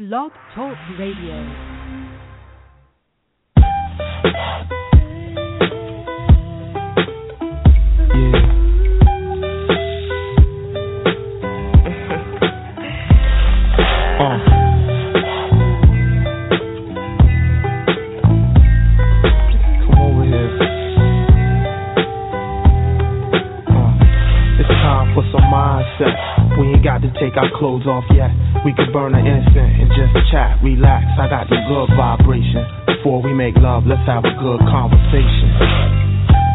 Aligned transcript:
Blog 0.00 0.32
Talk 0.54 0.78
Radio. 0.98 1.44
Take 27.20 27.36
our 27.36 27.52
clothes 27.60 27.84
off 27.84 28.08
yet. 28.16 28.32
We 28.64 28.72
could 28.72 28.88
burn 28.96 29.12
an 29.12 29.28
incense 29.28 29.76
and 29.76 29.92
just 29.92 30.16
chat, 30.32 30.56
relax. 30.64 31.04
I 31.20 31.28
got 31.28 31.52
the 31.52 31.60
good 31.68 31.92
vibration. 31.92 32.64
Before 32.88 33.20
we 33.20 33.36
make 33.36 33.54
love, 33.60 33.84
let's 33.84 34.02
have 34.08 34.24
a 34.24 34.34
good 34.40 34.60
conversation. 34.64 36.00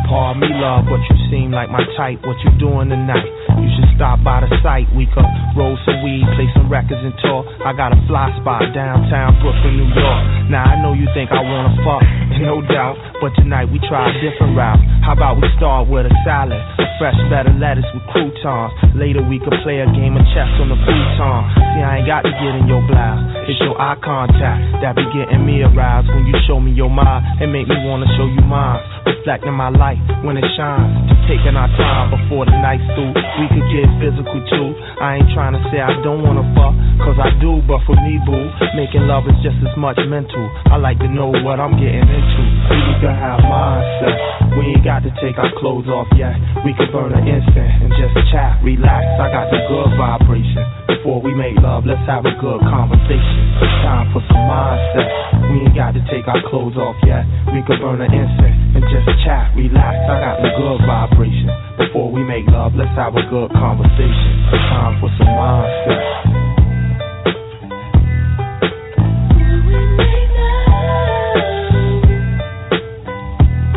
Pardon 0.10 0.42
me, 0.42 0.50
love, 0.62 0.86
but 0.86 1.02
you 1.02 1.18
seem 1.34 1.50
like 1.50 1.70
my 1.70 1.82
type. 1.98 2.22
What 2.26 2.38
you 2.46 2.54
doing 2.62 2.94
tonight? 2.94 3.26
You 3.58 3.70
should 3.74 3.90
stop 3.98 4.22
by 4.22 4.46
the 4.46 4.50
site. 4.62 4.86
We 4.94 5.10
could 5.10 5.26
roll 5.58 5.74
some 5.82 5.98
weed, 6.06 6.26
play 6.38 6.46
some 6.54 6.70
records, 6.70 7.02
and 7.02 7.14
talk. 7.26 7.46
I 7.66 7.74
got 7.74 7.90
a 7.90 7.98
fly 8.06 8.30
spot 8.38 8.62
downtown 8.70 9.34
Brooklyn, 9.42 9.82
New 9.82 9.90
York. 9.90 10.22
Now 10.54 10.66
I 10.66 10.78
know 10.82 10.94
you 10.94 11.10
think 11.18 11.34
I 11.34 11.42
wanna 11.42 11.74
fuck, 11.82 12.06
no 12.38 12.62
doubt. 12.70 13.02
But 13.18 13.34
tonight 13.42 13.66
we 13.74 13.82
try 13.90 14.06
a 14.06 14.14
different 14.22 14.54
route. 14.54 14.78
How 15.02 15.18
about 15.18 15.42
we 15.42 15.50
start 15.58 15.90
with 15.90 16.06
a 16.06 16.14
salad, 16.22 16.62
fresh 16.98 17.16
of 17.16 17.56
lettuce 17.60 17.88
with 17.94 18.04
croutons. 18.12 18.72
Later 18.96 19.22
we 19.24 19.40
could 19.40 19.56
play 19.64 19.80
a 19.80 19.88
game 19.92 20.16
of 20.16 20.24
chess 20.36 20.50
on 20.60 20.70
the 20.70 20.80
futon. 20.80 21.42
See, 21.76 21.84
I 21.84 22.02
ain't 22.02 22.08
got 22.08 22.24
to 22.24 22.32
get 22.32 22.54
in 22.56 22.68
your 22.68 22.84
blouse. 22.88 23.24
It's 23.48 23.60
your 23.62 23.80
eye 23.80 23.98
contact 24.04 24.82
that 24.82 24.96
be 24.96 25.06
getting 25.16 25.46
me 25.46 25.64
aroused 25.64 26.08
when 26.10 26.26
you 26.28 26.36
show 26.48 26.60
me 26.60 26.72
your 26.72 26.90
mind 26.90 27.26
and 27.42 27.52
make 27.52 27.68
me 27.68 27.76
wanna 27.84 28.08
show 28.18 28.26
you 28.26 28.42
mine. 28.44 28.82
Reflecting 29.06 29.54
my 29.54 29.70
light 29.70 30.00
when 30.24 30.38
it 30.38 30.46
shines. 30.58 31.15
Taking 31.26 31.58
our 31.58 31.66
time 31.74 32.14
before 32.14 32.46
the 32.46 32.54
night's 32.54 32.86
through. 32.94 33.10
We 33.10 33.46
could 33.50 33.66
get 33.74 33.90
physical 33.98 34.38
too. 34.46 34.68
I 35.02 35.18
ain't 35.18 35.30
trying 35.34 35.58
to 35.58 35.62
say 35.74 35.82
I 35.82 35.90
don't 36.06 36.22
wanna 36.22 36.46
fuck, 36.54 36.78
cause 37.02 37.18
I 37.18 37.34
do, 37.42 37.66
but 37.66 37.82
for 37.90 37.98
me, 37.98 38.22
boo, 38.22 38.46
making 38.78 39.10
love 39.10 39.26
is 39.26 39.34
just 39.42 39.58
as 39.66 39.74
much 39.74 39.98
mental. 40.06 40.46
I 40.70 40.78
like 40.78 41.02
to 41.02 41.10
know 41.10 41.34
what 41.42 41.58
I'm 41.58 41.82
getting 41.82 42.06
into. 42.06 42.42
We 42.70 42.94
can 43.02 43.18
have 43.18 43.42
mindset. 43.42 44.54
We 44.54 44.78
ain't 44.78 44.86
got 44.86 45.02
to 45.02 45.12
take 45.18 45.42
our 45.42 45.50
clothes 45.58 45.90
off 45.90 46.08
yet. 46.14 46.38
We 46.62 46.78
can 46.78 46.94
burn 46.94 47.18
an 47.18 47.26
incense 47.26 47.74
and 47.82 47.90
just 47.98 48.14
chat, 48.30 48.62
relax. 48.62 49.10
I 49.18 49.28
got 49.34 49.50
the 49.50 49.66
good 49.66 49.98
vibration. 49.98 50.85
Before 51.06 51.22
we 51.22 51.38
make 51.38 51.54
love, 51.62 51.86
let's 51.86 52.02
have 52.10 52.26
a 52.26 52.34
good 52.42 52.66
conversation. 52.66 53.38
It's 53.62 53.78
time 53.86 54.10
for 54.10 54.26
some 54.26 54.42
mindset. 54.50 55.06
We 55.54 55.62
ain't 55.62 55.78
got 55.78 55.94
to 55.94 56.02
take 56.10 56.26
our 56.26 56.42
clothes 56.50 56.82
off 56.82 56.98
yet. 57.06 57.22
We 57.54 57.62
can 57.62 57.78
burn 57.78 58.02
an 58.02 58.10
incense 58.10 58.58
and 58.74 58.82
just 58.90 59.06
chat, 59.22 59.54
relax. 59.54 60.02
I 60.10 60.18
got 60.18 60.42
the 60.42 60.50
good 60.58 60.82
vibration. 60.82 61.54
Before 61.78 62.10
we 62.10 62.26
make 62.26 62.50
love, 62.50 62.74
let's 62.74 62.90
have 62.98 63.14
a 63.14 63.22
good 63.30 63.54
conversation. 63.54 64.50
It's 64.50 64.66
time 64.66 64.98
for 64.98 65.14
some 65.22 65.30
mindset. 65.30 66.02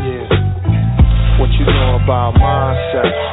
Yeah. 0.01 1.37
What 1.37 1.53
you 1.61 1.69
know 1.69 2.01
about 2.01 2.41
mindset? 2.41 3.28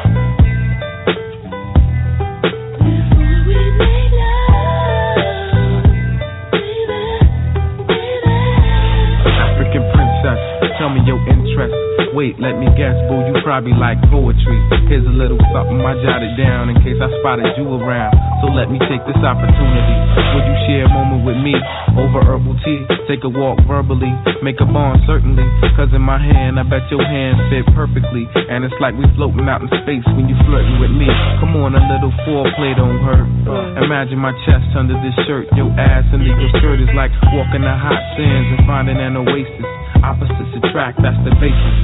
Wait, 12.25 12.41
let 12.41 12.57
me 12.57 12.65
guess, 12.73 12.97
boo, 13.05 13.21
you 13.21 13.37
probably 13.45 13.77
like 13.77 14.01
poetry. 14.09 14.57
Here's 14.89 15.05
a 15.05 15.13
little 15.13 15.37
something 15.53 15.77
I 15.85 15.93
jotted 16.01 16.33
down 16.33 16.73
in 16.73 16.75
case 16.81 16.97
I 16.97 17.05
spotted 17.21 17.53
you 17.53 17.69
around. 17.69 18.17
So 18.41 18.49
let 18.49 18.73
me 18.73 18.81
take 18.89 19.05
this 19.05 19.21
opportunity. 19.21 19.93
Would 20.33 20.45
you 20.49 20.57
share 20.65 20.89
a 20.89 20.89
moment 20.89 21.21
with 21.21 21.37
me 21.37 21.53
over 21.93 22.25
herbal 22.25 22.57
tea? 22.65 22.81
Take 23.05 23.21
a 23.21 23.29
walk 23.29 23.61
verbally, 23.69 24.09
make 24.41 24.57
a 24.57 24.65
bond 24.65 25.05
certainly. 25.05 25.45
Cause 25.77 25.93
in 25.93 26.01
my 26.01 26.17
hand, 26.17 26.57
I 26.57 26.65
bet 26.65 26.89
your 26.89 27.05
hand 27.05 27.45
fit 27.53 27.69
perfectly. 27.77 28.25
And 28.49 28.65
it's 28.65 28.73
like 28.81 28.97
we 28.97 29.05
floating 29.13 29.45
out 29.45 29.61
in 29.61 29.69
space 29.85 30.01
when 30.17 30.25
you 30.25 30.33
flirting 30.49 30.81
with 30.81 30.97
me. 30.97 31.05
Come 31.37 31.53
on, 31.61 31.77
a 31.77 31.83
little 31.93 32.09
foreplay 32.25 32.73
don't 32.73 33.05
hurt. 33.05 33.29
Mm. 33.45 33.85
Imagine 33.85 34.17
my 34.17 34.33
chest 34.49 34.65
under 34.73 34.97
this 35.05 35.13
shirt, 35.29 35.45
your 35.53 35.69
ass 35.77 36.09
under 36.09 36.25
your 36.25 36.49
skirt 36.57 36.81
is 36.81 36.89
like 36.97 37.13
walking 37.37 37.61
the 37.61 37.75
hot 37.77 38.01
sands 38.17 38.49
and 38.49 38.65
finding 38.65 38.97
an 38.97 39.13
oasis. 39.13 39.84
Opposites 40.05 40.53
attract, 40.61 41.01
that's 41.01 41.17
the 41.25 41.33
basis. 41.41 41.75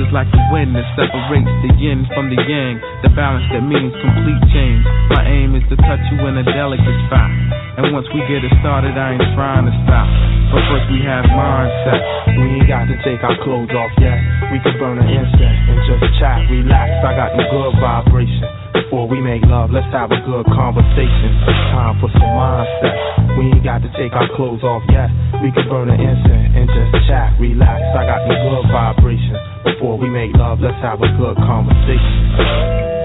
Is 0.00 0.10
like 0.16 0.32
the 0.32 0.40
wind 0.48 0.72
that 0.74 0.86
separates 0.96 1.50
the 1.60 1.70
yin 1.76 2.08
from 2.16 2.32
the 2.32 2.38
yang. 2.40 2.80
The 3.04 3.12
balance 3.12 3.44
that 3.52 3.60
means 3.60 3.92
complete 4.00 4.42
change. 4.48 4.80
My 5.12 5.22
aim 5.28 5.52
is 5.54 5.62
to 5.68 5.76
touch 5.76 6.00
you 6.10 6.18
in 6.24 6.40
a 6.40 6.46
delicate 6.46 6.98
spot. 7.06 7.30
And 7.78 7.92
once 7.92 8.08
we 8.16 8.24
get 8.26 8.40
it 8.40 8.54
started, 8.64 8.96
I 8.96 9.14
ain't 9.14 9.28
trying 9.36 9.68
to 9.68 9.74
stop. 9.84 10.08
But 10.50 10.66
first 10.72 10.88
we 10.88 11.04
have 11.04 11.28
mindset. 11.30 12.02
We 12.32 12.58
ain't 12.58 12.68
got 12.70 12.88
to 12.88 12.96
take 13.04 13.20
our 13.22 13.36
clothes 13.44 13.70
off 13.76 13.92
yet. 14.00 14.18
We 14.50 14.58
can 14.64 14.74
burn 14.80 14.98
an 14.98 15.06
incense 15.06 15.60
and 15.68 15.78
just 15.84 16.02
chat, 16.18 16.48
relax. 16.48 16.90
I 17.06 17.12
got 17.14 17.36
the 17.36 17.44
good 17.54 17.72
vibration. 17.78 18.59
Before 18.90 19.06
we 19.06 19.22
make 19.22 19.46
love, 19.46 19.70
let's 19.70 19.86
have 19.94 20.10
a 20.10 20.18
good 20.26 20.42
conversation. 20.50 21.30
It's 21.46 21.62
Time 21.70 21.94
for 22.02 22.10
some 22.10 22.26
mindset. 22.34 23.38
We 23.38 23.46
ain't 23.46 23.62
got 23.62 23.86
to 23.86 23.90
take 23.94 24.10
our 24.18 24.26
clothes 24.34 24.66
off 24.66 24.82
yet. 24.90 25.06
We 25.46 25.54
can 25.54 25.70
burn 25.70 25.94
an 25.94 26.02
incense 26.02 26.50
and 26.58 26.66
just 26.66 27.06
chat, 27.06 27.38
relax. 27.38 27.86
I 27.94 28.02
got 28.02 28.26
the 28.26 28.34
good 28.34 28.66
vibration. 28.66 29.38
Before 29.62 29.94
we 29.94 30.10
make 30.10 30.34
love, 30.34 30.58
let's 30.58 30.74
have 30.82 30.98
a 30.98 31.06
good 31.06 31.38
conversation. 31.38 32.34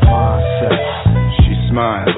Mindset. 0.10 0.82
She 1.46 1.54
smiles, 1.70 2.18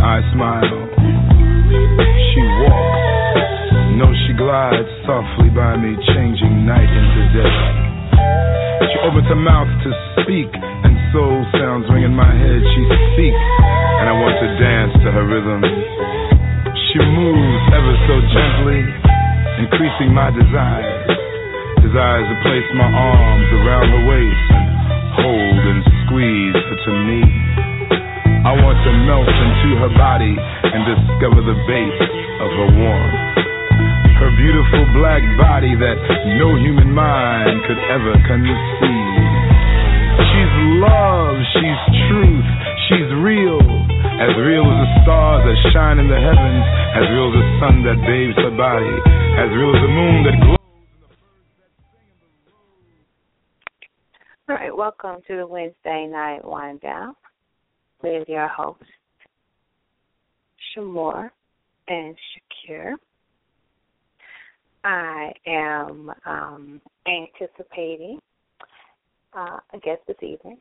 I 0.00 0.24
smile. 0.32 0.64
She 0.64 2.40
walks, 2.64 4.00
no, 4.00 4.08
she 4.24 4.32
glides 4.32 4.88
softly 5.04 5.52
by 5.52 5.76
me, 5.76 5.92
changing 6.08 6.64
night 6.64 6.88
into 6.88 7.22
day. 7.36 7.93
She 8.90 8.98
opens 9.02 9.28
her 9.28 9.38
mouth 9.38 9.68
to 9.68 9.90
speak, 10.22 10.50
and 10.54 10.94
soul 11.10 11.44
sounds 11.58 11.86
ring 11.90 12.06
in 12.06 12.14
my 12.14 12.30
head. 12.30 12.60
She 12.62 12.82
speaks, 13.14 13.44
and 14.00 14.06
I 14.08 14.14
want 14.14 14.36
to 14.38 14.48
dance 14.58 14.94
to 15.02 15.08
her 15.10 15.26
rhythm. 15.26 15.60
She 16.90 16.98
moves 17.02 17.64
ever 17.74 17.94
so 18.06 18.14
gently, 18.30 18.80
increasing 19.58 20.14
my 20.14 20.30
desires. 20.30 21.10
Desires 21.82 22.26
to 22.30 22.36
place 22.46 22.68
my 22.78 22.86
arms 22.86 23.48
around 23.60 23.86
her 23.92 24.04
waist 24.08 24.46
and 24.54 24.66
hold 25.18 25.62
and 25.74 25.80
squeeze 26.06 26.54
her 26.54 26.78
to 26.86 26.92
me. 27.06 27.20
I 28.46 28.52
want 28.62 28.78
to 28.84 28.92
melt 29.08 29.26
into 29.26 29.70
her 29.82 29.92
body 29.98 30.36
and 30.38 30.80
discover 30.86 31.40
the 31.42 31.58
base 31.66 32.00
of 32.40 32.50
her 32.50 32.68
warmth. 32.78 33.33
Beautiful 34.44 34.84
black 34.92 35.24
body 35.40 35.72
that 35.72 35.96
no 36.36 36.52
human 36.60 36.92
mind 36.92 37.64
could 37.64 37.80
ever 37.88 38.12
conceive. 38.28 39.24
She's 40.20 40.54
love, 40.84 41.40
she's 41.56 41.80
truth, 42.12 42.48
she's 42.84 43.08
real. 43.24 43.64
As 44.20 44.36
real 44.36 44.68
as 44.68 44.78
the 44.84 44.90
stars 45.00 45.48
that 45.48 45.56
shine 45.72 45.96
in 45.96 46.12
the 46.12 46.20
heavens, 46.20 46.64
as 46.92 47.08
real 47.08 47.32
as 47.32 47.40
the 47.40 47.48
sun 47.56 47.88
that 47.88 47.96
bathes 48.04 48.36
her 48.36 48.52
body, 48.52 48.92
as 49.40 49.48
real 49.48 49.72
as 49.72 49.80
the 49.80 49.88
moon 49.88 50.28
that 50.28 50.36
glows. 50.44 50.60
In 50.60 51.00
the 51.00 51.08
sun. 51.08 51.40
All 54.52 54.56
right, 54.60 54.76
welcome 54.76 55.24
to 55.26 55.36
the 55.40 55.46
Wednesday 55.46 56.06
night 56.06 56.44
Wine 56.44 56.76
Down 56.82 57.16
with 58.02 58.28
your 58.28 58.48
hosts, 58.48 58.84
Sh'Moore 60.76 61.30
and 61.88 62.14
Shakir. 62.68 62.96
I 64.84 65.32
am 65.46 66.12
um, 66.26 66.80
anticipating 67.06 68.20
uh, 69.32 69.58
a 69.72 69.78
guest 69.78 70.02
this 70.06 70.16
evening, 70.20 70.58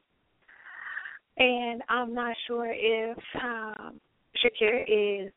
and 1.37 1.81
I'm 1.89 2.13
not 2.13 2.35
sure 2.47 2.73
if 2.73 3.17
um, 3.41 3.99
Shakir 4.37 5.25
is 5.25 5.31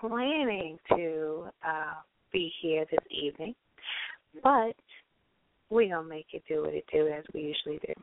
planning 0.00 0.78
to 0.90 1.46
uh, 1.66 1.94
be 2.32 2.52
here 2.60 2.84
this 2.90 3.00
evening, 3.10 3.54
but 4.42 4.74
we're 5.70 5.94
gonna 5.94 6.08
make 6.08 6.26
it 6.32 6.42
do 6.48 6.62
what 6.62 6.74
it 6.74 6.84
do 6.92 7.06
as 7.06 7.24
we 7.32 7.42
usually 7.42 7.78
do. 7.86 7.94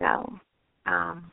So, 0.00 0.38
um, 0.86 1.32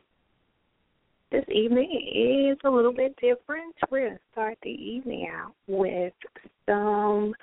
this 1.30 1.44
evening 1.52 2.52
is 2.52 2.58
a 2.64 2.70
little 2.70 2.92
bit 2.92 3.16
different. 3.16 3.74
We're 3.90 4.08
gonna 4.08 4.20
start 4.32 4.58
the 4.62 4.70
evening 4.70 5.28
out 5.32 5.54
with 5.66 6.12
some 6.66 7.34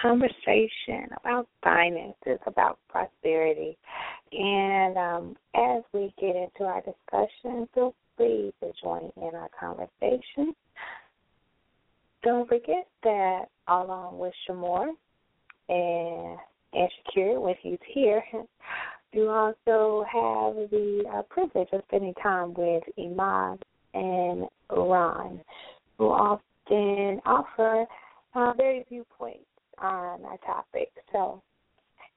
conversation 0.00 1.08
about 1.20 1.48
finances, 1.62 2.38
about 2.46 2.78
prosperity, 2.88 3.76
and 4.32 4.96
um, 4.96 5.36
as 5.54 5.82
we 5.92 6.12
get 6.20 6.36
into 6.36 6.64
our 6.64 6.82
discussion, 6.82 7.68
feel 7.74 7.94
free 8.16 8.52
to 8.60 8.72
join 8.82 9.10
in 9.16 9.34
our 9.34 9.48
conversation. 9.58 10.54
don't 12.22 12.48
forget 12.48 12.86
that 13.02 13.46
along 13.68 14.18
with 14.18 14.32
Sh'Moore 14.48 14.90
and 15.68 16.38
and 16.74 16.90
Shakir, 17.16 17.40
when 17.40 17.54
he's 17.62 17.78
here, 17.92 18.22
you 19.12 19.28
also 19.30 20.04
have 20.10 20.70
the 20.70 21.04
uh, 21.12 21.22
privilege 21.22 21.68
of 21.72 21.82
spending 21.88 22.14
time 22.22 22.54
with 22.54 22.82
Iman 22.98 23.58
and 23.94 24.46
Ron, 24.70 25.40
who 25.96 26.06
often 26.06 27.20
offer 27.24 27.86
uh, 28.34 28.52
various 28.56 28.86
viewpoints 28.88 29.44
on 29.78 30.24
our 30.24 30.38
topic. 30.44 30.90
So 31.12 31.42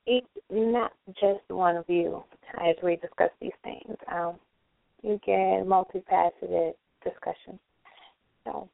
it's 0.06 0.28
not 0.50 0.92
just 1.20 1.42
one 1.50 1.84
you 1.88 2.24
as 2.62 2.76
we 2.84 2.98
discuss 2.98 3.30
these 3.40 3.52
things. 3.64 3.96
Um, 4.12 4.36
you 5.02 5.20
get 5.26 5.66
multifaceted 5.66 6.74
discussion. 7.04 7.60
So, 8.44 8.70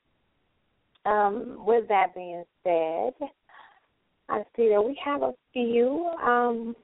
um, 1.05 1.57
with 1.65 1.87
that 1.87 2.13
being 2.15 2.43
said, 2.63 3.13
I 4.29 4.43
see 4.55 4.69
that 4.69 4.81
we 4.81 4.99
have 5.03 5.21
a 5.21 5.33
few 5.53 6.09
um, 6.21 6.75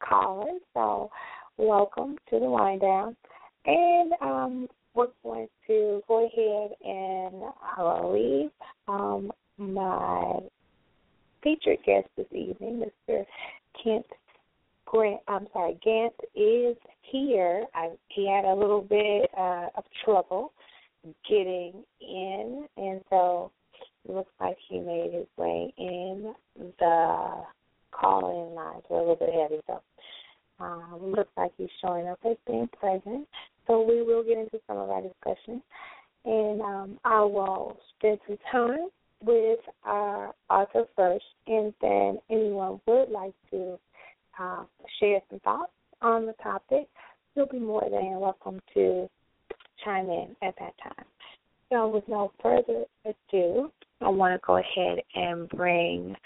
callers. 0.00 0.60
So, 0.74 1.10
welcome 1.56 2.16
to 2.30 2.38
the 2.38 2.46
Wine 2.46 2.78
Down. 2.78 3.16
And 3.66 4.12
um, 4.20 4.68
we're 4.94 5.08
going 5.22 5.48
to 5.66 6.02
go 6.08 6.26
ahead 6.26 6.70
and 6.84 7.52
I'll 7.76 8.12
leave 8.12 8.50
um, 8.88 9.32
my 9.58 10.40
featured 11.42 11.78
guest 11.84 12.08
this 12.16 12.26
evening, 12.32 12.84
Mr. 13.08 13.24
Kent 13.82 14.06
Grant. 14.86 15.20
I'm 15.28 15.46
sorry, 15.52 15.78
Gant 15.84 16.14
is 16.34 16.76
here. 17.02 17.64
I, 17.74 17.90
he 18.08 18.28
had 18.28 18.44
a 18.44 18.54
little 18.54 18.82
bit 18.82 19.30
uh, 19.36 19.66
of 19.76 19.84
trouble 20.04 20.52
getting 21.28 21.84
in, 22.00 22.66
and 22.76 23.00
so 23.10 23.50
it 24.08 24.14
looks 24.14 24.32
like 24.40 24.56
he 24.68 24.80
made 24.80 25.12
his 25.12 25.26
way 25.36 25.72
in. 25.76 26.34
The 26.78 27.42
call-in 27.92 28.54
lines 28.54 28.82
were 28.88 28.98
a 28.98 29.00
little 29.00 29.16
bit 29.16 29.30
heavy, 29.32 29.60
so 29.66 29.80
um, 30.60 31.12
looks 31.16 31.30
like 31.36 31.52
he's 31.56 31.68
showing 31.80 32.08
up 32.08 32.18
as 32.28 32.36
being 32.46 32.68
present. 32.78 33.26
So 33.66 33.82
we 33.82 34.02
will 34.02 34.22
get 34.22 34.38
into 34.38 34.58
some 34.66 34.78
of 34.78 34.90
our 34.90 35.02
discussion, 35.02 35.62
and 36.24 36.60
um, 36.60 36.98
I 37.04 37.20
will 37.20 37.78
spend 37.96 38.18
some 38.26 38.38
time 38.50 38.88
with 39.22 39.58
our 39.84 40.34
author 40.48 40.84
first, 40.96 41.24
and 41.46 41.74
then 41.80 42.18
anyone 42.30 42.80
would 42.86 43.10
like 43.10 43.34
to 43.50 43.78
uh, 44.38 44.64
share 45.00 45.20
some 45.30 45.40
thoughts 45.40 45.72
on 46.02 46.26
the 46.26 46.34
topic, 46.42 46.88
you'll 47.34 47.46
be 47.46 47.58
more 47.58 47.86
than 47.90 48.20
welcome 48.20 48.60
to 48.74 49.08
chime 49.84 50.08
in 50.08 50.36
at 50.42 50.54
that 50.58 50.74
time. 50.82 51.04
So, 51.70 51.88
with 51.88 52.04
no 52.08 52.32
further 52.42 52.84
ado, 53.04 53.70
I 54.00 54.08
want 54.08 54.34
to 54.34 54.46
go 54.46 54.56
ahead 54.56 55.02
and 55.14 55.48
bring 55.50 56.16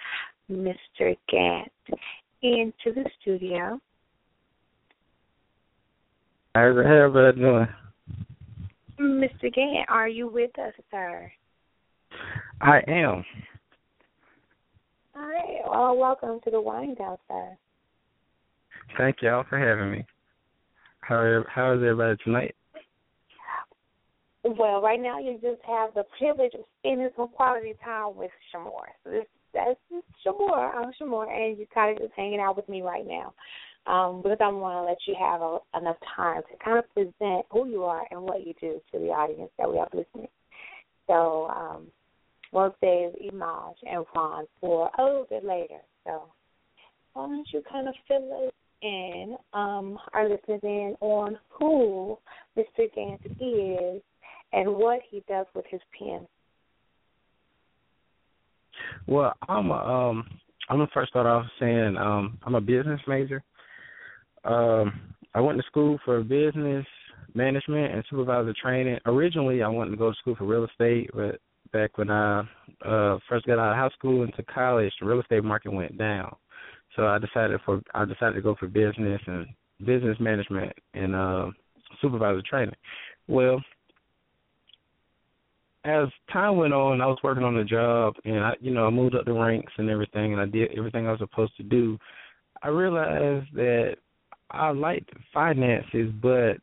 Mr. 0.52 1.16
Gant 1.30 1.72
into 2.42 2.92
the 2.94 3.04
studio. 3.20 3.80
How's 6.54 6.76
everybody 6.76 7.40
doing? 7.40 7.68
Mr. 9.00 9.52
Gant, 9.52 9.88
are 9.88 10.08
you 10.08 10.28
with 10.28 10.56
us, 10.58 10.74
sir? 10.90 11.32
I 12.60 12.80
am. 12.86 13.24
All 15.16 15.22
right. 15.22 15.60
Well, 15.68 15.96
welcome 15.96 16.40
to 16.44 16.50
the 16.50 16.60
Wine 16.60 16.94
Down, 16.94 17.16
sir. 17.28 17.56
Thank 18.98 19.22
y'all 19.22 19.44
for 19.48 19.58
having 19.58 19.90
me. 19.90 20.04
How 21.00 21.42
how 21.48 21.72
is 21.72 21.78
everybody 21.78 22.16
tonight? 22.22 22.54
Well, 24.44 24.82
right 24.82 25.00
now 25.00 25.18
you 25.18 25.34
just 25.34 25.62
have 25.66 25.94
the 25.94 26.04
privilege 26.18 26.52
of 26.54 26.64
spending 26.80 27.08
some 27.16 27.28
quality 27.28 27.74
time 27.84 28.16
with 28.16 28.30
Sh'Moore. 28.52 28.92
So 29.04 29.10
this 29.10 29.24
that's 29.52 29.78
Sh'Moore. 30.24 30.74
I'm 30.74 30.92
Sh'Moore, 31.00 31.30
and 31.30 31.58
you're 31.58 31.66
kind 31.74 31.96
of 31.96 32.02
just 32.02 32.14
hanging 32.16 32.40
out 32.40 32.56
with 32.56 32.68
me 32.68 32.82
right 32.82 33.06
now. 33.06 33.34
Um, 33.84 34.22
because 34.22 34.38
I 34.40 34.48
want 34.48 34.76
to 34.76 34.88
let 34.88 34.98
you 35.08 35.16
have 35.18 35.40
a, 35.40 35.58
enough 35.76 35.96
time 36.14 36.42
to 36.42 36.64
kind 36.64 36.78
of 36.78 36.94
present 36.94 37.46
who 37.50 37.68
you 37.68 37.82
are 37.82 38.06
and 38.12 38.22
what 38.22 38.46
you 38.46 38.54
do 38.60 38.80
to 38.92 38.98
the 38.98 39.06
audience 39.06 39.50
that 39.58 39.68
we 39.68 39.78
have 39.78 39.88
listening. 39.92 40.28
So 41.08 41.48
um, 41.48 41.88
we'll 42.52 42.74
save 42.80 43.10
Imaj 43.32 43.74
and 43.90 44.04
Ron 44.14 44.44
for 44.60 44.88
a 44.96 45.02
little 45.02 45.26
bit 45.28 45.44
later. 45.44 45.80
So 46.04 46.22
why 47.14 47.26
don't 47.26 47.48
you 47.52 47.62
kind 47.70 47.88
of 47.88 47.94
fill 48.06 48.46
us 48.46 48.52
in, 48.82 49.36
um, 49.52 49.98
our 50.12 50.28
listeners 50.28 50.60
in 50.62 50.96
on 51.00 51.38
who 51.48 52.18
Mr. 52.56 52.92
Gant 52.94 53.20
is 53.24 54.02
and 54.52 54.76
what 54.76 55.00
he 55.10 55.24
does 55.28 55.46
with 55.54 55.64
his 55.68 55.80
pen. 55.98 56.26
Well, 59.06 59.34
I'm 59.48 59.70
a, 59.70 59.74
um 59.74 60.28
I'm 60.68 60.78
gonna 60.78 60.88
first 60.94 61.10
start 61.10 61.26
off 61.26 61.46
saying 61.60 61.96
um 61.96 62.38
I'm 62.44 62.54
a 62.54 62.60
business 62.60 63.00
major. 63.06 63.42
Um 64.44 65.14
I 65.34 65.40
went 65.40 65.58
to 65.58 65.66
school 65.66 65.98
for 66.04 66.22
business 66.22 66.86
management 67.34 67.94
and 67.94 68.04
supervisor 68.10 68.54
training. 68.60 68.98
Originally 69.06 69.62
I 69.62 69.68
wanted 69.68 69.90
to 69.90 69.96
go 69.96 70.10
to 70.10 70.16
school 70.18 70.36
for 70.36 70.44
real 70.44 70.64
estate, 70.64 71.10
but 71.14 71.40
back 71.72 71.98
when 71.98 72.10
I 72.10 72.40
uh 72.84 73.18
first 73.28 73.46
got 73.46 73.58
out 73.58 73.72
of 73.72 73.76
high 73.76 73.96
school 73.96 74.22
into 74.24 74.42
college, 74.44 74.92
the 75.00 75.06
real 75.06 75.20
estate 75.20 75.44
market 75.44 75.72
went 75.72 75.98
down. 75.98 76.34
So 76.96 77.06
I 77.06 77.18
decided 77.18 77.60
for 77.64 77.80
I 77.94 78.04
decided 78.04 78.34
to 78.34 78.42
go 78.42 78.54
for 78.58 78.68
business 78.68 79.20
and 79.26 79.46
business 79.84 80.16
management 80.20 80.72
and 80.94 81.14
uh 81.14 81.46
supervisor 82.00 82.42
training. 82.48 82.74
Well, 83.28 83.62
as 85.84 86.08
time 86.32 86.56
went 86.56 86.72
on, 86.72 87.00
I 87.00 87.06
was 87.06 87.18
working 87.24 87.44
on 87.44 87.56
the 87.56 87.64
job, 87.64 88.14
and 88.24 88.40
I, 88.40 88.52
you 88.60 88.72
know, 88.72 88.86
I 88.86 88.90
moved 88.90 89.14
up 89.14 89.24
the 89.24 89.32
ranks 89.32 89.72
and 89.78 89.90
everything, 89.90 90.32
and 90.32 90.40
I 90.40 90.46
did 90.46 90.70
everything 90.76 91.06
I 91.06 91.10
was 91.10 91.20
supposed 91.20 91.56
to 91.56 91.62
do. 91.62 91.98
I 92.62 92.68
realized 92.68 93.48
that 93.54 93.96
I 94.50 94.70
liked 94.70 95.10
finances, 95.32 96.12
but 96.22 96.58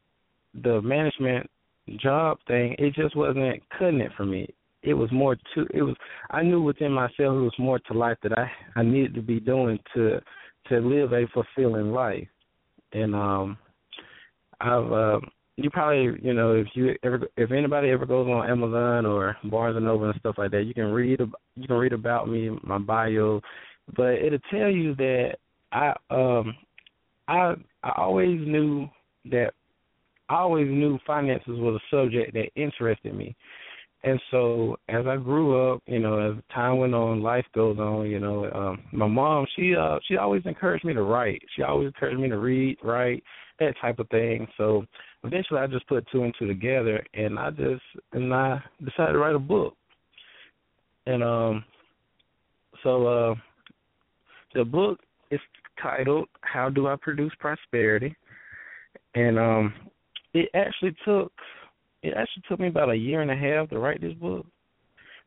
the 0.63 0.81
management 0.81 1.49
job 1.97 2.37
thing, 2.47 2.75
it 2.79 2.93
just 2.93 3.15
wasn't 3.15 3.61
cutting 3.77 3.99
it 3.99 4.11
for 4.15 4.25
me. 4.25 4.47
It 4.81 4.93
was 4.93 5.11
more 5.11 5.35
to 5.35 5.67
it 5.73 5.81
was 5.81 5.95
I 6.29 6.41
knew 6.41 6.61
within 6.61 6.93
myself 6.93 7.11
it 7.17 7.21
was 7.21 7.55
more 7.59 7.79
to 7.79 7.93
life 7.93 8.17
that 8.23 8.37
I 8.37 8.49
I 8.77 8.83
needed 8.83 9.13
to 9.15 9.21
be 9.21 9.39
doing 9.39 9.77
to 9.93 10.21
to 10.69 10.79
live 10.79 11.11
a 11.11 11.27
fulfilling 11.33 11.91
life. 11.91 12.27
And 12.93 13.13
um 13.13 13.57
I've 14.61 14.91
uh 14.91 15.19
you 15.63 15.69
probably 15.69 16.19
you 16.21 16.33
know 16.33 16.53
if 16.53 16.67
you 16.73 16.95
ever 17.03 17.21
if 17.37 17.51
anybody 17.51 17.89
ever 17.89 18.05
goes 18.05 18.27
on 18.27 18.49
Amazon 18.49 19.05
or 19.05 19.35
Barnes 19.45 19.75
and 19.75 19.85
Noble 19.85 20.09
and 20.09 20.19
stuff 20.19 20.35
like 20.37 20.51
that, 20.51 20.63
you 20.63 20.73
can 20.73 20.85
read 20.85 21.19
you 21.55 21.67
can 21.67 21.75
read 21.75 21.93
about 21.93 22.29
me, 22.29 22.49
my 22.63 22.77
bio, 22.77 23.41
but 23.95 24.13
it'll 24.13 24.39
tell 24.51 24.69
you 24.69 24.95
that 24.95 25.35
I 25.71 25.93
um 26.09 26.55
I 27.27 27.55
I 27.83 27.93
always 27.97 28.39
knew 28.39 28.87
that 29.25 29.51
I 30.29 30.35
always 30.35 30.67
knew 30.67 30.99
finances 31.05 31.59
was 31.59 31.81
a 31.81 31.95
subject 31.95 32.33
that 32.33 32.49
interested 32.55 33.15
me. 33.15 33.35
And 34.03 34.19
so 34.31 34.77
as 34.87 35.05
I 35.07 35.17
grew 35.17 35.73
up, 35.73 35.81
you 35.85 35.99
know, 35.99 36.31
as 36.31 36.41
time 36.53 36.77
went 36.77 36.93
on, 36.93 37.21
life 37.21 37.45
goes 37.53 37.77
on, 37.79 38.09
you 38.09 38.19
know, 38.19 38.49
um 38.51 38.81
my 38.93 39.07
mom, 39.07 39.45
she 39.55 39.75
uh 39.75 39.99
she 40.07 40.15
always 40.15 40.41
encouraged 40.45 40.85
me 40.85 40.93
to 40.93 41.03
write. 41.03 41.41
She 41.55 41.63
always 41.63 41.87
encouraged 41.87 42.19
me 42.19 42.29
to 42.29 42.37
read, 42.37 42.77
write, 42.81 43.23
that 43.59 43.73
type 43.81 43.99
of 43.99 44.07
thing. 44.09 44.47
So 44.57 44.85
eventually 45.23 45.59
I 45.59 45.67
just 45.67 45.87
put 45.87 46.07
two 46.11 46.23
and 46.23 46.33
two 46.39 46.47
together 46.47 47.03
and 47.13 47.37
I 47.37 47.49
just 47.49 47.83
and 48.13 48.33
I 48.33 48.61
decided 48.79 49.13
to 49.13 49.19
write 49.19 49.35
a 49.35 49.39
book. 49.39 49.75
And 51.05 51.21
um 51.21 51.65
so 52.83 53.05
uh 53.05 53.35
the 54.55 54.63
book 54.63 54.99
is 55.29 55.41
titled 55.81 56.29
How 56.41 56.69
Do 56.69 56.87
I 56.87 56.95
Produce 57.01 57.33
Prosperity? 57.37 58.15
And 59.15 59.37
um 59.37 59.73
it 60.33 60.49
actually 60.53 60.95
took 61.03 61.33
it 62.03 62.13
actually 62.15 62.43
took 62.47 62.59
me 62.59 62.67
about 62.67 62.89
a 62.89 62.95
year 62.95 63.21
and 63.21 63.31
a 63.31 63.35
half 63.35 63.69
to 63.69 63.79
write 63.79 64.01
this 64.01 64.13
book. 64.13 64.45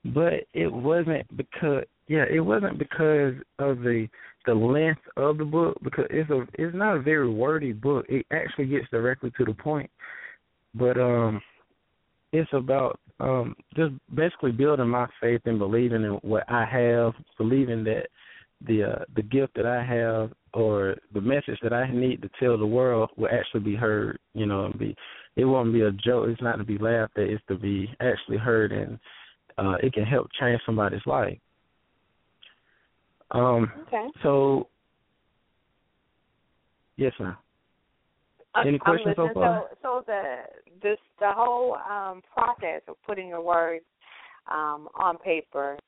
But 0.04 0.44
it 0.52 0.72
wasn't 0.72 1.36
because 1.36 1.84
yeah, 2.08 2.24
it 2.30 2.40
wasn't 2.40 2.78
because 2.78 3.34
of 3.58 3.80
the 3.80 4.08
the 4.46 4.54
length 4.54 5.00
of 5.16 5.38
the 5.38 5.44
book 5.44 5.78
because 5.84 6.06
it's 6.10 6.30
a 6.30 6.42
it's 6.54 6.74
not 6.74 6.96
a 6.96 7.02
very 7.02 7.30
wordy 7.30 7.72
book. 7.72 8.06
It 8.08 8.26
actually 8.32 8.66
gets 8.66 8.90
directly 8.90 9.30
to 9.38 9.44
the 9.44 9.54
point. 9.54 9.90
But 10.74 10.98
um 10.98 11.40
it's 12.32 12.50
about 12.52 12.98
um 13.20 13.54
just 13.76 13.92
basically 14.14 14.50
building 14.50 14.88
my 14.88 15.06
faith 15.20 15.42
and 15.44 15.58
believing 15.58 16.02
in 16.02 16.18
what 16.22 16.44
I 16.48 16.64
have, 16.64 17.12
believing 17.38 17.84
that 17.84 18.08
the 18.66 18.84
uh, 18.84 19.04
the 19.14 19.22
gift 19.22 19.54
that 19.54 19.66
I 19.66 19.84
have 19.84 20.32
or 20.54 20.96
the 21.14 21.20
message 21.20 21.58
that 21.62 21.72
I 21.72 21.90
need 21.90 22.22
to 22.22 22.30
tell 22.40 22.58
the 22.58 22.66
world 22.66 23.10
will 23.16 23.28
actually 23.28 23.60
be 23.60 23.74
heard, 23.74 24.18
you 24.34 24.46
know, 24.46 24.66
and 24.66 24.78
be 24.78 24.96
it 25.36 25.44
won't 25.44 25.72
be 25.72 25.82
a 25.82 25.90
joke, 25.92 26.28
it's 26.28 26.42
not 26.42 26.56
to 26.56 26.64
be 26.64 26.78
laughed 26.78 27.18
at, 27.18 27.24
it's 27.24 27.42
to 27.48 27.56
be 27.56 27.88
actually 28.00 28.38
heard 28.38 28.72
and 28.72 28.98
uh 29.58 29.76
it 29.82 29.92
can 29.92 30.04
help 30.04 30.28
change 30.40 30.60
somebody's 30.64 31.06
life. 31.06 31.38
Um, 33.32 33.72
okay. 33.86 34.08
So, 34.22 34.68
yes, 36.96 37.12
ma'am. 37.18 37.36
Any 38.66 38.78
questions 38.78 39.14
so 39.16 39.30
far? 39.32 39.68
So, 39.70 39.76
so 39.82 40.04
the 40.06 40.42
this 40.82 40.98
the 41.18 41.32
whole 41.32 41.76
um, 41.76 42.22
process 42.34 42.82
of 42.86 42.96
putting 43.06 43.28
your 43.28 43.40
words 43.40 43.84
um, 44.50 44.88
on 44.94 45.16
paper 45.18 45.78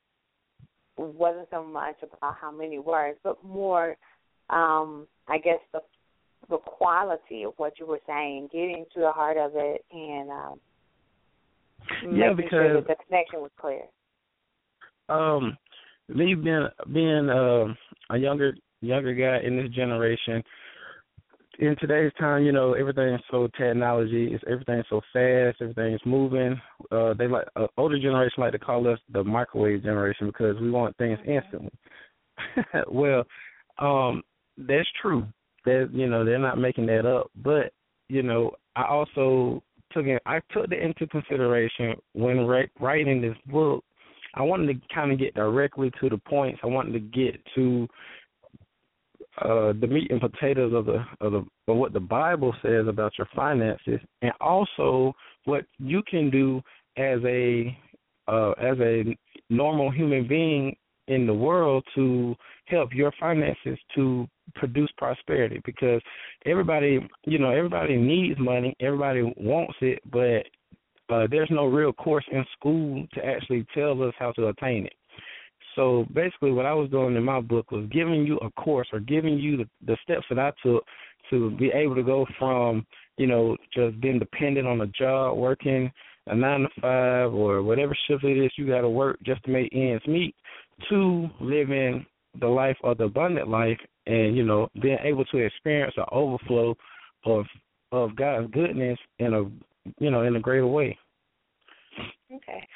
wasn't 0.97 1.47
so 1.51 1.63
much 1.63 1.95
about 2.01 2.35
how 2.41 2.51
many 2.51 2.79
words, 2.79 3.19
but 3.23 3.43
more, 3.43 3.95
um, 4.49 5.05
I 5.27 5.37
guess 5.37 5.59
the 5.73 5.81
the 6.49 6.57
quality 6.57 7.43
of 7.43 7.53
what 7.57 7.79
you 7.79 7.85
were 7.85 7.99
saying, 8.07 8.49
getting 8.51 8.85
to 8.93 8.99
the 8.99 9.11
heart 9.11 9.37
of 9.37 9.51
it, 9.55 9.83
and 9.91 10.29
um, 10.29 10.59
yeah, 12.11 12.33
because 12.35 12.49
sure 12.49 12.81
the 12.81 12.95
connection 13.07 13.41
was 13.41 13.51
clear. 13.59 13.83
Um, 15.09 15.57
me 16.09 16.35
being 16.35 16.67
being 16.93 17.29
um 17.29 17.77
a 18.09 18.17
younger 18.17 18.55
younger 18.81 19.13
guy 19.13 19.45
in 19.45 19.57
this 19.57 19.69
generation, 19.71 20.43
in 21.59 21.75
today's 21.79 22.11
time, 22.19 22.43
you 22.43 22.51
know, 22.51 22.73
everything's 22.73 23.21
so 23.31 23.47
technology, 23.57 24.29
it's 24.31 24.43
everything's 24.49 24.85
so 24.89 25.01
fast, 25.13 25.61
everything's 25.61 26.01
moving. 26.05 26.59
Uh 26.91 27.13
they 27.13 27.27
like 27.27 27.47
uh, 27.55 27.67
older 27.77 27.99
generation 27.99 28.41
like 28.41 28.51
to 28.51 28.59
call 28.59 28.87
us 28.87 28.99
the 29.11 29.23
microwave 29.23 29.83
generation 29.83 30.27
because 30.27 30.59
we 30.59 30.71
want 30.71 30.95
things 30.97 31.19
instantly. 31.25 31.71
well, 32.89 33.23
um 33.79 34.21
that's 34.57 34.87
true. 35.01 35.25
That 35.65 35.89
you 35.91 36.07
know, 36.07 36.23
they're 36.23 36.39
not 36.39 36.59
making 36.59 36.85
that 36.87 37.05
up, 37.05 37.31
but 37.43 37.73
you 38.07 38.23
know, 38.23 38.51
I 38.75 38.85
also 38.85 39.63
took 39.91 40.05
it 40.05 40.21
I 40.25 40.39
took 40.51 40.69
that 40.69 40.83
into 40.83 41.07
consideration 41.07 41.95
when 42.13 42.45
re- 42.45 42.69
writing 42.79 43.21
this 43.21 43.37
book. 43.47 43.83
I 44.35 44.41
wanted 44.41 44.67
to 44.67 44.93
kind 44.93 45.11
of 45.11 45.19
get 45.19 45.33
directly 45.33 45.91
to 46.01 46.09
the 46.09 46.17
points. 46.17 46.59
I 46.61 46.67
wanted 46.67 46.91
to 46.91 46.99
get 46.99 47.39
to 47.55 47.87
uh, 49.41 49.73
the 49.79 49.87
meat 49.87 50.11
and 50.11 50.21
potatoes 50.21 50.73
of 50.73 50.85
the 50.85 51.03
of 51.21 51.31
the 51.31 51.45
of 51.67 51.77
what 51.77 51.93
the 51.93 51.99
Bible 51.99 52.53
says 52.61 52.87
about 52.87 53.13
your 53.17 53.27
finances, 53.35 53.99
and 54.21 54.31
also 54.39 55.13
what 55.45 55.65
you 55.77 56.03
can 56.09 56.29
do 56.29 56.61
as 56.97 57.19
a 57.25 57.77
uh, 58.27 58.51
as 58.51 58.77
a 58.79 59.17
normal 59.49 59.91
human 59.91 60.27
being 60.27 60.75
in 61.07 61.27
the 61.27 61.33
world 61.33 61.83
to 61.95 62.35
help 62.65 62.93
your 62.93 63.11
finances 63.19 63.77
to 63.93 64.27
produce 64.55 64.89
prosperity 64.97 65.61
because 65.65 66.01
everybody 66.45 66.99
you 67.25 67.39
know 67.39 67.49
everybody 67.49 67.95
needs 67.97 68.39
money 68.39 68.75
everybody 68.79 69.21
wants 69.37 69.75
it 69.81 69.99
but 70.11 70.43
uh 71.13 71.27
there's 71.29 71.49
no 71.51 71.65
real 71.65 71.93
course 71.93 72.25
in 72.31 72.45
school 72.57 73.05
to 73.13 73.25
actually 73.25 73.65
tell 73.73 74.01
us 74.03 74.13
how 74.17 74.31
to 74.31 74.47
attain 74.47 74.85
it. 74.85 74.93
So 75.75 76.05
basically, 76.13 76.51
what 76.51 76.65
I 76.65 76.73
was 76.73 76.89
doing 76.89 77.15
in 77.15 77.23
my 77.23 77.41
book 77.41 77.71
was 77.71 77.87
giving 77.91 78.25
you 78.25 78.37
a 78.37 78.49
course 78.51 78.87
or 78.93 78.99
giving 78.99 79.37
you 79.37 79.57
the, 79.57 79.67
the 79.85 79.97
steps 80.03 80.25
that 80.29 80.39
I 80.39 80.51
took 80.63 80.83
to 81.29 81.51
be 81.57 81.69
able 81.69 81.95
to 81.95 82.03
go 82.03 82.25
from, 82.39 82.85
you 83.17 83.27
know, 83.27 83.57
just 83.73 83.99
being 83.99 84.19
dependent 84.19 84.67
on 84.67 84.81
a 84.81 84.87
job, 84.87 85.37
working 85.37 85.91
a 86.27 86.35
nine 86.35 86.61
to 86.61 86.69
five 86.81 87.33
or 87.33 87.61
whatever 87.61 87.95
shift 88.07 88.23
it 88.23 88.43
is 88.43 88.51
you 88.57 88.67
got 88.67 88.81
to 88.81 88.89
work 88.89 89.17
just 89.23 89.43
to 89.43 89.51
make 89.51 89.69
ends 89.73 90.05
meet, 90.07 90.35
to 90.89 91.29
living 91.39 92.05
the 92.39 92.47
life 92.47 92.77
of 92.83 92.97
the 92.97 93.05
abundant 93.05 93.47
life 93.47 93.79
and 94.07 94.35
you 94.35 94.43
know 94.43 94.67
being 94.81 94.97
able 95.03 95.25
to 95.25 95.37
experience 95.37 95.93
an 95.97 96.05
overflow 96.11 96.75
of 97.25 97.45
of 97.91 98.15
God's 98.15 98.51
goodness 98.51 98.99
in 99.19 99.33
a 99.33 99.43
you 99.99 100.11
know 100.11 100.23
in 100.23 100.35
a 100.35 100.39
greater 100.39 100.67
way. 100.67 100.97
Okay. 102.33 102.67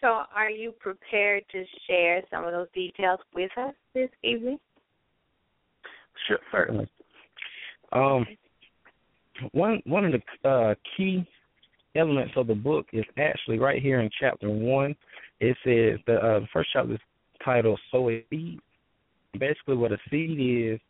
So, 0.00 0.22
are 0.34 0.50
you 0.50 0.72
prepared 0.72 1.44
to 1.52 1.64
share 1.86 2.22
some 2.30 2.44
of 2.44 2.52
those 2.52 2.68
details 2.74 3.20
with 3.34 3.50
us 3.58 3.74
this 3.94 4.08
evening? 4.22 4.58
Sure, 6.26 6.38
certainly. 6.50 6.88
Um, 7.92 8.26
one 9.52 9.82
one 9.84 10.06
of 10.06 10.12
the 10.12 10.48
uh, 10.48 10.74
key 10.96 11.26
elements 11.96 12.32
of 12.36 12.46
the 12.46 12.54
book 12.54 12.86
is 12.92 13.04
actually 13.18 13.58
right 13.58 13.82
here 13.82 14.00
in 14.00 14.08
chapter 14.18 14.48
one. 14.48 14.94
It 15.40 15.56
says 15.64 16.00
the 16.06 16.16
uh, 16.16 16.46
first 16.52 16.70
chapter 16.72 16.94
is 16.94 17.00
titled 17.44 17.80
"Sow 17.90 18.10
a 18.10 18.24
Seed." 18.30 18.60
Basically, 19.38 19.76
what 19.76 19.92
a 19.92 19.98
seed 20.10 20.38
is 20.40 20.80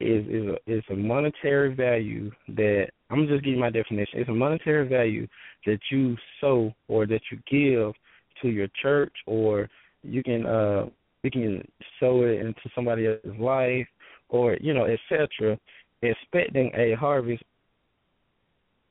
is 0.00 0.26
is 0.26 0.46
a, 0.48 0.72
is 0.72 0.84
a 0.90 0.94
monetary 0.94 1.74
value 1.74 2.30
that 2.48 2.88
I'm 3.10 3.26
just 3.26 3.44
giving 3.44 3.60
my 3.60 3.70
definition. 3.70 4.20
It's 4.20 4.28
a 4.28 4.34
monetary 4.34 4.88
value 4.88 5.26
that 5.66 5.78
you 5.90 6.16
sow 6.40 6.74
or 6.88 7.06
that 7.06 7.20
you 7.30 7.38
give 7.50 7.94
to 8.42 8.48
your 8.48 8.68
church 8.80 9.12
or 9.26 9.68
you 10.02 10.22
can 10.22 10.46
uh 10.46 10.86
you 11.22 11.30
can 11.30 11.62
sow 11.98 12.22
it 12.22 12.40
into 12.40 12.60
somebody 12.74 13.06
else's 13.06 13.38
life 13.38 13.86
or 14.28 14.56
you 14.60 14.72
know 14.72 14.86
etc 14.86 15.58
expecting 16.02 16.70
a 16.74 16.94
harvest 16.94 17.42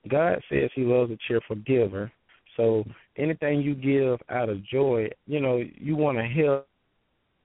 god 0.09 0.39
says 0.49 0.69
he 0.75 0.83
loves 0.83 1.11
a 1.11 1.17
cheerful 1.27 1.55
giver 1.65 2.11
so 2.55 2.83
anything 3.17 3.61
you 3.61 3.73
give 3.73 4.19
out 4.29 4.49
of 4.49 4.63
joy 4.65 5.09
you 5.25 5.39
know 5.39 5.63
you 5.75 5.95
want 5.95 6.17
to 6.17 6.23
help 6.23 6.67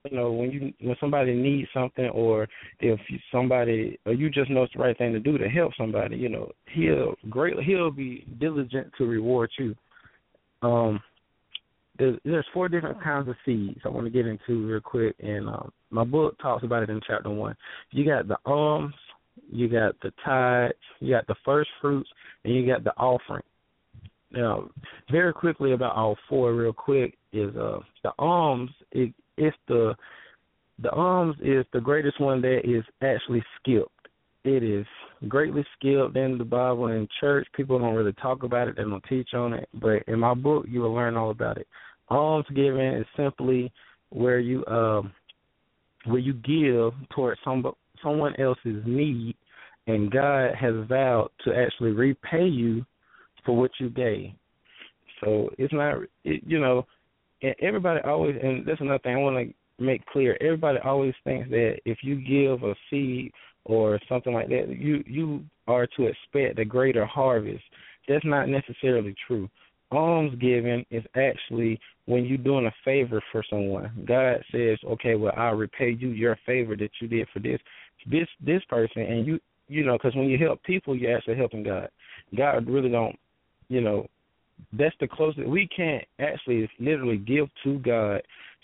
you 0.09 0.15
know 0.15 0.31
when 0.31 0.51
you 0.51 0.73
when 0.81 0.95
somebody 0.99 1.33
needs 1.33 1.67
something 1.73 2.09
or 2.09 2.47
if 2.79 2.99
somebody 3.31 3.99
or 4.05 4.13
you 4.13 4.29
just 4.29 4.49
know 4.49 4.63
it's 4.63 4.73
the 4.73 4.79
right 4.79 4.97
thing 4.97 5.13
to 5.13 5.19
do 5.19 5.37
to 5.37 5.47
help 5.49 5.73
somebody 5.77 6.15
you 6.15 6.29
know 6.29 6.51
he'll 6.73 7.15
great 7.29 7.57
he'll 7.63 7.91
be 7.91 8.25
diligent 8.39 8.91
to 8.97 9.05
reward 9.05 9.49
you 9.57 9.75
um 10.61 10.99
there's, 11.97 12.19
there's 12.25 12.45
four 12.53 12.67
different 12.67 13.01
kinds 13.01 13.29
of 13.29 13.35
seeds 13.45 13.79
I 13.85 13.89
want 13.89 14.05
to 14.05 14.11
get 14.11 14.27
into 14.27 14.67
real 14.67 14.81
quick, 14.81 15.15
and 15.19 15.47
um, 15.47 15.71
my 15.89 16.03
book 16.03 16.37
talks 16.39 16.63
about 16.63 16.83
it 16.83 16.89
in 16.89 16.99
chapter 17.07 17.29
one. 17.29 17.55
You 17.91 18.05
got 18.05 18.27
the 18.27 18.37
alms, 18.45 18.93
you 19.49 19.69
got 19.69 19.99
the 20.01 20.11
tithes, 20.23 20.73
you 20.99 21.13
got 21.13 21.27
the 21.27 21.35
first 21.45 21.69
fruits, 21.81 22.09
and 22.43 22.53
you 22.53 22.67
got 22.67 22.83
the 22.83 22.95
offering. 22.97 23.43
Now, 24.31 24.69
very 25.09 25.31
quickly 25.31 25.71
about 25.71 25.95
all 25.95 26.17
four, 26.27 26.53
real 26.53 26.73
quick, 26.73 27.17
is 27.31 27.55
uh 27.55 27.79
the 28.03 28.11
alms. 28.19 28.71
It, 28.91 29.13
it's 29.37 29.57
the 29.67 29.95
the 30.79 30.91
alms 30.91 31.35
is 31.41 31.65
the 31.71 31.79
greatest 31.79 32.19
one 32.19 32.41
that 32.41 32.61
is 32.65 32.83
actually 33.01 33.43
skipped. 33.59 33.89
It 34.43 34.61
is 34.61 34.85
greatly 35.27 35.65
skipped 35.77 36.17
in 36.17 36.37
the 36.37 36.43
Bible 36.43 36.87
and 36.87 37.07
church. 37.19 37.47
People 37.55 37.79
don't 37.79 37.95
really 37.95 38.13
talk 38.13 38.43
about 38.43 38.67
it. 38.67 38.75
They 38.75 38.83
don't 38.83 39.03
teach 39.07 39.33
on 39.33 39.53
it. 39.53 39.69
But 39.73 40.03
in 40.07 40.19
my 40.19 40.33
book, 40.33 40.65
you 40.67 40.81
will 40.81 40.93
learn 40.93 41.15
all 41.15 41.31
about 41.31 41.57
it. 41.57 41.67
Alms 42.09 42.45
giving 42.53 42.93
is 42.93 43.05
simply 43.15 43.71
where 44.09 44.39
you 44.39 44.65
um 44.67 45.11
where 46.05 46.19
you 46.19 46.33
give 46.33 46.93
towards 47.15 47.39
some 47.43 47.65
someone 48.03 48.35
else's 48.39 48.83
need, 48.85 49.35
and 49.87 50.11
God 50.11 50.53
has 50.59 50.73
vowed 50.87 51.29
to 51.45 51.55
actually 51.55 51.91
repay 51.91 52.45
you 52.45 52.85
for 53.45 53.55
what 53.55 53.71
you 53.79 53.89
gave. 53.89 54.31
So 55.23 55.49
it's 55.57 55.73
not, 55.73 55.97
it, 56.23 56.41
you 56.45 56.59
know, 56.59 56.85
everybody 57.59 57.99
always, 58.01 58.35
and 58.41 58.65
that's 58.65 58.81
another 58.81 58.99
thing 58.99 59.15
I 59.15 59.19
want 59.19 59.49
to 59.49 59.83
make 59.83 60.05
clear. 60.07 60.37
Everybody 60.41 60.79
always 60.79 61.13
thinks 61.23 61.49
that 61.49 61.79
if 61.85 61.99
you 62.01 62.15
give 62.15 62.63
a 62.63 62.75
seed 62.89 63.31
or 63.65 63.99
something 64.07 64.33
like 64.33 64.49
that, 64.49 64.69
you 64.69 65.03
you 65.07 65.43
are 65.67 65.87
to 65.97 66.05
expect 66.05 66.59
a 66.59 66.65
greater 66.65 67.05
harvest. 67.05 67.63
That's 68.07 68.25
not 68.25 68.49
necessarily 68.49 69.15
true. 69.27 69.49
Alms 69.91 70.35
giving 70.39 70.85
is 70.91 71.03
actually 71.15 71.79
when 72.05 72.25
you're 72.25 72.37
doing 72.37 72.65
a 72.65 72.73
favor 72.83 73.21
for 73.31 73.43
someone. 73.49 73.91
God 74.05 74.43
says, 74.51 74.77
"Okay, 74.83 75.15
well, 75.15 75.33
I'll 75.35 75.55
repay 75.55 75.91
you 75.91 76.09
your 76.09 76.37
favor 76.45 76.75
that 76.75 76.91
you 76.99 77.07
did 77.07 77.27
for 77.29 77.39
this 77.39 77.59
this 78.05 78.27
this 78.39 78.63
person," 78.65 79.01
and 79.03 79.25
you 79.25 79.39
you 79.67 79.83
know, 79.83 79.93
because 79.93 80.15
when 80.15 80.29
you 80.29 80.37
help 80.37 80.61
people, 80.63 80.95
you're 80.95 81.15
actually 81.15 81.37
helping 81.37 81.63
God. 81.63 81.89
God 82.35 82.67
really 82.67 82.89
don't, 82.89 83.17
you 83.67 83.81
know, 83.81 84.07
that's 84.73 84.95
the 84.99 85.07
closest 85.07 85.47
we 85.47 85.67
can't 85.75 86.03
actually 86.19 86.69
literally 86.79 87.17
give 87.17 87.47
to 87.63 87.79
God 87.79 88.21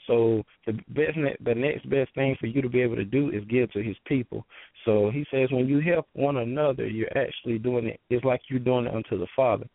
so 0.07 0.43
the 0.65 0.74
best, 0.89 1.17
the 1.43 1.55
next 1.55 1.89
best 1.89 2.13
thing 2.15 2.36
for 2.39 2.48
you 2.48 2.62
to 2.62 2.69
be 2.69 2.81
able 2.81 2.95
to 2.95 3.05
do 3.05 3.29
is 3.29 3.43
give 3.45 3.71
to 3.71 3.83
His 3.83 3.95
people. 4.05 4.45
So 4.86 5.12
He 5.12 5.25
says, 5.31 5.50
when 5.51 5.67
you 5.67 5.79
help 5.79 6.07
one 6.13 6.38
another, 6.38 6.88
you're 6.88 7.15
actually 7.17 7.60
doing 7.60 7.88
it. 7.88 8.00
It's 8.10 8.25
like 8.25 8.41
you're 8.50 8.60
doing 8.60 8.86
it 8.86 8.93
unto 8.93 9.17
the 9.17 9.27
Father. 9.36 9.67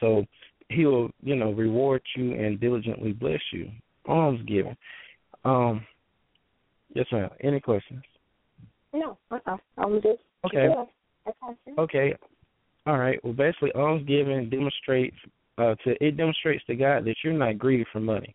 So 0.00 0.24
He'll, 0.70 1.10
you 1.22 1.36
know, 1.36 1.52
reward 1.52 2.02
you 2.16 2.32
and 2.32 2.58
diligently 2.58 3.12
bless 3.12 3.40
you. 3.52 3.70
Alms 4.06 4.40
giving. 4.46 4.76
Um, 5.44 5.86
yes, 6.94 7.06
ma'am. 7.12 7.30
Any 7.42 7.60
questions? 7.60 8.02
No, 8.92 9.18
uh-uh. 9.30 9.56
I'm 9.76 10.00
just 10.00 10.20
okay. 10.46 10.68
Okay. 11.78 12.14
All 12.86 12.98
right. 12.98 13.22
Well, 13.24 13.32
basically, 13.32 13.72
alms 13.72 14.06
giving 14.06 14.48
demonstrates 14.48 15.16
uh, 15.58 15.74
to 15.84 16.04
it 16.04 16.16
demonstrates 16.16 16.64
to 16.66 16.74
God 16.74 17.04
that 17.04 17.16
you're 17.22 17.32
not 17.32 17.58
greedy 17.58 17.84
for 17.92 18.00
money. 18.00 18.34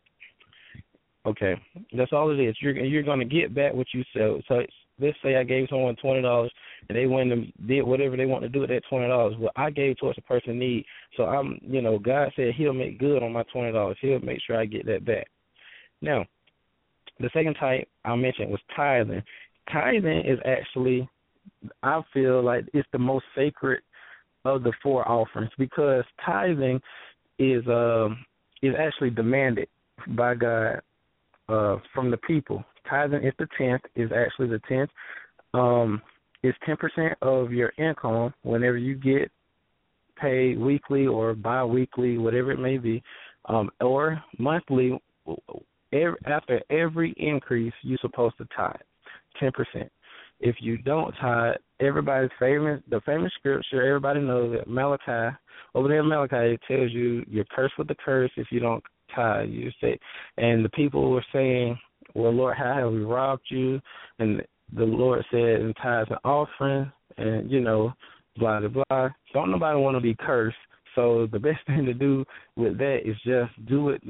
Okay, 1.26 1.56
that's 1.96 2.14
all 2.14 2.32
it 2.32 2.40
is. 2.40 2.56
You're 2.62 2.78
you're 2.78 3.04
going 3.04 3.20
to 3.20 3.26
get 3.26 3.54
back 3.54 3.74
what 3.74 3.88
you 3.94 4.04
sell. 4.16 4.40
So 4.48 4.62
let's 5.00 5.18
say 5.24 5.36
I 5.36 5.44
gave 5.44 5.68
someone 5.70 5.96
twenty 5.98 6.22
dollars 6.22 6.52
and 6.88 6.98
they 6.98 7.08
went 7.08 7.32
and 7.32 7.52
did 7.68 7.84
whatever 7.84 8.16
they 8.16 8.26
want 8.26 8.44
to 8.44 8.50
do 8.50 8.62
with 8.62 8.70
that 8.70 8.84
twenty 8.90 9.08
dollars. 9.08 9.36
Well, 9.38 9.52
I 9.56 9.70
gave 9.70 9.98
towards 9.98 10.18
a 10.18 10.22
person 10.22 10.60
need. 10.60 10.86
So 11.18 11.24
I'm, 11.24 11.60
you 11.62 11.82
know, 11.82 12.00
God 12.00 12.32
said 12.36 12.54
He'll 12.56 12.74
make 12.74 13.00
good 13.00 13.22
on 13.22 13.34
my 13.34 13.44
twenty 13.52 13.72
dollars. 13.72 13.98
He'll 14.02 14.20
make 14.20 14.40
sure 14.46 14.58
I 14.58 14.66
get 14.66 14.86
that 14.86 15.06
back. 15.06 15.28
Now, 16.02 16.26
the 17.20 17.30
second 17.34 17.56
type 17.56 17.88
I 18.06 18.16
mentioned 18.16 18.50
was 18.50 18.62
tithing. 18.76 19.22
Tithing 19.72 20.26
is 20.26 20.40
actually, 20.46 21.08
I 21.84 22.02
feel 22.14 22.42
like 22.42 22.66
it's 22.74 22.88
the 22.94 23.00
most 23.00 23.26
sacred 23.36 23.82
of 24.46 24.64
the 24.64 24.72
four 24.82 25.08
offerings 25.08 25.52
because 25.58 26.06
tithing 26.26 26.80
is 27.39 27.65
um 27.67 28.24
is 28.62 28.75
actually 28.77 29.10
demanded 29.10 29.67
by 30.10 30.36
God 30.36 30.81
uh, 31.48 31.77
from 31.93 32.12
the 32.12 32.17
people. 32.17 32.63
Tithing 32.89 33.24
is 33.24 33.34
the 33.39 33.48
tenth. 33.58 33.81
Is 33.96 34.12
actually 34.15 34.50
the 34.50 34.62
tenth. 34.67 34.89
Um, 35.53 36.01
it's 36.43 36.58
ten 36.65 36.77
percent 36.77 37.13
of 37.22 37.51
your 37.51 37.74
income 37.77 38.34
whenever 38.43 38.77
you 38.77 38.96
get 38.96 39.31
paid 40.22 40.60
weekly 40.60 41.08
or 41.08 41.34
bi-weekly, 41.34 42.17
whatever 42.17 42.51
it 42.51 42.60
may 42.60 42.77
be, 42.77 43.01
um, 43.46 43.69
or 43.81 44.22
monthly. 44.38 45.00
Every, 45.91 46.17
after 46.25 46.62
every 46.69 47.13
increase, 47.17 47.74
you're 47.81 47.98
supposed 48.01 48.38
to 48.38 48.48
tithe 48.55 48.75
ten 49.39 49.51
percent. 49.51 49.91
If 50.39 50.58
you 50.60 50.77
don't 50.77 51.13
tithe, 51.19 51.55
everybody's 51.79 52.29
famous 52.39 52.81
the 52.89 53.01
famous 53.01 53.31
scripture 53.38 53.86
everybody 53.86 54.19
knows 54.19 54.55
that 54.58 54.67
Malachi 54.67 55.36
over 55.75 55.88
there 55.88 56.00
in 56.00 56.10
Malachi 56.10 56.53
it 56.53 56.62
tells 56.67 56.91
you 56.91 57.24
you're 57.27 57.46
cursed 57.46 57.77
with 57.77 57.88
the 57.88 57.96
curse 58.03 58.31
if 58.38 58.48
you 58.51 58.60
don't 58.60 58.84
tithe. 59.15 59.50
You 59.50 59.72
say 59.81 59.98
and 60.38 60.63
the 60.63 60.69
people 60.69 61.12
were 61.12 61.25
saying, 61.34 61.77
Well 62.15 62.31
Lord, 62.31 62.58
how 62.58 62.75
have 62.75 62.91
we 62.91 63.03
robbed 63.03 63.43
you? 63.50 63.79
And 64.19 64.41
the 64.74 64.84
Lord 64.84 65.24
said 65.31 65.62
in 65.62 65.74
tithes 65.81 66.10
and 66.10 66.19
offering 66.24 66.91
and 67.17 67.50
you 67.50 67.62
know, 67.62 67.93
blah 68.38 68.60
blah 68.60 68.84
blah. 68.89 69.10
Don't 69.34 69.51
nobody 69.51 69.79
want 69.79 69.96
to 69.96 70.01
be 70.01 70.15
cursed. 70.19 70.58
So 70.96 71.27
the 71.31 71.39
best 71.39 71.60
thing 71.67 71.86
to 71.86 71.93
do 71.93 72.25
with 72.55 72.77
that 72.77 73.00
is 73.05 73.15
just 73.25 73.65
do 73.67 73.89
it 73.89 74.01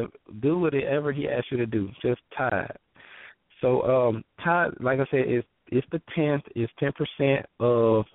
do 0.41 0.59
whatever 0.59 1.12
he 1.12 1.27
asks 1.27 1.48
you 1.51 1.57
to 1.57 1.65
do. 1.65 1.89
Just 2.01 2.21
tithe. 2.38 2.69
So 3.62 3.81
um 3.83 4.24
tithe 4.43 4.74
like 4.79 5.00
I 5.00 5.05
said 5.12 5.25
is 5.27 5.43
it's 5.71 5.88
the 5.91 6.01
tenth, 6.15 6.43
it's 6.55 6.71
ten 6.79 6.91
percent 6.93 7.45
of 7.59 8.05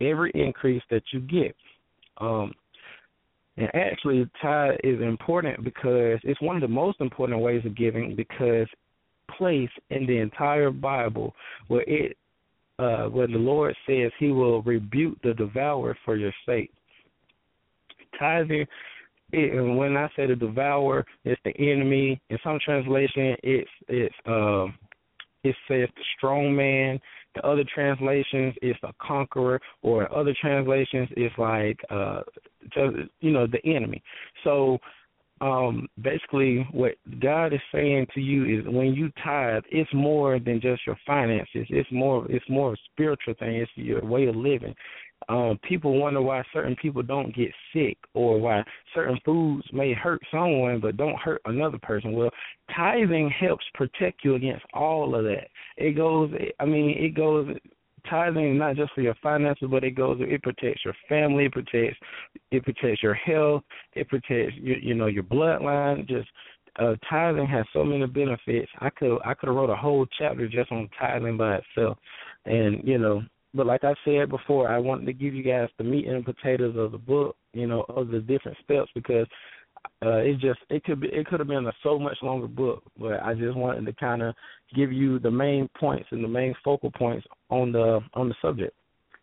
every 0.00 0.30
increase 0.34 0.82
that 0.90 1.02
you 1.12 1.20
get. 1.20 1.54
Um, 2.18 2.52
and 3.56 3.68
actually, 3.74 4.28
tithe 4.42 4.76
is 4.82 5.00
important 5.00 5.62
because 5.62 6.18
it's 6.24 6.40
one 6.40 6.56
of 6.56 6.62
the 6.62 6.68
most 6.68 7.00
important 7.00 7.40
ways 7.40 7.64
of 7.64 7.76
giving 7.76 8.16
because 8.16 8.66
place 9.36 9.70
in 9.90 10.06
the 10.06 10.18
entire 10.18 10.70
Bible 10.70 11.34
where 11.68 11.84
it 11.86 12.16
uh, 12.78 13.04
where 13.04 13.28
the 13.28 13.34
Lord 13.34 13.74
says 13.86 14.10
He 14.18 14.28
will 14.28 14.62
rebuke 14.62 15.18
the 15.22 15.34
devourer 15.34 15.96
for 16.04 16.16
your 16.16 16.32
sake. 16.44 16.72
Tithing, 18.18 18.66
it, 19.32 19.54
and 19.54 19.76
when 19.76 19.96
I 19.96 20.08
say 20.16 20.26
the 20.26 20.34
devourer, 20.34 21.04
it's 21.24 21.40
the 21.44 21.56
enemy. 21.56 22.20
In 22.30 22.38
some 22.42 22.58
translation, 22.64 23.36
it's 23.42 23.70
it's 23.88 24.14
um, 24.26 24.74
it 25.44 25.54
says 25.68 25.88
the 25.96 26.02
strong 26.16 26.54
man. 26.54 26.98
The 27.34 27.46
other 27.46 27.64
translations 27.74 28.54
it's 28.62 28.78
a 28.82 28.92
conqueror, 29.00 29.60
or 29.82 30.12
other 30.16 30.34
translations 30.40 31.08
it's 31.16 31.36
like 31.38 31.78
uh, 31.90 32.22
just, 32.72 32.96
you 33.20 33.32
know 33.32 33.46
the 33.46 33.64
enemy. 33.64 34.02
So 34.42 34.78
um 35.40 35.88
basically 36.00 36.66
what 36.70 36.92
God 37.20 37.52
is 37.52 37.60
saying 37.72 38.06
to 38.14 38.20
you 38.20 38.60
is 38.60 38.64
when 38.66 38.94
you 38.94 39.10
tithe, 39.22 39.64
it's 39.70 39.92
more 39.92 40.38
than 40.38 40.60
just 40.60 40.86
your 40.86 40.96
finances. 41.04 41.66
It's 41.70 41.90
more 41.90 42.24
it's 42.30 42.48
more 42.48 42.74
a 42.74 42.76
spiritual 42.92 43.34
thing. 43.38 43.56
It's 43.56 43.70
your 43.74 44.04
way 44.04 44.26
of 44.26 44.36
living 44.36 44.74
um, 45.28 45.58
people 45.62 45.98
wonder 45.98 46.20
why 46.20 46.42
certain 46.52 46.76
people 46.76 47.02
don't 47.02 47.34
get 47.34 47.50
sick 47.72 47.96
or 48.14 48.38
why 48.38 48.62
certain 48.94 49.18
foods 49.24 49.66
may 49.72 49.92
hurt 49.92 50.20
someone 50.30 50.80
but 50.80 50.96
don't 50.96 51.18
hurt 51.18 51.40
another 51.46 51.78
person. 51.78 52.12
Well, 52.12 52.30
tithing 52.74 53.30
helps 53.30 53.64
protect 53.74 54.24
you 54.24 54.34
against 54.34 54.64
all 54.74 55.14
of 55.14 55.24
that. 55.24 55.48
It 55.76 55.96
goes, 55.96 56.30
I 56.60 56.64
mean, 56.64 56.90
it 56.98 57.14
goes. 57.14 57.48
Tithing 58.10 58.58
not 58.58 58.76
just 58.76 58.92
for 58.92 59.00
your 59.00 59.14
finances, 59.22 59.66
but 59.70 59.82
it 59.82 59.92
goes. 59.92 60.18
It 60.20 60.42
protects 60.42 60.84
your 60.84 60.92
family. 61.08 61.46
It 61.46 61.52
protects. 61.52 61.96
It 62.50 62.62
protects 62.62 63.02
your 63.02 63.14
health. 63.14 63.62
It 63.94 64.10
protects 64.10 64.52
you. 64.60 64.74
You 64.74 64.92
know 64.92 65.06
your 65.06 65.22
bloodline. 65.22 66.06
Just 66.06 66.28
uh, 66.78 66.96
tithing 67.08 67.46
has 67.46 67.64
so 67.72 67.82
many 67.82 68.06
benefits. 68.06 68.70
I 68.80 68.90
could 68.90 69.18
I 69.24 69.32
could 69.32 69.46
have 69.46 69.56
wrote 69.56 69.70
a 69.70 69.76
whole 69.76 70.06
chapter 70.18 70.46
just 70.48 70.70
on 70.70 70.90
tithing 71.00 71.38
by 71.38 71.56
itself, 71.56 71.96
and 72.44 72.86
you 72.86 72.98
know 72.98 73.22
but 73.54 73.66
like 73.66 73.84
I 73.84 73.94
said 74.04 74.28
before, 74.28 74.68
I 74.68 74.78
wanted 74.78 75.06
to 75.06 75.12
give 75.12 75.34
you 75.34 75.42
guys 75.42 75.68
the 75.78 75.84
meat 75.84 76.06
and 76.06 76.24
potatoes 76.24 76.76
of 76.76 76.92
the 76.92 76.98
book, 76.98 77.36
you 77.52 77.66
know, 77.66 77.84
of 77.88 78.08
the 78.08 78.20
different 78.20 78.58
steps 78.64 78.90
because 78.94 79.26
uh 80.02 80.16
it 80.16 80.38
just 80.40 80.58
it 80.70 80.82
could 80.84 81.00
be 81.00 81.08
it 81.08 81.26
could 81.26 81.40
have 81.40 81.48
been 81.48 81.66
a 81.66 81.72
so 81.82 81.98
much 81.98 82.16
longer 82.22 82.48
book, 82.48 82.82
but 82.98 83.22
I 83.22 83.34
just 83.34 83.56
wanted 83.56 83.86
to 83.86 83.92
kind 83.94 84.22
of 84.22 84.34
give 84.74 84.92
you 84.92 85.18
the 85.18 85.30
main 85.30 85.68
points 85.78 86.08
and 86.10 86.24
the 86.24 86.28
main 86.28 86.54
focal 86.64 86.90
points 86.90 87.26
on 87.50 87.72
the 87.72 88.00
on 88.14 88.28
the 88.28 88.34
subject. 88.42 88.74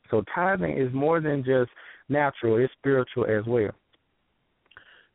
So 0.10 0.24
tithing 0.34 0.78
is 0.78 0.94
more 0.94 1.20
than 1.20 1.44
just 1.44 1.72
natural; 2.10 2.58
it's 2.58 2.74
spiritual 2.74 3.26
as 3.26 3.46
well. 3.46 3.72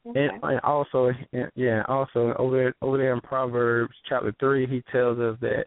Okay. 0.09 0.21
And, 0.21 0.43
and 0.43 0.61
also, 0.61 1.11
yeah, 1.55 1.83
also 1.89 2.35
over 2.39 2.73
over 2.83 2.97
there 2.97 3.13
in 3.13 3.21
Proverbs 3.21 3.95
chapter 4.09 4.35
three, 4.39 4.67
he 4.67 4.83
tells 4.93 5.19
us 5.19 5.37
that 5.41 5.65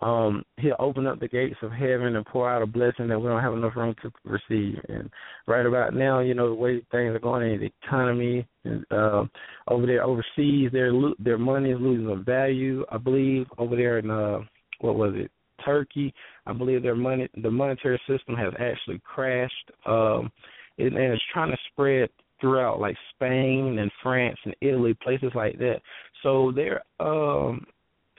um, 0.00 0.42
he'll 0.58 0.76
open 0.78 1.06
up 1.06 1.20
the 1.20 1.28
gates 1.28 1.56
of 1.62 1.72
heaven 1.72 2.16
and 2.16 2.26
pour 2.26 2.50
out 2.50 2.62
a 2.62 2.66
blessing 2.66 3.08
that 3.08 3.18
we 3.18 3.28
don't 3.28 3.42
have 3.42 3.54
enough 3.54 3.76
room 3.76 3.94
to 4.02 4.10
receive. 4.24 4.78
And 4.88 5.10
right 5.46 5.64
about 5.64 5.94
now, 5.94 6.20
you 6.20 6.34
know 6.34 6.48
the 6.48 6.54
way 6.54 6.82
things 6.90 7.14
are 7.14 7.18
going 7.18 7.50
in 7.50 7.60
the 7.60 7.72
economy 7.82 8.46
and 8.64 8.84
uh, 8.90 9.24
over 9.68 9.86
there 9.86 10.04
overseas, 10.04 10.70
their 10.72 10.92
their 11.18 11.38
money 11.38 11.70
is 11.70 11.80
losing 11.80 12.24
value. 12.24 12.84
I 12.90 12.98
believe 12.98 13.46
over 13.58 13.74
there 13.74 13.98
in 13.98 14.10
uh, 14.10 14.40
what 14.80 14.96
was 14.96 15.12
it, 15.16 15.30
Turkey? 15.64 16.12
I 16.46 16.52
believe 16.52 16.82
their 16.82 16.96
money, 16.96 17.28
the 17.42 17.50
monetary 17.50 18.00
system 18.06 18.36
has 18.36 18.52
actually 18.60 19.00
crashed. 19.04 19.70
Um, 19.86 20.30
and, 20.78 20.94
and 20.94 21.14
it's 21.14 21.22
trying 21.32 21.50
to 21.50 21.56
spread 21.72 22.10
throughout 22.40 22.80
like 22.80 22.96
Spain 23.14 23.78
and 23.78 23.90
France 24.02 24.36
and 24.44 24.54
Italy, 24.60 24.94
places 25.02 25.32
like 25.34 25.58
that. 25.58 25.80
So 26.22 26.52
they're 26.54 26.82
um 27.00 27.64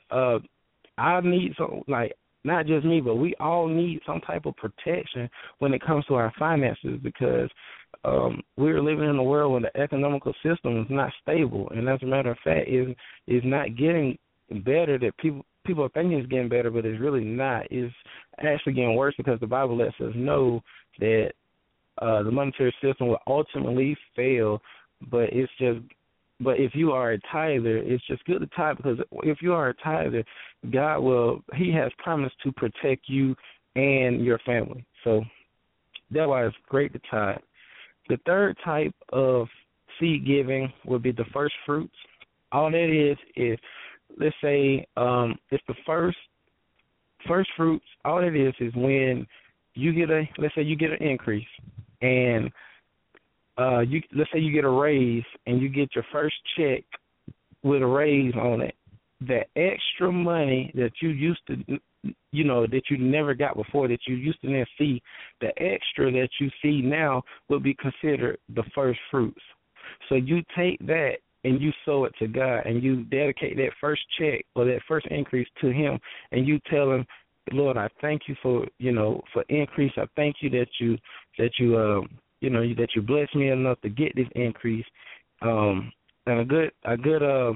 uh 0.09 0.39
I 0.97 1.19
need 1.21 1.53
some 1.57 1.83
like 1.87 2.13
not 2.43 2.65
just 2.65 2.85
me, 2.85 3.01
but 3.01 3.15
we 3.15 3.35
all 3.39 3.67
need 3.67 3.99
some 4.05 4.21
type 4.21 4.45
of 4.45 4.55
protection 4.55 5.29
when 5.59 5.73
it 5.73 5.85
comes 5.85 6.05
to 6.05 6.15
our 6.15 6.33
finances 6.39 6.99
because 7.03 7.49
um 8.05 8.41
we're 8.57 8.81
living 8.81 9.09
in 9.09 9.15
a 9.17 9.23
world 9.23 9.51
where 9.51 9.61
the 9.61 9.81
economical 9.81 10.33
system 10.43 10.81
is 10.81 10.87
not 10.89 11.11
stable 11.21 11.69
and 11.75 11.89
as 11.89 11.99
a 12.03 12.05
matter 12.05 12.31
of 12.31 12.37
fact 12.43 12.69
is 12.69 12.87
is 13.27 13.41
not 13.43 13.75
getting 13.75 14.17
better 14.63 14.97
that 14.99 15.17
people 15.17 15.45
people 15.65 15.83
are 15.83 15.89
thinking 15.89 16.17
it's 16.17 16.29
getting 16.29 16.49
better 16.49 16.71
but 16.71 16.85
it's 16.85 16.99
really 16.99 17.23
not. 17.23 17.65
It's 17.69 17.93
actually 18.39 18.73
getting 18.73 18.95
worse 18.95 19.15
because 19.17 19.39
the 19.39 19.47
Bible 19.47 19.77
lets 19.77 19.99
us 19.99 20.13
know 20.15 20.61
that 20.99 21.31
uh 22.01 22.23
the 22.23 22.31
monetary 22.31 22.73
system 22.81 23.07
will 23.07 23.19
ultimately 23.27 23.97
fail 24.15 24.61
but 25.11 25.29
it's 25.33 25.51
just 25.59 25.79
but 26.39 26.59
if 26.59 26.75
you 26.75 26.91
are 26.91 27.13
a 27.13 27.19
tither, 27.31 27.77
it's 27.77 28.05
just 28.07 28.23
good 28.25 28.39
to 28.39 28.47
tithe 28.55 28.77
because 28.77 28.99
if 29.23 29.41
you 29.41 29.53
are 29.53 29.69
a 29.69 29.73
tither, 29.75 30.23
God 30.71 30.99
will 30.99 31.43
He 31.55 31.71
has 31.73 31.91
promised 31.97 32.35
to 32.43 32.51
protect 32.51 33.07
you 33.07 33.35
and 33.75 34.23
your 34.23 34.39
family. 34.39 34.85
So 35.03 35.23
that's 36.11 36.27
why 36.27 36.45
it's 36.45 36.55
great 36.67 36.93
to 36.93 36.99
tithe. 37.09 37.37
The 38.09 38.17
third 38.25 38.57
type 38.63 38.93
of 39.11 39.47
seed 39.99 40.25
giving 40.25 40.71
would 40.85 41.03
be 41.03 41.11
the 41.11 41.25
first 41.33 41.55
fruits. 41.65 41.95
All 42.51 42.71
that 42.71 43.11
is 43.11 43.17
is 43.35 43.59
let's 44.19 44.35
say 44.41 44.85
um 44.95 45.35
it's 45.51 45.63
the 45.67 45.75
first 45.85 46.17
first 47.27 47.49
fruits. 47.57 47.85
All 48.05 48.23
it 48.23 48.35
is 48.35 48.53
is 48.59 48.73
when 48.75 49.25
you 49.73 49.91
get 49.93 50.09
a 50.09 50.23
let's 50.37 50.55
say 50.55 50.61
you 50.61 50.75
get 50.75 50.91
an 50.91 51.01
increase 51.01 51.47
and 52.01 52.51
uh 53.57 53.79
you 53.79 54.01
let's 54.15 54.29
say 54.31 54.39
you 54.39 54.51
get 54.51 54.65
a 54.65 54.69
raise 54.69 55.23
and 55.45 55.61
you 55.61 55.69
get 55.69 55.93
your 55.95 56.05
first 56.11 56.35
check 56.57 56.83
with 57.63 57.81
a 57.81 57.85
raise 57.85 58.33
on 58.35 58.61
it 58.61 58.75
the 59.21 59.41
extra 59.55 60.11
money 60.11 60.71
that 60.75 60.91
you 61.01 61.09
used 61.09 61.39
to 61.47 61.79
you 62.31 62.43
know 62.43 62.67
that 62.67 62.83
you 62.89 62.97
never 62.97 63.33
got 63.33 63.55
before 63.55 63.87
that 63.87 63.99
you 64.07 64.15
used 64.15 64.39
to 64.41 64.47
then 64.47 64.65
see 64.77 65.01
the 65.41 65.47
extra 65.61 66.11
that 66.11 66.29
you 66.39 66.49
see 66.61 66.81
now 66.81 67.21
will 67.49 67.59
be 67.59 67.75
considered 67.75 68.37
the 68.55 68.63
first 68.75 68.99
fruits 69.09 69.41
so 70.07 70.15
you 70.15 70.41
take 70.55 70.79
that 70.85 71.13
and 71.43 71.61
you 71.61 71.71
sow 71.85 72.03
it 72.05 72.13
to 72.19 72.27
God 72.27 72.65
and 72.65 72.83
you 72.83 73.03
dedicate 73.05 73.55
that 73.57 73.71
first 73.79 74.01
check 74.19 74.45
or 74.55 74.65
that 74.65 74.81
first 74.87 75.07
increase 75.07 75.47
to 75.61 75.71
him 75.71 75.99
and 76.31 76.47
you 76.47 76.59
tell 76.69 76.91
him 76.91 77.05
Lord, 77.51 77.77
I 77.77 77.87
thank 78.01 78.23
you 78.27 78.35
for 78.41 78.65
you 78.77 78.91
know 78.91 79.21
for 79.33 79.43
increase. 79.49 79.93
I 79.97 80.05
thank 80.15 80.37
you 80.41 80.49
that 80.51 80.67
you 80.79 80.97
that 81.37 81.51
you 81.59 81.77
um 81.77 82.09
you 82.41 82.49
know 82.49 82.61
that 82.61 82.89
you 82.95 83.01
blessed 83.01 83.35
me 83.35 83.49
enough 83.49 83.81
to 83.81 83.89
get 83.89 84.15
this 84.15 84.27
increase. 84.35 84.85
Um, 85.41 85.91
and 86.25 86.39
a 86.41 86.45
good 86.45 86.71
a 86.85 86.97
good 86.97 87.23
uh 87.23 87.53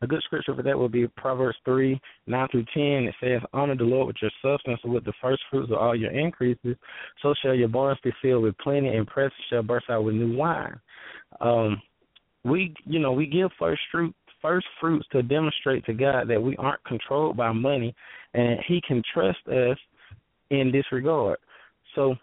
a 0.00 0.06
good 0.06 0.22
scripture 0.22 0.54
for 0.54 0.62
that 0.62 0.78
would 0.78 0.92
be 0.92 1.08
Proverbs 1.08 1.58
three 1.64 2.00
nine 2.26 2.48
through 2.50 2.66
ten. 2.72 3.08
It 3.08 3.14
says, 3.20 3.42
"Honor 3.52 3.76
the 3.76 3.84
Lord 3.84 4.06
with 4.06 4.16
your 4.22 4.30
substance, 4.42 4.80
and 4.84 4.92
with 4.92 5.04
the 5.04 5.12
first 5.20 5.42
fruits 5.50 5.72
of 5.72 5.78
all 5.78 5.96
your 5.96 6.12
increases. 6.12 6.76
So 7.22 7.34
shall 7.42 7.54
your 7.54 7.68
barns 7.68 7.98
be 8.04 8.12
filled 8.22 8.44
with 8.44 8.56
plenty, 8.58 8.88
and 8.88 9.06
presses 9.06 9.32
shall 9.50 9.62
burst 9.62 9.90
out 9.90 10.04
with 10.04 10.14
new 10.14 10.36
wine." 10.36 10.78
Um, 11.40 11.82
we, 12.44 12.74
you 12.84 13.00
know, 13.00 13.12
we 13.12 13.26
give 13.26 13.50
first 13.58 13.82
fruit 13.90 14.14
first 14.40 14.66
fruits 14.80 15.06
to 15.10 15.20
demonstrate 15.20 15.84
to 15.86 15.92
God 15.92 16.28
that 16.28 16.40
we 16.40 16.56
aren't 16.58 16.84
controlled 16.84 17.36
by 17.36 17.50
money, 17.50 17.92
and 18.34 18.60
He 18.68 18.80
can 18.86 19.02
trust 19.12 19.40
us 19.48 19.78
in 20.50 20.70
this 20.70 20.84
regard. 20.92 21.38
So 21.96 22.14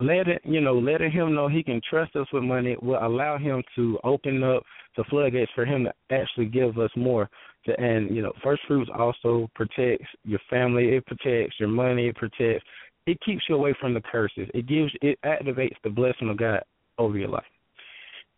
let 0.00 0.28
it 0.28 0.40
you 0.44 0.60
know 0.60 0.74
letting 0.74 1.10
him 1.10 1.34
know 1.34 1.48
he 1.48 1.62
can 1.62 1.80
trust 1.88 2.16
us 2.16 2.26
with 2.32 2.42
money 2.42 2.76
will 2.80 3.04
allow 3.04 3.36
him 3.38 3.62
to 3.76 3.98
open 4.02 4.42
up 4.42 4.62
the 4.96 5.04
floodgates 5.04 5.50
for 5.54 5.64
Him 5.64 5.84
to 5.84 5.92
actually 6.14 6.46
give 6.46 6.78
us 6.78 6.90
more. 6.96 7.28
To, 7.66 7.78
and 7.80 8.14
you 8.14 8.22
know, 8.22 8.32
first 8.42 8.62
fruits 8.66 8.90
also 8.96 9.48
protects 9.54 10.06
your 10.24 10.40
family. 10.48 10.96
It 10.96 11.06
protects 11.06 11.56
your 11.58 11.68
money. 11.68 12.08
It 12.08 12.16
protects. 12.16 12.64
It 13.06 13.18
keeps 13.24 13.42
you 13.48 13.54
away 13.54 13.74
from 13.80 13.94
the 13.94 14.00
curses. 14.00 14.48
It 14.54 14.66
gives. 14.66 14.92
It 15.02 15.18
activates 15.24 15.76
the 15.84 15.90
blessing 15.90 16.28
of 16.28 16.38
God 16.38 16.62
over 16.98 17.18
your 17.18 17.28
life. 17.28 17.44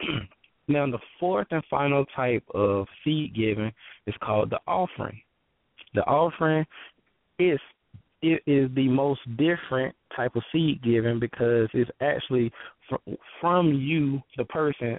now, 0.68 0.86
the 0.90 0.98
fourth 1.18 1.48
and 1.50 1.62
final 1.70 2.04
type 2.16 2.44
of 2.54 2.86
seed 3.04 3.34
giving 3.34 3.72
is 4.06 4.14
called 4.22 4.50
the 4.50 4.60
offering. 4.66 5.20
The 5.94 6.02
offering 6.02 6.64
is 7.38 7.58
it 8.22 8.42
is 8.46 8.70
the 8.74 8.88
most 8.88 9.20
different 9.36 9.94
type 10.14 10.36
of 10.36 10.42
seed 10.52 10.82
giving 10.82 11.18
because 11.18 11.68
it's 11.74 11.90
actually 12.00 12.52
fr- 12.88 13.12
from 13.40 13.72
you, 13.72 14.22
the 14.36 14.44
person, 14.44 14.98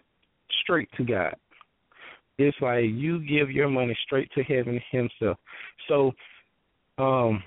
straight 0.62 0.90
to 0.98 1.04
God. 1.04 1.36
It's 2.38 2.58
like 2.62 2.86
you 2.86 3.20
give 3.20 3.52
your 3.52 3.70
money 3.70 3.98
straight 4.06 4.30
to 4.34 4.44
heaven 4.44 4.82
Himself. 4.92 5.38
So, 5.88 6.12
um, 6.98 7.44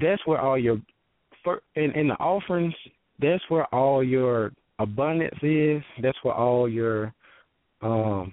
that's 0.00 0.24
where 0.26 0.40
all 0.40 0.58
your 0.58 0.80
in, 1.74 1.90
in 1.92 2.08
the 2.08 2.14
offerings. 2.14 2.74
That's 3.20 3.42
where 3.48 3.72
all 3.74 4.02
your 4.02 4.52
abundance 4.78 5.38
is. 5.42 5.82
That's 6.00 6.18
where 6.22 6.34
all 6.34 6.68
your 6.68 7.12
um 7.82 8.32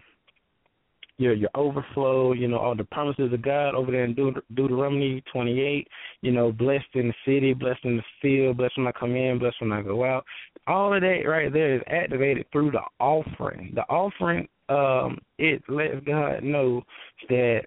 your 1.20 1.34
your 1.34 1.50
overflow, 1.54 2.32
you 2.32 2.48
know, 2.48 2.58
all 2.58 2.76
the 2.76 2.86
promises 2.86 3.32
of 3.32 3.42
God 3.42 3.76
over 3.76 3.92
there 3.92 4.06
in 4.06 4.16
Deut- 4.16 4.42
Deuteronomy 4.56 5.22
28, 5.32 5.88
you 6.22 6.32
know, 6.32 6.52
blessed 6.52 6.88
in 6.94 7.10
the 7.10 7.14
city, 7.26 7.54
blessed 7.54 7.84
in 7.84 7.98
the 7.98 8.04
field, 8.22 8.58
blessed 8.58 8.78
when 8.78 8.88
I 8.88 8.94
come 8.94 9.16
in, 9.16 9.38
blessed 9.38 9.58
when 9.60 9.74
I 9.74 9.82
go 9.82 10.06
out. 10.06 10.26
All 10.66 10.94
of 10.94 11.02
that 11.02 11.24
right 11.28 11.52
there 11.52 11.76
is 11.76 11.82
activated 11.88 12.46
through 12.52 12.72
the 12.72 12.82
offering. 13.00 13.74
The 13.76 13.82
offering, 13.90 14.48
um, 14.70 15.20
it 15.38 15.62
lets 15.68 16.04
God 16.06 16.42
know 16.42 16.84
that, 17.28 17.64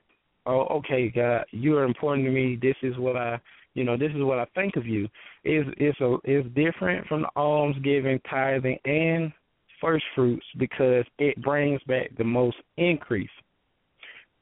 oh, 0.46 0.62
okay, 0.78 1.10
God, 1.10 1.44
you 1.50 1.76
are 1.76 1.84
important 1.84 2.26
to 2.26 2.32
me. 2.32 2.58
This 2.60 2.76
is 2.82 2.96
what 2.96 3.16
I, 3.16 3.38
you 3.74 3.84
know, 3.84 3.98
this 3.98 4.12
is 4.14 4.22
what 4.22 4.38
I 4.38 4.46
think 4.54 4.76
of 4.76 4.86
you. 4.86 5.04
Is 5.44 5.66
it's 5.76 6.00
a 6.00 6.16
it's 6.24 6.48
different 6.54 7.06
from 7.06 7.22
the 7.22 7.28
alms 7.36 7.76
giving, 7.84 8.18
tithing, 8.30 8.78
and 8.86 9.30
first 9.82 10.04
fruits 10.14 10.46
because 10.58 11.04
it 11.18 11.42
brings 11.42 11.82
back 11.82 12.16
the 12.16 12.24
most 12.24 12.56
increase. 12.78 13.28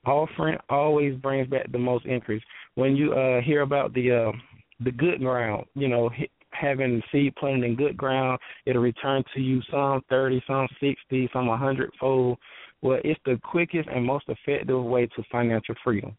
Offering 0.07 0.59
always 0.69 1.17
brings 1.17 1.49
back 1.49 1.73
the 1.73 1.79
most 1.79 2.07
increase. 2.07 2.43
When 2.77 2.95
you 2.95 3.13
uh 3.13 3.41
hear 3.41 3.63
about 3.63 3.93
the 3.95 4.13
uh 4.13 4.33
the 4.85 4.93
good 4.93 5.19
ground, 5.21 5.67
you 5.75 5.89
know, 5.89 6.11
having 6.53 7.03
seed 7.11 7.35
planted 7.37 7.65
in 7.65 7.77
good 7.77 7.97
ground, 7.97 8.39
it'll 8.67 8.83
return 8.83 9.23
to 9.35 9.41
you 9.41 9.61
some 9.71 10.01
30, 10.09 10.43
some 10.47 10.69
60, 10.81 11.29
some 11.33 11.47
100 11.47 11.91
fold. 11.99 12.39
Well, 12.83 12.99
it's 13.05 13.21
the 13.27 13.39
quickest 13.43 13.89
and 13.93 14.05
most 14.05 14.25
effective 14.29 14.83
way 14.83 15.07
to 15.07 15.23
financial 15.31 15.75
freedom. 15.85 16.17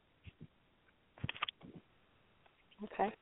Okay. 2.83 3.13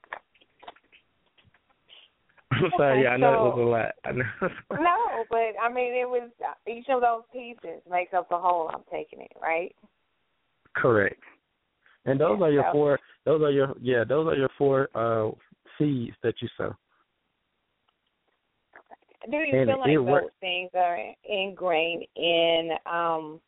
sorry, 2.77 3.03
yeah, 3.03 3.09
I 3.09 3.17
know 3.17 3.33
so, 3.33 3.45
it 3.45 3.55
was 3.55 3.59
a 3.59 3.69
lot. 3.69 3.91
I 4.05 4.11
know. 4.11 4.79
no, 4.81 5.23
but 5.29 5.53
I 5.61 5.71
mean, 5.71 5.93
it 5.93 6.07
was 6.07 6.29
each 6.67 6.85
of 6.89 7.01
those 7.01 7.23
pieces 7.31 7.81
makes 7.89 8.13
up 8.13 8.29
the 8.29 8.37
whole. 8.37 8.69
I'm 8.73 8.83
taking 8.91 9.21
it 9.21 9.31
right. 9.41 9.75
Correct. 10.75 11.21
And 12.05 12.19
those 12.19 12.37
yeah, 12.39 12.45
are 12.45 12.51
your 12.51 12.63
so. 12.67 12.71
four. 12.71 12.99
Those 13.25 13.41
are 13.41 13.51
your 13.51 13.75
yeah. 13.81 14.03
Those 14.07 14.27
are 14.27 14.35
your 14.35 14.49
four 14.57 14.89
uh 14.95 15.31
seeds 15.77 16.15
that 16.23 16.35
you 16.41 16.47
sow. 16.57 16.75
Do 19.29 19.37
you 19.37 19.59
and 19.59 19.69
feel 19.69 19.79
like 19.79 19.95
those 19.95 20.05
works. 20.05 20.33
things 20.39 20.69
are 20.73 20.97
ingrained 21.27 22.05
in 22.15 22.71
um 22.85 23.39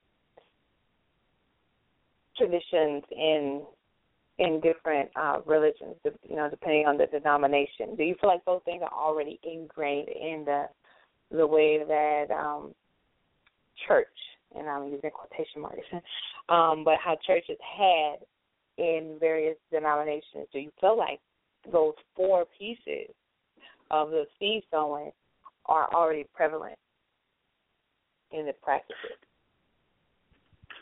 traditions 2.37 3.03
in 3.11 3.61
in 4.39 4.59
different 4.61 5.09
uh, 5.15 5.37
religions, 5.45 5.95
you 6.27 6.35
know, 6.35 6.49
depending 6.49 6.85
on 6.87 6.97
the 6.97 7.05
denomination. 7.07 7.95
Do 7.95 8.03
you 8.03 8.15
feel 8.19 8.29
like 8.29 8.43
those 8.45 8.61
things 8.65 8.81
are 8.81 8.93
already 8.93 9.39
ingrained 9.43 10.09
in 10.09 10.43
the 10.45 10.65
the 11.31 11.47
way 11.47 11.79
that 11.87 12.25
um, 12.31 12.73
church, 13.87 14.07
and 14.55 14.67
I'm 14.67 14.87
using 14.87 15.11
quotation 15.11 15.61
marks, 15.61 15.79
um, 16.49 16.83
but 16.83 16.95
how 17.03 17.17
churches 17.25 17.57
had 17.77 18.17
in 18.77 19.17
various 19.19 19.57
denominations? 19.71 20.47
Do 20.51 20.59
you 20.59 20.71
feel 20.79 20.97
like 20.97 21.19
those 21.71 21.93
four 22.15 22.45
pieces 22.57 23.13
of 23.91 24.09
the 24.09 24.25
seed 24.39 24.63
sowing 24.71 25.11
are 25.67 25.87
already 25.93 26.25
prevalent 26.33 26.77
in 28.31 28.45
the 28.45 28.53
practices? 28.53 29.17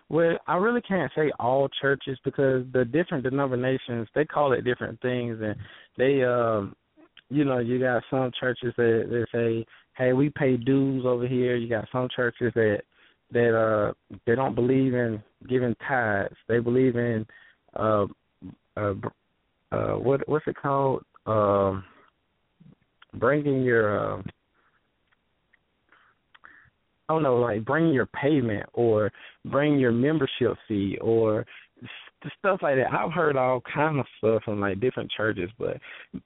Well, 0.09 0.37
I 0.47 0.55
really 0.55 0.81
can't 0.81 1.11
say 1.15 1.31
all 1.39 1.69
churches 1.81 2.17
because 2.25 2.65
the 2.73 2.83
different 2.83 3.23
denominations 3.23 4.07
they 4.15 4.25
call 4.25 4.53
it 4.53 4.63
different 4.63 4.99
things, 5.01 5.37
and 5.41 5.55
they, 5.97 6.23
um, 6.23 6.75
you 7.29 7.45
know, 7.45 7.59
you 7.59 7.79
got 7.79 8.03
some 8.09 8.31
churches 8.39 8.73
that 8.77 9.05
that 9.09 9.27
say, 9.31 9.65
"Hey, 9.95 10.13
we 10.13 10.29
pay 10.31 10.57
dues 10.57 11.05
over 11.05 11.27
here." 11.27 11.55
You 11.55 11.69
got 11.69 11.87
some 11.91 12.09
churches 12.15 12.51
that 12.55 12.81
that 13.31 13.55
uh 13.55 13.93
they 14.25 14.33
don't 14.33 14.55
believe 14.55 14.95
in 14.95 15.21
giving 15.47 15.75
tithes. 15.87 16.35
They 16.47 16.59
believe 16.59 16.95
in 16.95 17.25
uh 17.75 18.07
uh 18.77 18.93
uh 19.71 19.93
what 19.93 20.27
what's 20.27 20.47
it 20.47 20.55
called 20.55 21.03
um 21.27 21.83
bringing 23.15 23.63
your 23.63 24.17
uh, 24.17 24.21
I 27.09 27.13
don't 27.13 27.23
know, 27.23 27.37
like 27.37 27.65
bring 27.65 27.91
your 27.91 28.05
payment 28.05 28.67
or 28.73 29.11
bring 29.45 29.79
your 29.79 29.91
membership 29.91 30.55
fee 30.67 30.97
or 31.01 31.45
stuff 32.37 32.59
like 32.61 32.75
that. 32.75 32.93
I've 32.93 33.11
heard 33.11 33.35
all 33.35 33.61
kind 33.73 33.99
of 33.99 34.05
stuff 34.17 34.43
from 34.43 34.59
like 34.59 34.79
different 34.79 35.11
churches, 35.15 35.49
but 35.57 35.77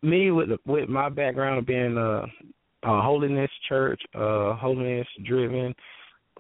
me 0.02 0.32
with 0.32 0.50
with 0.66 0.90
my 0.90 1.10
background 1.10 1.60
of 1.60 1.66
being 1.66 1.98
a, 1.98 2.26
a 2.84 3.02
holiness 3.02 3.52
church, 3.70 4.02
uh 4.14 4.56
holiness 4.56 5.08
driven, 5.26 5.74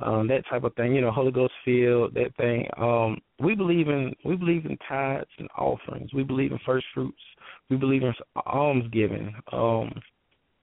um, 0.01 0.27
that 0.27 0.43
type 0.49 0.63
of 0.63 0.73
thing, 0.75 0.95
you 0.95 1.01
know, 1.01 1.11
Holy 1.11 1.31
Ghost 1.31 1.53
filled, 1.63 2.15
that 2.15 2.35
thing. 2.37 2.67
Um, 2.77 3.19
we 3.39 3.55
believe 3.55 3.87
in 3.87 4.13
we 4.25 4.35
believe 4.35 4.65
in 4.65 4.77
tithes 4.89 5.29
and 5.37 5.47
offerings. 5.57 6.13
We 6.13 6.23
believe 6.23 6.51
in 6.51 6.59
first 6.65 6.85
fruits. 6.93 7.21
We 7.69 7.77
believe 7.77 8.03
in 8.03 8.13
alms 8.45 8.85
giving. 8.91 9.33
Um, 9.51 9.93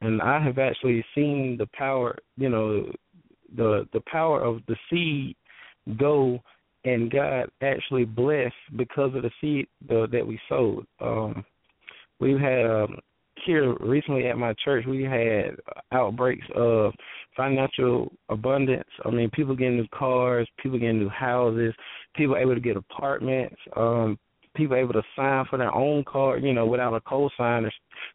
and 0.00 0.20
I 0.22 0.42
have 0.42 0.58
actually 0.58 1.04
seen 1.14 1.56
the 1.58 1.68
power, 1.74 2.16
you 2.36 2.48
know, 2.48 2.90
the 3.56 3.86
the 3.92 4.00
power 4.10 4.42
of 4.42 4.60
the 4.68 4.76
seed 4.88 5.36
go 5.98 6.40
and 6.84 7.10
God 7.10 7.50
actually 7.62 8.04
bless 8.04 8.52
because 8.76 9.14
of 9.14 9.22
the 9.22 9.30
seed 9.40 9.66
that 9.88 10.26
we 10.26 10.40
sowed. 10.48 10.86
Um, 11.00 11.44
we've 12.20 12.40
had 12.40 12.64
um, 12.64 12.98
here 13.44 13.74
recently 13.80 14.26
at 14.26 14.38
my 14.38 14.54
church 14.64 14.84
we 14.86 15.02
had 15.02 15.56
outbreaks 15.92 16.46
of 16.54 16.92
financial 17.36 18.12
abundance. 18.28 18.88
I 19.04 19.10
mean, 19.10 19.30
people 19.30 19.56
getting 19.56 19.76
new 19.76 19.88
cars, 19.94 20.48
people 20.62 20.78
getting 20.78 21.00
new 21.00 21.08
houses, 21.08 21.74
people 22.14 22.36
able 22.36 22.54
to 22.54 22.60
get 22.60 22.76
apartments, 22.76 23.56
um, 23.76 24.18
people 24.54 24.76
able 24.76 24.92
to 24.92 25.02
sign 25.16 25.44
for 25.48 25.58
their 25.58 25.74
own 25.74 26.04
car, 26.04 26.38
you 26.38 26.52
know, 26.52 26.66
without 26.66 26.94
a 26.94 27.00
cosigner, 27.00 27.70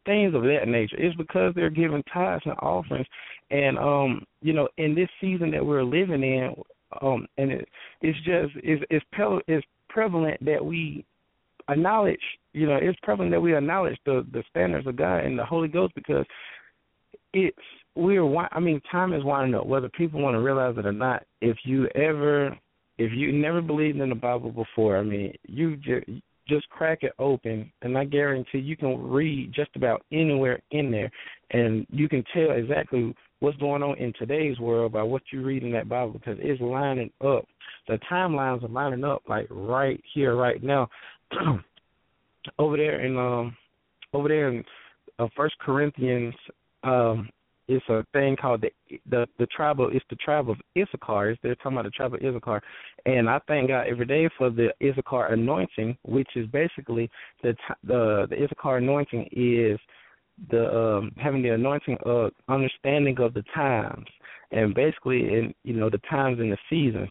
things 0.05 0.35
of 0.35 0.43
that 0.43 0.67
nature. 0.67 0.97
It's 0.97 1.15
because 1.15 1.53
they're 1.55 1.69
giving 1.69 2.03
tithes 2.13 2.43
and 2.45 2.55
offerings, 2.59 3.07
and 3.51 3.77
um, 3.77 4.25
you 4.41 4.53
know, 4.53 4.67
in 4.77 4.95
this 4.95 5.09
season 5.21 5.51
that 5.51 5.65
we're 5.65 5.83
living 5.83 6.23
in, 6.23 6.53
um, 7.01 7.27
and 7.37 7.51
it, 7.51 7.67
it's 8.01 8.17
just 8.19 8.53
it's 8.63 8.83
it's, 8.89 9.05
pre- 9.11 9.41
it's 9.47 9.65
prevalent 9.89 10.43
that 10.43 10.63
we 10.63 11.05
acknowledge, 11.69 12.19
you 12.53 12.67
know, 12.67 12.77
it's 12.81 12.99
prevalent 13.03 13.31
that 13.31 13.41
we 13.41 13.55
acknowledge 13.55 13.97
the 14.05 14.25
the 14.33 14.43
standards 14.49 14.87
of 14.87 14.95
God 14.95 15.19
and 15.19 15.37
the 15.37 15.45
Holy 15.45 15.67
Ghost 15.67 15.95
because 15.95 16.25
it's 17.33 17.57
we're 17.95 18.25
I 18.51 18.59
mean, 18.59 18.81
time 18.91 19.13
is 19.13 19.23
winding 19.23 19.55
up, 19.55 19.67
whether 19.67 19.89
people 19.89 20.21
want 20.21 20.35
to 20.35 20.41
realize 20.41 20.75
it 20.77 20.85
or 20.85 20.91
not. 20.91 21.23
If 21.41 21.57
you 21.63 21.87
ever 21.95 22.57
if 22.97 23.11
you 23.13 23.31
never 23.31 23.61
believed 23.61 23.99
in 23.99 24.09
the 24.09 24.15
Bible 24.15 24.51
before, 24.51 24.97
I 24.97 25.03
mean, 25.03 25.33
you 25.47 25.75
just 25.77 26.05
just 26.47 26.69
crack 26.69 26.99
it 27.01 27.13
open, 27.17 27.71
and 27.81 27.97
I 27.97 28.05
guarantee 28.05 28.59
you 28.59 28.77
can 28.77 29.01
read 29.01 29.51
just 29.51 29.71
about 29.75 30.05
anywhere 30.11 30.59
in 30.71 30.91
there, 30.91 31.09
and 31.51 31.87
you 31.89 32.07
can 32.07 32.23
tell 32.33 32.51
exactly 32.51 33.15
what's 33.39 33.57
going 33.57 33.81
on 33.81 33.97
in 33.97 34.13
today's 34.17 34.59
world 34.59 34.91
by 34.91 35.01
what 35.01 35.23
you 35.31 35.43
read 35.43 35.63
in 35.63 35.71
that 35.71 35.89
Bible 35.89 36.13
because 36.13 36.37
it's 36.39 36.61
lining 36.61 37.09
up. 37.25 37.45
The 37.87 37.99
timelines 38.11 38.63
are 38.63 38.67
lining 38.67 39.03
up 39.03 39.23
like 39.27 39.47
right 39.49 40.01
here, 40.13 40.35
right 40.35 40.61
now. 40.63 40.87
over 42.59 42.77
there 42.77 43.01
in 43.01 43.17
um, 43.17 43.55
over 44.13 44.27
there 44.27 44.49
in 44.49 44.63
uh, 45.19 45.27
First 45.35 45.55
Corinthians, 45.59 46.33
um, 46.83 47.29
it's 47.67 47.87
a 47.89 48.05
thing 48.13 48.35
called 48.35 48.61
the 48.61 48.99
the 49.09 49.27
the 49.39 49.47
tribe 49.47 49.79
of 49.79 49.93
it's 49.93 50.05
the 50.09 50.15
tribe 50.17 50.49
of 50.49 50.57
Issachar. 50.77 51.31
Is 51.31 51.37
they're 51.41 51.55
talking 51.55 51.73
about 51.73 51.85
the 51.85 51.91
tribe 51.91 52.13
of 52.13 52.21
Issachar, 52.21 52.61
and 53.05 53.29
I 53.29 53.39
thank 53.47 53.69
God 53.69 53.87
every 53.87 54.05
day 54.05 54.29
for 54.37 54.49
the 54.49 54.69
Issachar 54.83 55.27
anointing, 55.27 55.97
which 56.03 56.29
is 56.35 56.47
basically 56.47 57.09
the 57.41 57.55
the 57.83 58.27
the 58.29 58.43
Issachar 58.43 58.77
anointing 58.77 59.29
is 59.31 59.79
the 60.51 60.75
um 60.75 61.11
having 61.17 61.41
the 61.41 61.49
anointing 61.49 61.97
of 62.05 62.31
understanding 62.47 63.19
of 63.19 63.33
the 63.33 63.43
times. 63.53 64.07
And 64.51 64.75
basically 64.75 65.21
in 65.21 65.53
you 65.63 65.73
know 65.73 65.89
the 65.89 66.01
times 66.09 66.39
and 66.39 66.51
the 66.51 66.57
seasons 66.69 67.09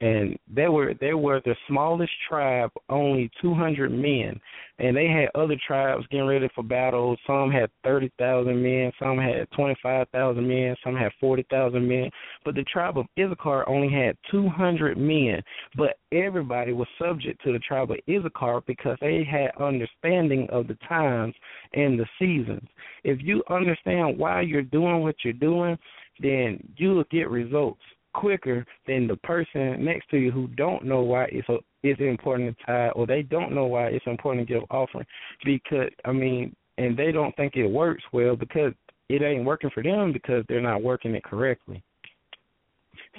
and 0.00 0.38
they 0.52 0.68
were 0.68 0.94
they 1.00 1.12
were 1.12 1.42
the 1.44 1.54
smallest 1.68 2.12
tribe, 2.28 2.70
only 2.88 3.30
200 3.42 3.90
men, 3.90 4.40
and 4.78 4.96
they 4.96 5.06
had 5.06 5.28
other 5.34 5.56
tribes 5.66 6.06
getting 6.10 6.26
ready 6.26 6.48
for 6.54 6.64
battle. 6.64 7.16
Some 7.26 7.50
had 7.50 7.70
30,000 7.84 8.62
men, 8.62 8.92
some 8.98 9.18
had 9.18 9.50
25,000 9.54 10.48
men, 10.48 10.74
some 10.82 10.96
had 10.96 11.12
40,000 11.20 11.86
men. 11.86 12.10
But 12.44 12.54
the 12.54 12.64
tribe 12.64 12.96
of 12.96 13.06
Issachar 13.18 13.68
only 13.68 13.92
had 13.92 14.16
200 14.30 14.96
men. 14.96 15.42
But 15.76 15.98
everybody 16.12 16.72
was 16.72 16.88
subject 16.98 17.42
to 17.44 17.52
the 17.52 17.58
tribe 17.58 17.90
of 17.90 17.98
Issachar 18.08 18.62
because 18.66 18.96
they 19.02 19.22
had 19.22 19.50
understanding 19.62 20.48
of 20.50 20.66
the 20.66 20.78
times 20.88 21.34
and 21.74 21.98
the 21.98 22.06
seasons. 22.18 22.66
If 23.04 23.18
you 23.22 23.42
understand 23.50 24.18
why 24.18 24.40
you're 24.40 24.62
doing 24.62 25.00
what 25.00 25.16
you're 25.24 25.34
doing, 25.34 25.76
then 26.20 26.58
you 26.76 26.94
will 26.94 27.04
get 27.10 27.28
results 27.28 27.82
quicker 28.12 28.64
than 28.86 29.06
the 29.06 29.16
person 29.16 29.84
next 29.84 30.08
to 30.10 30.18
you 30.18 30.30
who 30.30 30.48
don't 30.48 30.84
know 30.84 31.00
why 31.00 31.24
it's 31.30 31.48
a, 31.48 31.58
it's 31.82 32.00
important 32.00 32.56
to 32.58 32.66
tithe 32.66 32.92
or 32.94 33.06
they 33.06 33.22
don't 33.22 33.52
know 33.52 33.66
why 33.66 33.86
it's 33.86 34.06
important 34.06 34.46
to 34.46 34.54
give 34.54 34.62
offering 34.70 35.06
because 35.44 35.90
I 36.04 36.12
mean 36.12 36.54
and 36.78 36.96
they 36.96 37.12
don't 37.12 37.34
think 37.36 37.56
it 37.56 37.66
works 37.66 38.02
well 38.12 38.36
because 38.36 38.72
it 39.08 39.22
ain't 39.22 39.44
working 39.44 39.70
for 39.72 39.82
them 39.82 40.12
because 40.12 40.44
they're 40.48 40.60
not 40.60 40.82
working 40.82 41.14
it 41.14 41.24
correctly. 41.24 41.82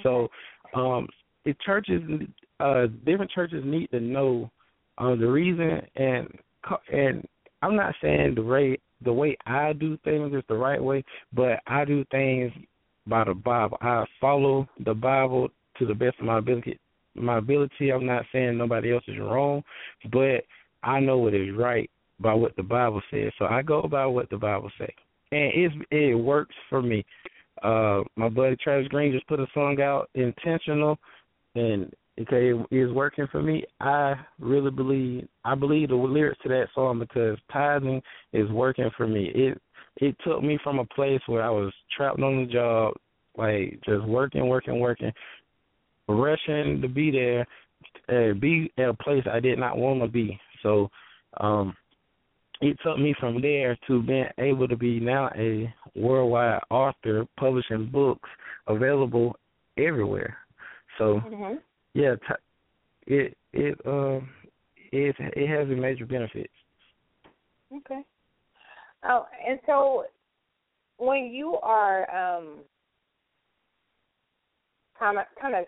So 0.02 0.28
um 0.74 1.08
the 1.44 1.54
churches 1.64 2.02
uh 2.60 2.86
different 3.04 3.30
churches 3.30 3.62
need 3.64 3.90
to 3.90 4.00
know 4.00 4.50
uh 4.98 5.16
the 5.16 5.26
reason 5.26 5.80
and 5.96 6.28
and 6.92 7.26
I'm 7.62 7.76
not 7.76 7.94
saying 8.02 8.34
the 8.34 8.42
way 8.42 8.78
the 9.04 9.12
way 9.12 9.36
I 9.46 9.72
do 9.72 9.96
things 10.04 10.32
is 10.34 10.42
the 10.48 10.54
right 10.54 10.82
way, 10.82 11.04
but 11.32 11.60
I 11.66 11.84
do 11.84 12.04
things 12.10 12.52
by 13.06 13.24
the 13.24 13.34
Bible. 13.34 13.78
I 13.80 14.04
follow 14.20 14.68
the 14.84 14.94
Bible 14.94 15.48
to 15.78 15.86
the 15.86 15.94
best 15.94 16.18
of 16.20 16.26
my 16.26 16.38
ability. 16.38 16.78
My 17.14 17.38
ability. 17.38 17.90
I'm 17.90 18.06
not 18.06 18.24
saying 18.32 18.56
nobody 18.56 18.92
else 18.92 19.04
is 19.06 19.18
wrong, 19.18 19.62
but 20.10 20.44
I 20.82 21.00
know 21.00 21.18
what 21.18 21.34
is 21.34 21.54
right 21.56 21.90
by 22.20 22.34
what 22.34 22.56
the 22.56 22.62
Bible 22.62 23.02
says. 23.10 23.32
So 23.38 23.46
I 23.46 23.62
go 23.62 23.82
by 23.82 24.06
what 24.06 24.30
the 24.30 24.38
Bible 24.38 24.70
says, 24.78 24.88
and 25.30 25.52
it's 25.54 25.74
it 25.90 26.14
works 26.14 26.54
for 26.70 26.80
me. 26.80 27.04
Uh, 27.62 28.02
my 28.16 28.28
buddy 28.28 28.56
Travis 28.56 28.88
Greene 28.88 29.12
just 29.12 29.26
put 29.28 29.40
a 29.40 29.46
song 29.54 29.80
out, 29.80 30.08
intentional, 30.14 30.98
and 31.54 31.92
okay, 32.20 32.52
it 32.52 32.74
is 32.74 32.92
working 32.92 33.26
for 33.30 33.42
me. 33.42 33.64
I 33.80 34.14
really 34.38 34.70
believe 34.70 35.28
I 35.44 35.54
believe 35.54 35.88
the 35.88 35.96
lyrics 35.96 36.40
to 36.42 36.48
that 36.48 36.68
song 36.74 36.98
because 36.98 37.38
tithing 37.52 38.02
is 38.32 38.50
working 38.50 38.90
for 38.96 39.06
me. 39.06 39.30
It 39.34 39.60
it 39.96 40.16
took 40.24 40.42
me 40.42 40.58
from 40.62 40.78
a 40.78 40.84
place 40.86 41.20
where 41.26 41.42
I 41.42 41.50
was 41.50 41.72
trapped 41.96 42.20
on 42.20 42.44
the 42.44 42.52
job, 42.52 42.94
like 43.36 43.80
just 43.84 44.04
working, 44.06 44.48
working, 44.48 44.80
working, 44.80 45.12
rushing 46.08 46.80
to 46.80 46.88
be 46.88 47.10
there, 47.10 47.46
uh, 48.08 48.34
be 48.34 48.72
at 48.78 48.88
a 48.88 48.94
place 48.94 49.24
I 49.30 49.40
did 49.40 49.58
not 49.58 49.76
want 49.76 50.00
to 50.00 50.08
be. 50.08 50.38
So, 50.62 50.88
um, 51.38 51.74
it 52.60 52.76
took 52.84 52.96
me 52.96 53.14
from 53.18 53.42
there 53.42 53.76
to 53.88 54.02
being 54.02 54.26
able 54.38 54.68
to 54.68 54.76
be 54.76 55.00
now 55.00 55.30
a 55.36 55.72
worldwide 55.96 56.60
author, 56.70 57.26
publishing 57.36 57.90
books 57.92 58.28
available 58.68 59.36
everywhere. 59.76 60.36
So, 60.98 61.20
mm-hmm. 61.26 61.56
yeah, 61.94 62.14
t- 62.14 63.14
it 63.14 63.36
it 63.52 63.78
um 63.84 64.28
it 64.92 65.16
it 65.18 65.48
has 65.48 65.68
a 65.68 65.80
major 65.80 66.06
benefits. 66.06 66.52
Okay. 67.74 68.02
Oh, 69.04 69.26
and 69.48 69.58
so 69.66 70.04
when 70.98 71.30
you 71.32 71.56
are 71.62 72.08
um, 72.14 72.58
kind 74.98 75.18
of 75.18 75.24
kind 75.40 75.54
of 75.54 75.64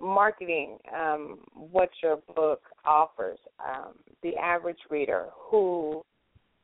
marketing 0.00 0.78
um, 0.94 1.38
what 1.54 1.90
your 2.02 2.18
book 2.34 2.62
offers, 2.84 3.38
um, 3.64 3.94
the 4.22 4.36
average 4.36 4.78
reader 4.90 5.26
who 5.50 6.02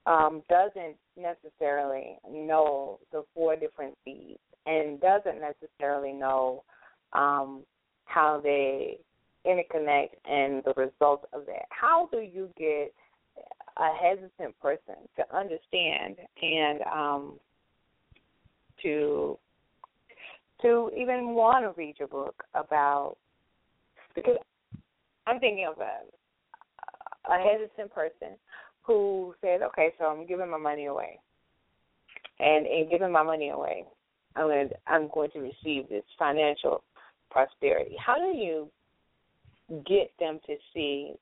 um, 0.06 0.42
doesn't 0.48 0.96
necessarily 1.16 2.16
know 2.30 2.98
the 3.12 3.22
four 3.34 3.56
different 3.56 3.94
C's 4.04 4.38
and 4.66 5.00
doesn't 5.00 5.40
necessarily 5.40 6.12
know 6.12 6.64
um, 7.12 7.62
how 8.04 8.40
they 8.42 8.98
interconnect 9.46 10.10
and 10.24 10.62
the 10.64 10.74
results 10.76 11.24
of 11.32 11.46
that. 11.46 11.66
How 11.70 12.08
do 12.12 12.18
you 12.18 12.50
get 12.58 12.92
a 13.76 13.88
hesitant 14.00 14.58
person 14.60 14.96
to 15.16 15.36
understand 15.36 16.16
and 16.42 16.80
um, 16.82 17.38
to 18.82 19.38
to 20.62 20.90
even 20.96 21.34
want 21.34 21.64
to 21.64 21.80
read 21.80 21.96
your 21.98 22.08
book 22.08 22.42
about 22.54 23.16
because 24.14 24.36
I'm 25.26 25.38
thinking 25.40 25.66
of 25.66 25.80
a, 25.80 27.32
a 27.32 27.38
hesitant 27.38 27.92
person 27.94 28.36
who 28.82 29.34
says, 29.40 29.60
"Okay, 29.68 29.90
so 29.98 30.06
I'm 30.06 30.26
giving 30.26 30.50
my 30.50 30.58
money 30.58 30.86
away, 30.86 31.18
and 32.38 32.66
in 32.66 32.88
giving 32.90 33.12
my 33.12 33.22
money 33.22 33.50
away, 33.50 33.84
I'm 34.36 34.46
going 34.46 34.68
to, 34.68 34.74
I'm 34.86 35.08
going 35.12 35.30
to 35.32 35.40
receive 35.40 35.88
this 35.88 36.04
financial 36.18 36.82
prosperity." 37.30 37.96
How 38.04 38.16
do 38.16 38.36
you 38.36 38.68
get 39.86 40.12
them 40.18 40.40
to 40.46 40.56
see 40.74 41.12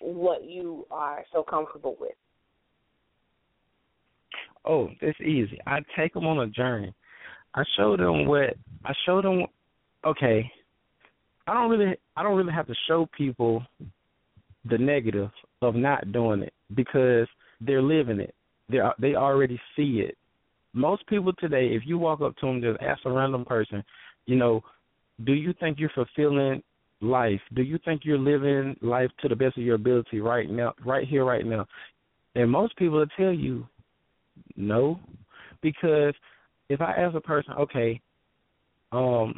what 0.00 0.44
you 0.44 0.86
are 0.90 1.24
so 1.32 1.42
comfortable 1.42 1.96
with? 2.00 2.12
Oh, 4.64 4.88
it's 5.00 5.20
easy. 5.20 5.58
I 5.66 5.78
take 5.96 6.12
them 6.14 6.26
on 6.26 6.40
a 6.40 6.48
journey. 6.48 6.92
I 7.54 7.62
show 7.76 7.96
them 7.96 8.26
what 8.26 8.56
I 8.84 8.92
show 9.06 9.22
them. 9.22 9.46
Okay, 10.04 10.50
I 11.46 11.54
don't 11.54 11.70
really, 11.70 11.96
I 12.16 12.22
don't 12.22 12.36
really 12.36 12.52
have 12.52 12.66
to 12.66 12.74
show 12.88 13.08
people 13.16 13.62
the 14.68 14.78
negative 14.78 15.30
of 15.62 15.74
not 15.74 16.12
doing 16.12 16.42
it 16.42 16.52
because 16.74 17.28
they're 17.60 17.82
living 17.82 18.20
it. 18.20 18.34
They 18.68 18.78
they 18.98 19.14
already 19.14 19.60
see 19.76 20.00
it. 20.00 20.16
Most 20.74 21.06
people 21.06 21.32
today, 21.34 21.68
if 21.68 21.82
you 21.86 21.98
walk 21.98 22.20
up 22.20 22.36
to 22.38 22.46
them, 22.46 22.60
just 22.60 22.82
ask 22.82 23.00
a 23.06 23.10
random 23.10 23.44
person, 23.44 23.82
you 24.26 24.36
know, 24.36 24.62
do 25.24 25.32
you 25.32 25.54
think 25.58 25.78
you're 25.78 25.90
fulfilling 25.90 26.62
life, 27.06 27.40
do 27.54 27.62
you 27.62 27.78
think 27.84 28.02
you're 28.04 28.18
living 28.18 28.76
life 28.82 29.10
to 29.20 29.28
the 29.28 29.36
best 29.36 29.56
of 29.56 29.64
your 29.64 29.76
ability 29.76 30.20
right 30.20 30.50
now, 30.50 30.74
right 30.84 31.06
here, 31.06 31.24
right 31.24 31.46
now? 31.46 31.66
And 32.34 32.50
most 32.50 32.76
people 32.76 32.98
will 32.98 33.06
tell 33.16 33.32
you 33.32 33.66
no, 34.56 35.00
because 35.62 36.14
if 36.68 36.80
I 36.80 36.92
ask 36.92 37.14
a 37.14 37.20
person, 37.20 37.54
okay, 37.54 38.00
um, 38.92 39.34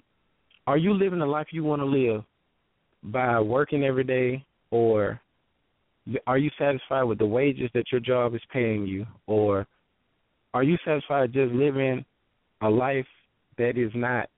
are 0.66 0.76
you 0.76 0.92
living 0.92 1.20
the 1.20 1.26
life 1.26 1.48
you 1.50 1.64
want 1.64 1.80
to 1.80 1.86
live 1.86 2.24
by 3.02 3.40
working 3.40 3.84
every 3.84 4.04
day, 4.04 4.44
or 4.70 5.20
are 6.26 6.38
you 6.38 6.50
satisfied 6.58 7.04
with 7.04 7.18
the 7.18 7.26
wages 7.26 7.70
that 7.74 7.92
your 7.92 8.00
job 8.00 8.34
is 8.34 8.40
paying 8.52 8.86
you, 8.86 9.06
or 9.26 9.66
are 10.54 10.62
you 10.62 10.76
satisfied 10.84 11.32
just 11.32 11.52
living 11.52 12.04
a 12.62 12.68
life 12.68 13.06
that 13.56 13.76
is 13.76 13.92
not 13.94 14.28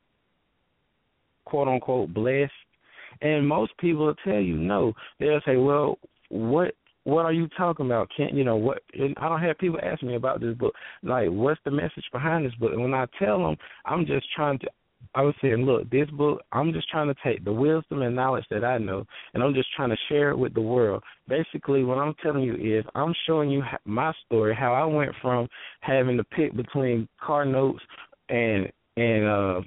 quote 1.45 1.69
unquote 1.69 2.13
blessed 2.13 2.53
and 3.23 3.47
most 3.47 3.77
people 3.79 4.07
will 4.07 4.15
tell 4.25 4.41
you 4.41 4.57
no. 4.57 4.93
They'll 5.19 5.41
say, 5.47 5.57
"Well, 5.57 5.99
what 6.29 6.75
what 7.05 7.25
are 7.25 7.33
you 7.33 7.49
talking 7.57 7.87
about? 7.87 8.11
Can't 8.17 8.35
you 8.35 8.45
know 8.45 8.57
what?" 8.57 8.83
And 8.95 9.15
I 9.19 9.29
don't 9.29 9.41
have 9.41 9.59
people 9.59 9.81
ask 9.83 10.03
me 10.03 10.17
about 10.17 10.41
this 10.41 10.57
book. 10.57 10.75
Like, 11.03 11.29
what's 11.29 11.61
the 11.65 11.71
message 11.71 12.05
behind 12.13 12.45
this 12.45 12.55
book? 12.55 12.73
And 12.73 12.83
when 12.83 12.95
I 12.95 13.07
tell 13.19 13.39
them, 13.39 13.57
I'm 13.85 14.07
just 14.07 14.27
trying 14.35 14.59
to. 14.61 14.69
I 15.15 15.23
was 15.23 15.35
saying, 15.43 15.65
look, 15.65 15.91
this 15.91 16.09
book, 16.11 16.43
I'm 16.53 16.73
just 16.73 16.89
trying 16.89 17.09
to 17.09 17.17
take 17.25 17.43
the 17.45 17.53
wisdom 17.53 18.03
and 18.03 18.15
knowledge 18.15 18.45
that 18.51 18.65
I 18.65 18.79
know, 18.79 19.05
and 19.35 19.43
I'm 19.43 19.55
just 19.55 19.73
trying 19.75 19.89
to 19.89 19.97
share 20.09 20.31
it 20.31 20.39
with 20.39 20.55
the 20.55 20.61
world. 20.61 21.03
Basically, 21.27 21.83
what 21.83 21.99
I'm 21.99 22.15
telling 22.23 22.43
you 22.43 22.55
is, 22.55 22.85
I'm 22.95 23.15
showing 23.27 23.51
you 23.51 23.63
my 23.85 24.13
story, 24.27 24.55
how 24.55 24.75
I 24.75 24.85
went 24.85 25.11
from 25.21 25.49
having 25.81 26.17
to 26.19 26.25
pick 26.25 26.55
between 26.55 27.09
car 27.21 27.45
notes 27.45 27.83
and 28.29 28.71
and 28.97 29.27
uh 29.27 29.61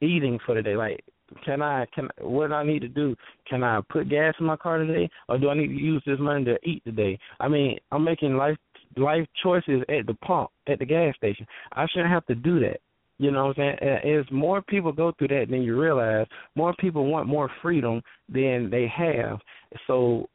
eating 0.00 0.38
for 0.44 0.54
the 0.54 0.62
day. 0.62 0.76
Like 0.76 1.04
can 1.44 1.62
I 1.62 1.86
can 1.94 2.08
what 2.20 2.48
do 2.48 2.54
I 2.54 2.64
need 2.64 2.80
to 2.80 2.88
do? 2.88 3.14
Can 3.48 3.62
I 3.62 3.80
put 3.88 4.08
gas 4.08 4.34
in 4.40 4.46
my 4.46 4.56
car 4.56 4.78
today, 4.78 5.08
or 5.28 5.38
do 5.38 5.48
I 5.50 5.54
need 5.54 5.68
to 5.68 5.74
use 5.74 6.02
this 6.06 6.18
money 6.18 6.44
to 6.44 6.58
eat 6.64 6.82
today? 6.84 7.18
I 7.40 7.48
mean, 7.48 7.78
I'm 7.92 8.04
making 8.04 8.36
life 8.36 8.56
life 8.96 9.26
choices 9.42 9.82
at 9.88 10.06
the 10.06 10.14
pump 10.22 10.50
at 10.66 10.78
the 10.78 10.86
gas 10.86 11.14
station. 11.16 11.46
I 11.72 11.86
shouldn't 11.88 12.10
have 12.10 12.26
to 12.26 12.34
do 12.34 12.60
that. 12.60 12.80
You 13.18 13.32
know 13.32 13.46
what 13.46 13.58
I'm 13.58 13.76
saying? 13.80 14.18
As 14.18 14.24
more 14.30 14.62
people 14.62 14.92
go 14.92 15.12
through 15.18 15.28
that 15.28 15.46
than 15.50 15.62
you 15.62 15.78
realize, 15.78 16.26
more 16.54 16.72
people 16.78 17.06
want 17.06 17.26
more 17.26 17.50
freedom 17.60 18.00
than 18.28 18.70
they 18.70 18.90
have. 18.96 19.40
So 19.86 20.28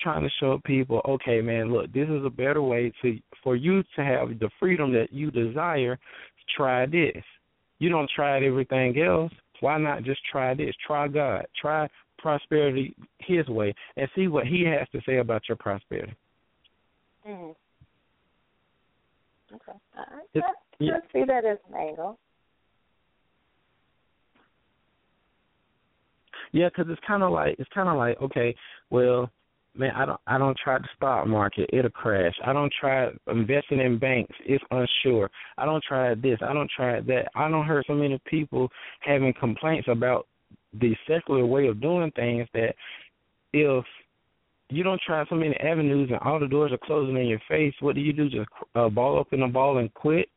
trying 0.00 0.22
to 0.22 0.30
show 0.38 0.60
people, 0.64 1.02
okay, 1.08 1.40
man, 1.40 1.72
look, 1.72 1.92
this 1.92 2.08
is 2.08 2.24
a 2.24 2.30
better 2.30 2.62
way 2.62 2.92
to 3.02 3.18
for 3.42 3.56
you 3.56 3.82
to 3.96 4.04
have 4.04 4.38
the 4.38 4.50
freedom 4.60 4.92
that 4.92 5.12
you 5.12 5.30
desire. 5.30 5.98
Try 6.56 6.86
this. 6.86 7.22
You 7.78 7.90
don't 7.90 8.10
try 8.14 8.44
everything 8.44 9.00
else. 9.00 9.32
Why 9.60 9.78
not 9.78 10.04
just 10.04 10.20
try 10.30 10.54
this? 10.54 10.74
Try 10.86 11.08
God. 11.08 11.46
Try 11.60 11.88
prosperity 12.18 12.94
His 13.18 13.46
way 13.48 13.74
and 13.96 14.08
see 14.14 14.28
what 14.28 14.46
He 14.46 14.64
has 14.64 14.88
to 14.92 15.00
say 15.06 15.18
about 15.18 15.42
your 15.48 15.56
prosperity. 15.56 16.14
Mm-hmm. 17.26 17.50
Okay. 19.54 19.78
Right. 19.96 20.26
Let's, 20.34 20.46
yeah. 20.78 20.92
see 21.12 21.24
that 21.26 21.44
as 21.44 21.58
an 21.70 21.76
angle. 21.76 22.18
Yeah, 26.52 26.68
because 26.68 26.86
it's 26.90 27.00
kind 27.06 27.22
of 27.22 27.32
like 27.32 27.56
it's 27.58 27.68
kind 27.74 27.88
of 27.88 27.96
like 27.96 28.20
okay, 28.22 28.54
well, 28.90 29.30
man, 29.78 29.92
I 29.94 30.04
don't 30.04 30.20
I 30.26 30.38
don't 30.38 30.56
try 30.62 30.78
the 30.78 30.88
stock 30.96 31.26
market, 31.26 31.70
it'll 31.72 31.90
crash. 31.90 32.34
I 32.44 32.52
don't 32.52 32.72
try 32.78 33.08
investing 33.28 33.80
in 33.80 33.98
banks, 33.98 34.34
it's 34.44 34.64
unsure. 34.70 35.30
I 35.56 35.64
don't 35.64 35.82
try 35.82 36.14
this, 36.14 36.38
I 36.42 36.52
don't 36.52 36.70
try 36.74 37.00
that. 37.00 37.28
I 37.34 37.48
don't 37.48 37.64
hear 37.64 37.82
so 37.86 37.94
many 37.94 38.20
people 38.26 38.68
having 39.00 39.32
complaints 39.38 39.88
about 39.90 40.26
the 40.78 40.94
secular 41.06 41.46
way 41.46 41.68
of 41.68 41.80
doing 41.80 42.10
things 42.16 42.46
that 42.52 42.74
if 43.52 43.84
you 44.70 44.82
don't 44.82 45.00
try 45.06 45.24
so 45.28 45.34
many 45.34 45.54
avenues 45.56 46.10
and 46.10 46.20
all 46.20 46.38
the 46.38 46.46
doors 46.46 46.72
are 46.72 46.78
closing 46.86 47.16
in 47.16 47.26
your 47.26 47.40
face, 47.48 47.74
what 47.80 47.94
do 47.94 48.02
you 48.02 48.12
do? 48.12 48.28
Just 48.28 48.48
uh, 48.74 48.88
ball 48.88 49.18
up 49.18 49.32
in 49.32 49.42
a 49.42 49.48
ball 49.48 49.78
and 49.78 49.92
quit? 49.94 50.28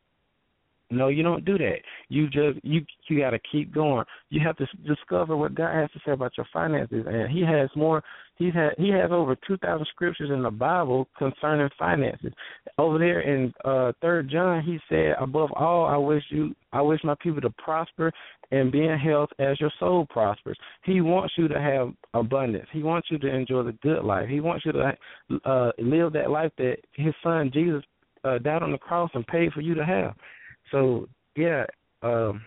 No, 0.92 1.08
you 1.08 1.22
don't 1.22 1.44
do 1.44 1.56
that. 1.58 1.78
You 2.08 2.26
just 2.28 2.62
you 2.62 2.84
you 3.08 3.20
got 3.20 3.30
to 3.30 3.38
keep 3.50 3.74
going. 3.74 4.04
You 4.30 4.40
have 4.44 4.56
to 4.58 4.66
discover 4.86 5.36
what 5.36 5.54
God 5.54 5.74
has 5.74 5.90
to 5.92 6.00
say 6.04 6.12
about 6.12 6.36
your 6.36 6.46
finances, 6.52 7.04
and 7.08 7.30
He 7.30 7.40
has 7.42 7.70
more. 7.74 8.02
He's 8.36 8.54
had 8.54 8.70
he 8.76 8.88
has 8.88 9.10
over 9.10 9.36
two 9.46 9.56
thousand 9.58 9.86
scriptures 9.86 10.30
in 10.32 10.42
the 10.42 10.50
Bible 10.50 11.08
concerning 11.16 11.68
finances. 11.78 12.32
Over 12.78 12.98
there 12.98 13.20
in 13.20 13.52
uh 13.64 13.92
Third 14.00 14.30
John, 14.30 14.62
he 14.62 14.78
said, 14.88 15.14
"Above 15.20 15.50
all, 15.52 15.86
I 15.86 15.96
wish 15.96 16.24
you, 16.30 16.54
I 16.72 16.82
wish 16.82 17.00
my 17.04 17.14
people 17.20 17.40
to 17.40 17.50
prosper 17.50 18.12
and 18.50 18.72
be 18.72 18.84
in 18.84 18.98
health 18.98 19.30
as 19.38 19.60
your 19.60 19.72
soul 19.78 20.06
prospers." 20.10 20.58
He 20.84 21.00
wants 21.00 21.34
you 21.36 21.46
to 21.48 21.60
have 21.60 21.92
abundance. 22.14 22.66
He 22.72 22.82
wants 22.82 23.08
you 23.10 23.18
to 23.18 23.28
enjoy 23.28 23.62
the 23.62 23.78
good 23.82 24.02
life. 24.04 24.28
He 24.28 24.40
wants 24.40 24.66
you 24.66 24.72
to 24.72 24.96
uh 25.44 25.72
live 25.78 26.12
that 26.14 26.30
life 26.30 26.52
that 26.58 26.78
His 26.94 27.14
Son 27.22 27.50
Jesus 27.52 27.84
uh, 28.24 28.38
died 28.38 28.62
on 28.62 28.72
the 28.72 28.78
cross 28.78 29.10
and 29.14 29.26
paid 29.26 29.52
for 29.52 29.60
you 29.60 29.74
to 29.74 29.84
have. 29.84 30.14
So 30.72 31.08
yeah, 31.36 31.64
um, 32.02 32.42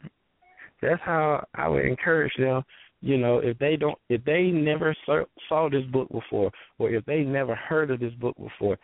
that's 0.82 1.02
how 1.04 1.46
I 1.56 1.68
would 1.68 1.86
encourage 1.86 2.34
them. 2.38 2.64
You 3.02 3.18
know, 3.18 3.38
if 3.38 3.58
they 3.60 3.76
don't, 3.76 3.98
if 4.10 4.24
they 4.26 4.46
never 4.46 4.96
saw 5.48 5.70
this 5.70 5.86
book 5.92 6.10
before, 6.12 6.52
or 6.80 6.90
if 6.90 7.06
they 7.06 7.22
never 7.22 7.56
heard 7.56 7.92
of 7.92 8.00
this 8.00 8.14
book 8.16 8.36
before, 8.38 8.78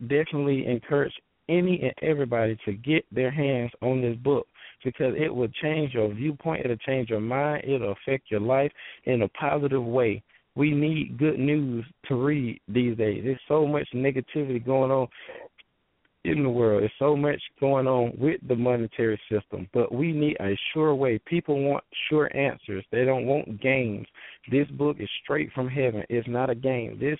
definitely 0.00 0.66
encourage 0.66 1.12
any 1.48 1.80
and 1.80 1.94
everybody 2.02 2.58
to 2.64 2.72
get 2.72 3.04
their 3.14 3.30
hands 3.30 3.70
on 3.82 4.02
this 4.02 4.16
book 4.16 4.46
because 4.84 5.14
it 5.16 5.32
will 5.34 5.48
change 5.62 5.94
your 5.94 6.12
viewpoint, 6.12 6.64
it'll 6.64 6.76
change 6.78 7.08
your 7.08 7.20
mind, 7.20 7.64
it'll 7.66 7.92
affect 7.92 8.30
your 8.30 8.40
life 8.40 8.70
in 9.04 9.22
a 9.22 9.28
positive 9.28 9.84
way. 9.84 10.22
We 10.54 10.70
need 10.72 11.18
good 11.18 11.38
news 11.38 11.84
to 12.08 12.14
read 12.14 12.60
these 12.68 12.96
days. 12.96 13.22
There's 13.24 13.40
so 13.46 13.66
much 13.66 13.86
negativity 13.94 14.64
going 14.64 14.90
on 14.90 15.08
in 16.26 16.42
the 16.42 16.50
world. 16.50 16.82
There's 16.82 16.92
so 16.98 17.16
much 17.16 17.40
going 17.60 17.86
on 17.86 18.12
with 18.18 18.40
the 18.46 18.56
monetary 18.56 19.20
system, 19.30 19.68
but 19.72 19.92
we 19.92 20.12
need 20.12 20.36
a 20.40 20.56
sure 20.72 20.94
way. 20.94 21.18
People 21.26 21.62
want 21.62 21.84
sure 22.08 22.34
answers. 22.36 22.84
They 22.90 23.04
don't 23.04 23.26
want 23.26 23.60
games. 23.60 24.06
This 24.50 24.68
book 24.68 24.96
is 25.00 25.08
straight 25.22 25.50
from 25.52 25.68
heaven. 25.68 26.04
It's 26.08 26.28
not 26.28 26.50
a 26.50 26.54
game. 26.54 26.98
This 27.00 27.18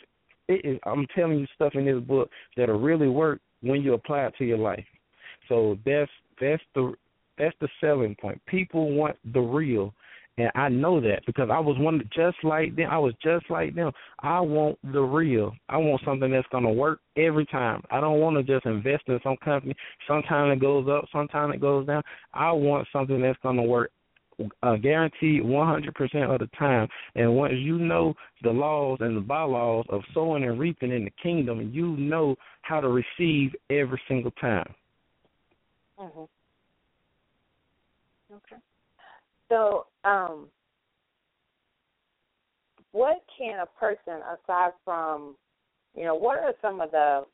it 0.48 0.64
is 0.64 0.78
I'm 0.84 1.06
telling 1.14 1.38
you 1.38 1.46
stuff 1.54 1.74
in 1.74 1.86
this 1.86 2.02
book 2.02 2.30
that'll 2.56 2.80
really 2.80 3.08
work 3.08 3.40
when 3.62 3.82
you 3.82 3.94
apply 3.94 4.26
it 4.26 4.34
to 4.38 4.44
your 4.44 4.58
life. 4.58 4.84
So 5.48 5.78
that's 5.84 6.10
that's 6.40 6.62
the 6.74 6.94
that's 7.38 7.56
the 7.60 7.68
selling 7.80 8.16
point. 8.20 8.40
People 8.46 8.92
want 8.92 9.16
the 9.32 9.40
real 9.40 9.92
and 10.38 10.50
I 10.54 10.68
know 10.68 11.00
that 11.00 11.24
because 11.26 11.48
I 11.50 11.58
was 11.58 11.78
one 11.78 12.02
just 12.14 12.36
like 12.42 12.76
them. 12.76 12.90
I 12.90 12.98
was 12.98 13.14
just 13.22 13.48
like 13.50 13.74
them. 13.74 13.90
I 14.20 14.40
want 14.40 14.78
the 14.92 15.00
real. 15.00 15.52
I 15.68 15.78
want 15.78 16.02
something 16.04 16.30
that's 16.30 16.46
gonna 16.52 16.72
work 16.72 17.00
every 17.16 17.46
time. 17.46 17.82
I 17.90 18.00
don't 18.00 18.20
want 18.20 18.36
to 18.36 18.42
just 18.42 18.66
invest 18.66 19.04
in 19.08 19.18
some 19.22 19.36
company. 19.38 19.74
Sometimes 20.06 20.56
it 20.56 20.60
goes 20.60 20.86
up, 20.88 21.06
sometimes 21.10 21.54
it 21.54 21.60
goes 21.60 21.86
down. 21.86 22.02
I 22.34 22.52
want 22.52 22.86
something 22.92 23.20
that's 23.20 23.38
gonna 23.42 23.62
work 23.62 23.90
uh, 24.62 24.76
guaranteed 24.76 25.42
100% 25.42 26.34
of 26.34 26.40
the 26.40 26.50
time. 26.58 26.88
And 27.14 27.34
once 27.34 27.54
you 27.56 27.78
know 27.78 28.14
the 28.42 28.50
laws 28.50 28.98
and 29.00 29.16
the 29.16 29.20
bylaws 29.20 29.86
of 29.88 30.02
sowing 30.12 30.44
and 30.44 30.58
reaping 30.58 30.92
in 30.92 31.04
the 31.04 31.12
kingdom, 31.22 31.70
you 31.72 31.96
know 31.96 32.36
how 32.62 32.80
to 32.80 32.88
receive 32.88 33.54
every 33.70 34.00
single 34.08 34.32
time. 34.32 34.74
Mhm. 35.98 36.28
Okay. 38.30 38.56
So, 39.48 39.86
um, 40.04 40.48
what 42.92 43.22
can 43.36 43.60
a 43.60 43.66
person, 43.78 44.22
aside 44.32 44.72
from, 44.84 45.36
you 45.94 46.04
know, 46.04 46.14
what 46.14 46.38
are 46.38 46.54
some 46.62 46.80
of 46.80 46.90
the 46.90 47.24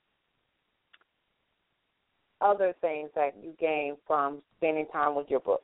other 2.40 2.74
things 2.80 3.10
that 3.14 3.34
you 3.40 3.54
gain 3.60 3.96
from 4.06 4.42
spending 4.56 4.86
time 4.92 5.14
with 5.14 5.30
your 5.30 5.40
book, 5.40 5.62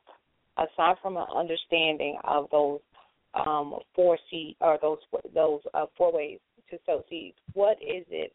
aside 0.57 0.95
from 1.01 1.17
an 1.17 1.25
understanding 1.35 2.17
of 2.23 2.47
those 2.51 2.79
um, 3.33 3.75
four 3.95 4.17
seed 4.31 4.55
or 4.61 4.79
those 4.81 4.97
those 5.35 5.59
uh, 5.73 5.85
four 5.97 6.13
ways 6.13 6.39
to 6.69 6.77
sow 6.85 7.03
seeds? 7.09 7.37
What 7.53 7.77
is 7.81 8.05
it 8.09 8.31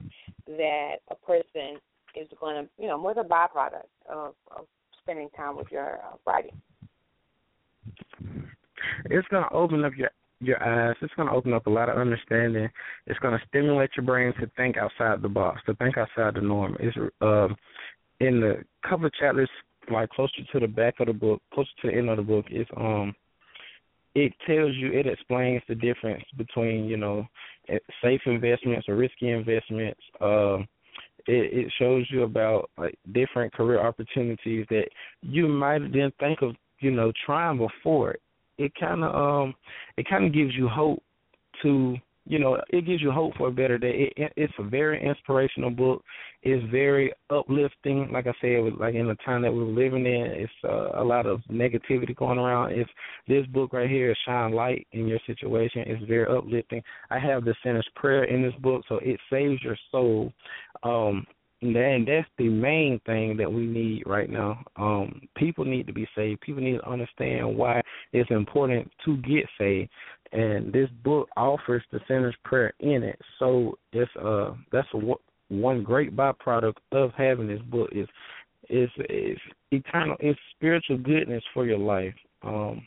that 0.46 0.96
a 1.10 1.14
person 1.14 1.78
is 2.14 2.28
going 2.38 2.64
to, 2.64 2.70
you 2.78 2.88
know, 2.88 2.98
what's 2.98 3.18
a 3.18 3.22
byproduct 3.22 3.88
of, 4.08 4.34
of 4.56 4.66
spending 5.02 5.30
time 5.30 5.56
with 5.56 5.68
your 5.70 5.94
uh, 5.94 6.16
writing? 6.26 6.60
It's 9.06 9.28
to 9.28 9.48
open 9.52 9.84
up 9.84 9.92
your 9.96 10.10
your 10.40 10.62
eyes. 10.62 10.96
It's 11.00 11.14
going 11.14 11.28
to 11.28 11.34
open 11.34 11.54
up 11.54 11.66
a 11.66 11.70
lot 11.70 11.88
of 11.88 11.96
understanding. 11.96 12.68
It's 13.06 13.18
going 13.20 13.38
to 13.38 13.46
stimulate 13.48 13.90
your 13.96 14.04
brain 14.04 14.32
to 14.40 14.50
think 14.56 14.76
outside 14.76 15.22
the 15.22 15.28
box, 15.28 15.60
to 15.66 15.74
think 15.76 15.96
outside 15.96 16.34
the 16.34 16.42
norm. 16.42 16.76
It's 16.80 16.96
um, 17.20 17.56
in 18.20 18.40
the 18.40 18.64
couple 18.88 19.06
of 19.06 19.14
chapters, 19.14 19.48
like 19.90 20.10
closer 20.10 20.32
to 20.52 20.60
the 20.60 20.66
back 20.66 21.00
of 21.00 21.06
the 21.06 21.12
book, 21.12 21.40
closer 21.52 21.70
to 21.82 21.88
the 21.88 21.96
end 21.96 22.10
of 22.10 22.16
the 22.16 22.22
book, 22.22 22.46
it's 22.50 22.70
um, 22.76 23.14
it 24.14 24.32
tells 24.46 24.74
you, 24.76 24.92
it 24.92 25.06
explains 25.06 25.62
the 25.68 25.74
difference 25.74 26.24
between 26.36 26.84
you 26.84 26.96
know, 26.96 27.26
eh, 27.68 27.78
safe 28.02 28.20
investments 28.26 28.88
or 28.88 28.96
risky 28.96 29.30
investments. 29.30 30.00
Um, 30.20 30.68
it, 31.26 31.66
it 31.66 31.72
shows 31.78 32.06
you 32.10 32.22
about 32.22 32.70
like 32.78 32.98
different 33.12 33.52
career 33.52 33.84
opportunities 33.84 34.66
that 34.70 34.88
you 35.22 35.48
might 35.48 35.78
didn't 35.92 36.14
think 36.18 36.42
of, 36.42 36.54
you 36.80 36.90
know, 36.90 37.12
trying 37.26 37.58
before 37.58 38.12
it 38.12 38.20
it 38.58 38.72
kind 38.78 39.02
of 39.02 39.14
um 39.14 39.54
it 39.96 40.08
kind 40.08 40.24
of 40.24 40.32
gives 40.32 40.54
you 40.54 40.68
hope 40.68 41.02
to 41.62 41.96
you 42.26 42.38
know 42.38 42.58
it 42.70 42.86
gives 42.86 43.02
you 43.02 43.10
hope 43.10 43.34
for 43.36 43.48
a 43.48 43.52
better 43.52 43.76
day. 43.76 44.12
It, 44.16 44.32
it's 44.36 44.52
a 44.58 44.62
very 44.62 45.04
inspirational 45.04 45.70
book. 45.70 46.02
It's 46.42 46.64
very 46.70 47.12
uplifting. 47.30 48.08
Like 48.12 48.26
I 48.26 48.32
said, 48.40 48.60
like 48.78 48.94
in 48.94 49.08
the 49.08 49.16
time 49.26 49.42
that 49.42 49.52
we're 49.52 49.64
living 49.64 50.06
in, 50.06 50.26
it's 50.26 50.52
uh, 50.64 51.00
a 51.00 51.04
lot 51.04 51.26
of 51.26 51.40
negativity 51.50 52.16
going 52.16 52.38
around. 52.38 52.72
If 52.72 52.88
this 53.28 53.46
book 53.46 53.72
right 53.72 53.90
here 53.90 54.10
is 54.10 54.16
shine 54.26 54.52
light 54.52 54.86
in 54.92 55.06
your 55.06 55.20
situation, 55.26 55.84
it's 55.86 56.04
very 56.04 56.26
uplifting. 56.34 56.82
I 57.10 57.18
have 57.18 57.44
the 57.44 57.54
sinner's 57.62 57.88
prayer 57.94 58.24
in 58.24 58.42
this 58.42 58.54
book, 58.62 58.84
so 58.88 58.96
it 59.02 59.20
saves 59.30 59.62
your 59.62 59.76
soul. 59.90 60.32
Um, 60.82 61.26
and 61.64 62.06
that's 62.06 62.28
the 62.36 62.48
main 62.48 63.00
thing 63.06 63.36
that 63.38 63.50
we 63.50 63.66
need 63.66 64.02
right 64.06 64.28
now. 64.28 64.62
Um, 64.76 65.22
people 65.36 65.64
need 65.64 65.86
to 65.86 65.92
be 65.92 66.06
saved. 66.14 66.42
People 66.42 66.62
need 66.62 66.78
to 66.78 66.88
understand 66.88 67.56
why 67.56 67.80
it's 68.12 68.30
important 68.30 68.90
to 69.04 69.16
get 69.18 69.46
saved. 69.58 69.90
And 70.32 70.72
this 70.72 70.90
book 71.04 71.28
offers 71.36 71.82
the 71.92 72.00
sinner's 72.08 72.34
prayer 72.44 72.72
in 72.80 73.02
it. 73.02 73.18
So 73.38 73.78
it's 73.92 74.10
uh 74.16 74.54
that's 74.72 74.88
a, 74.94 74.98
one 75.48 75.82
great 75.82 76.16
byproduct 76.16 76.74
of 76.92 77.12
having 77.16 77.46
this 77.46 77.62
book 77.62 77.88
is 77.92 78.08
is 78.68 78.90
is 79.08 79.38
eternal 79.70 80.16
it's 80.20 80.38
spiritual 80.56 80.98
goodness 80.98 81.44
for 81.54 81.66
your 81.66 81.78
life. 81.78 82.14
Um 82.42 82.84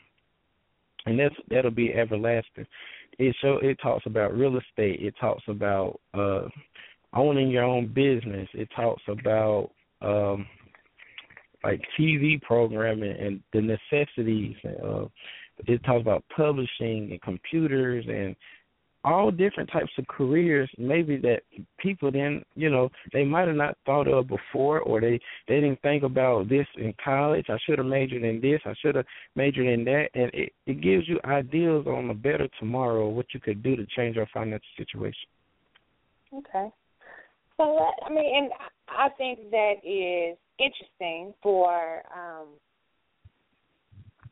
and 1.06 1.18
that's 1.18 1.34
that'll 1.48 1.70
be 1.70 1.94
everlasting. 1.94 2.66
It 3.18 3.34
show 3.40 3.58
it 3.62 3.78
talks 3.82 4.04
about 4.04 4.36
real 4.36 4.58
estate. 4.58 5.00
It 5.00 5.14
talks 5.18 5.42
about 5.48 6.00
uh 6.12 6.48
owning 7.14 7.50
your 7.50 7.64
own 7.64 7.86
business. 7.88 8.48
It 8.54 8.68
talks 8.74 9.02
about 9.08 9.70
um 10.02 10.46
like 11.64 11.80
TV 11.98 12.40
programming 12.40 13.16
and 13.18 13.42
the 13.52 13.60
necessities. 13.60 14.56
Uh, 14.64 15.06
it 15.66 15.82
talks 15.84 16.02
about 16.02 16.24
publishing 16.34 17.08
and 17.10 17.20
computers 17.22 18.04
and 18.08 18.36
all 19.04 19.30
different 19.30 19.70
types 19.70 19.90
of 19.96 20.06
careers 20.08 20.68
maybe 20.76 21.16
that 21.16 21.40
people 21.78 22.10
then 22.10 22.42
you 22.56 22.68
know 22.68 22.90
they 23.12 23.24
might 23.24 23.46
have 23.46 23.56
not 23.56 23.76
thought 23.86 24.08
of 24.08 24.26
before 24.26 24.80
or 24.80 25.00
they 25.00 25.20
they 25.46 25.60
didn't 25.60 25.80
think 25.82 26.02
about 26.02 26.48
this 26.48 26.66
in 26.76 26.92
college 27.02 27.46
i 27.48 27.56
should 27.64 27.78
have 27.78 27.86
majored 27.86 28.24
in 28.24 28.40
this 28.40 28.60
i 28.66 28.74
should 28.82 28.96
have 28.96 29.04
majored 29.36 29.66
in 29.66 29.84
that 29.84 30.08
and 30.14 30.30
it 30.34 30.52
it 30.66 30.80
gives 30.80 31.08
you 31.08 31.18
ideas 31.24 31.86
on 31.86 32.10
a 32.10 32.14
better 32.14 32.48
tomorrow 32.58 33.08
what 33.08 33.26
you 33.32 33.38
could 33.38 33.62
do 33.62 33.76
to 33.76 33.86
change 33.96 34.16
your 34.16 34.26
financial 34.34 34.68
situation 34.76 35.28
okay 36.34 36.68
so 37.58 37.78
I 38.06 38.08
mean, 38.10 38.36
and 38.36 38.50
I 38.88 39.08
think 39.10 39.50
that 39.50 39.74
is 39.84 40.38
interesting 40.58 41.34
for 41.42 42.02
um, 42.14 42.46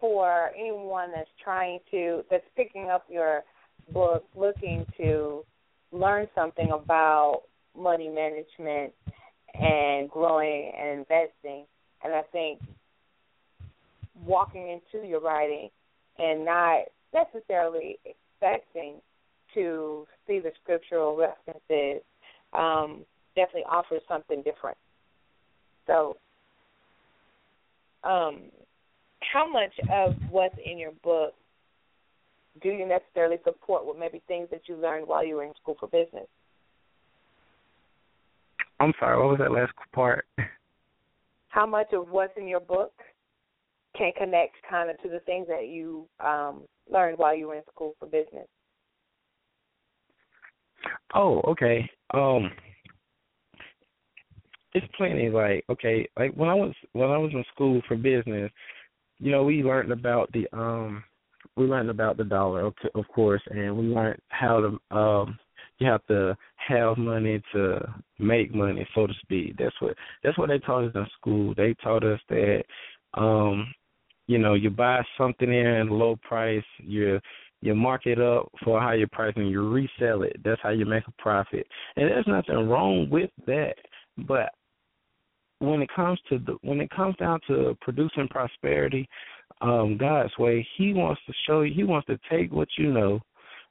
for 0.00 0.50
anyone 0.58 1.10
that's 1.14 1.28
trying 1.42 1.80
to 1.90 2.22
that's 2.30 2.44
picking 2.56 2.88
up 2.88 3.04
your 3.10 3.42
book, 3.92 4.24
looking 4.34 4.86
to 4.96 5.44
learn 5.92 6.28
something 6.34 6.70
about 6.70 7.42
money 7.76 8.08
management 8.08 8.92
and 9.54 10.08
growing 10.10 10.72
and 10.78 10.98
investing. 11.00 11.64
And 12.04 12.14
I 12.14 12.22
think 12.32 12.60
walking 14.24 14.68
into 14.68 15.06
your 15.06 15.20
writing 15.20 15.68
and 16.18 16.44
not 16.44 16.84
necessarily 17.12 17.98
expecting 18.04 19.00
to 19.54 20.06
see 20.26 20.38
the 20.38 20.52
scriptural 20.62 21.16
references 21.16 22.02
um, 22.52 23.04
definitely 23.36 23.64
offers 23.70 24.02
something 24.08 24.42
different. 24.42 24.76
So, 25.86 26.16
um, 28.02 28.50
how 29.32 29.50
much 29.50 29.72
of 29.92 30.16
what's 30.28 30.54
in 30.64 30.78
your 30.78 30.92
book 31.04 31.34
do 32.62 32.70
you 32.70 32.86
necessarily 32.86 33.36
support 33.44 33.86
with 33.86 33.98
maybe 33.98 34.22
things 34.26 34.48
that 34.50 34.62
you 34.66 34.76
learned 34.76 35.06
while 35.06 35.24
you 35.24 35.36
were 35.36 35.44
in 35.44 35.52
school 35.60 35.76
for 35.78 35.88
business? 35.88 36.26
I'm 38.80 38.92
sorry, 38.98 39.18
what 39.18 39.28
was 39.28 39.38
that 39.38 39.52
last 39.52 39.72
part? 39.92 40.26
How 41.48 41.66
much 41.66 41.92
of 41.92 42.10
what's 42.10 42.36
in 42.36 42.46
your 42.46 42.60
book 42.60 42.92
can 43.96 44.12
connect 44.16 44.56
kind 44.68 44.90
of 44.90 45.00
to 45.02 45.08
the 45.08 45.20
things 45.20 45.46
that 45.48 45.68
you 45.68 46.06
um, 46.20 46.64
learned 46.90 47.18
while 47.18 47.34
you 47.34 47.48
were 47.48 47.54
in 47.54 47.62
school 47.72 47.94
for 47.98 48.06
business? 48.06 48.46
Oh, 51.14 51.40
okay. 51.48 51.88
Um 52.12 52.50
it's 54.76 54.86
plenty 54.96 55.30
like 55.30 55.64
okay, 55.70 56.06
like 56.18 56.32
when 56.34 56.50
I 56.50 56.54
was 56.54 56.74
when 56.92 57.10
I 57.10 57.16
was 57.16 57.32
in 57.32 57.44
school 57.54 57.80
for 57.88 57.96
business, 57.96 58.50
you 59.18 59.32
know, 59.32 59.42
we 59.42 59.62
learned 59.62 59.90
about 59.90 60.30
the 60.32 60.46
um 60.52 61.02
we 61.56 61.64
learned 61.64 61.88
about 61.88 62.18
the 62.18 62.24
dollar 62.24 62.66
of, 62.66 62.74
course 63.14 63.40
and 63.50 63.74
we 63.76 63.86
learned 63.86 64.20
how 64.28 64.60
to 64.60 64.96
um 64.96 65.38
you 65.78 65.86
have 65.86 66.04
to 66.06 66.36
have 66.56 66.98
money 66.98 67.42
to 67.52 67.80
make 68.18 68.54
money, 68.54 68.86
so 68.94 69.06
to 69.06 69.14
speak. 69.22 69.56
That's 69.58 69.74
what 69.80 69.94
that's 70.22 70.36
what 70.36 70.50
they 70.50 70.58
taught 70.58 70.84
us 70.84 70.92
in 70.94 71.06
school. 71.18 71.54
They 71.56 71.74
taught 71.82 72.04
us 72.04 72.20
that 72.28 72.62
um 73.14 73.72
you 74.26 74.38
know, 74.38 74.54
you 74.54 74.70
buy 74.70 75.02
something 75.16 75.50
in 75.50 75.66
a 75.66 75.84
low 75.84 76.16
price, 76.16 76.64
you 76.78 77.18
you 77.62 77.74
mark 77.74 78.04
it 78.04 78.20
up 78.20 78.52
for 78.62 78.76
a 78.76 78.82
higher 78.82 79.06
price 79.10 79.32
and 79.36 79.50
you 79.50 79.66
resell 79.66 80.22
it. 80.22 80.36
That's 80.44 80.60
how 80.62 80.70
you 80.70 80.84
make 80.84 81.08
a 81.08 81.22
profit. 81.22 81.66
And 81.96 82.10
there's 82.10 82.26
nothing 82.26 82.68
wrong 82.68 83.08
with 83.08 83.30
that. 83.46 83.76
But 84.18 84.50
when 85.58 85.82
it 85.82 85.88
comes 85.94 86.18
to 86.28 86.38
the 86.38 86.56
when 86.62 86.80
it 86.80 86.90
comes 86.90 87.16
down 87.16 87.40
to 87.48 87.76
producing 87.80 88.28
prosperity, 88.28 89.08
um, 89.60 89.96
God's 89.98 90.36
way, 90.38 90.66
He 90.76 90.92
wants 90.92 91.20
to 91.26 91.32
show 91.46 91.62
you. 91.62 91.74
He 91.74 91.84
wants 91.84 92.06
to 92.08 92.18
take 92.30 92.52
what 92.52 92.68
you 92.78 92.92
know, 92.92 93.20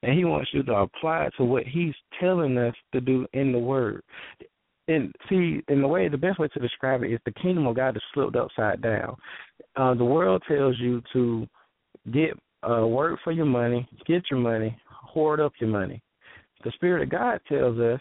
and 0.04 0.18
He 0.18 0.26
wants 0.26 0.50
you 0.54 0.64
to 0.64 0.74
apply 0.74 1.26
it 1.26 1.34
to 1.38 1.44
what 1.44 1.64
He's 1.64 1.94
telling 2.20 2.58
us 2.58 2.76
to 2.94 3.02
do 3.02 3.28
in 3.34 3.52
the 3.52 3.60
Word. 3.60 4.02
And 4.88 5.12
see, 5.30 5.62
in 5.68 5.82
the 5.82 5.88
way, 5.88 6.08
the 6.10 6.18
best 6.18 6.40
way 6.40 6.48
to 6.50 6.60
describe 6.60 7.04
it 7.04 7.12
is 7.12 7.20
the 7.26 7.32
kingdom 7.32 7.66
of 7.66 7.76
God 7.76 7.96
is 7.96 8.04
flipped 8.14 8.36
upside 8.36 8.82
down. 8.82 9.16
Uh, 9.76 9.96
the 9.96 10.06
world 10.06 10.44
tells 10.48 10.80
you 10.80 11.02
to 11.14 11.48
get 12.14 12.32
uh, 12.68 12.86
work 12.86 13.20
for 13.24 13.32
your 13.32 13.46
money, 13.46 13.88
get 14.06 14.24
your 14.30 14.40
money, 14.40 14.78
hoard 14.88 15.40
up 15.40 15.54
your 15.60 15.70
money. 15.70 16.02
The 16.64 16.72
Spirit 16.72 17.04
of 17.04 17.10
God 17.10 17.40
tells 17.48 17.80
us 17.80 18.00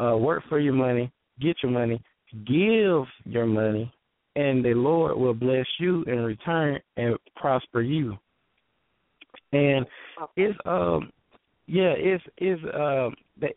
uh, 0.00 0.16
work 0.16 0.42
for 0.48 0.58
your 0.58 0.74
money, 0.74 1.10
get 1.40 1.56
your 1.62 1.72
money, 1.72 2.02
give 2.46 3.04
your 3.24 3.46
money, 3.46 3.92
and 4.36 4.64
the 4.64 4.74
Lord 4.74 5.16
will 5.16 5.34
bless 5.34 5.66
you 5.78 6.02
in 6.04 6.20
return 6.20 6.80
and 6.96 7.16
prosper 7.36 7.80
you. 7.80 8.16
And 9.52 9.86
it's 10.36 10.58
um 10.66 11.10
yeah, 11.66 11.94
it's 11.96 12.24
it's 12.38 12.62
um 12.74 13.14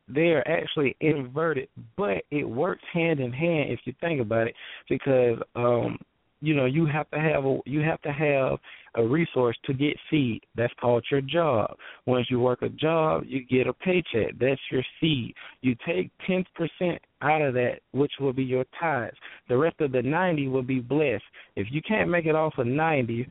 they 0.07 0.29
are 0.29 0.47
actually 0.47 0.95
inverted, 0.99 1.69
but 1.97 2.23
it 2.31 2.43
works 2.43 2.83
hand 2.93 3.19
in 3.19 3.31
hand 3.31 3.71
if 3.71 3.79
you 3.85 3.93
think 4.01 4.21
about 4.21 4.47
it, 4.47 4.55
because 4.89 5.37
um 5.55 5.97
you 6.41 6.55
know 6.55 6.65
you 6.65 6.85
have 6.85 7.09
to 7.11 7.19
have 7.19 7.45
a 7.45 7.59
you 7.65 7.81
have 7.81 8.01
to 8.01 8.11
have 8.11 8.57
a 8.95 9.07
resource 9.07 9.57
to 9.65 9.73
get 9.73 9.95
seed. 10.09 10.43
That's 10.55 10.73
called 10.79 11.05
your 11.09 11.21
job. 11.21 11.77
Once 12.05 12.27
you 12.29 12.39
work 12.39 12.61
a 12.61 12.69
job 12.69 13.23
you 13.25 13.45
get 13.45 13.67
a 13.67 13.73
paycheck. 13.73 14.37
That's 14.39 14.61
your 14.71 14.83
seed. 14.99 15.33
You 15.61 15.75
take 15.85 16.11
10% 16.29 16.45
out 17.21 17.41
of 17.41 17.53
that 17.53 17.79
which 17.91 18.11
will 18.19 18.33
be 18.33 18.43
your 18.43 18.65
tithes 18.79 19.17
the 19.49 19.57
rest 19.57 19.79
of 19.79 19.91
the 19.91 20.01
90 20.01 20.47
will 20.47 20.61
be 20.61 20.79
blessed 20.79 21.23
if 21.55 21.67
you 21.71 21.81
can't 21.87 22.09
make 22.09 22.25
it 22.25 22.35
off 22.35 22.53
of 22.57 22.67
90 22.67 23.27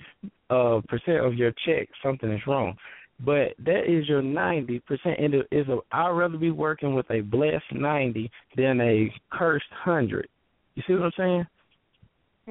uh 0.51 0.81
percent 0.89 1.25
of 1.25 1.35
your 1.35 1.53
check 1.67 1.89
something 2.03 2.31
is 2.31 2.41
wrong 2.47 2.77
but 3.25 3.55
that 3.65 3.83
is 3.87 4.09
your 4.09 4.23
90%. 4.23 4.81
And 5.05 5.35
it 5.35 5.47
is 5.51 5.69
a, 5.69 5.79
I'd 5.93 6.11
rather 6.11 6.39
be 6.39 6.51
working 6.51 6.95
with 6.95 7.11
a 7.11 7.21
blessed 7.21 7.73
90 7.73 8.31
than 8.57 8.81
a 8.81 9.13
cursed 9.31 9.71
100. 9.85 10.29
You 10.75 10.83
see 10.87 10.95
what 10.95 11.03
I'm 11.03 11.13
saying? 11.17 11.47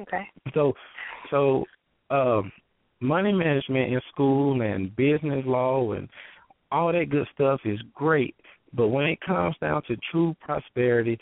Okay. 0.00 0.22
So, 0.54 0.72
so 1.30 1.64
um, 2.10 2.52
money 3.00 3.32
management 3.32 3.92
in 3.92 4.00
school 4.12 4.62
and 4.62 4.94
business 4.94 5.44
law 5.44 5.92
and 5.92 6.08
all 6.70 6.92
that 6.92 7.10
good 7.10 7.26
stuff 7.34 7.60
is 7.64 7.80
great, 7.94 8.36
but 8.74 8.88
when 8.88 9.06
it 9.06 9.20
comes 9.20 9.56
down 9.60 9.82
to 9.88 9.96
true 10.10 10.34
prosperity, 10.40 11.18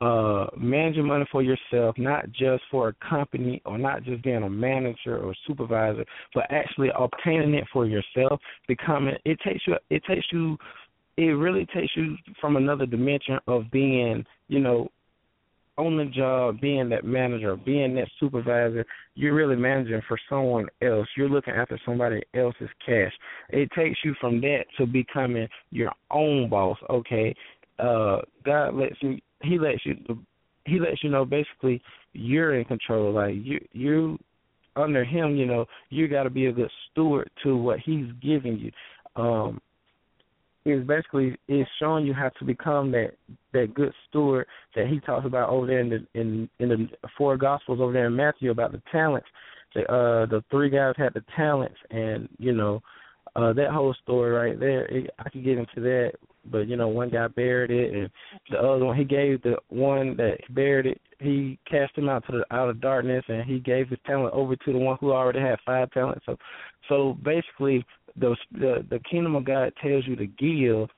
uh, 0.00 0.46
managing 0.56 1.06
money 1.06 1.24
for 1.30 1.42
yourself, 1.42 1.96
not 1.96 2.30
just 2.32 2.62
for 2.70 2.88
a 2.88 3.08
company 3.08 3.62
or 3.64 3.78
not 3.78 4.02
just 4.02 4.22
being 4.24 4.42
a 4.42 4.50
manager 4.50 5.18
or 5.18 5.32
supervisor, 5.46 6.04
but 6.34 6.44
actually 6.50 6.88
obtaining 6.98 7.54
it 7.54 7.64
for 7.72 7.86
yourself, 7.86 8.40
becoming 8.66 9.14
it 9.24 9.38
takes 9.46 9.64
you 9.66 9.76
it 9.90 10.02
takes 10.04 10.26
you 10.32 10.56
it 11.16 11.22
really 11.22 11.66
takes 11.66 11.92
you 11.94 12.16
from 12.40 12.56
another 12.56 12.86
dimension 12.86 13.38
of 13.46 13.70
being, 13.70 14.24
you 14.48 14.58
know, 14.58 14.88
on 15.78 15.96
the 15.96 16.04
job, 16.04 16.60
being 16.60 16.88
that 16.90 17.04
manager, 17.04 17.56
being 17.56 17.94
that 17.94 18.08
supervisor, 18.20 18.84
you're 19.14 19.34
really 19.34 19.56
managing 19.56 20.02
for 20.06 20.18
someone 20.28 20.66
else. 20.82 21.08
You're 21.16 21.28
looking 21.28 21.54
after 21.54 21.80
somebody 21.84 22.22
else's 22.34 22.68
cash. 22.84 23.12
It 23.50 23.70
takes 23.76 23.98
you 24.04 24.14
from 24.20 24.40
that 24.42 24.64
to 24.78 24.86
becoming 24.86 25.48
your 25.70 25.92
own 26.10 26.48
boss. 26.50 26.78
Okay, 26.90 27.34
uh, 27.78 28.18
God 28.44 28.74
lets 28.74 28.96
you. 29.00 29.18
He 29.42 29.58
lets 29.58 29.84
you. 29.84 29.96
He 30.64 30.78
lets 30.78 31.02
you 31.02 31.10
know 31.10 31.24
basically 31.24 31.82
you're 32.12 32.58
in 32.58 32.64
control. 32.66 33.12
Like 33.12 33.34
you, 33.34 33.64
you 33.72 34.18
under 34.76 35.04
Him. 35.04 35.36
You 35.36 35.46
know 35.46 35.64
you 35.88 36.06
got 36.06 36.24
to 36.24 36.30
be 36.30 36.46
a 36.46 36.52
good 36.52 36.70
steward 36.90 37.30
to 37.44 37.56
what 37.56 37.80
He's 37.80 38.06
giving 38.22 38.58
you. 38.58 38.72
Um, 39.16 39.60
is 40.64 40.86
basically 40.86 41.36
is 41.48 41.66
showing 41.78 42.06
you 42.06 42.14
how 42.14 42.28
to 42.38 42.44
become 42.44 42.92
that 42.92 43.12
that 43.52 43.74
good 43.74 43.92
steward 44.08 44.46
that 44.74 44.86
he 44.86 45.00
talks 45.00 45.26
about 45.26 45.50
over 45.50 45.66
there 45.66 45.80
in 45.80 45.88
the 45.88 46.06
in 46.14 46.48
in 46.58 46.68
the 46.68 46.88
four 47.18 47.36
gospels 47.36 47.80
over 47.80 47.92
there 47.92 48.06
in 48.06 48.16
Matthew 48.16 48.50
about 48.50 48.72
the 48.72 48.82
talents. 48.90 49.26
The 49.74 49.82
uh 49.82 50.26
the 50.26 50.44
three 50.50 50.70
guys 50.70 50.94
had 50.96 51.14
the 51.14 51.24
talents 51.34 51.78
and 51.90 52.28
you 52.38 52.52
know 52.52 52.82
uh 53.34 53.52
that 53.54 53.70
whole 53.70 53.94
story 54.02 54.30
right 54.30 54.60
there 54.60 54.84
it, 54.86 55.10
I 55.18 55.28
could 55.30 55.44
get 55.44 55.58
into 55.58 55.80
that 55.80 56.12
but 56.50 56.68
you 56.68 56.76
know 56.76 56.88
one 56.88 57.08
guy 57.08 57.28
buried 57.28 57.70
it 57.70 57.94
and 57.94 58.10
the 58.50 58.58
other 58.58 58.84
one 58.84 58.96
he 58.96 59.04
gave 59.04 59.40
the 59.42 59.56
one 59.68 60.16
that 60.16 60.38
buried 60.50 60.86
it 60.86 61.00
he 61.20 61.58
cast 61.70 61.96
him 61.96 62.08
out 62.08 62.24
to 62.26 62.32
the 62.32 62.54
out 62.54 62.68
of 62.68 62.80
darkness 62.80 63.24
and 63.28 63.44
he 63.44 63.60
gave 63.60 63.88
his 63.88 63.98
talent 64.06 64.34
over 64.34 64.56
to 64.56 64.72
the 64.72 64.78
one 64.78 64.96
who 65.00 65.12
already 65.12 65.40
had 65.40 65.58
five 65.64 65.90
talents 65.92 66.22
so 66.26 66.36
so 66.88 67.16
basically 67.24 67.84
the 68.16 68.36
the, 68.52 68.84
the 68.90 69.00
kingdom 69.10 69.34
of 69.36 69.44
God 69.44 69.72
tells 69.80 70.06
you 70.06 70.16
to 70.16 70.26
give 70.26 70.88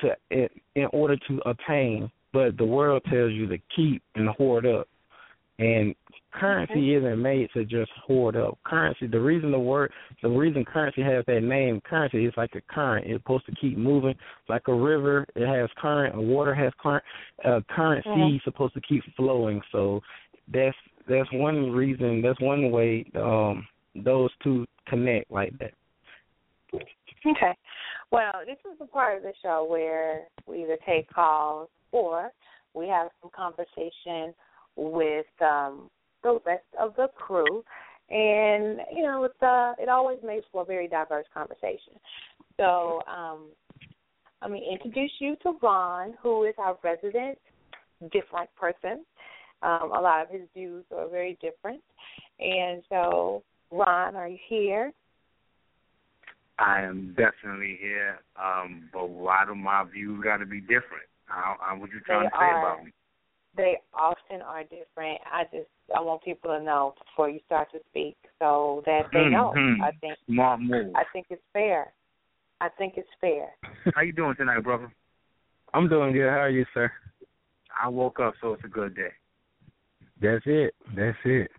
to 0.00 0.16
in, 0.30 0.48
in 0.74 0.86
order 0.92 1.16
to 1.28 1.40
obtain, 1.46 2.10
but 2.32 2.56
the 2.56 2.64
world 2.64 3.02
tells 3.10 3.32
you 3.32 3.46
to 3.48 3.58
keep 3.74 4.02
and 4.14 4.28
hoard 4.28 4.66
up. 4.66 4.88
And 5.60 5.94
currency 6.32 6.72
okay. 6.72 7.06
isn't 7.06 7.22
made 7.22 7.48
to 7.52 7.64
just 7.64 7.90
hoard 8.06 8.34
up. 8.34 8.58
Currency, 8.64 9.06
the 9.06 9.20
reason 9.20 9.50
the 9.50 9.58
word, 9.58 9.92
the 10.22 10.28
reason 10.28 10.64
currency 10.64 11.02
has 11.02 11.22
that 11.26 11.42
name, 11.42 11.82
currency 11.84 12.24
is 12.24 12.32
like 12.36 12.54
a 12.54 12.62
current. 12.72 13.06
It's 13.06 13.22
supposed 13.22 13.44
to 13.46 13.54
keep 13.60 13.76
moving, 13.76 14.14
like 14.48 14.68
a 14.68 14.74
river. 14.74 15.26
It 15.36 15.46
has 15.46 15.68
current. 15.76 16.16
A 16.16 16.20
water 16.20 16.54
has 16.54 16.72
current. 16.80 17.04
Uh, 17.44 17.60
currency 17.68 18.08
mm-hmm. 18.08 18.36
is 18.36 18.42
supposed 18.44 18.72
to 18.74 18.80
keep 18.80 19.02
flowing. 19.16 19.60
So 19.70 20.00
that's 20.52 20.76
that's 21.08 21.28
one 21.32 21.70
reason. 21.70 22.22
That's 22.22 22.40
one 22.40 22.70
way 22.70 23.04
um 23.16 23.66
those 23.94 24.30
two 24.42 24.66
connect 24.86 25.30
like 25.30 25.52
that. 25.58 25.72
Okay. 26.74 27.52
Well, 28.10 28.32
this 28.46 28.56
is 28.70 28.78
the 28.78 28.86
part 28.86 29.18
of 29.18 29.22
the 29.22 29.32
show 29.42 29.66
where 29.68 30.22
we 30.46 30.62
either 30.62 30.78
take 30.86 31.12
calls 31.12 31.68
or 31.92 32.30
we 32.72 32.88
have 32.88 33.08
some 33.20 33.30
conversation 33.36 34.32
with 34.76 35.26
um, 35.40 35.90
the 36.22 36.38
rest 36.44 36.64
of 36.78 36.94
the 36.96 37.08
crew. 37.16 37.64
And, 38.10 38.80
you 38.94 39.02
know, 39.04 39.24
it's, 39.24 39.42
uh, 39.42 39.74
it 39.78 39.88
always 39.88 40.18
makes 40.24 40.46
for 40.50 40.62
a 40.62 40.64
very 40.64 40.88
diverse 40.88 41.26
conversation. 41.32 41.94
So, 42.56 43.02
um, 43.06 43.46
let 44.42 44.50
me 44.50 44.66
introduce 44.72 45.12
you 45.18 45.36
to 45.42 45.52
Ron, 45.62 46.14
who 46.22 46.44
is 46.44 46.54
our 46.58 46.76
resident 46.82 47.38
different 48.12 48.48
person. 48.56 49.04
Um, 49.62 49.92
a 49.94 50.00
lot 50.00 50.22
of 50.22 50.30
his 50.30 50.48
views 50.54 50.84
are 50.96 51.08
very 51.08 51.38
different. 51.40 51.82
And 52.38 52.82
so, 52.88 53.42
Ron, 53.70 54.16
are 54.16 54.28
you 54.28 54.38
here? 54.48 54.92
I 56.58 56.82
am 56.82 57.16
definitely 57.16 57.78
here, 57.80 58.18
um, 58.36 58.90
but 58.92 59.08
why 59.08 59.44
do 59.46 59.54
my 59.54 59.84
views 59.84 60.22
got 60.22 60.38
to 60.38 60.46
be 60.46 60.60
different? 60.60 61.08
How, 61.24 61.56
how, 61.60 61.78
what 61.78 61.90
you 61.90 62.00
trying 62.00 62.24
they 62.24 62.28
to 62.28 62.36
say 62.38 62.44
are, 62.44 62.74
about 62.74 62.84
me? 62.84 62.92
They 63.56 63.78
often 63.92 64.42
are 64.42 64.62
different. 64.62 65.20
I 65.30 65.44
just 65.44 65.68
I 65.94 66.00
want 66.00 66.22
people 66.22 66.50
to 66.50 66.62
know 66.62 66.94
before 67.04 67.28
you 67.28 67.40
start 67.46 67.68
to 67.72 67.78
speak, 67.90 68.16
so 68.38 68.82
that 68.86 69.02
they 69.12 69.26
know. 69.26 69.52
Mm-hmm. 69.56 69.82
I 69.82 69.90
think 70.00 70.14
smart 70.26 70.60
move. 70.60 70.94
I 70.94 71.02
think 71.12 71.26
it's 71.30 71.42
fair. 71.52 71.92
I 72.60 72.68
think 72.68 72.94
it's 72.96 73.08
fair. 73.20 73.48
How 73.94 74.02
you 74.02 74.12
doing 74.12 74.36
tonight, 74.36 74.62
brother? 74.62 74.92
I'm 75.74 75.88
doing 75.88 76.12
good. 76.12 76.28
How 76.28 76.40
are 76.40 76.50
you, 76.50 76.64
sir? 76.74 76.92
I 77.82 77.88
woke 77.88 78.20
up, 78.20 78.34
so 78.40 78.52
it's 78.52 78.64
a 78.64 78.68
good 78.68 78.94
day. 78.94 79.10
That's 80.20 80.42
it. 80.46 80.74
That's 80.94 81.16
it. 81.24 81.50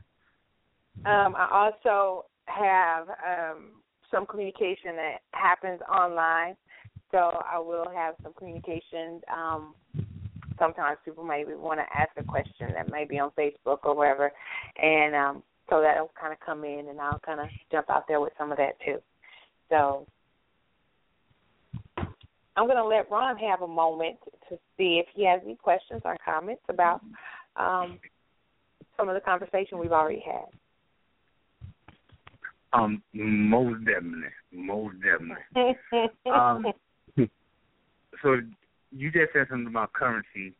Um, 1.05 1.35
I 1.35 1.71
also 1.71 2.25
have 2.45 3.07
um, 3.09 3.71
some 4.11 4.25
communication 4.25 4.95
that 4.97 5.17
happens 5.31 5.81
online, 5.91 6.55
so 7.11 7.41
I 7.51 7.57
will 7.57 7.89
have 7.93 8.15
some 8.21 8.33
communication. 8.33 9.21
Um, 9.33 9.73
sometimes 10.61 10.99
people 11.03 11.23
maybe 11.23 11.55
want 11.55 11.79
to 11.79 11.97
ask 11.97 12.11
a 12.17 12.23
question 12.23 12.67
that 12.75 12.91
may 12.91 13.03
be 13.03 13.17
on 13.17 13.31
Facebook 13.31 13.79
or 13.83 13.95
wherever, 13.95 14.31
and 14.81 15.15
um, 15.15 15.43
so 15.69 15.81
that'll 15.81 16.11
kind 16.19 16.31
of 16.31 16.39
come 16.39 16.63
in, 16.63 16.87
and 16.89 17.01
I'll 17.01 17.19
kind 17.25 17.39
of 17.39 17.47
jump 17.71 17.89
out 17.89 18.07
there 18.07 18.21
with 18.21 18.33
some 18.37 18.51
of 18.51 18.57
that 18.59 18.79
too. 18.85 18.99
So 19.69 20.05
I'm 22.55 22.65
going 22.67 22.77
to 22.77 22.85
let 22.85 23.09
Ron 23.09 23.37
have 23.37 23.63
a 23.63 23.67
moment 23.67 24.17
to 24.49 24.55
see 24.77 25.01
if 25.01 25.07
he 25.15 25.25
has 25.25 25.41
any 25.43 25.55
questions 25.55 26.01
or 26.05 26.15
comments 26.23 26.61
about 26.69 27.01
um, 27.55 27.99
some 28.97 29.09
of 29.09 29.15
the 29.15 29.21
conversation 29.21 29.79
we've 29.79 29.91
already 29.91 30.23
had. 30.23 30.45
Um, 32.73 33.01
most 33.13 33.83
definitely, 33.85 34.29
most 34.53 34.95
definitely. 35.01 35.75
um, 36.33 36.65
so 38.21 38.37
you 38.91 39.11
just 39.11 39.33
said 39.33 39.47
something 39.49 39.67
about 39.67 39.93
currency 39.93 40.53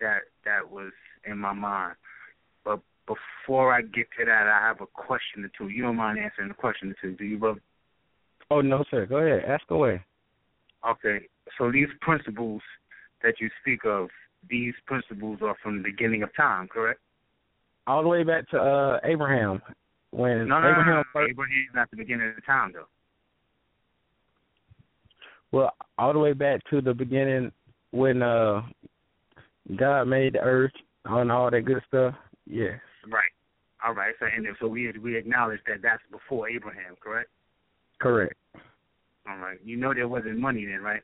that 0.00 0.20
that 0.44 0.70
was 0.70 0.92
in 1.26 1.38
my 1.38 1.52
mind, 1.52 1.94
but 2.64 2.80
before 3.06 3.72
I 3.72 3.82
get 3.82 4.06
to 4.18 4.24
that, 4.24 4.46
I 4.48 4.66
have 4.66 4.80
a 4.80 4.86
question 4.86 5.44
or 5.44 5.50
two. 5.56 5.68
You 5.68 5.82
don't 5.82 5.96
mind 5.96 6.18
answering 6.18 6.48
the 6.48 6.54
question 6.54 6.90
or 6.90 6.96
two, 7.00 7.16
do 7.16 7.24
you, 7.24 7.38
brother? 7.38 7.60
Oh 8.50 8.60
no, 8.60 8.84
sir. 8.90 9.06
Go 9.06 9.18
ahead. 9.18 9.44
Ask 9.48 9.70
away. 9.70 10.02
Okay. 10.88 11.26
So 11.58 11.70
these 11.70 11.88
principles 12.00 12.62
that 13.22 13.34
you 13.40 13.48
speak 13.62 13.80
of, 13.84 14.08
these 14.48 14.74
principles 14.86 15.38
are 15.42 15.56
from 15.62 15.78
the 15.78 15.82
beginning 15.82 16.22
of 16.22 16.34
time, 16.36 16.68
correct? 16.68 17.00
All 17.86 18.02
the 18.02 18.08
way 18.08 18.22
back 18.22 18.48
to 18.50 18.58
uh 18.58 19.00
Abraham. 19.04 19.60
When 20.10 20.46
No, 20.48 20.60
no, 20.60 20.70
Abraham 20.70 20.94
no, 20.96 21.02
first, 21.12 21.30
Abraham's 21.30 21.74
not 21.74 21.90
the 21.90 21.96
beginning 21.96 22.28
of 22.28 22.36
the 22.36 22.42
time, 22.42 22.72
though. 22.72 22.86
well, 25.50 25.72
all 25.98 26.12
the 26.12 26.18
way 26.18 26.32
back 26.32 26.60
to 26.70 26.80
the 26.80 26.94
beginning 26.94 27.50
when 27.94 28.22
uh 28.22 28.62
God 29.76 30.04
made 30.04 30.34
the 30.34 30.40
earth 30.40 30.72
and 31.04 31.30
all 31.30 31.50
that 31.50 31.62
good 31.62 31.82
stuff. 31.88 32.14
Yes. 32.46 32.80
Right. 33.08 33.30
All 33.86 33.94
right. 33.94 34.14
So 34.18 34.26
and 34.26 34.46
so 34.60 34.66
we 34.66 34.92
we 35.02 35.16
acknowledge 35.16 35.60
that 35.68 35.80
that's 35.82 36.02
before 36.10 36.48
Abraham, 36.48 36.96
correct? 37.00 37.30
Correct. 38.00 38.34
All 39.28 39.38
right. 39.38 39.58
You 39.64 39.76
know 39.76 39.94
there 39.94 40.08
wasn't 40.08 40.38
money 40.38 40.66
then, 40.66 40.82
right? 40.82 41.02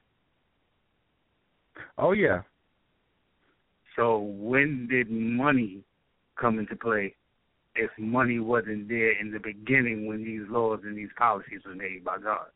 Oh 1.96 2.12
yeah. 2.12 2.42
So 3.96 4.18
when 4.18 4.88
did 4.90 5.10
money 5.10 5.84
come 6.38 6.58
into 6.58 6.76
play? 6.76 7.14
If 7.76 7.90
money 7.98 8.40
wasn't 8.40 8.88
there 8.88 9.18
in 9.18 9.30
the 9.30 9.38
beginning 9.38 10.06
when 10.06 10.24
these 10.24 10.42
laws 10.50 10.80
and 10.82 10.98
these 10.98 11.08
policies 11.16 11.60
were 11.64 11.74
made 11.74 12.04
by 12.04 12.18
God. 12.18 12.46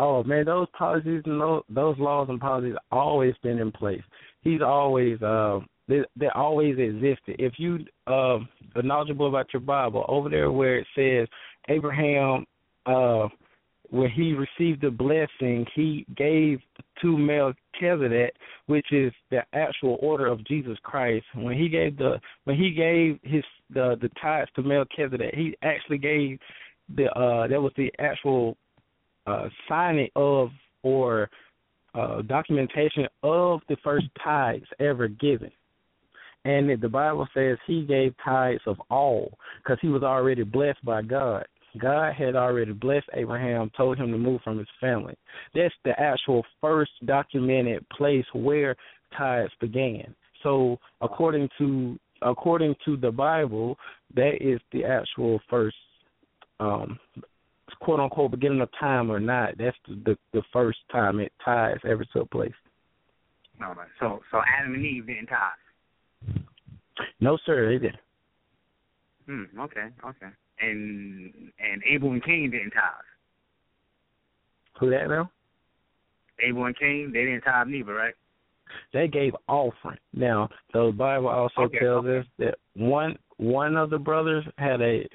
Oh 0.00 0.24
man, 0.24 0.46
those 0.46 0.66
policies 0.78 1.20
and 1.26 1.38
those, 1.38 1.96
laws 1.98 2.28
and 2.30 2.40
policies 2.40 2.74
always 2.90 3.34
been 3.42 3.58
in 3.58 3.70
place. 3.70 4.00
He's 4.40 4.62
always 4.62 5.20
uh 5.20 5.60
they 5.88 6.00
they 6.16 6.28
always 6.34 6.78
existed. 6.78 7.36
If 7.38 7.54
you 7.58 7.80
uh 8.06 8.38
are 8.76 8.82
knowledgeable 8.82 9.28
about 9.28 9.52
your 9.52 9.60
Bible, 9.60 10.06
over 10.08 10.30
there 10.30 10.50
where 10.50 10.78
it 10.78 10.86
says 10.96 11.28
Abraham 11.68 12.46
uh 12.86 13.28
when 13.90 14.08
he 14.08 14.32
received 14.32 14.80
the 14.80 14.90
blessing, 14.90 15.66
he 15.74 16.06
gave 16.16 16.60
to 17.02 17.18
Melchizedek, 17.18 18.32
which 18.66 18.92
is 18.92 19.12
the 19.30 19.40
actual 19.52 19.98
order 20.00 20.28
of 20.28 20.46
Jesus 20.46 20.78
Christ. 20.82 21.26
When 21.34 21.58
he 21.58 21.68
gave 21.68 21.98
the 21.98 22.18
when 22.44 22.56
he 22.56 22.70
gave 22.70 23.18
his 23.22 23.44
the 23.68 23.98
the 24.00 24.08
tithes 24.22 24.50
to 24.56 24.62
Melchizedek, 24.62 25.34
he 25.34 25.54
actually 25.62 25.98
gave 25.98 26.38
the 26.96 27.10
uh 27.10 27.48
that 27.48 27.60
was 27.60 27.72
the 27.76 27.92
actual 27.98 28.56
uh 29.26 29.48
signing 29.68 30.08
of 30.16 30.50
or 30.82 31.28
uh 31.94 32.22
documentation 32.22 33.06
of 33.22 33.60
the 33.68 33.76
first 33.82 34.06
tithes 34.22 34.66
ever 34.78 35.08
given. 35.08 35.50
And 36.44 36.80
the 36.80 36.88
Bible 36.88 37.28
says 37.34 37.58
he 37.66 37.84
gave 37.84 38.14
tithes 38.24 38.62
of 38.66 38.80
all 38.90 39.36
because 39.62 39.78
he 39.82 39.88
was 39.88 40.02
already 40.02 40.42
blessed 40.42 40.82
by 40.84 41.02
God. 41.02 41.44
God 41.78 42.14
had 42.14 42.34
already 42.34 42.72
blessed 42.72 43.08
Abraham, 43.14 43.70
told 43.76 43.98
him 43.98 44.10
to 44.10 44.18
move 44.18 44.40
from 44.42 44.58
his 44.58 44.66
family. 44.80 45.14
That's 45.54 45.74
the 45.84 45.98
actual 46.00 46.44
first 46.60 46.90
documented 47.04 47.88
place 47.90 48.24
where 48.32 48.74
tithes 49.16 49.52
began. 49.60 50.14
So 50.42 50.78
according 51.00 51.48
to 51.58 51.98
according 52.22 52.74
to 52.84 52.96
the 52.96 53.10
Bible, 53.10 53.78
that 54.14 54.38
is 54.40 54.60
the 54.72 54.84
actual 54.84 55.40
first 55.48 55.76
um 56.58 56.98
quote 57.80 58.00
unquote 58.00 58.30
beginning 58.30 58.60
of 58.60 58.68
time 58.78 59.10
or 59.10 59.20
not. 59.20 59.56
That's 59.58 59.76
the 59.88 59.94
the, 60.04 60.18
the 60.32 60.42
first 60.52 60.78
time 60.90 61.20
it 61.20 61.32
ties 61.44 61.78
ever 61.88 62.04
took 62.12 62.30
place. 62.30 62.52
All 63.62 63.74
right. 63.74 63.88
So 63.98 64.20
so 64.30 64.40
Adam 64.58 64.74
and 64.74 64.84
Eve 64.84 65.06
didn't 65.06 65.26
tie. 65.26 65.50
No 67.20 67.38
sir, 67.46 67.68
they 67.68 67.78
didn't. 67.78 68.00
Hmm. 69.26 69.60
Okay. 69.60 69.88
Okay. 70.04 70.32
And 70.60 71.32
and 71.58 71.82
Abel 71.88 72.12
and 72.12 72.24
Cain 72.24 72.50
didn't 72.50 72.72
tie. 72.72 72.90
Who 74.80 74.90
that 74.90 75.08
now? 75.08 75.30
Abel 76.42 76.64
and 76.64 76.78
Cain 76.78 77.10
they 77.12 77.24
didn't 77.24 77.42
tie 77.42 77.64
neither, 77.66 77.94
right? 77.94 78.14
They 78.92 79.08
gave 79.08 79.34
offering. 79.48 79.98
Now 80.14 80.48
the 80.72 80.92
Bible 80.96 81.28
also 81.28 81.62
Okay, 81.62 81.78
tells 81.80 82.06
okay. 82.06 82.18
us 82.18 82.26
that 82.38 82.54
one 82.74 83.18
one 83.36 83.76
of 83.76 83.90
the 83.90 83.98
brothers 83.98 84.44
had 84.58 84.80
a 84.80 85.08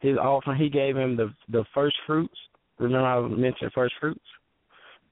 his 0.00 0.16
offering. 0.16 0.58
He 0.58 0.68
gave 0.68 0.96
him 0.96 1.16
the 1.16 1.32
the 1.48 1.64
first 1.74 1.96
fruits. 2.06 2.36
Remember 2.78 3.06
I 3.06 3.20
mentioned 3.28 3.72
first 3.74 3.94
fruits. 4.00 4.20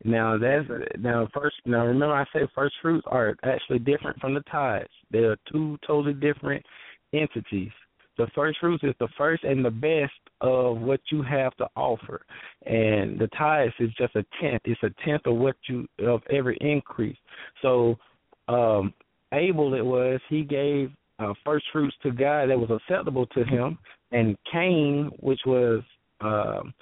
Now 0.04 0.38
that's 0.38 0.66
now 0.98 1.28
first. 1.34 1.56
Now 1.64 1.86
remember 1.86 2.14
I 2.14 2.24
said 2.32 2.48
first 2.54 2.74
fruits 2.82 3.06
are 3.08 3.34
actually 3.42 3.78
different 3.80 4.20
from 4.20 4.34
the 4.34 4.42
tithes. 4.42 4.88
They 5.10 5.20
are 5.20 5.36
two 5.50 5.78
totally 5.86 6.14
different 6.14 6.64
entities. 7.12 7.70
The 8.18 8.28
first 8.34 8.58
fruits 8.60 8.82
is 8.82 8.94
the 8.98 9.08
first 9.18 9.44
and 9.44 9.64
the 9.64 9.70
best 9.70 10.12
of 10.40 10.78
what 10.78 11.00
you 11.10 11.22
have 11.22 11.54
to 11.56 11.68
offer, 11.76 12.22
and 12.64 13.18
the 13.18 13.28
tithes 13.38 13.74
is 13.78 13.90
just 13.98 14.14
a 14.16 14.24
tenth. 14.40 14.62
It's 14.64 14.82
a 14.82 14.90
tenth 15.04 15.26
of 15.26 15.36
what 15.36 15.56
you 15.68 15.86
of 15.98 16.22
every 16.30 16.56
increase. 16.60 17.16
So 17.62 17.98
um 18.48 18.94
Abel 19.32 19.74
it 19.74 19.84
was 19.84 20.20
he 20.28 20.42
gave 20.42 20.92
uh, 21.18 21.32
first 21.44 21.64
fruits 21.72 21.96
to 22.02 22.10
God 22.10 22.50
that 22.50 22.58
was 22.58 22.70
acceptable 22.70 23.26
to 23.28 23.44
him, 23.44 23.78
and 24.12 24.36
Cain, 24.50 25.10
which 25.20 25.40
was 25.46 25.82
um 26.20 26.72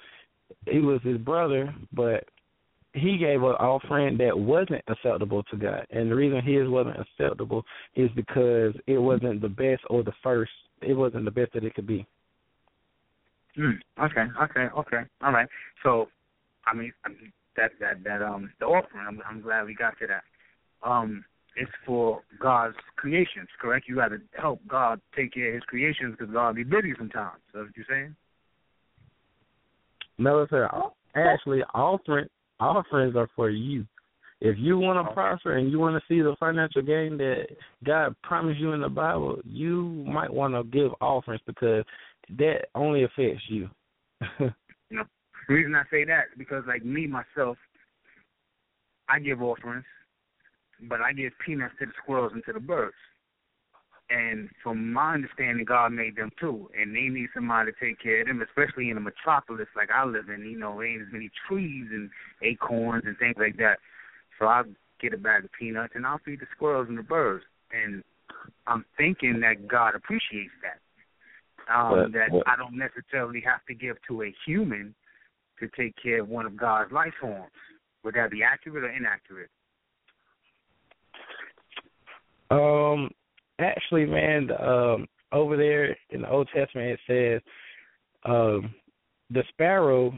he 0.67 0.79
was 0.79 1.01
his 1.03 1.17
brother, 1.17 1.73
but 1.93 2.25
he 2.93 3.17
gave 3.17 3.43
an 3.43 3.55
offering 3.59 4.17
that 4.17 4.37
wasn't 4.37 4.81
acceptable 4.87 5.43
to 5.43 5.57
God. 5.57 5.85
And 5.89 6.09
the 6.09 6.15
reason 6.15 6.41
his 6.41 6.67
wasn't 6.69 6.97
acceptable 6.99 7.63
is 7.95 8.09
because 8.15 8.73
it 8.87 8.97
wasn't 8.97 9.41
the 9.41 9.49
best 9.49 9.81
or 9.89 10.01
the 10.01 10.13
first. 10.23 10.51
It 10.81 10.93
wasn't 10.93 11.25
the 11.25 11.31
best 11.31 11.53
that 11.53 11.63
it 11.63 11.75
could 11.75 11.87
be. 11.87 12.05
Hmm. 13.55 13.71
Okay. 14.01 14.25
Okay. 14.43 14.67
Okay. 14.77 15.01
All 15.21 15.31
right. 15.31 15.47
So, 15.83 16.07
I 16.65 16.73
mean, 16.73 16.93
I 17.05 17.09
mean, 17.09 17.31
that 17.57 17.71
that 17.79 18.03
that 18.03 18.21
um 18.21 18.51
the 18.59 18.65
offering. 18.65 19.05
I'm 19.07 19.21
I'm 19.27 19.41
glad 19.41 19.65
we 19.65 19.75
got 19.75 19.97
to 19.99 20.07
that. 20.07 20.23
Um, 20.87 21.23
it's 21.55 21.71
for 21.85 22.21
God's 22.39 22.75
creations, 22.95 23.47
correct? 23.61 23.87
You 23.87 23.95
got 23.95 24.09
to 24.09 24.17
help 24.39 24.59
God 24.67 24.99
take 25.15 25.33
care 25.33 25.49
of 25.49 25.53
His 25.55 25.63
creations 25.63 26.15
because 26.17 26.33
God 26.33 26.55
be 26.55 26.63
busy 26.63 26.93
sometimes. 26.97 27.39
That's 27.53 27.67
what 27.67 27.77
you're 27.77 27.85
saying. 27.89 28.15
No, 30.17 30.45
sir. 30.49 30.69
Oh, 30.73 30.93
actually, 31.15 31.61
offering 31.73 32.27
offerings 32.59 33.15
are 33.15 33.29
for 33.35 33.49
you. 33.49 33.85
If 34.41 34.57
you 34.59 34.77
want 34.77 34.97
to 34.97 35.01
Okay. 35.01 35.09
Oh. 35.11 35.13
prosper 35.13 35.57
and 35.57 35.71
you 35.71 35.79
want 35.79 35.95
to 36.01 36.07
see 36.07 36.21
the 36.21 36.35
financial 36.39 36.81
gain 36.81 37.17
that 37.17 37.47
God 37.83 38.15
promised 38.21 38.59
you 38.59 38.73
in 38.73 38.81
the 38.81 38.89
Bible, 38.89 39.39
you 39.45 39.83
might 40.07 40.33
want 40.33 40.53
to 40.53 40.63
give 40.63 40.91
offerings 41.01 41.41
because 41.45 41.83
that 42.37 42.67
only 42.75 43.03
affects 43.03 43.43
you. 43.49 43.69
The 45.47 45.53
reason 45.53 45.75
I 45.75 45.83
say 45.91 46.03
that 46.05 46.25
is 46.31 46.37
because, 46.39 46.63
like 46.67 46.83
me 46.83 47.05
myself, 47.05 47.57
I 49.07 49.19
give 49.19 49.43
offerings, 49.43 49.85
but 50.81 51.01
I 51.01 51.13
give 51.13 51.33
peanuts 51.45 51.75
to 51.79 51.85
the 51.85 51.91
squirrels 52.01 52.33
and 52.33 52.43
to 52.45 52.53
the 52.53 52.59
birds. 52.59 52.95
And 54.09 54.49
from 54.61 54.93
my 54.93 55.15
understanding, 55.15 55.65
God 55.65 55.91
made 55.91 56.15
them 56.15 56.29
too, 56.39 56.69
and 56.79 56.95
they 56.95 57.09
need 57.09 57.29
somebody 57.33 57.71
to 57.71 57.77
take 57.79 57.99
care 57.99 58.21
of 58.21 58.27
them, 58.27 58.41
especially 58.41 58.91
in 58.91 58.97
a 58.97 59.01
metropolis 59.01 59.67
like 59.75 59.89
I 59.89 60.05
live 60.05 60.29
in. 60.29 60.45
You 60.45 60.59
know, 60.59 60.77
there 60.77 60.85
ain't 60.85 61.01
as 61.01 61.07
many 61.11 61.31
trees 61.47 61.87
and 61.91 62.11
acorns 62.43 63.05
and 63.07 63.17
things 63.17 63.35
like 63.39 63.57
that. 63.57 63.79
So 64.37 64.45
I 64.45 64.63
get 65.01 65.13
a 65.13 65.17
bag 65.17 65.45
of 65.45 65.51
peanuts 65.57 65.93
and 65.95 66.05
I'll 66.05 66.19
feed 66.19 66.39
the 66.39 66.45
squirrels 66.55 66.87
and 66.87 66.97
the 66.97 67.03
birds. 67.03 67.45
And 67.71 68.03
I'm 68.67 68.85
thinking 68.95 69.39
that 69.39 69.67
God 69.67 69.95
appreciates 69.95 70.53
that. 70.61 70.79
Um, 71.67 71.89
But- 71.89 72.11
that 72.11 72.31
but- 72.31 72.47
I 72.47 72.55
don't 72.55 72.75
necessarily 72.75 73.41
have 73.41 73.65
to 73.65 73.73
give 73.73 73.99
to 74.03 74.21
a 74.21 74.31
human 74.45 74.93
to 75.59 75.67
take 75.69 75.95
care 75.95 76.19
of 76.19 76.29
one 76.29 76.45
of 76.45 76.55
God's 76.55 76.91
life 76.91 77.15
forms. 77.15 77.51
Would 78.03 78.13
that 78.15 78.29
be 78.29 78.43
accurate 78.43 78.83
or 78.83 78.89
inaccurate? 78.89 79.49
Um, 82.49 83.09
actually, 83.59 84.05
man, 84.05 84.49
um, 84.59 85.07
over 85.31 85.57
there 85.57 85.97
in 86.09 86.21
the 86.21 86.29
Old 86.29 86.49
Testament 86.53 86.99
it 86.99 86.99
says, 87.07 87.41
um, 88.25 88.73
the 89.29 89.43
sparrow 89.49 90.13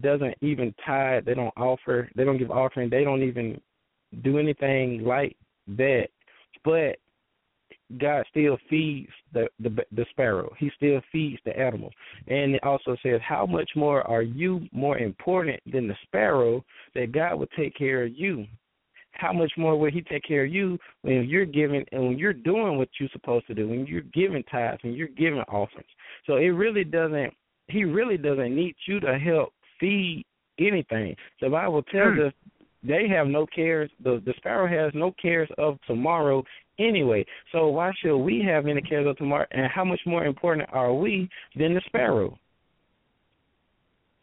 doesn't 0.00 0.34
even 0.40 0.74
tithe. 0.84 1.24
They 1.24 1.34
don't 1.34 1.56
offer. 1.56 2.08
They 2.16 2.24
don't 2.24 2.38
give 2.38 2.50
offering. 2.50 2.90
They 2.90 3.04
don't 3.04 3.22
even 3.22 3.60
do 4.22 4.38
anything 4.38 5.04
like 5.04 5.36
that. 5.68 6.08
But 6.64 6.96
God 8.00 8.24
still 8.30 8.58
feeds 8.68 9.10
the, 9.32 9.48
the 9.60 9.70
the 9.92 10.04
sparrow. 10.10 10.52
He 10.58 10.70
still 10.76 11.00
feeds 11.12 11.40
the 11.44 11.56
animals. 11.56 11.92
And 12.26 12.56
it 12.56 12.64
also 12.64 12.96
says, 13.02 13.20
How 13.26 13.46
much 13.46 13.70
more 13.76 14.02
are 14.02 14.22
you 14.22 14.66
more 14.72 14.98
important 14.98 15.60
than 15.70 15.86
the 15.86 15.94
sparrow 16.02 16.64
that 16.94 17.12
God 17.12 17.36
would 17.38 17.50
take 17.56 17.76
care 17.76 18.04
of 18.04 18.16
you? 18.16 18.46
How 19.16 19.32
much 19.32 19.52
more 19.56 19.78
will 19.78 19.90
he 19.90 20.02
take 20.02 20.24
care 20.24 20.44
of 20.44 20.52
you 20.52 20.78
when 21.02 21.24
you're 21.24 21.46
giving 21.46 21.84
and 21.92 22.06
when 22.06 22.18
you're 22.18 22.32
doing 22.32 22.78
what 22.78 22.88
you're 22.98 23.08
supposed 23.12 23.46
to 23.46 23.54
do, 23.54 23.68
when 23.68 23.86
you're 23.86 24.02
giving 24.12 24.42
tithes, 24.50 24.82
when 24.82 24.94
you're 24.94 25.08
giving 25.08 25.40
offerings. 25.48 25.88
So 26.26 26.36
it 26.36 26.48
really 26.48 26.84
doesn't 26.84 27.32
he 27.68 27.84
really 27.84 28.16
doesn't 28.16 28.54
need 28.54 28.76
you 28.86 29.00
to 29.00 29.18
help 29.18 29.52
feed 29.80 30.24
anything. 30.58 31.16
The 31.40 31.48
Bible 31.48 31.82
tells 31.82 32.16
mm. 32.16 32.28
us 32.28 32.32
they 32.82 33.08
have 33.08 33.26
no 33.26 33.46
cares. 33.46 33.90
The 34.02 34.22
the 34.24 34.34
sparrow 34.36 34.68
has 34.68 34.92
no 34.94 35.12
cares 35.20 35.48
of 35.58 35.78
tomorrow 35.86 36.44
anyway. 36.78 37.24
So 37.52 37.68
why 37.68 37.92
should 38.00 38.18
we 38.18 38.44
have 38.46 38.66
any 38.66 38.82
cares 38.82 39.06
of 39.06 39.16
tomorrow? 39.16 39.46
And 39.50 39.66
how 39.72 39.84
much 39.84 40.00
more 40.06 40.24
important 40.24 40.68
are 40.72 40.92
we 40.92 41.28
than 41.56 41.74
the 41.74 41.80
sparrow? 41.86 42.38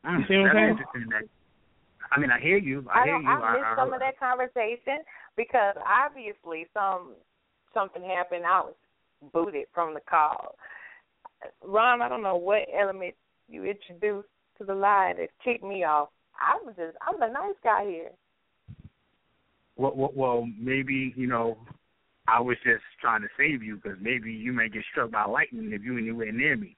Mm, 0.06 0.28
what 0.28 0.56
I'm 0.56 0.78
saying? 1.08 1.30
I 2.16 2.20
mean, 2.20 2.30
I 2.30 2.40
hear 2.40 2.58
you. 2.58 2.86
I, 2.94 3.02
I 3.02 3.04
hear 3.06 3.18
you. 3.18 3.28
I 3.28 3.54
missed 3.54 3.66
I, 3.66 3.74
I, 3.74 3.76
some 3.76 3.94
of 3.94 4.00
that 4.00 4.20
conversation 4.20 5.04
because 5.36 5.76
obviously 5.82 6.68
some 6.74 7.14
something 7.74 8.04
happened. 8.04 8.46
I 8.46 8.62
was 8.62 8.76
booted 9.34 9.66
from 9.74 9.94
the 9.94 10.02
call. 10.02 10.56
Ron, 11.64 12.02
I 12.02 12.10
don't 12.10 12.24
know 12.24 12.38
what 12.38 12.68
element 12.80 13.16
you 13.50 13.66
introduced 13.66 14.30
to 14.58 14.64
the 14.64 14.76
line 14.76 15.18
that 15.18 15.30
kicked 15.44 15.64
me 15.64 15.84
off. 15.84 16.10
I 16.40 16.58
was 16.64 16.76
just, 16.78 16.98
I'm 17.08 17.20
the 17.20 17.28
nice 17.28 17.56
guy 17.64 17.86
here. 17.86 18.12
Well, 19.76 19.94
well, 19.96 20.12
well, 20.16 20.48
maybe 20.60 21.14
you 21.18 21.28
know, 21.28 21.58
I 22.28 22.40
was 22.40 22.58
just 22.64 22.84
trying 23.02 23.22
to 23.22 23.28
save 23.38 23.64
you 23.64 23.78
because 23.78 23.98
maybe 24.02 24.32
you 24.32 24.54
may 24.54 24.70
get 24.70 24.84
struck 24.92 25.12
by 25.12 25.26
lightning 25.26 25.72
if 25.74 25.84
you 25.84 25.98
anywhere 25.98 26.32
near 26.32 26.56
me. 26.56 26.78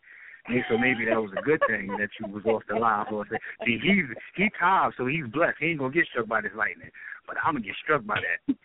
So 0.69 0.77
maybe 0.77 1.05
that 1.05 1.19
was 1.19 1.31
a 1.37 1.41
good 1.41 1.61
thing 1.67 1.87
that 1.97 2.09
you 2.19 2.31
was 2.31 2.45
off 2.45 2.63
the 2.69 2.75
line 2.75 3.05
for. 3.09 3.25
See, 3.65 3.79
he's 3.81 4.05
he 4.35 4.49
Tom, 4.59 4.91
so 4.97 5.07
he's 5.07 5.25
blessed. 5.33 5.57
He 5.59 5.67
ain't 5.67 5.79
gonna 5.79 5.93
get 5.93 6.05
struck 6.07 6.27
by 6.27 6.41
this 6.41 6.51
lightning, 6.55 6.89
but 7.25 7.35
I'm 7.43 7.55
gonna 7.55 7.65
get 7.65 7.75
struck 7.83 8.05
by 8.05 8.19
that. 8.19 8.55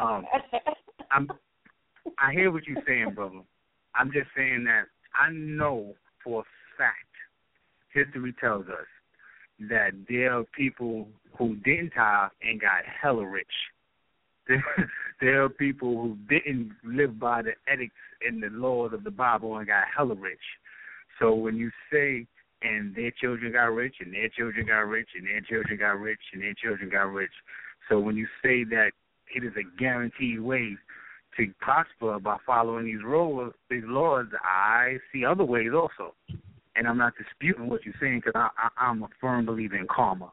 Um, 0.00 0.24
I'm, 1.10 1.28
I 2.18 2.32
hear 2.32 2.50
what 2.50 2.66
you're 2.66 2.82
saying, 2.86 3.14
brother. 3.14 3.40
I'm 3.94 4.10
just 4.12 4.28
saying 4.36 4.64
that 4.64 4.84
I 5.14 5.30
know 5.32 5.94
for 6.22 6.40
a 6.40 6.44
fact, 6.76 6.98
history 7.92 8.34
tells 8.40 8.66
us 8.66 8.86
that 9.68 9.90
there 10.08 10.38
are 10.38 10.44
people 10.56 11.08
who 11.38 11.56
didn't 11.56 11.90
tithe 11.90 12.30
and 12.42 12.60
got 12.60 12.84
hella 13.00 13.26
rich. 13.26 13.46
There, 15.20 15.44
are 15.44 15.48
people 15.48 16.02
who 16.02 16.18
didn't 16.28 16.72
live 16.84 17.18
by 17.18 17.40
the 17.40 17.52
ethics 17.72 17.94
and 18.26 18.42
the 18.42 18.48
laws 18.50 18.92
of 18.92 19.04
the 19.04 19.10
Bible 19.10 19.56
and 19.56 19.66
got 19.66 19.84
hella 19.96 20.16
rich. 20.16 20.36
So 21.18 21.34
when 21.34 21.56
you 21.56 21.70
say, 21.92 22.26
and 22.62 22.94
their 22.94 23.10
children 23.20 23.52
got 23.52 23.66
rich, 23.66 23.96
and 24.00 24.12
their 24.12 24.28
children 24.28 24.66
got 24.66 24.80
rich, 24.80 25.08
and 25.16 25.26
their 25.26 25.40
children 25.40 25.78
got 25.78 26.00
rich, 26.00 26.20
and 26.32 26.42
their 26.42 26.54
children 26.54 26.88
got 26.90 27.12
rich. 27.12 27.32
So 27.88 28.00
when 28.00 28.16
you 28.16 28.26
say 28.42 28.64
that 28.64 28.90
it 29.34 29.44
is 29.44 29.52
a 29.56 29.78
guaranteed 29.78 30.40
way 30.40 30.76
to 31.36 31.52
prosper 31.60 32.18
by 32.18 32.36
following 32.46 32.86
these 32.86 33.02
rules, 33.04 33.52
these 33.68 33.82
laws, 33.84 34.26
I 34.42 34.96
see 35.12 35.24
other 35.24 35.44
ways 35.44 35.70
also. 35.74 36.14
And 36.76 36.88
I'm 36.88 36.98
not 36.98 37.12
disputing 37.16 37.68
what 37.68 37.84
you're 37.84 37.94
saying 38.00 38.22
because 38.24 38.32
I, 38.34 38.48
I, 38.58 38.86
I'm 38.86 39.02
a 39.02 39.08
firm 39.20 39.46
believer 39.46 39.76
in 39.76 39.86
karma. 39.88 40.32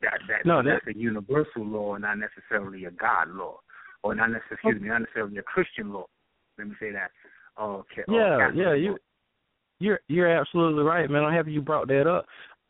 That 0.00 0.18
that 0.28 0.46
no, 0.46 0.62
that's 0.62 0.86
a 0.88 0.98
universal 0.98 1.64
law, 1.64 1.96
not 1.96 2.16
necessarily 2.18 2.86
a 2.86 2.90
God 2.90 3.28
law, 3.28 3.60
or 4.02 4.14
not 4.14 4.30
necessarily, 4.30 4.54
excuse 4.54 4.82
me, 4.82 4.88
not 4.88 5.02
necessarily 5.02 5.36
a 5.38 5.42
Christian 5.42 5.92
law. 5.92 6.06
Let 6.58 6.68
me 6.68 6.74
say 6.80 6.92
that. 6.92 7.10
Okay. 7.60 8.02
Yeah, 8.08 8.50
yeah, 8.54 8.74
you 8.74 8.98
you're 9.82 10.00
you're 10.08 10.28
absolutely 10.28 10.82
right, 10.82 11.10
man. 11.10 11.24
I'm 11.24 11.34
happy 11.34 11.52
you 11.52 11.60
brought 11.60 11.88
that 11.88 12.06
up. 12.06 12.26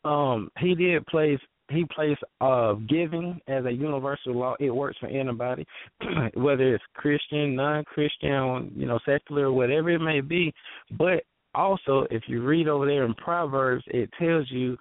Um, 0.09 0.49
he 0.59 0.75
did 0.75 1.05
place 1.07 1.39
he 1.69 1.85
placed 1.85 2.21
uh 2.41 2.73
giving 2.89 3.39
as 3.47 3.65
a 3.65 3.71
universal 3.71 4.33
law. 4.33 4.55
It 4.59 4.71
works 4.71 4.97
for 4.99 5.07
anybody, 5.07 5.65
whether 6.33 6.75
it's 6.75 6.83
Christian, 6.95 7.55
non-Christian, 7.55 8.71
you 8.75 8.85
know, 8.85 8.99
secular, 9.05 9.51
whatever 9.51 9.91
it 9.91 9.99
may 9.99 10.21
be. 10.21 10.53
But 10.97 11.23
also, 11.55 12.05
if 12.09 12.23
you 12.27 12.43
read 12.43 12.67
over 12.67 12.85
there 12.85 13.05
in 13.05 13.13
Proverbs, 13.13 13.83
it 13.87 14.09
tells 14.19 14.49
you 14.49 14.75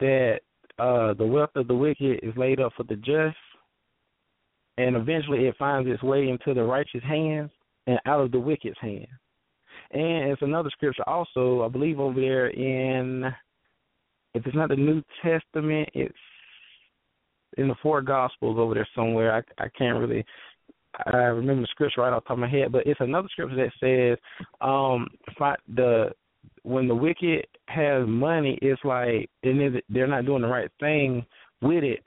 that 0.00 0.40
uh 0.78 1.14
the 1.14 1.26
wealth 1.26 1.54
of 1.54 1.68
the 1.68 1.74
wicked 1.74 2.20
is 2.22 2.36
laid 2.36 2.60
up 2.60 2.72
for 2.76 2.82
the 2.82 2.96
just, 2.96 3.36
and 4.76 4.96
eventually 4.96 5.46
it 5.46 5.56
finds 5.58 5.88
its 5.88 6.02
way 6.02 6.28
into 6.28 6.54
the 6.54 6.62
righteous 6.62 7.02
hands 7.04 7.50
and 7.86 7.98
out 8.04 8.20
of 8.20 8.32
the 8.32 8.40
wicked's 8.40 8.78
hands. 8.80 9.06
And 9.90 10.30
it's 10.30 10.42
another 10.42 10.70
scripture 10.70 11.08
also, 11.08 11.64
I 11.64 11.68
believe 11.68 11.98
over 11.98 12.20
there 12.20 12.48
in 12.48 13.24
if 14.34 14.46
it's 14.46 14.56
not 14.56 14.68
the 14.68 14.76
New 14.76 15.02
Testament, 15.22 15.88
it's 15.94 16.14
in 17.56 17.68
the 17.68 17.74
four 17.82 18.02
Gospels 18.02 18.58
over 18.58 18.74
there 18.74 18.88
somewhere. 18.94 19.34
I 19.34 19.64
I 19.64 19.68
can't 19.76 19.98
really 19.98 20.24
I 21.06 21.16
remember 21.16 21.62
the 21.62 21.68
scripture 21.70 22.02
right 22.02 22.12
off 22.12 22.24
the 22.24 22.28
top 22.28 22.36
of 22.36 22.40
my 22.40 22.48
head, 22.48 22.72
but 22.72 22.86
it's 22.86 23.00
another 23.00 23.28
scripture 23.30 23.56
that 23.56 23.72
says, 23.80 24.18
um, 24.60 25.06
the 25.74 26.12
when 26.62 26.88
the 26.88 26.94
wicked 26.94 27.46
has 27.68 28.06
money, 28.06 28.58
it's 28.62 28.82
like 28.84 29.30
and 29.42 29.82
they're 29.88 30.06
not 30.06 30.26
doing 30.26 30.42
the 30.42 30.48
right 30.48 30.70
thing 30.80 31.24
with 31.62 31.84
it 31.84 32.06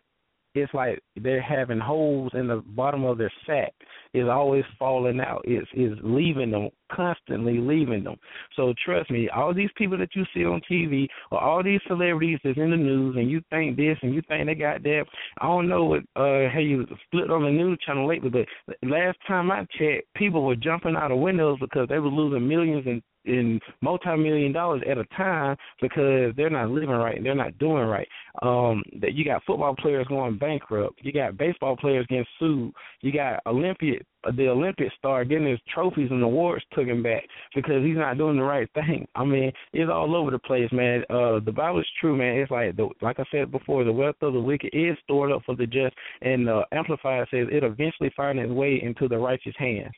it's 0.53 0.73
like 0.73 1.01
they're 1.15 1.41
having 1.41 1.79
holes 1.79 2.31
in 2.33 2.47
the 2.47 2.63
bottom 2.67 3.03
of 3.03 3.17
their 3.17 3.31
sack. 3.45 3.73
It's 4.13 4.29
always 4.29 4.63
falling 4.77 5.19
out. 5.19 5.41
It's 5.45 5.67
is 5.73 5.97
leaving 6.03 6.51
them 6.51 6.69
constantly 6.91 7.57
leaving 7.57 8.03
them. 8.03 8.15
So 8.55 8.73
trust 8.83 9.09
me, 9.09 9.29
all 9.29 9.53
these 9.53 9.69
people 9.77 9.97
that 9.97 10.15
you 10.15 10.25
see 10.33 10.43
on 10.43 10.61
TV 10.69 11.07
or 11.31 11.41
all 11.41 11.63
these 11.63 11.79
celebrities 11.87 12.39
that's 12.43 12.57
in 12.57 12.71
the 12.71 12.77
news, 12.77 13.15
and 13.15 13.29
you 13.29 13.41
think 13.49 13.77
this 13.77 13.97
and 14.01 14.13
you 14.13 14.21
think 14.27 14.47
they 14.47 14.55
got 14.55 14.83
that. 14.83 15.05
I 15.39 15.47
don't 15.47 15.69
know 15.69 15.85
what 15.85 16.01
uh 16.15 16.49
how 16.51 16.59
you 16.59 16.85
split 17.05 17.31
on 17.31 17.43
the 17.43 17.49
news 17.49 17.79
channel 17.85 18.07
lately, 18.07 18.29
but 18.29 18.45
last 18.83 19.17
time 19.27 19.51
I 19.51 19.65
checked, 19.77 20.13
people 20.15 20.43
were 20.43 20.55
jumping 20.55 20.95
out 20.95 21.11
of 21.11 21.19
windows 21.19 21.57
because 21.59 21.87
they 21.87 21.99
were 21.99 22.09
losing 22.09 22.47
millions 22.47 22.85
and 22.85 23.01
in 23.25 23.59
multi-million 23.81 24.51
dollars 24.51 24.81
at 24.89 24.97
a 24.97 25.05
time 25.15 25.55
because 25.81 26.33
they're 26.35 26.49
not 26.49 26.69
living 26.69 26.89
right, 26.89 27.21
they're 27.23 27.35
not 27.35 27.57
doing 27.57 27.85
right. 27.85 28.07
Um, 28.41 28.83
that 29.01 29.13
you 29.13 29.25
got 29.25 29.43
football 29.45 29.75
players 29.75 30.07
going 30.07 30.37
bankrupt, 30.37 30.99
you 31.03 31.11
got 31.11 31.37
baseball 31.37 31.75
players 31.77 32.05
getting 32.07 32.25
sued, 32.39 32.73
you 33.01 33.11
got 33.11 33.41
Olympic 33.45 34.05
the 34.37 34.47
Olympic 34.47 34.91
star 34.97 35.25
getting 35.25 35.47
his 35.47 35.59
trophies 35.73 36.09
and 36.11 36.21
awards 36.21 36.63
taken 36.75 37.01
back 37.01 37.23
because 37.55 37.83
he's 37.83 37.97
not 37.97 38.17
doing 38.17 38.37
the 38.37 38.43
right 38.43 38.69
thing. 38.73 39.07
I 39.15 39.23
mean, 39.23 39.51
it's 39.73 39.91
all 39.91 40.15
over 40.15 40.31
the 40.31 40.39
place, 40.39 40.71
man. 40.71 41.03
Uh, 41.09 41.39
the 41.43 41.51
Bible 41.51 41.79
is 41.79 41.87
true, 41.99 42.15
man. 42.15 42.37
It's 42.37 42.51
like 42.51 42.75
the, 42.75 42.89
like 43.01 43.19
I 43.19 43.25
said 43.31 43.51
before, 43.51 43.83
the 43.83 43.91
wealth 43.91 44.15
of 44.21 44.33
the 44.33 44.39
wicked 44.39 44.71
is 44.73 44.97
stored 45.03 45.31
up 45.31 45.41
for 45.45 45.55
the 45.55 45.65
just, 45.65 45.95
and 46.21 46.47
the 46.47 46.61
Amplified 46.71 47.27
says 47.31 47.47
it 47.51 47.63
eventually 47.63 48.11
find 48.15 48.39
its 48.39 48.51
way 48.51 48.79
into 48.81 49.07
the 49.07 49.17
righteous 49.17 49.55
hands. 49.57 49.93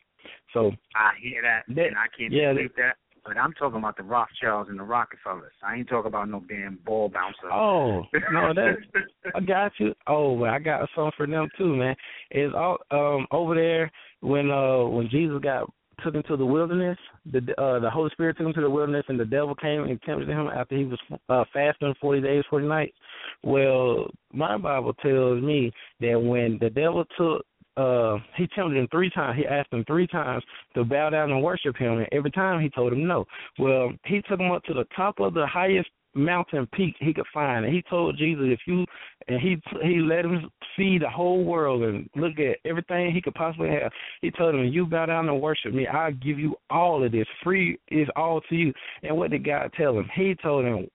So 0.53 0.71
I 0.95 1.11
hear 1.21 1.41
that, 1.41 1.63
that 1.75 1.87
and 1.87 1.97
I 1.97 2.07
can't 2.17 2.31
yeah, 2.31 2.53
believe 2.53 2.71
that. 2.77 2.95
But 3.25 3.37
I'm 3.37 3.53
talking 3.53 3.79
about 3.79 3.95
the 3.95 4.03
Rothschilds 4.03 4.69
and 4.69 4.77
the 4.77 4.83
Rockefellers. 4.83 5.53
I 5.63 5.75
ain't 5.75 5.87
talking 5.87 6.09
about 6.09 6.29
no 6.29 6.43
damn 6.47 6.77
ball 6.85 7.09
bouncer. 7.09 7.51
Oh 7.51 8.03
no, 8.31 8.53
that 8.53 8.75
I 9.35 9.39
got 9.39 9.71
you. 9.79 9.93
Oh, 10.07 10.33
well, 10.33 10.51
I 10.51 10.59
got 10.59 10.83
a 10.83 10.87
song 10.93 11.11
for 11.15 11.25
them 11.25 11.49
too, 11.57 11.75
man. 11.75 11.95
It's 12.31 12.53
all 12.53 12.77
um 12.91 13.27
over 13.31 13.55
there 13.55 13.91
when 14.21 14.51
uh 14.51 14.83
when 14.83 15.09
Jesus 15.09 15.39
got 15.41 15.69
took 16.03 16.15
into 16.15 16.35
the 16.35 16.45
wilderness. 16.45 16.97
The 17.31 17.39
uh 17.57 17.79
the 17.79 17.89
Holy 17.89 18.09
Spirit 18.11 18.37
took 18.37 18.47
him 18.47 18.53
to 18.53 18.61
the 18.61 18.69
wilderness, 18.69 19.05
and 19.07 19.19
the 19.19 19.25
devil 19.25 19.55
came 19.55 19.83
and 19.83 20.01
tempted 20.01 20.27
him 20.27 20.47
after 20.47 20.75
he 20.75 20.83
was 20.83 20.99
uh 21.29 21.45
fasting 21.53 21.93
forty 22.01 22.21
days, 22.21 22.43
forty 22.49 22.67
nights. 22.67 22.97
Well, 23.43 24.07
my 24.33 24.57
Bible 24.57 24.93
tells 24.95 25.41
me 25.41 25.71
that 26.01 26.19
when 26.19 26.57
the 26.59 26.69
devil 26.69 27.05
took 27.17 27.45
uh 27.77 28.17
he 28.35 28.47
tempted 28.47 28.77
him 28.77 28.87
three 28.91 29.09
times. 29.09 29.37
He 29.37 29.45
asked 29.45 29.73
him 29.73 29.83
three 29.85 30.07
times 30.07 30.43
to 30.75 30.83
bow 30.83 31.09
down 31.09 31.31
and 31.31 31.43
worship 31.43 31.75
him, 31.75 31.99
and 31.99 32.07
every 32.11 32.31
time 32.31 32.61
he 32.61 32.69
told 32.69 32.93
him 32.93 33.07
no. 33.07 33.25
Well, 33.59 33.91
he 34.05 34.21
took 34.21 34.39
him 34.39 34.51
up 34.51 34.63
to 34.65 34.73
the 34.73 34.85
top 34.95 35.19
of 35.19 35.33
the 35.33 35.47
highest 35.47 35.89
mountain 36.15 36.67
peak 36.73 36.95
he 36.99 37.13
could 37.13 37.25
find, 37.33 37.65
and 37.65 37.73
he 37.73 37.81
told 37.89 38.17
Jesus 38.17 38.45
if 38.45 38.59
you 38.67 38.85
and 39.27 39.39
he 39.39 39.61
he 39.81 39.99
let 39.99 40.25
him 40.25 40.49
see 40.77 40.97
the 40.97 41.09
whole 41.09 41.43
world 41.43 41.83
and 41.83 42.07
look 42.15 42.37
at 42.39 42.57
everything 42.65 43.11
he 43.11 43.21
could 43.21 43.33
possibly 43.33 43.69
have. 43.69 43.91
He 44.21 44.29
told 44.31 44.55
him, 44.55 44.65
"You 44.65 44.85
bow 44.85 45.07
down 45.07 45.29
and 45.29 45.41
worship 45.41 45.73
me. 45.73 45.87
I'll 45.87 46.11
give 46.11 46.37
you 46.39 46.55
all 46.69 47.03
of 47.03 47.11
this. 47.11 47.27
Free 47.43 47.77
is 47.89 48.07
all 48.15 48.41
to 48.41 48.55
you." 48.55 48.73
And 49.01 49.17
what 49.17 49.31
did 49.31 49.43
God 49.43 49.71
tell 49.75 49.97
him? 49.97 50.09
He 50.13 50.35
told 50.35 50.65
him, 50.65 50.87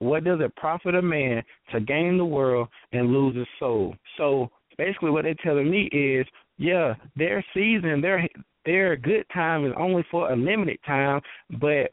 what 0.00 0.24
does 0.24 0.40
it 0.40 0.54
profit 0.56 0.94
a 0.94 1.02
man 1.02 1.42
to 1.72 1.80
gain 1.80 2.18
the 2.18 2.24
world 2.24 2.68
and 2.92 3.12
lose 3.12 3.36
his 3.36 3.46
soul? 3.58 3.94
So 4.18 4.50
basically, 4.76 5.10
what 5.10 5.22
they're 5.22 5.34
telling 5.42 5.70
me 5.70 5.88
is, 5.92 6.26
yeah, 6.58 6.94
their 7.16 7.44
season, 7.54 8.00
their 8.00 8.28
their 8.64 8.96
good 8.96 9.24
time 9.32 9.66
is 9.66 9.72
only 9.78 10.04
for 10.10 10.32
a 10.32 10.36
limited 10.36 10.78
time, 10.86 11.20
but 11.60 11.92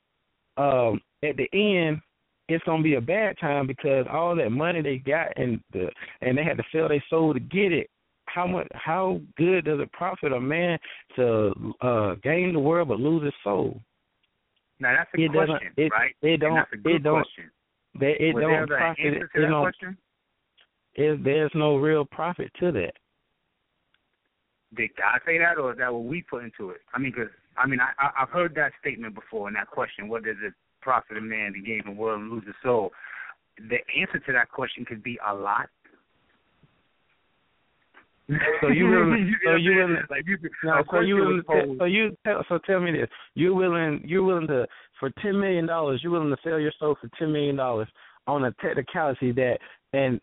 um, 0.58 1.02
at 1.24 1.36
the 1.38 1.50
end, 1.54 2.00
it's 2.48 2.64
gonna 2.66 2.84
be 2.84 2.96
a 2.96 3.02
bad 3.02 3.38
time 3.40 3.68
because 3.68 4.06
all 4.12 4.36
that 4.36 4.50
money 4.52 4.82
they 4.82 4.98
got 4.98 5.28
and 5.38 5.60
the 5.74 5.90
and 6.22 6.38
they 6.38 6.44
had 6.44 6.58
to 6.58 6.64
sell 6.72 6.90
their 6.90 7.04
soul 7.10 7.34
to 7.34 7.40
get 7.40 7.72
it. 7.72 7.90
How 8.26 8.48
much? 8.48 8.68
How 8.74 9.20
good 9.38 9.66
does 9.66 9.80
it 9.80 9.92
profit 9.92 10.32
a 10.34 10.40
man 10.40 10.78
to 11.16 11.54
uh 11.82 12.16
gain 12.24 12.54
the 12.54 12.60
world 12.60 12.90
but 12.90 13.00
lose 13.00 13.24
his 13.24 13.34
soul? 13.44 13.82
Now 14.80 14.96
that's 14.96 15.10
a 15.16 15.22
it 15.22 15.32
question. 15.32 15.72
It, 15.78 15.92
right? 15.92 16.16
It 16.22 16.38
don't. 16.38 16.56
that's 16.56 16.74
a 16.74 16.78
good 16.78 16.96
It 16.96 17.04
don't. 17.04 17.22
question. 17.22 17.52
They, 18.00 18.16
it 18.20 18.36
Was 18.36 18.42
don't 18.42 18.68
profit. 18.68 19.06
answer 19.06 19.20
to 19.20 19.26
It 19.26 19.42
that 19.42 19.48
don't. 19.50 19.62
question? 19.64 19.98
It, 20.96 21.24
there's 21.24 21.52
no 21.56 21.78
real 21.78 22.06
profit 22.06 22.52
to 22.60 22.72
that. 22.74 22.94
Did 24.76 24.90
God 24.98 25.20
say 25.26 25.38
that, 25.38 25.58
or 25.58 25.72
is 25.74 25.78
that 25.80 25.94
what 25.94 26.04
we 26.06 26.22
put 26.30 26.44
into 26.44 26.70
it? 26.70 26.82
I 26.94 27.00
mean, 27.00 27.12
because 27.16 27.32
I 27.58 27.68
mean, 27.68 27.80
I, 27.80 27.92
I 28.04 28.24
I've 28.24 28.30
heard 28.30 28.56
that 28.56 28.72
statement 28.80 29.16
before 29.16 29.48
and 29.48 29.56
that 29.58 29.68
question. 29.68 30.08
What 30.08 30.24
does 30.24 30.38
it 30.44 30.54
profit 30.82 31.18
a 31.18 31.22
man 31.22 31.54
to 31.54 31.60
gain 31.60 31.82
the 31.86 31.92
world 31.92 32.22
and 32.22 32.32
lose 32.32 32.46
his 32.46 32.56
soul? 32.64 32.92
The 33.58 33.78
answer 34.00 34.20
to 34.20 34.34
that 34.34 34.50
question 34.50 34.86
could 34.86 35.04
be 35.04 35.20
a 35.28 35.34
lot. 35.34 35.68
So 38.62 38.68
you 38.70 38.88
willing? 38.90 39.36
so 39.46 39.56
you 39.56 39.76
willing? 39.76 39.98
Like 40.10 40.24
you, 40.26 40.38
No, 40.64 40.84
so 40.90 41.00
you 41.02 41.16
willing? 41.16 41.36
was 41.38 41.46
To, 41.46 41.54
tell- 41.54 41.66
posed- 41.68 41.80
so 41.80 41.86
you 41.86 42.18
tell, 42.26 42.46
so 42.48 42.58
tell 42.66 42.80
me 42.80 42.92
this: 42.92 43.10
you're 43.36 43.54
willing? 43.54 44.02
You're 44.06 44.24
willing 44.24 44.48
to 44.48 44.66
for 45.00 45.10
ten 45.22 45.40
million 45.40 45.66
dollars? 45.66 46.00
You're 46.04 46.14
willing 46.14 46.30
to 46.30 46.38
sell 46.44 46.60
your 46.60 46.72
soul 46.80 46.96
for 47.02 47.10
ten 47.20 47.32
million 47.32 47.56
dollars 47.58 47.88
on 48.28 48.46
a 48.46 48.52
technicality 48.64 49.32
that? 49.34 49.58
And 49.94 50.22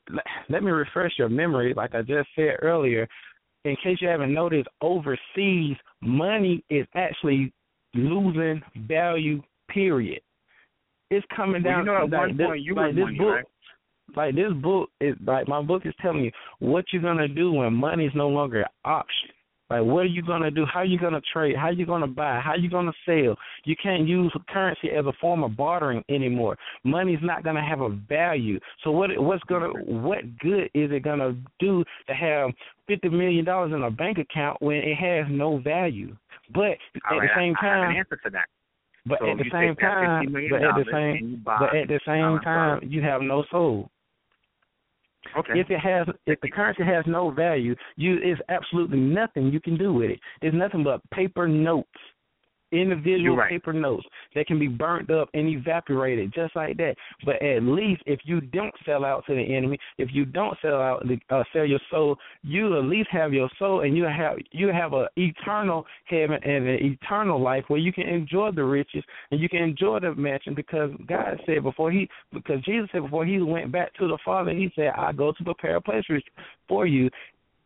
let 0.48 0.62
me 0.62 0.70
refresh 0.70 1.12
your 1.18 1.28
memory, 1.28 1.74
like 1.74 1.94
I 1.94 2.00
just 2.02 2.28
said 2.34 2.56
earlier, 2.62 3.06
in 3.64 3.76
case 3.82 3.98
you 4.00 4.08
haven't 4.08 4.32
noticed. 4.32 4.68
Overseas, 4.80 5.76
money 6.00 6.64
is 6.70 6.86
actually 6.94 7.52
losing 7.94 8.62
value. 8.86 9.42
Period. 9.68 10.22
It's 11.10 11.26
coming 11.36 11.62
Well, 11.62 11.72
down. 11.72 11.78
you 11.80 11.84
know, 11.92 11.96
at 11.96 12.02
like 12.10 12.12
one 12.12 12.36
this, 12.38 12.46
point 12.46 12.62
you 12.62 12.74
like 12.74 12.94
were 12.94 13.04
money, 13.04 13.18
book. 13.18 13.34
right? 13.34 13.44
Like 14.16 14.34
this 14.34 14.52
book 14.62 14.88
is 15.02 15.14
like 15.26 15.46
my 15.46 15.60
book 15.60 15.82
is 15.84 15.92
telling 16.00 16.24
you 16.24 16.30
what 16.60 16.86
you're 16.90 17.02
gonna 17.02 17.28
do 17.28 17.52
when 17.52 17.74
money 17.74 18.06
is 18.06 18.12
no 18.14 18.28
longer 18.28 18.60
an 18.62 18.68
option. 18.86 19.28
Like 19.70 19.82
what 19.82 20.00
are 20.00 20.04
you 20.06 20.22
gonna 20.22 20.50
do? 20.50 20.64
How 20.64 20.80
are 20.80 20.84
you 20.84 20.98
gonna 20.98 21.20
trade? 21.32 21.54
How 21.56 21.66
are 21.66 21.72
you 21.72 21.84
gonna 21.84 22.06
buy? 22.06 22.40
How 22.40 22.52
are 22.52 22.56
you 22.56 22.70
gonna 22.70 22.92
sell? 23.04 23.36
You 23.64 23.76
can't 23.82 24.08
use 24.08 24.32
currency 24.48 24.88
as 24.90 25.04
a 25.04 25.12
form 25.20 25.44
of 25.44 25.56
bartering 25.56 26.02
anymore. 26.08 26.56
Money's 26.84 27.18
not 27.20 27.44
gonna 27.44 27.66
have 27.66 27.82
a 27.82 27.90
value. 27.90 28.58
So 28.82 28.90
what 28.90 29.10
what's 29.18 29.42
gonna 29.44 29.68
what 29.84 30.38
good 30.38 30.70
is 30.74 30.90
it 30.90 31.02
gonna 31.02 31.36
do 31.58 31.84
to 32.06 32.14
have 32.14 32.50
fifty 32.86 33.10
million 33.10 33.44
dollars 33.44 33.72
in 33.74 33.82
a 33.82 33.90
bank 33.90 34.16
account 34.18 34.62
when 34.62 34.76
it 34.76 34.96
has 34.96 35.26
no 35.28 35.58
value? 35.58 36.16
But 36.54 36.78
All 37.10 37.18
at 37.18 37.18
right, 37.18 37.28
the 37.28 37.28
same 37.36 37.54
I, 37.60 37.66
I 37.66 37.68
have 37.68 37.80
time, 37.82 37.90
an 37.90 37.96
answer 37.96 38.20
to 38.24 38.30
that. 38.30 38.46
but 39.04 39.18
so 39.20 39.30
at 39.30 39.36
the 39.36 39.44
you 39.44 39.50
same 39.50 39.68
take 39.74 39.80
that 39.80 39.84
time, 39.84 40.32
but 40.32 40.62
at 40.62 40.74
the 40.76 40.84
same, 40.90 41.16
and 41.16 41.30
you 41.30 41.36
buy 41.36 41.56
but 41.60 41.76
at 41.76 41.88
the 41.88 42.00
same 42.06 42.40
time, 42.42 42.80
you 42.88 43.02
have 43.02 43.20
no 43.20 43.44
soul. 43.50 43.90
Okay. 45.36 45.58
If 45.58 45.70
it 45.70 45.80
has, 45.80 46.06
if 46.26 46.40
the 46.40 46.50
currency 46.50 46.84
has 46.84 47.04
no 47.06 47.30
value, 47.30 47.74
you 47.96 48.18
it's 48.22 48.40
absolutely 48.48 48.98
nothing 48.98 49.52
you 49.52 49.60
can 49.60 49.76
do 49.76 49.92
with 49.92 50.10
it. 50.10 50.20
There's 50.40 50.54
nothing 50.54 50.84
but 50.84 51.00
paper 51.10 51.48
notes, 51.48 51.88
individual 52.72 53.36
right. 53.36 53.50
paper 53.50 53.72
notes 53.72 54.06
that 54.34 54.46
can 54.46 54.58
be 54.58 54.68
burnt 54.68 55.10
up 55.10 55.28
and 55.34 55.48
evaporated 55.48 56.32
just 56.34 56.54
like 56.56 56.76
that. 56.76 56.94
But 57.24 57.42
at 57.42 57.62
least 57.62 58.02
if 58.06 58.20
you 58.24 58.40
don't 58.40 58.74
sell 58.84 59.04
out 59.04 59.24
to 59.26 59.34
the 59.34 59.56
enemy, 59.56 59.78
if 59.98 60.10
you 60.12 60.24
don't 60.24 60.56
sell 60.62 60.80
out, 60.80 61.06
the, 61.06 61.18
uh, 61.34 61.44
sell 61.52 61.64
your 61.64 61.80
soul, 61.90 62.16
you 62.42 62.76
at 62.78 62.84
least 62.84 63.08
have 63.10 63.32
your 63.32 63.48
soul, 63.58 63.82
and 63.82 63.96
you 63.96 64.04
have 64.04 64.36
you 64.50 64.68
have 64.68 64.92
a 64.92 65.08
eternal 65.16 65.86
heaven 66.06 66.38
and 66.44 66.68
an 66.68 66.98
eternal 67.02 67.40
life 67.40 67.64
where 67.68 67.80
you 67.80 67.92
can 67.92 68.08
enjoy 68.08 68.50
the 68.50 68.64
riches 68.64 69.04
and 69.30 69.40
you 69.40 69.48
can 69.48 69.62
enjoy 69.62 70.00
the 70.00 70.14
mansion 70.14 70.54
because 70.54 70.90
God 71.06 71.40
said 71.46 71.62
before 71.62 71.90
he 71.90 72.08
because 72.32 72.60
Jesus 72.62 72.88
said 72.92 73.02
before 73.02 73.24
he 73.24 73.40
went 73.40 73.72
back 73.72 73.94
to 73.94 74.08
the 74.08 74.18
Father, 74.24 74.52
he 74.52 74.70
said, 74.74 74.92
I 74.96 75.12
go 75.12 75.32
to 75.32 75.44
prepare 75.44 75.76
a 75.76 75.80
place 75.80 76.04
for 76.68 76.86
you 76.86 77.10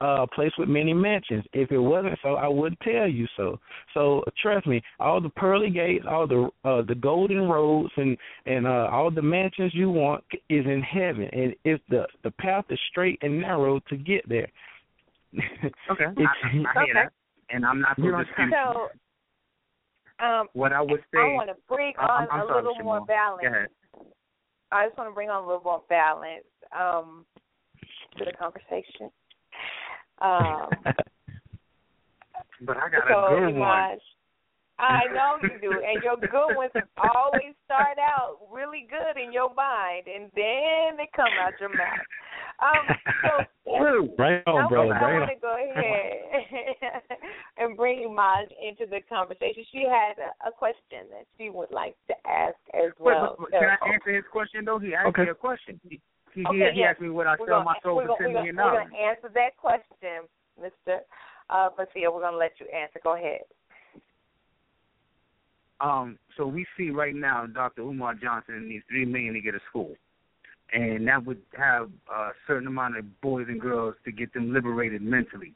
uh 0.02 0.26
place 0.34 0.50
with 0.58 0.68
many 0.68 0.92
mansions. 0.92 1.44
If 1.52 1.70
it 1.70 1.78
wasn't 1.78 2.18
so, 2.22 2.30
I 2.34 2.48
wouldn't 2.48 2.80
tell 2.80 3.06
you 3.08 3.26
so. 3.36 3.58
So 3.94 4.24
trust 4.42 4.66
me, 4.66 4.82
all 4.98 5.20
the 5.20 5.28
pearly 5.30 5.70
gates, 5.70 6.04
all 6.10 6.26
the 6.26 6.48
uh 6.64 6.82
the 6.82 6.94
golden 6.94 7.42
roads 7.48 7.92
and 7.96 8.16
and 8.46 8.66
uh 8.66 8.88
all 8.92 9.10
the 9.10 9.22
mansions 9.22 9.72
you 9.74 9.90
want 9.90 10.24
is 10.48 10.66
in 10.66 10.82
heaven 10.82 11.28
and 11.32 11.54
it's 11.64 11.82
the 11.88 12.06
the 12.24 12.30
path 12.32 12.64
is 12.70 12.78
straight 12.90 13.18
and 13.22 13.40
narrow 13.40 13.80
to 13.88 13.96
get 13.96 14.28
there. 14.28 14.50
Okay. 15.90 16.04
It's- 16.04 16.26
I, 16.44 16.48
I 16.48 16.50
hear 16.52 16.66
Okay. 16.82 16.92
that, 16.94 17.12
and 17.50 17.64
I'm 17.64 17.80
not 17.80 17.96
You 17.98 18.10
going 18.10 18.24
to 18.26 18.30
don't- 18.36 18.50
dispute 18.50 18.54
So, 20.20 20.24
um, 20.26 20.48
what 20.52 20.72
I 20.72 20.80
would 20.80 21.00
say. 21.12 21.20
I 21.20 21.34
want 21.34 21.48
to 21.50 21.56
bring 21.68 21.94
I'm- 21.98 22.10
on 22.10 22.28
I'm 22.30 22.40
a 22.42 22.46
sorry, 22.48 22.62
little 22.64 22.82
more 22.84 23.04
balance. 23.06 23.42
Go 23.42 23.48
ahead. 23.48 23.68
I 24.70 24.86
just 24.86 24.96
want 24.98 25.10
to 25.10 25.14
bring 25.14 25.30
on 25.30 25.42
a 25.44 25.46
little 25.46 25.62
more 25.64 25.82
balance 25.88 26.44
um, 26.78 27.24
to 28.18 28.24
the 28.24 28.32
conversation. 28.32 29.10
Um, 30.22 30.70
But 32.64 32.76
I 32.76 32.88
got 32.90 33.02
so, 33.10 33.26
a 33.26 33.40
good 33.40 33.58
one. 33.58 33.98
I 34.78 35.02
know 35.12 35.36
you 35.42 35.60
do, 35.60 35.70
and 35.82 36.02
your 36.02 36.16
good 36.16 36.56
ones 36.56 36.70
always 36.96 37.54
start 37.64 37.98
out 37.98 38.38
really 38.50 38.86
good 38.88 39.20
in 39.20 39.32
your 39.32 39.52
mind, 39.54 40.06
and 40.06 40.30
then 40.34 40.96
they 40.96 41.08
come 41.14 41.28
out 41.40 41.52
your 41.60 41.70
mouth. 41.70 42.02
Um, 42.62 42.96
so 43.22 43.78
True. 43.78 44.08
Bring 44.16 44.34
it 44.34 44.46
on, 44.46 44.64
I, 44.64 44.68
brother. 44.68 44.94
I 44.94 45.18
want 45.18 45.30
to 45.30 45.40
go 45.40 45.54
ahead 45.54 47.02
and 47.58 47.76
bring 47.76 48.04
Iman 48.06 48.46
into 48.60 48.86
the 48.90 49.00
conversation. 49.08 49.64
She 49.70 49.84
had 49.88 50.14
a, 50.18 50.48
a 50.48 50.52
question 50.52 51.06
that 51.10 51.26
she 51.38 51.50
would 51.50 51.70
like 51.70 51.94
to 52.08 52.14
ask 52.26 52.56
as 52.74 52.90
Wait, 52.98 53.14
well. 53.14 53.36
but- 53.38 53.50
but 53.50 53.60
can 53.60 53.68
I 53.80 53.92
answer 53.92 54.14
his 54.14 54.24
question 54.30 54.64
though? 54.64 54.78
He 54.78 54.94
asked 54.94 55.08
Okay. 55.08 55.24
me 55.24 55.30
a 55.30 55.34
question. 55.34 55.80
He 55.88 56.00
he, 56.34 56.44
Okay, 56.46 56.72
he 56.74 56.80
yes. 56.80 56.92
asked 56.92 57.00
me 57.00 57.10
would 57.10 57.26
I 57.26 57.36
sell 57.46 57.62
my 57.62 57.74
soul 57.82 58.00
for 58.00 58.06
gonna, 58.06 58.18
ten 58.18 58.32
we're 58.32 58.52
gonna, 58.52 58.72
we're 58.72 58.84
gonna 58.84 58.96
answer 58.96 59.30
that 59.34 59.56
question, 59.56 60.28
Mister 60.60 61.00
uh, 61.50 61.68
Basia. 61.76 62.10
We're 62.12 62.20
gonna 62.20 62.36
let 62.36 62.52
you 62.58 62.66
answer. 62.74 63.00
Go 63.02 63.16
ahead. 63.16 63.42
Um, 65.80 66.18
so 66.36 66.46
we 66.46 66.64
see 66.76 66.90
right 66.90 67.14
now 67.14 67.46
Dr. 67.46 67.82
Umar 67.82 68.14
Johnson 68.14 68.68
needs 68.68 68.84
three 68.88 69.04
million 69.04 69.34
to 69.34 69.40
get 69.40 69.54
a 69.54 69.60
school, 69.68 69.94
and 70.72 71.06
that 71.08 71.24
would 71.24 71.42
have 71.58 71.90
a 72.12 72.30
certain 72.46 72.68
amount 72.68 72.96
of 72.96 73.20
boys 73.20 73.46
and 73.48 73.60
girls 73.60 73.94
to 74.04 74.12
get 74.12 74.32
them 74.32 74.52
liberated 74.52 75.02
mentally. 75.02 75.54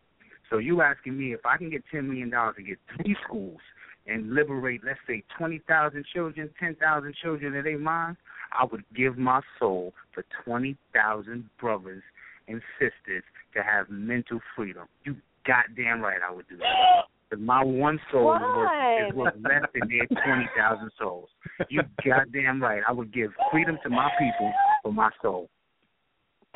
So 0.51 0.59
you 0.59 0.83
asking 0.83 1.16
me 1.16 1.33
if 1.33 1.47
I 1.47 1.57
can 1.57 1.70
get 1.70 1.83
ten 1.91 2.09
million 2.09 2.31
dollars 2.31 2.57
to 2.57 2.62
get 2.62 2.79
three 2.97 3.16
schools 3.27 3.61
and 4.07 4.35
liberate, 4.35 4.83
let's 4.85 4.99
say 5.07 5.22
twenty 5.39 5.61
thousand 5.66 6.05
children, 6.12 6.51
ten 6.59 6.74
thousand 6.77 7.14
children 7.22 7.55
in 7.55 7.64
their 7.64 7.79
minds, 7.79 8.18
I 8.59 8.64
would 8.70 8.84
give 8.94 9.18
my 9.18 9.40
soul 9.59 9.92
for 10.12 10.24
twenty 10.44 10.76
thousand 10.94 11.48
brothers 11.61 12.02
and 12.48 12.61
sisters 12.78 13.24
to 13.54 13.62
have 13.62 13.88
mental 13.90 14.40
freedom. 14.54 14.86
You 15.04 15.16
goddamn 15.46 16.00
right 16.00 16.20
I 16.26 16.32
would 16.32 16.48
do 16.48 16.57
that. 16.59 16.64
Because 17.28 17.44
my 17.44 17.64
one 17.64 17.98
soul 18.12 18.36
is 18.36 18.40
worth, 18.40 19.09
is 19.09 19.14
worth 19.16 19.34
less 19.42 19.68
than 19.74 19.88
their 19.88 20.07
20,000 20.07 20.90
souls. 20.96 21.28
You 21.68 21.82
goddamn 22.04 22.62
right. 22.62 22.84
I 22.86 22.92
would 22.92 23.12
give 23.12 23.32
freedom 23.50 23.78
to 23.82 23.90
my 23.90 24.09
people 24.16 24.52
for 24.84 24.92
my 24.92 25.11
soul. 25.20 25.48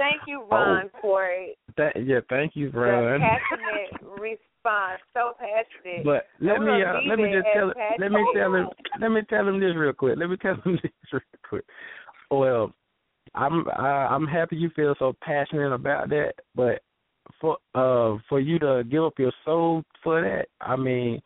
Thank 0.00 0.22
you, 0.26 0.42
Ron, 0.50 0.90
for 1.02 1.28
That, 1.76 1.92
yeah, 2.06 2.20
thank 2.30 2.56
you, 2.56 2.70
Ron. 2.70 3.20
the 3.20 3.26
passionate 3.26 4.18
response. 4.18 5.00
So 5.12 5.34
passionate. 5.38 6.04
But 6.04 6.24
let 6.40 6.60
me 6.60 6.82
uh, 6.82 7.00
let 7.06 7.18
me 7.18 7.30
just 7.30 7.46
tell 7.54 7.68
that. 7.68 8.00
let 8.00 8.10
me 8.10 8.24
tell 8.34 8.54
him 8.54 8.66
let 8.98 9.08
me 9.10 9.20
tell 9.28 9.46
him 9.46 9.60
this 9.60 9.76
real 9.76 9.92
quick. 9.92 10.16
Let 10.18 10.30
me 10.30 10.36
tell 10.38 10.54
him 10.54 10.78
this 10.82 10.92
real 11.12 11.22
quick. 11.46 11.64
Well, 12.30 12.72
I'm 13.34 13.68
I, 13.68 14.08
I'm 14.10 14.26
happy 14.26 14.56
you 14.56 14.70
feel 14.74 14.94
so 14.98 15.14
passionate 15.22 15.72
about 15.72 16.08
that, 16.08 16.32
but 16.54 16.80
for 17.38 17.58
uh 17.74 18.18
for 18.28 18.40
you 18.40 18.58
to 18.60 18.82
give 18.90 19.04
up 19.04 19.18
your 19.18 19.32
soul 19.44 19.82
for 20.02 20.22
that, 20.22 20.46
I 20.62 20.76
mean, 20.76 21.20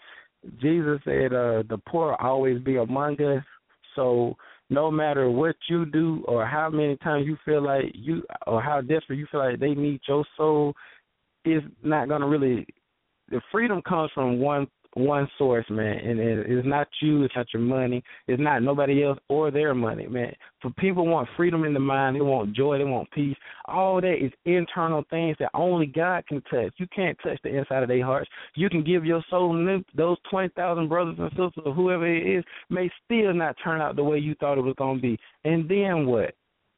Jesus 0.60 0.98
said 1.04 1.32
uh 1.32 1.62
the 1.68 1.80
poor 1.88 2.16
always 2.20 2.60
be 2.60 2.76
among 2.76 3.20
us. 3.22 3.44
So 3.94 4.36
no 4.74 4.90
matter 4.90 5.30
what 5.30 5.56
you 5.68 5.86
do 5.86 6.24
or 6.26 6.44
how 6.44 6.68
many 6.68 6.96
times 6.96 7.26
you 7.26 7.38
feel 7.44 7.62
like 7.62 7.92
you 7.94 8.22
or 8.46 8.60
how 8.60 8.80
desperate 8.80 9.18
you 9.18 9.26
feel 9.30 9.40
like 9.40 9.60
they 9.60 9.74
need 9.74 10.00
your 10.08 10.24
soul, 10.36 10.74
it's 11.44 11.64
not 11.82 12.08
gonna 12.08 12.26
really 12.26 12.66
the 13.30 13.40
freedom 13.50 13.80
comes 13.82 14.10
from 14.12 14.38
one 14.40 14.66
one 14.94 15.28
source, 15.38 15.66
man, 15.70 15.98
and 15.98 16.20
it, 16.20 16.46
it's 16.48 16.66
not 16.66 16.88
you, 17.00 17.24
it's 17.24 17.34
not 17.36 17.46
your 17.52 17.62
money, 17.62 18.02
it's 18.26 18.40
not 18.40 18.62
nobody 18.62 19.04
else 19.04 19.18
or 19.28 19.50
their 19.50 19.74
money, 19.74 20.06
man. 20.06 20.32
For 20.62 20.70
people 20.70 21.06
want 21.06 21.28
freedom 21.36 21.64
in 21.64 21.74
the 21.74 21.80
mind, 21.80 22.16
they 22.16 22.20
want 22.20 22.54
joy, 22.54 22.78
they 22.78 22.84
want 22.84 23.10
peace. 23.10 23.36
All 23.66 24.00
that 24.00 24.24
is 24.24 24.32
internal 24.44 25.04
things 25.10 25.36
that 25.40 25.50
only 25.54 25.86
God 25.86 26.26
can 26.26 26.40
touch. 26.42 26.72
You 26.76 26.86
can't 26.94 27.18
touch 27.22 27.38
the 27.42 27.56
inside 27.56 27.82
of 27.82 27.88
their 27.88 28.04
hearts. 28.04 28.30
You 28.54 28.70
can 28.70 28.84
give 28.84 29.04
your 29.04 29.22
soul, 29.30 29.56
and 29.56 29.84
those 29.94 30.16
twenty 30.30 30.50
thousand 30.50 30.88
brothers 30.88 31.16
and 31.18 31.30
sisters 31.30 31.52
or 31.64 31.74
whoever 31.74 32.06
it 32.06 32.38
is 32.38 32.44
may 32.70 32.90
still 33.04 33.34
not 33.34 33.56
turn 33.62 33.80
out 33.80 33.96
the 33.96 34.04
way 34.04 34.18
you 34.18 34.34
thought 34.36 34.58
it 34.58 34.62
was 34.62 34.74
gonna 34.78 35.00
be. 35.00 35.18
And 35.44 35.68
then 35.68 36.06
what? 36.06 36.34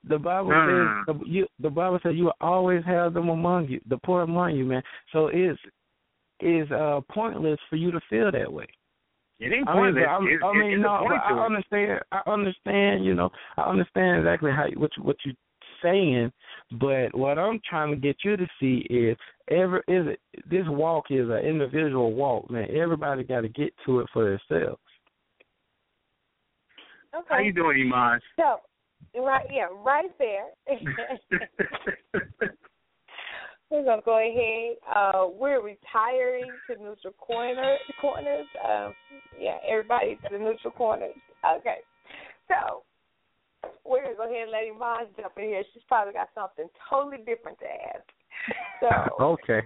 The 0.09 0.19
Bible 0.19 0.53
Mm. 0.53 1.07
says 1.07 1.17
the, 1.19 1.25
you, 1.27 1.47
the 1.59 1.71
Bible 1.71 1.99
says 2.03 2.15
you 2.15 2.25
will 2.25 2.37
always 2.41 2.85
have 2.85 3.13
them 3.13 3.29
among 3.29 3.69
you, 3.69 3.81
the 3.87 3.99
poor 3.99 4.23
among 4.23 4.55
you, 4.55 4.65
man. 4.65 4.83
So 5.13 5.29
it's 5.29 5.61
is 6.41 6.71
uh 6.71 7.01
pointless 7.11 7.59
for 7.69 7.77
you 7.77 7.91
to 7.91 8.01
feel 8.09 8.31
that 8.33 8.53
way. 8.53 8.67
It 9.39 9.53
ain't 9.53 9.69
I 9.69 9.75
mean, 9.75 9.83
pointless. 9.85 10.05
I'm, 10.09 10.27
It's- 10.27 10.41
I 10.43 10.51
it's 10.51 10.59
mean, 10.59 10.81
no, 10.81 11.07
but 11.09 11.15
disappointing 11.15 11.21
I 11.25 11.29
to 11.29 11.41
understand. 11.43 12.01
I 12.13 12.31
understand. 12.31 13.05
You 13.05 13.15
know, 13.15 13.31
I 13.57 13.63
understand 13.63 14.19
exactly 14.19 14.51
how 14.51 14.67
you- 14.67 14.79
what 14.81 14.91
you, 14.97 15.03
what 15.03 15.17
you're 15.25 15.35
saying. 15.83 16.33
But 16.81 17.15
what 17.15 17.39
I'm 17.39 17.61
trying 17.69 17.91
to 17.91 17.97
get 17.97 18.17
you 18.25 18.37
to 18.37 18.47
see 18.59 18.87
is 18.91 19.17
ever 19.49 19.79
is 19.89 20.07
it 20.07 20.21
this 20.49 20.67
walk 20.69 21.07
is 21.11 21.29
an 21.29 21.39
individual 21.39 22.13
walk, 22.13 22.51
man. 22.51 22.69
Everybody 22.71 23.25
got 23.25 23.43
to 23.43 23.49
get 23.49 23.75
to 23.85 24.01
it 24.01 24.09
for 24.13 24.25
themselves. 24.25 24.81
Okay. 27.15 27.27
How 27.29 27.39
you 27.39 27.53
doing, 27.53 27.81
Iman? 27.81 28.21
So, 28.37 28.61
right, 29.23 29.47
yeah, 29.51 29.69
right 29.85 30.11
there. 30.19 30.47
We're 33.71 33.85
gonna 33.85 34.03
go 34.05 34.19
ahead. 34.19 34.77
Uh, 34.95 35.27
we're 35.33 35.61
retiring 35.61 36.53
to 36.69 36.77
neutral 36.77 37.15
corner 37.19 37.77
corners. 38.01 38.47
Um, 38.65 38.95
yeah, 39.39 39.57
everybody 39.69 40.17
to 40.17 40.29
the 40.33 40.39
neutral 40.39 40.73
corners. 40.73 41.17
Okay, 41.45 41.79
so 42.49 42.83
we're 43.85 44.03
gonna 44.03 44.15
go 44.15 44.31
ahead 44.31 44.43
and 44.43 44.53
let 44.53 44.63
Iman 44.63 45.09
jump 45.17 45.33
in 45.39 45.45
here. 45.45 45.65
She's 45.73 45.83
probably 45.89 46.13
got 46.13 46.29
something 46.35 46.67
totally 46.89 47.19
different 47.25 47.59
to 47.59 47.67
ask. 47.67 48.05
So, 48.81 49.25
Okay. 49.25 49.63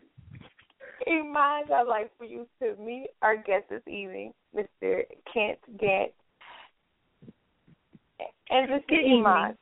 Iman, 1.06 1.72
I'd 1.72 1.86
like 1.88 2.10
for 2.18 2.24
you 2.24 2.46
to 2.62 2.76
meet 2.76 3.08
our 3.22 3.36
guest 3.36 3.64
this 3.70 3.82
evening, 3.86 4.32
Mr. 4.54 5.02
Kent 5.32 5.58
Gant. 5.78 6.12
And 8.50 8.68
just 8.68 8.88
Good 8.88 9.04
Iman. 9.04 9.06
evening. 9.06 9.56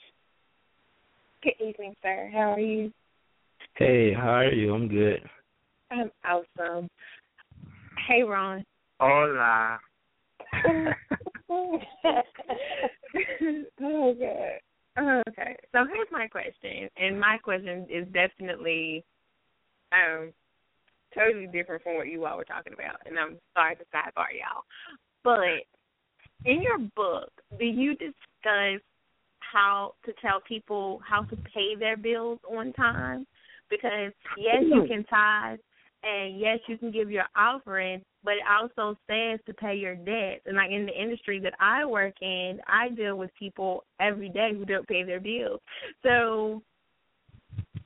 Good 1.42 1.64
evening, 1.64 1.94
sir. 2.02 2.30
How 2.32 2.52
are 2.52 2.60
you? 2.60 2.92
Hey, 3.78 4.12
how 4.12 4.30
are 4.30 4.52
you? 4.52 4.74
I'm 4.74 4.88
good. 4.88 5.22
I'm 5.92 6.10
awesome. 6.24 6.88
Hey, 8.08 8.24
Ron. 8.24 8.64
Hola. 8.98 9.78
okay. 10.64 12.18
Okay. 14.98 15.56
So 15.70 15.86
here's 15.92 16.08
my 16.10 16.26
question, 16.26 16.88
and 16.96 17.20
my 17.20 17.38
question 17.38 17.86
is 17.88 18.04
definitely 18.12 19.04
um 19.92 20.32
totally 21.14 21.46
different 21.46 21.84
from 21.84 21.94
what 21.94 22.08
you 22.08 22.24
all 22.24 22.36
were 22.36 22.44
talking 22.44 22.72
about, 22.72 22.96
and 23.06 23.16
I'm 23.16 23.38
sorry 23.54 23.76
to 23.76 23.84
sidebar 23.94 24.32
y'all, 24.34 24.64
but 25.22 25.62
in 26.44 26.62
your 26.62 26.78
book, 26.96 27.30
do 27.60 27.64
you 27.64 27.92
discuss 27.92 28.80
how 29.38 29.94
to 30.04 30.12
tell 30.20 30.40
people 30.40 31.00
how 31.08 31.22
to 31.22 31.36
pay 31.54 31.76
their 31.78 31.96
bills 31.96 32.40
on 32.50 32.72
time? 32.72 33.24
Because 33.70 34.12
yes, 34.36 34.62
you 34.62 34.86
can 34.88 35.04
tithe, 35.04 35.58
and 36.02 36.38
yes, 36.38 36.58
you 36.66 36.78
can 36.78 36.90
give 36.90 37.10
your 37.10 37.26
offering, 37.36 38.02
but 38.24 38.34
it 38.34 38.42
also 38.48 38.98
says 39.08 39.40
to 39.46 39.54
pay 39.54 39.74
your 39.74 39.94
debts. 39.94 40.42
And 40.46 40.56
like 40.56 40.70
in 40.70 40.86
the 40.86 41.00
industry 41.00 41.40
that 41.40 41.54
I 41.60 41.84
work 41.84 42.14
in, 42.22 42.60
I 42.66 42.88
deal 42.90 43.16
with 43.16 43.30
people 43.38 43.84
every 44.00 44.28
day 44.28 44.50
who 44.52 44.64
don't 44.64 44.88
pay 44.88 45.02
their 45.02 45.20
bills. 45.20 45.60
So, 46.02 46.62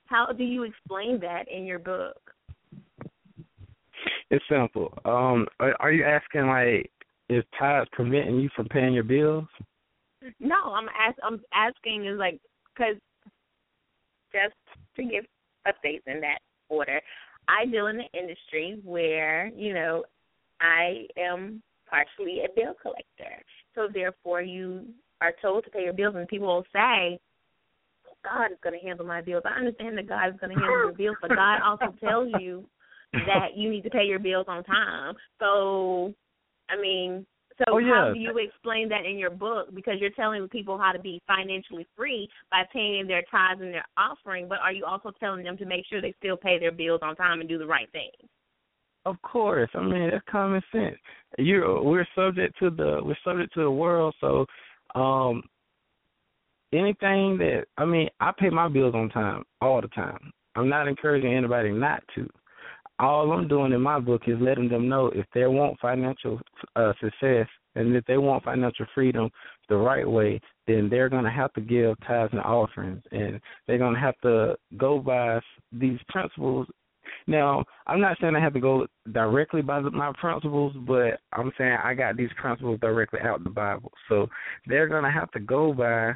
how 0.07 0.27
do 0.27 0.45
you 0.45 0.65
explain 0.65 1.19
that 1.21 1.45
in 1.51 1.65
your 1.65 1.79
book? 1.79 2.17
It's 4.31 4.45
simple. 4.49 4.93
Um, 5.05 5.47
are, 5.61 5.93
you 5.93 6.05
asking 6.05 6.47
like 6.47 6.91
is 7.29 7.45
tithes 7.59 7.89
preventing 7.93 8.41
you 8.41 8.49
from 8.55 8.67
paying 8.69 8.95
your 8.95 9.05
bills? 9.05 9.47
No, 10.39 10.57
I'm 10.75 10.89
ask, 10.89 11.19
I'm 11.23 11.41
asking 11.53 12.07
is 12.07 12.19
like 12.19 12.41
because 12.75 12.97
just 14.33 14.55
to 14.97 15.03
give 15.03 15.25
updates 15.67 16.03
in 16.07 16.21
that 16.21 16.39
order, 16.69 17.01
I 17.49 17.67
deal 17.67 17.89
in 17.89 17.99
the 17.99 18.19
industry 18.19 18.81
where 18.85 19.49
you 19.49 19.75
know 19.75 20.05
I 20.61 21.07
am 21.19 21.63
partially 21.89 22.41
a 22.45 22.49
bill 22.55 22.75
collector, 22.81 23.43
so 23.75 23.89
therefore 23.93 24.43
you 24.43 24.87
are 25.21 25.35
told 25.41 25.65
to 25.65 25.71
pay 25.71 25.85
your 25.85 25.93
bills, 25.93 26.15
and 26.17 26.29
people 26.29 26.49
will 26.49 26.67
say. 26.73 27.19
God 28.25 28.53
is 28.53 28.59
going 28.63 28.79
to 28.79 28.87
handle 28.87 29.05
my 29.05 29.21
bills. 29.21 29.43
I 29.45 29.59
understand 29.59 29.99
that 29.99 30.09
God 30.09 30.29
is 30.29 30.39
going 30.41 30.55
to 30.55 30.61
handle 30.61 30.85
your 30.85 30.93
bills, 30.93 31.17
but 31.21 31.31
God 31.31 31.59
also 31.61 31.93
tells 32.01 32.29
you 32.39 32.65
that 33.13 33.57
you 33.57 33.69
need 33.69 33.83
to 33.83 33.91
pay 33.91 34.05
your 34.05 34.21
bills 34.21 34.47
on 34.49 34.63
time. 34.63 35.15
So, 35.41 36.15
I 36.71 36.81
mean, 36.81 37.27
so 37.67 37.77
Oh, 37.77 37.81
how 37.85 38.13
do 38.13 38.21
you 38.21 38.37
explain 38.39 38.89
that 38.91 39.05
in 39.05 39.19
your 39.19 39.31
book? 39.31 39.75
Because 39.75 39.95
you're 40.01 40.11
telling 40.11 40.47
people 40.49 40.79
how 40.79 40.93
to 40.93 40.99
be 40.99 41.21
financially 41.27 41.87
free 41.97 42.29
by 42.51 42.63
paying 42.73 43.07
their 43.07 43.23
tithes 43.31 43.61
and 43.61 43.73
their 43.73 43.85
offering, 43.97 44.49
but 44.49 44.59
are 44.59 44.73
you 44.73 44.85
also 44.85 45.13
telling 45.19 45.45
them 45.45 45.57
to 45.59 45.67
make 45.67 45.85
sure 45.87 46.01
they 46.01 46.15
still 46.19 46.37
pay 46.37 46.59
their 46.59 46.73
bills 46.73 47.01
on 47.03 47.17
time 47.17 47.41
and 47.41 47.49
do 47.49 47.59
the 47.59 47.67
right 47.67 47.91
thing? 47.93 48.11
Of 49.05 49.21
course. 49.23 49.71
I 49.75 49.83
mean 49.83 50.11
that's 50.11 50.25
common 50.31 50.63
sense. 50.71 50.97
You're 51.39 51.83
we're 51.83 52.07
subject 52.15 52.59
to 52.61 52.71
the 52.71 53.01
we're 53.03 53.17
subject 53.25 53.53
to 53.55 53.63
the 53.63 53.71
world, 53.71 54.15
so 54.21 54.47
um 54.95 55.43
anything 56.73 57.39
that 57.39 57.65
I 57.77 57.85
mean, 57.85 58.09
I 58.21 58.33
pay 58.37 58.51
my 58.51 58.69
bills 58.69 58.95
on 58.95 59.09
time 59.11 59.45
all 59.61 59.81
the 59.81 59.89
time. 59.89 60.33
I'm 60.55 60.69
not 60.69 60.89
encouraging 60.89 61.35
anybody 61.35 61.71
not 61.71 62.03
to. 62.15 62.29
All 63.03 63.33
I'm 63.33 63.49
doing 63.49 63.73
in 63.73 63.81
my 63.81 63.99
book 63.99 64.23
is 64.27 64.39
letting 64.41 64.69
them 64.69 64.89
know 64.89 65.07
if 65.09 65.27
they 65.35 65.47
want 65.47 65.81
financial 65.81 66.41
uh, 66.77 66.93
success 67.01 67.49
and 67.75 67.97
if 67.97 68.05
they 68.07 68.17
want 68.17 68.45
financial 68.45 68.87
freedom 68.95 69.29
the 69.69 69.77
right 69.77 70.09
way, 70.09 70.41
then 70.67 70.89
they're 70.89 71.09
going 71.09 71.25
to 71.25 71.31
have 71.31 71.53
to 71.55 71.61
give 71.61 71.97
tithes 72.07 72.33
and 72.33 72.43
offerings, 72.43 73.03
and 73.11 73.41
they're 73.67 73.79
going 73.79 73.95
to 73.95 74.01
have 74.01 74.19
to 74.23 74.55
go 74.77 74.99
by 74.99 75.41
these 75.73 75.99
principles 76.09 76.69
now, 77.27 77.65
I'm 77.87 78.01
not 78.01 78.17
saying 78.21 78.35
I 78.37 78.41
have 78.41 78.55
to 78.55 78.61
go 78.61 78.87
directly 79.13 79.63
by 79.63 79.81
my 79.81 80.13
principles, 80.21 80.75
but 80.87 81.21
I'm 81.33 81.53
saying 81.59 81.77
I 81.83 81.95
got 81.95 82.17
these 82.17 82.31
principles 82.41 82.81
directly 82.81 83.21
out 83.21 83.39
of 83.39 83.45
the 83.45 83.51
Bible. 83.51 83.93
So 84.09 84.29
they're 84.67 84.89
going 84.89 85.05
to 85.05 85.11
have 85.11 85.31
to 85.33 85.41
go 85.41 85.73
by 85.73 86.13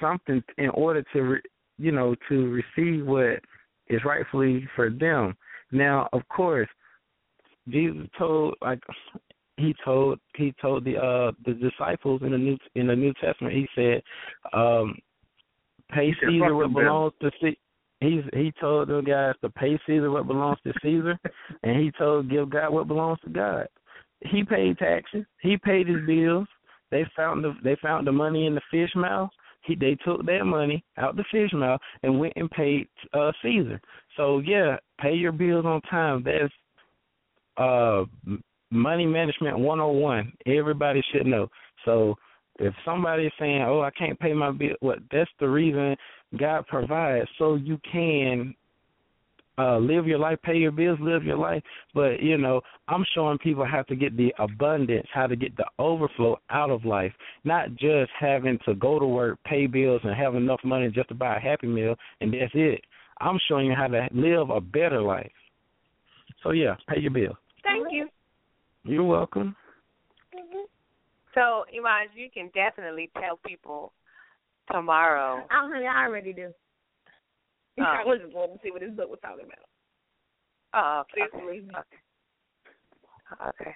something 0.00 0.42
in 0.58 0.70
order 0.70 1.04
to, 1.12 1.36
you 1.78 1.92
know, 1.92 2.14
to 2.28 2.62
receive 2.76 3.06
what 3.06 3.40
is 3.88 4.04
rightfully 4.04 4.66
for 4.74 4.90
them. 4.90 5.34
Now, 5.72 6.08
of 6.12 6.26
course, 6.28 6.68
Jesus 7.68 8.06
told 8.18 8.54
like 8.62 8.80
he 9.56 9.74
told 9.84 10.20
he 10.36 10.54
told 10.60 10.84
the 10.84 10.96
uh 10.96 11.32
the 11.44 11.54
disciples 11.54 12.22
in 12.22 12.32
the 12.32 12.38
new 12.38 12.58
in 12.74 12.86
the 12.86 12.96
New 12.96 13.12
Testament 13.14 13.54
he 13.54 13.66
said 13.74 14.02
um 14.52 14.96
pay 15.92 16.14
Caesar 16.20 16.54
what 16.54 16.72
belongs 16.72 17.12
to 17.20 17.30
Caesar 17.40 17.56
he's 18.00 18.22
he 18.32 18.52
told 18.60 18.88
them 18.88 19.04
guys 19.04 19.34
to 19.40 19.50
pay 19.50 19.78
Caesar 19.86 20.10
what 20.10 20.26
belongs 20.26 20.58
to 20.64 20.72
Caesar, 20.82 21.18
and 21.62 21.80
he 21.80 21.90
told 21.92 22.30
give 22.30 22.50
God 22.50 22.72
what 22.72 22.88
belongs 22.88 23.18
to 23.24 23.30
God. 23.30 23.68
He 24.20 24.44
paid 24.44 24.78
taxes. 24.78 25.24
He 25.40 25.56
paid 25.56 25.88
his 25.88 26.04
bills. 26.06 26.48
They 26.90 27.04
found 27.16 27.44
the 27.44 27.54
they 27.62 27.76
found 27.82 28.06
the 28.06 28.12
money 28.12 28.46
in 28.46 28.54
the 28.54 28.60
fish 28.70 28.90
mouth. 28.94 29.30
He 29.66 29.74
they 29.74 29.96
took 30.04 30.24
their 30.24 30.44
money 30.44 30.84
out 30.96 31.16
the 31.16 31.24
fish 31.30 31.50
mouth 31.52 31.80
and 32.02 32.18
went 32.18 32.34
and 32.36 32.50
paid 32.50 32.88
uh 33.12 33.32
Caesar. 33.42 33.80
So 34.16 34.38
yeah, 34.38 34.76
pay 35.00 35.14
your 35.14 35.32
bills 35.32 35.64
on 35.64 35.80
time. 35.82 36.24
That's 36.24 36.52
uh 37.56 38.04
money 38.70 39.06
management 39.06 39.58
101. 39.58 40.32
Everybody 40.46 41.02
should 41.12 41.26
know. 41.26 41.48
So 41.84 42.14
if 42.58 42.74
somebody 42.84 43.26
is 43.26 43.32
saying, 43.38 43.62
"Oh, 43.62 43.80
I 43.80 43.90
can't 43.90 44.18
pay 44.18 44.32
my 44.32 44.50
bill," 44.50 44.76
what 44.80 44.98
that's 45.10 45.30
the 45.40 45.48
reason 45.48 45.96
God 46.38 46.66
provides 46.66 47.28
so 47.38 47.54
you 47.54 47.78
can 47.90 48.54
uh 49.58 49.78
live 49.78 50.06
your 50.06 50.18
life, 50.18 50.38
pay 50.42 50.56
your 50.56 50.72
bills, 50.72 50.98
live 51.00 51.24
your 51.24 51.36
life. 51.36 51.62
But 51.94 52.20
you 52.20 52.38
know, 52.38 52.60
I'm 52.88 53.04
showing 53.14 53.38
people 53.38 53.64
how 53.64 53.82
to 53.82 53.96
get 53.96 54.16
the 54.16 54.32
abundance, 54.38 55.06
how 55.12 55.26
to 55.26 55.36
get 55.36 55.56
the 55.56 55.66
overflow 55.78 56.38
out 56.50 56.70
of 56.70 56.84
life, 56.84 57.12
not 57.44 57.70
just 57.76 58.10
having 58.18 58.58
to 58.66 58.74
go 58.74 58.98
to 58.98 59.06
work, 59.06 59.38
pay 59.44 59.66
bills, 59.66 60.00
and 60.04 60.14
have 60.14 60.34
enough 60.34 60.60
money 60.64 60.90
just 60.90 61.08
to 61.08 61.14
buy 61.14 61.36
a 61.36 61.40
happy 61.40 61.66
meal, 61.66 61.96
and 62.20 62.32
that's 62.32 62.52
it. 62.54 62.82
I'm 63.20 63.38
showing 63.48 63.66
you 63.66 63.74
how 63.74 63.86
to 63.86 64.08
live 64.12 64.50
a 64.50 64.60
better 64.60 65.00
life. 65.00 65.32
So 66.42 66.50
yeah, 66.50 66.76
pay 66.88 67.00
your 67.00 67.10
bill. 67.10 67.36
Thank 67.62 67.88
you. 67.90 68.08
You're 68.84 69.04
welcome. 69.04 69.56
So, 71.34 71.64
Iman, 71.76 72.08
you 72.14 72.30
can 72.32 72.50
definitely 72.54 73.10
tell 73.20 73.38
people 73.46 73.92
tomorrow. 74.72 75.44
I 75.50 76.06
already 76.06 76.32
do. 76.32 76.52
Oh. 77.78 77.82
I 77.82 78.04
was 78.04 78.20
just 78.22 78.34
wanting 78.34 78.56
to 78.56 78.62
see 78.62 78.70
what 78.70 78.80
this 78.80 78.90
book 78.90 79.10
was 79.10 79.18
talking 79.22 79.46
about. 79.46 79.66
Oh, 80.74 81.02
okay. 81.02 81.28
Please 81.30 81.40
believe. 81.40 81.70
Okay. 83.48 83.74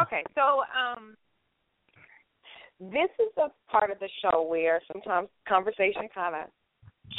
Okay. 0.00 0.24
So, 0.34 0.62
um, 0.72 1.16
this 2.80 3.10
is 3.20 3.32
a 3.36 3.48
part 3.70 3.90
of 3.90 3.98
the 4.00 4.08
show 4.22 4.42
where 4.42 4.80
sometimes 4.92 5.28
conversation 5.48 6.08
kind 6.14 6.34
of 6.34 6.48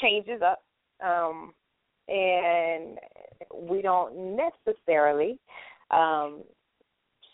changes 0.01 0.41
up, 0.41 0.63
um, 1.05 1.53
and 2.07 2.97
we 3.69 3.81
don't 3.81 4.35
necessarily 4.35 5.39
um, 5.91 6.43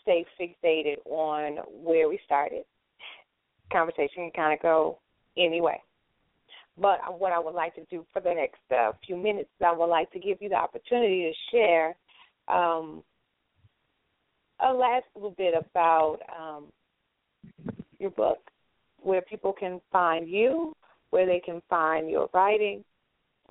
stay 0.02 0.24
fixated 0.40 0.96
on 1.06 1.56
where 1.72 2.08
we 2.08 2.20
started. 2.24 2.64
Conversation 3.72 4.30
can 4.30 4.30
kind 4.34 4.54
of 4.54 4.62
go 4.62 4.98
anyway. 5.36 5.80
But 6.80 7.18
what 7.18 7.32
I 7.32 7.38
would 7.38 7.54
like 7.54 7.74
to 7.74 7.84
do 7.90 8.06
for 8.12 8.20
the 8.20 8.32
next 8.32 8.60
uh, 8.74 8.92
few 9.06 9.16
minutes, 9.16 9.50
I 9.64 9.72
would 9.72 9.86
like 9.86 10.10
to 10.12 10.18
give 10.18 10.38
you 10.40 10.48
the 10.48 10.54
opportunity 10.54 11.30
to 11.30 11.56
share 11.56 11.96
um, 12.48 13.02
a 14.60 14.72
last 14.72 15.04
little 15.14 15.34
bit 15.36 15.54
about 15.54 16.18
um, 16.38 16.66
your 17.98 18.10
book, 18.10 18.38
where 19.02 19.20
people 19.20 19.52
can 19.52 19.80
find 19.92 20.28
you, 20.28 20.74
where 21.10 21.26
they 21.26 21.40
can 21.44 21.60
find 21.68 22.10
your 22.10 22.28
writing, 22.32 22.82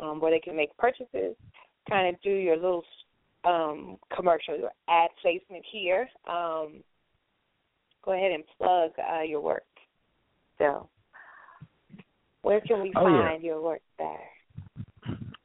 um, 0.02 0.20
where 0.20 0.32
they 0.32 0.40
can 0.40 0.56
make 0.56 0.76
purchases, 0.78 1.36
kind 1.88 2.14
of 2.14 2.22
do 2.22 2.32
your 2.32 2.56
little 2.56 2.84
um, 3.46 3.98
commercial, 4.16 4.58
your 4.58 4.72
ad 4.90 5.10
placement 5.22 5.64
here. 5.72 6.10
Um, 6.28 6.84
go 8.04 8.14
ahead 8.14 8.32
and 8.32 8.44
plug 8.58 8.92
uh, 8.98 9.22
your 9.22 9.42
work. 9.42 9.64
So, 10.58 10.90
where 12.42 12.62
can 12.62 12.82
we 12.82 12.94
oh, 12.96 13.04
find 13.04 13.44
yeah. 13.44 13.50
your 13.50 13.62
work 13.62 13.82
there? 13.98 14.18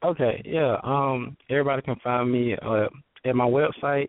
Okay, 0.05 0.40
yeah. 0.45 0.76
Um, 0.82 1.36
everybody 1.49 1.82
can 1.82 1.97
find 2.05 2.30
me 2.30 2.55
uh, 2.61 2.88
at 3.24 3.34
my 3.34 3.47
website, 3.47 4.09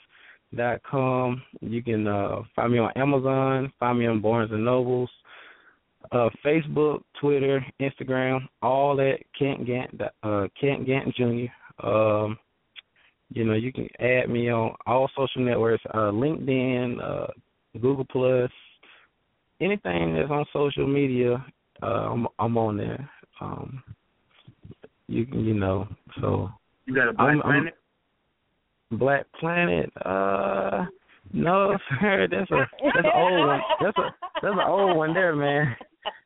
dot 0.55 0.81
com. 0.89 1.41
You 1.61 1.81
can 1.81 2.07
uh, 2.07 2.41
find 2.55 2.73
me 2.73 2.79
on 2.79 2.91
Amazon, 2.95 3.71
find 3.79 3.97
me 3.97 4.05
on 4.07 4.21
Barnes 4.21 4.51
and 4.51 4.65
Nobles, 4.65 5.09
uh, 6.11 6.29
Facebook, 6.45 7.01
Twitter, 7.19 7.65
Instagram, 7.79 8.47
all 8.61 8.99
at 9.01 9.19
Kent 9.37 9.65
Gant 9.65 10.01
uh, 10.23 10.47
Kent 10.59 10.85
Gant 10.85 11.13
Jr. 11.15 11.85
Um, 11.87 12.37
you 13.29 13.43
know, 13.45 13.53
you 13.53 13.71
can 13.73 13.87
add 13.99 14.29
me 14.29 14.49
on 14.51 14.75
all 14.85 15.09
social 15.15 15.43
networks, 15.43 15.83
uh, 15.93 16.11
LinkedIn, 16.11 17.01
uh, 17.03 17.27
Google 17.81 18.05
Plus, 18.05 18.51
anything 19.59 20.13
that's 20.13 20.29
on 20.29 20.45
social 20.53 20.85
media. 20.85 21.43
Uh, 21.81 21.85
I'm, 22.11 22.27
I'm 22.37 22.57
on 22.57 22.77
there. 22.77 23.09
Um, 23.41 23.81
you 25.07 25.25
can, 25.25 25.43
you 25.43 25.53
know, 25.55 25.87
so 26.21 26.49
You 26.85 26.93
got 26.93 27.07
a 27.09 27.13
Black 27.13 27.27
I'm- 27.27 27.41
I'm- 27.43 27.51
Planet? 27.51 27.73
Black 28.91 29.25
Planet. 29.39 29.91
Uh, 30.05 30.85
no, 31.33 31.75
sir. 32.01 32.27
That's 32.29 32.51
a 32.51 32.67
that's 32.83 32.97
an 32.97 33.05
old 33.15 33.47
one. 33.47 33.61
That's 33.81 33.97
a 33.97 34.15
that's 34.41 34.53
an 34.53 34.59
old 34.67 34.95
one 34.97 35.13
there, 35.15 35.35
man. 35.35 35.75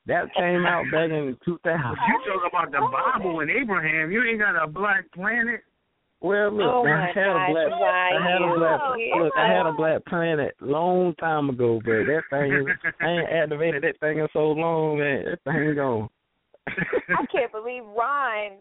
That 0.08 0.34
came 0.36 0.66
out 0.66 0.86
back 0.92 1.10
in 1.12 1.38
2000. 1.44 1.62
You 1.64 2.22
talk 2.26 2.48
about 2.50 2.72
the 2.72 2.80
Bible 2.92 3.42
and 3.42 3.52
Abraham. 3.52 4.12
You 4.12 4.24
ain't 4.24 4.40
got 4.40 4.56
a 4.62 4.68
Black 4.68 5.04
Planet. 5.14 5.62
Well, 6.20 6.50
look, 6.52 6.66
Oh 6.66 6.84
man, 6.84 6.98
my 6.98 7.04
I 7.04 7.14
had 7.14 7.28
a 7.30 7.54
black, 7.54 7.70
why 7.80 8.10
I 8.18 8.32
had 8.32 8.42
a 8.42 8.56
black, 8.58 8.82
Yeah. 8.98 9.22
look, 9.22 9.34
I 9.38 9.48
had 9.54 9.66
a 9.68 9.72
black 9.74 10.04
planet 10.06 10.56
long 10.62 11.14
time 11.20 11.50
ago, 11.52 11.80
but 11.86 12.06
that 12.10 12.22
thing, 12.32 12.54
is, 12.54 12.66
I 13.02 13.08
ain't 13.08 13.30
activated 13.30 13.84
that 13.84 14.00
thing 14.00 14.18
in 14.18 14.28
so 14.34 14.48
long, 14.52 14.98
man. 14.98 15.26
That 15.26 15.44
thing 15.44 15.76
gone. 15.76 16.10
I 16.68 17.26
can't 17.32 17.52
believe 17.52 17.84
Ron. 17.96 18.54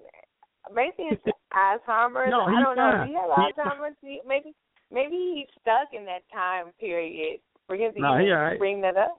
Maybe 0.74 0.94
it's 1.10 1.22
Alzheimer's. 1.54 2.28
No, 2.30 2.40
I 2.42 2.62
don't 2.62 2.76
know. 2.76 2.92
fine. 2.92 3.06
Do 3.06 3.12
you 3.12 3.20
have 3.20 3.46
He- 3.54 3.62
Alzheimer's? 3.62 4.22
Maybe 4.28 4.54
maybe 4.92 5.16
he's 5.36 5.46
stuck 5.62 5.88
in 5.94 6.04
that 6.04 6.22
time 6.32 6.66
period 6.78 7.40
for 7.66 7.76
him 7.76 7.94
to 7.94 8.00
No, 8.00 8.18
he 8.18 8.30
all 8.32 8.36
right. 8.42 8.58
bring 8.58 8.82
that 8.82 8.98
up. 8.98 9.18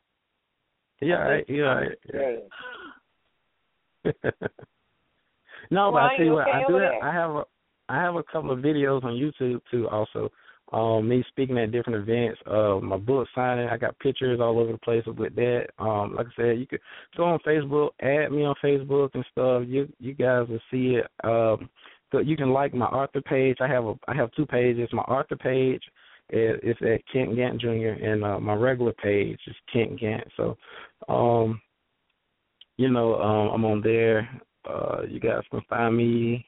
Yeah, 1.02 1.18
all 1.18 1.30
right, 1.30 1.45
yeah, 1.48 1.64
all 1.64 1.76
right. 1.76 1.98
Great. 2.10 2.43
no, 5.72 5.91
but 5.91 5.98
I 5.98 6.16
tell 6.16 6.26
you 6.26 6.32
you 6.32 6.34
what, 6.34 6.48
I 6.48 6.64
do 6.68 6.76
have. 6.76 6.93
I 7.04 7.14
have 7.14 7.32
a, 7.32 7.43
I 7.89 8.02
have 8.02 8.16
a 8.16 8.24
couple 8.24 8.52
of 8.52 8.60
videos 8.60 9.04
on 9.04 9.14
YouTube 9.14 9.62
too. 9.70 9.88
Also, 9.89 10.32
um, 10.74 11.08
me 11.08 11.24
speaking 11.30 11.58
at 11.58 11.72
different 11.72 12.08
events, 12.08 12.39
uh, 12.45 12.80
my 12.82 12.98
book 12.98 13.28
signing. 13.34 13.70
I 13.70 13.78
got 13.78 13.98
pictures 14.00 14.39
all 14.41 14.60
over 14.60 14.72
the 14.72 14.78
place 14.80 15.04
with 15.06 15.36
that. 15.36 15.68
Um, 15.80 16.16
like 16.16 16.28
I 16.28 16.36
said, 16.36 16.60
you 16.60 16.68
could 16.68 16.82
go 17.16 17.26
on 17.26 17.39
Facebook, 17.39 17.89
add 18.02 18.32
me 18.32 18.43
on 18.43 18.56
Facebook 18.64 19.10
and 19.14 19.26
stuff. 19.32 19.64
You 19.68 19.88
you 20.00 20.14
guys 20.14 20.48
will 20.50 20.60
see 20.72 20.98
it. 20.98 21.08
Um, 21.24 21.70
so 22.12 22.20
you 22.20 22.36
can 22.36 22.50
like 22.52 22.74
my 22.74 22.86
author 22.86 23.22
page. 23.22 23.58
I 23.62 23.68
have 23.68 23.86
a 23.86 23.93
I 24.08 24.16
have 24.16 24.32
two 24.32 24.45
pages. 24.45 24.89
My 24.91 25.04
author 25.04 25.36
page 25.36 25.84
is 26.30 26.75
at 26.82 27.01
Kent 27.11 27.36
Gant 27.36 27.61
Jr. 27.61 27.95
and 28.01 28.23
uh, 28.23 28.39
my 28.39 28.53
regular 28.53 28.93
page 28.93 29.39
is 29.47 29.55
Kent 29.71 29.99
Gant. 29.99 30.28
So, 30.36 30.57
um, 31.07 31.61
you 32.78 32.89
know, 32.89 33.15
um, 33.15 33.49
I'm 33.53 33.65
on 33.65 33.82
there. 33.82 34.30
Uh, 34.69 35.03
you 35.07 35.19
guys 35.19 35.43
can 35.49 35.61
find 35.69 35.95
me 35.95 36.45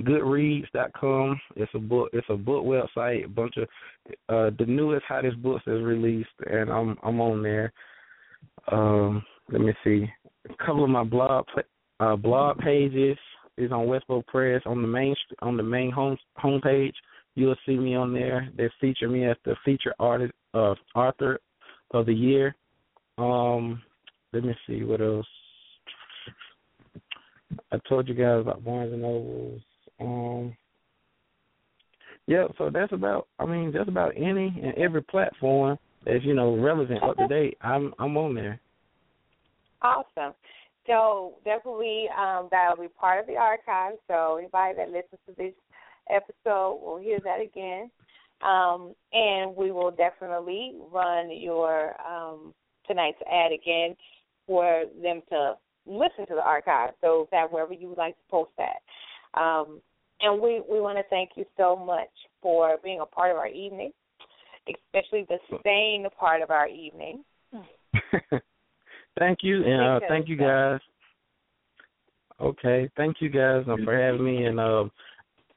goodreads.com. 0.00 1.40
It's 1.56 1.72
a 1.74 1.78
book 1.78 2.10
it's 2.12 2.26
a 2.30 2.36
book 2.36 2.64
website, 2.64 3.24
a 3.24 3.28
bunch 3.28 3.54
of 3.56 3.68
uh 4.28 4.50
the 4.58 4.66
newest 4.66 5.04
hottest 5.06 5.42
books 5.42 5.64
is 5.66 5.82
released 5.82 6.28
and 6.46 6.70
I'm 6.70 6.96
I'm 7.02 7.20
on 7.20 7.42
there. 7.42 7.72
Um 8.70 9.24
let 9.50 9.60
me 9.60 9.72
see. 9.84 10.06
A 10.48 10.64
couple 10.64 10.84
of 10.84 10.90
my 10.90 11.04
blog 11.04 11.46
uh 12.00 12.16
blog 12.16 12.58
pages 12.58 13.18
is 13.56 13.72
on 13.72 13.86
Westbow 13.86 14.24
Press 14.26 14.62
on 14.66 14.82
the 14.82 14.88
main 14.88 15.14
on 15.42 15.56
the 15.56 15.62
main 15.62 15.90
home 15.90 16.16
homepage. 16.42 16.94
You'll 17.38 17.54
see 17.64 17.76
me 17.76 17.94
on 17.94 18.12
there. 18.12 18.48
They 18.56 18.68
feature 18.80 19.08
me 19.08 19.24
as 19.24 19.36
the 19.44 19.54
feature 19.64 19.94
artist 20.00 20.32
uh 20.54 20.74
author 20.96 21.38
of 21.92 22.06
the 22.06 22.14
year. 22.14 22.56
Um 23.16 23.80
let 24.32 24.44
me 24.44 24.54
see 24.66 24.82
what 24.82 25.00
else. 25.00 25.26
I 27.72 27.78
told 27.88 28.08
you 28.08 28.14
guys 28.14 28.40
about 28.40 28.64
Barnes 28.64 28.92
and 28.92 29.02
Nobles. 29.02 29.62
Um, 30.00 30.56
yeah, 32.26 32.46
so 32.58 32.70
that's 32.70 32.92
about. 32.92 33.28
I 33.38 33.46
mean, 33.46 33.72
just 33.72 33.88
about 33.88 34.12
any 34.16 34.60
and 34.62 34.74
every 34.76 35.02
platform 35.02 35.78
that's 36.04 36.24
you 36.24 36.34
know 36.34 36.56
relevant 36.56 37.02
up 37.02 37.16
to 37.18 37.28
date. 37.28 37.56
I'm 37.62 37.94
I'm 37.98 38.16
on 38.16 38.34
there. 38.34 38.60
Awesome. 39.80 40.34
So 40.86 41.34
definitely 41.44 42.06
um, 42.18 42.48
that 42.50 42.70
will 42.70 42.84
be 42.84 42.88
part 42.88 43.20
of 43.20 43.26
the 43.26 43.36
archive. 43.36 43.94
So 44.08 44.36
anybody 44.36 44.74
that 44.76 44.88
listens 44.88 45.20
to 45.26 45.34
this 45.36 45.52
episode 46.10 46.80
we'll 46.82 46.98
hear 46.98 47.18
that 47.24 47.40
again. 47.40 47.90
Um, 48.40 48.94
and 49.12 49.56
we 49.56 49.72
will 49.72 49.90
definitely 49.90 50.74
run 50.92 51.30
your 51.36 51.94
um, 52.06 52.54
tonight's 52.86 53.18
ad 53.30 53.50
again 53.52 53.96
for 54.46 54.84
them 55.02 55.22
to 55.30 55.54
listen 55.86 56.26
to 56.28 56.34
the 56.34 56.44
archive. 56.44 56.90
So 57.00 57.28
that 57.32 57.50
wherever 57.50 57.72
you 57.72 57.88
would 57.88 57.98
like 57.98 58.14
to 58.14 58.22
post 58.30 58.50
that. 58.58 59.40
Um, 59.40 59.80
and 60.20 60.40
we, 60.40 60.62
we 60.70 60.80
want 60.80 60.98
to 60.98 61.04
thank 61.10 61.30
you 61.36 61.44
so 61.56 61.76
much 61.76 62.10
for 62.42 62.76
being 62.82 63.00
a 63.00 63.06
part 63.06 63.30
of 63.30 63.36
our 63.36 63.48
evening, 63.48 63.92
especially 64.68 65.26
the 65.28 65.38
staying 65.60 66.06
a 66.06 66.10
part 66.10 66.42
of 66.42 66.50
our 66.50 66.66
evening. 66.66 67.24
thank 69.18 69.38
you, 69.42 69.64
and 69.64 69.82
uh, 69.82 70.00
thank 70.08 70.28
you 70.28 70.36
guys. 70.36 70.80
Okay, 72.40 72.88
thank 72.96 73.16
you 73.20 73.28
guys 73.28 73.64
uh, 73.68 73.76
for 73.84 73.98
having 73.98 74.24
me. 74.24 74.44
And 74.44 74.60
uh, 74.60 74.84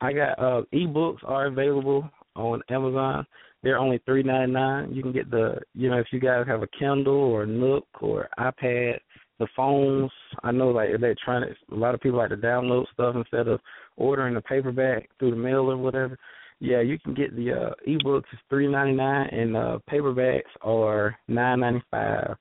I 0.02 0.14
got 0.14 0.39
uh, 0.39 0.64
ebooks 0.74 1.24
are 1.24 1.45
available 1.45 2.10
on 2.36 2.62
Amazon. 2.70 3.26
They're 3.64 3.78
only 3.78 3.99
three 4.06 4.24
ninety 4.24 4.54
nine. 4.54 4.93
You 4.93 5.04
can 5.04 5.12
get 5.12 5.30
the 5.30 5.60
you 5.76 5.89
know 5.89 5.99
if 5.99 6.08
you 6.12 6.20
guys 6.20 6.45
have 6.47 6.64
a 6.64 6.68
Kindle 6.80 7.14
or 7.14 7.45
Nook 7.45 7.86
or 8.02 8.28
iPad, 8.39 8.97
the 9.39 9.47
phones. 9.56 10.12
I 10.43 10.52
know 10.52 10.70
like 10.70 10.89
electronics. 10.89 11.60
A 11.72 11.76
lot 11.76 11.93
of 11.93 12.02
people 12.02 12.18
like 12.18 12.30
to 12.30 12.38
download 12.38 12.86
stuff 12.93 13.16
instead 13.16 13.47
of 13.47 13.60
ordering 13.97 14.34
the 14.34 14.41
paperback 14.41 15.10
through 15.20 15.32
the 15.32 15.38
mail 15.38 15.70
or 15.70 15.78
whatever. 15.78 16.18
Yeah, 16.60 16.82
you 16.82 16.97
can 16.99 17.14
get 17.14 17.36
the 17.36 17.52
uh 17.52 17.70
ebooks 17.88 18.32
is 18.34 18.39
three 18.49 18.68
ninety 18.68 18.93
nine 18.93 19.28
and 19.28 19.56
uh 19.56 19.80
paperbacks 19.89 20.41
are 20.62 21.16
nine 21.28 21.60
ninety 21.60 21.84
five. 21.91 22.36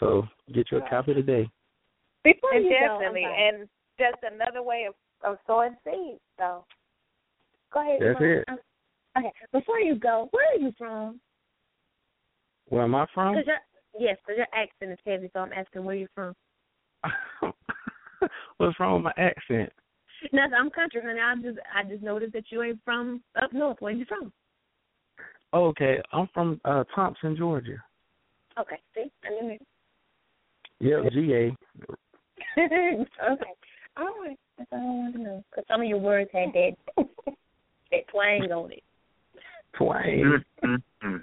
So 0.00 0.24
get 0.54 0.66
you 0.70 0.78
a 0.78 0.88
copy 0.88 1.14
today. 1.14 1.48
Before 2.24 2.54
you 2.54 2.70
definitely, 2.70 3.22
go, 3.22 3.34
and 3.34 3.68
just 3.98 4.22
another 4.22 4.62
way 4.62 4.86
of, 4.88 4.94
of 5.24 5.38
sowing 5.46 5.76
seeds. 5.84 6.20
So 6.38 6.64
go 7.72 7.80
ahead. 7.80 8.00
That's 8.00 8.20
Mom. 8.20 8.28
it. 8.28 8.48
Okay, 9.16 9.32
before 9.52 9.78
you 9.78 9.94
go, 9.96 10.28
where 10.32 10.46
are 10.52 10.58
you 10.58 10.72
from? 10.76 11.20
Where 12.68 12.82
am 12.82 12.94
I 12.94 13.06
from? 13.14 13.36
Cause 13.36 13.44
yes, 13.98 14.16
because 14.26 14.38
your 14.38 14.46
accent 14.52 14.92
is 14.92 14.98
heavy, 15.06 15.30
so 15.32 15.40
I'm 15.40 15.52
asking 15.52 15.84
where 15.84 15.94
you're 15.94 16.08
from. 16.14 16.34
What's 18.56 18.80
wrong 18.80 18.94
with 18.94 19.04
my 19.04 19.22
accent? 19.22 19.72
No, 20.32 20.42
I'm 20.42 20.70
country, 20.70 21.00
honey. 21.04 21.20
I 21.20 21.34
just 21.36 21.58
I 21.74 21.82
just 21.84 22.02
noticed 22.02 22.32
that 22.32 22.44
you 22.50 22.62
ain't 22.62 22.80
from 22.84 23.22
up 23.40 23.52
north. 23.52 23.76
Where 23.80 23.92
you 23.92 24.06
from? 24.06 24.32
Okay, 25.52 25.98
I'm 26.12 26.28
from 26.32 26.60
uh 26.64 26.84
Thomson, 26.94 27.36
Georgia. 27.36 27.76
Okay, 28.58 28.76
see, 28.94 29.10
I 29.24 29.30
didn't. 29.30 29.62
Yep, 30.80 31.12
GA. 31.12 31.56
okay, 32.58 33.52
all 33.96 34.14
right. 34.20 34.38
That's 34.58 34.70
all 34.72 34.78
I 34.78 34.82
wanted 34.84 35.12
to 35.18 35.22
know. 35.22 35.44
Because 35.50 35.64
some 35.68 35.80
of 35.82 35.88
your 35.88 35.98
words 35.98 36.30
had 36.32 36.48
that 36.54 36.72
that 37.90 38.08
twang 38.10 38.50
on 38.52 38.72
it. 38.72 38.82
Twain. 39.76 40.42
Mm-hmm. 40.64 41.16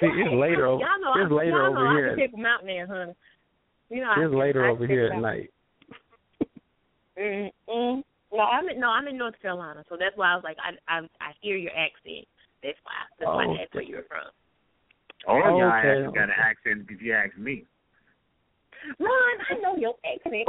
See, 0.00 0.06
it's 0.06 0.34
later 0.34 0.66
over. 0.66 0.82
Y'all 0.82 1.00
know, 1.00 1.12
It's 1.22 1.30
I, 1.30 1.34
later 1.34 1.50
y'all 1.62 1.74
know 1.74 1.80
over 1.80 1.88
I 1.88 1.94
here. 1.94 2.16
pick 2.16 2.32
them 2.32 2.46
out 2.46 2.64
there, 2.64 2.86
honey. 2.86 3.12
You 3.90 4.00
know, 4.00 4.10
I 4.10 4.20
It's 4.24 4.30
can- 4.30 4.38
later 4.38 4.66
I 4.66 4.70
over 4.70 4.86
can 4.86 4.88
here 4.96 5.04
pick 5.08 5.12
at 5.12 5.16
'em 5.18 5.24
out. 5.24 5.32
night. 5.36 5.50
Mm, 7.18 7.50
mm. 7.70 8.02
No, 8.30 8.40
I'm 8.40 8.68
in, 8.68 8.78
no, 8.78 8.88
I'm 8.90 9.08
in 9.08 9.16
North 9.16 9.40
Carolina, 9.40 9.82
so 9.88 9.96
that's 9.98 10.14
why 10.18 10.32
I 10.32 10.34
was 10.34 10.44
like, 10.44 10.58
I 10.58 10.72
I, 10.98 11.00
I 11.20 11.32
hear 11.40 11.56
your 11.56 11.70
accent. 11.72 12.26
That's 12.62 12.76
why. 12.82 12.92
That's 13.18 13.28
why 13.28 13.44
I 13.44 13.46
Oh, 13.46 13.56
asked 13.62 13.72
where 13.74 13.84
you 13.84 13.96
were 13.96 14.04
from. 14.06 14.28
All 15.26 15.38
of 15.40 15.56
y'all 15.56 15.72
Okay, 15.78 16.04
got 16.14 16.24
an 16.28 16.34
accent 16.36 16.86
if 16.90 17.00
you 17.00 17.14
ask 17.14 17.34
me. 17.38 17.64
Ron, 19.00 19.38
I 19.50 19.54
know 19.62 19.76
your 19.76 19.94
accent. 20.04 20.48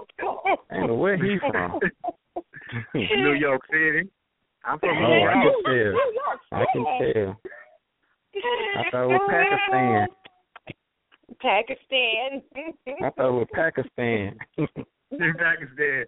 And 0.70 1.00
where 1.00 1.18
he 1.18 1.38
from? 1.40 1.80
New 2.94 3.34
York 3.34 3.62
City. 3.72 4.10
I'm 4.66 4.80
from 4.80 4.90
Oh, 4.90 5.02
New 5.02 5.28
I 5.28 5.44
York. 5.44 5.56
can 5.64 5.64
tell. 5.64 6.60
I 6.60 6.66
can 6.74 6.86
tell. 7.14 7.42
I 8.78 8.84
thought 8.92 9.04
it 9.04 9.08
was 9.08 9.22
Pakistan. 9.30 10.08
Pakistan. 11.40 12.42
I 13.04 13.10
thought 13.12 13.30
it 13.30 13.32
was 13.32 13.48
Pakistan. 13.54 14.38
In 15.12 15.34
Pakistan. 15.40 16.06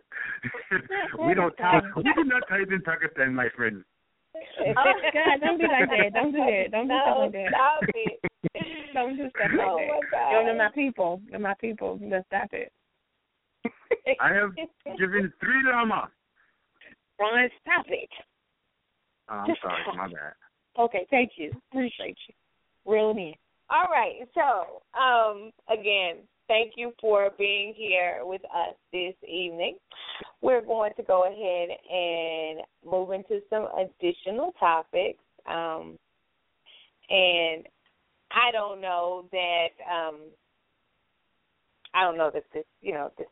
we 1.28 1.34
don't 1.34 1.56
talk. 1.58 1.84
We 1.96 2.04
do 2.04 2.24
not 2.26 2.44
type 2.50 2.68
in 2.72 2.82
Pakistan, 2.82 3.34
my 3.34 3.48
friend. 3.56 3.84
Oh 4.36 4.94
God! 5.14 5.40
Don't 5.42 5.58
be 5.58 5.66
like 5.66 5.90
that. 5.90 6.12
Don't 6.14 6.32
do 6.32 6.38
that. 6.38 6.68
Don't 6.72 6.88
do 6.88 6.96
stuff 7.02 7.16
No, 7.16 7.22
like 7.24 7.32
that. 7.34 7.48
stop 7.50 7.84
it. 7.96 8.20
Don't 8.94 9.18
do 9.18 9.30
stuff 9.30 9.52
like 9.58 9.68
Oh 9.68 9.78
that. 9.78 9.88
my 9.88 10.02
God. 10.12 10.32
Yo, 10.32 10.46
they're 10.46 10.58
my 10.58 10.70
people. 10.74 11.22
They're 11.30 11.40
my 11.40 11.56
people. 11.60 12.00
Let's 12.02 12.26
stop 12.28 12.50
it. 12.54 12.72
I 14.20 14.34
have 14.34 14.54
given 14.98 15.32
three 15.40 15.62
lama. 15.66 16.10
Ron, 17.20 17.50
stop 17.62 17.86
it. 17.90 18.10
Oh, 19.30 19.36
I'm 19.36 19.48
Just 19.48 19.62
sorry, 19.62 19.82
stop. 19.84 19.96
my 19.96 20.08
bad. 20.08 20.34
Okay, 20.78 21.06
thank 21.10 21.32
you. 21.36 21.52
Appreciate 21.72 22.18
you. 22.28 22.34
Reel 22.92 23.12
it 23.12 23.18
in. 23.18 23.34
All 23.70 23.86
right. 23.92 24.28
So, 24.34 24.82
um, 25.00 25.52
again, 25.70 26.18
thank 26.50 26.74
you 26.76 26.91
for 27.00 27.30
being 27.38 27.74
here 27.78 28.22
with 28.24 28.41
us 28.43 28.76
this 28.91 29.14
evening. 29.26 29.78
We're 30.41 30.66
going 30.66 30.91
to 30.97 31.04
go 31.04 31.24
ahead 31.26 31.70
and 31.89 32.60
move 32.86 33.12
into 33.12 33.41
some 33.50 33.68
additional 33.78 34.54
topics. 34.60 35.24
Um, 35.45 35.97
and 37.10 37.66
I 38.32 38.52
don't 38.52 38.82
know 38.82 39.26
that 39.32 39.68
um, 39.89 40.16
I 41.93 42.04
don't 42.04 42.18
know 42.18 42.32
that 42.34 42.43
this, 42.54 42.66
you 42.82 42.93
know, 42.93 43.12
this 43.18 43.28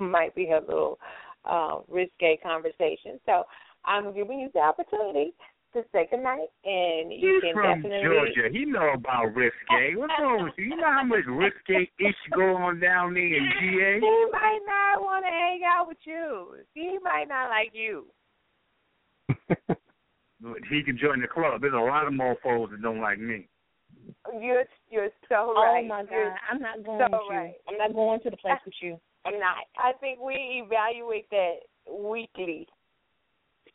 might 0.00 0.34
be 0.34 0.50
a 0.50 0.60
little 0.60 0.98
uh, 1.44 1.78
risque 1.88 2.38
conversation. 2.42 3.20
So 3.26 3.44
I'm 3.84 4.14
giving 4.14 4.40
you 4.40 4.50
the 4.54 4.60
opportunity 4.60 5.32
to 5.74 5.82
say 5.92 6.08
goodnight, 6.10 6.48
and 6.64 7.12
you 7.12 7.40
He's 7.40 7.42
can 7.42 7.54
from 7.54 7.82
definitely 7.82 8.08
Georgia. 8.08 8.48
He 8.52 8.64
know 8.64 8.90
about 8.94 9.34
risque. 9.34 9.94
What's 9.96 10.12
wrong 10.20 10.44
with 10.44 10.54
you? 10.58 10.64
You 10.64 10.76
know 10.76 10.90
how 10.92 11.04
much 11.04 11.24
risque 11.26 11.90
ish 11.98 12.14
go 12.34 12.56
on 12.56 12.80
down 12.80 13.14
there 13.14 13.22
in 13.22 13.50
GA? 13.60 14.00
He 14.00 14.26
might 14.32 14.60
not 14.66 15.02
want 15.02 15.24
to 15.24 15.30
hang 15.30 15.60
out 15.66 15.88
with 15.88 15.98
you. 16.04 16.56
He 16.74 16.98
might 17.02 17.26
not 17.28 17.48
like 17.48 17.70
you. 17.72 18.06
He 20.70 20.82
can 20.82 20.96
join 20.96 21.20
the 21.20 21.28
club. 21.28 21.60
There's 21.60 21.74
a 21.74 21.76
lot 21.76 22.06
of 22.06 22.14
mofos 22.14 22.70
that 22.70 22.80
don't 22.80 23.02
like 23.02 23.18
me. 23.18 23.46
You're 24.40 24.64
you're 24.90 25.10
so 25.28 25.52
Oh 25.54 25.62
right. 25.62 25.86
my 25.86 26.02
You're 26.10 26.30
God! 26.30 26.38
I'm 26.50 26.62
not 26.62 26.82
going 26.82 26.98
so 26.98 27.04
with 27.12 27.20
you. 27.30 27.36
right. 27.36 27.54
I'm 27.68 27.76
not 27.76 27.92
going 27.92 28.20
to 28.20 28.30
the 28.30 28.38
place 28.38 28.56
with 28.64 28.74
you. 28.80 28.98
I'm 29.26 29.38
not. 29.38 29.56
I 29.76 29.92
think 30.00 30.18
we 30.18 30.62
evaluate 30.64 31.28
that 31.30 31.56
weekly. 31.92 32.66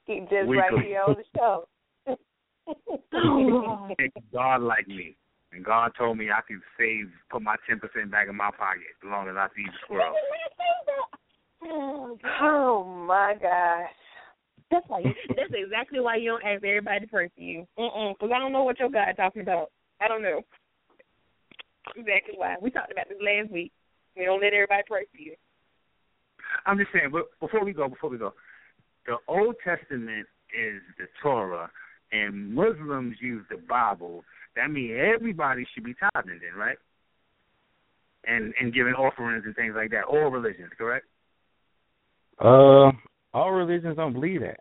Just 0.08 0.32
right 0.32 0.48
Weekly. 0.48 0.88
here 0.88 1.02
on 1.02 1.16
the 1.18 1.24
show. 1.36 1.68
Oh, 3.14 3.90
and 3.98 4.12
God 4.34 4.62
like 4.62 4.88
me. 4.88 5.16
And 5.52 5.64
God 5.64 5.92
told 5.98 6.18
me 6.18 6.30
I 6.32 6.42
can 6.46 6.62
save, 6.78 7.10
put 7.30 7.42
my 7.42 7.56
10% 7.70 7.80
back 8.12 8.28
in 8.28 8.36
my 8.36 8.52
pocket 8.52 8.84
as 9.02 9.10
long 9.10 9.30
as 9.30 9.36
I 9.38 9.48
feed 9.56 9.68
the 9.68 9.78
squirrel. 9.84 10.14
oh 12.42 12.84
my 13.08 13.36
gosh. 13.42 13.90
That's 14.72 14.86
why. 14.88 15.00
You, 15.00 15.14
that's 15.30 15.54
exactly 15.54 16.00
why 16.00 16.18
you 16.18 16.32
don't 16.32 16.44
ask 16.44 16.64
everybody 16.64 17.00
to 17.02 17.08
pray 17.08 17.30
for 17.34 17.42
you. 17.42 17.66
Mm-mm. 17.80 18.14
Because 18.14 18.32
I 18.36 18.40
don't 18.40 18.52
know 18.52 18.64
what 18.64 18.80
your 18.80 18.90
God 18.90 19.14
talking 19.16 19.44
about. 19.44 19.72
I 20.02 20.08
don't 20.08 20.24
know. 20.24 20.42
Exactly 21.96 22.34
why. 22.36 22.56
We 22.62 22.72
talked 22.72 22.92
about 22.92 23.08
this 23.08 23.20
last 23.22 23.52
week. 23.52 23.72
We 24.18 24.26
don't 24.26 24.42
let 24.42 24.54
everybody 24.54 24.84
pray 24.88 25.06
for 25.12 25.22
you. 25.22 25.36
I'm 26.66 26.78
just 26.78 26.92
saying, 26.94 27.12
but 27.12 27.26
before 27.40 27.64
we 27.64 27.74
go, 27.74 27.88
before 27.88 28.10
we 28.10 28.18
go, 28.18 28.34
the 29.06 29.18
Old 29.28 29.56
Testament 29.64 30.28
is 30.50 30.82
the 30.98 31.06
Torah, 31.22 31.70
and 32.24 32.54
Muslims 32.54 33.18
use 33.22 33.46
the 33.50 33.58
Bible. 33.58 34.24
That 34.56 34.72
means 34.72 34.94
everybody 35.16 35.66
should 35.74 35.84
be 35.84 35.96
tithing, 35.96 36.40
then, 36.42 36.58
right? 36.58 36.78
And 38.26 38.54
and 38.60 38.74
giving 38.74 38.94
offerings 38.94 39.44
and 39.46 39.56
things 39.56 39.74
like 39.76 39.92
that. 39.92 40.06
All 40.06 40.30
religions, 40.30 40.72
correct? 40.78 41.06
Uh, 42.40 42.92
all 43.34 43.52
religions 43.52 43.98
don't 43.98 44.14
believe 44.14 44.42
that. 44.42 44.60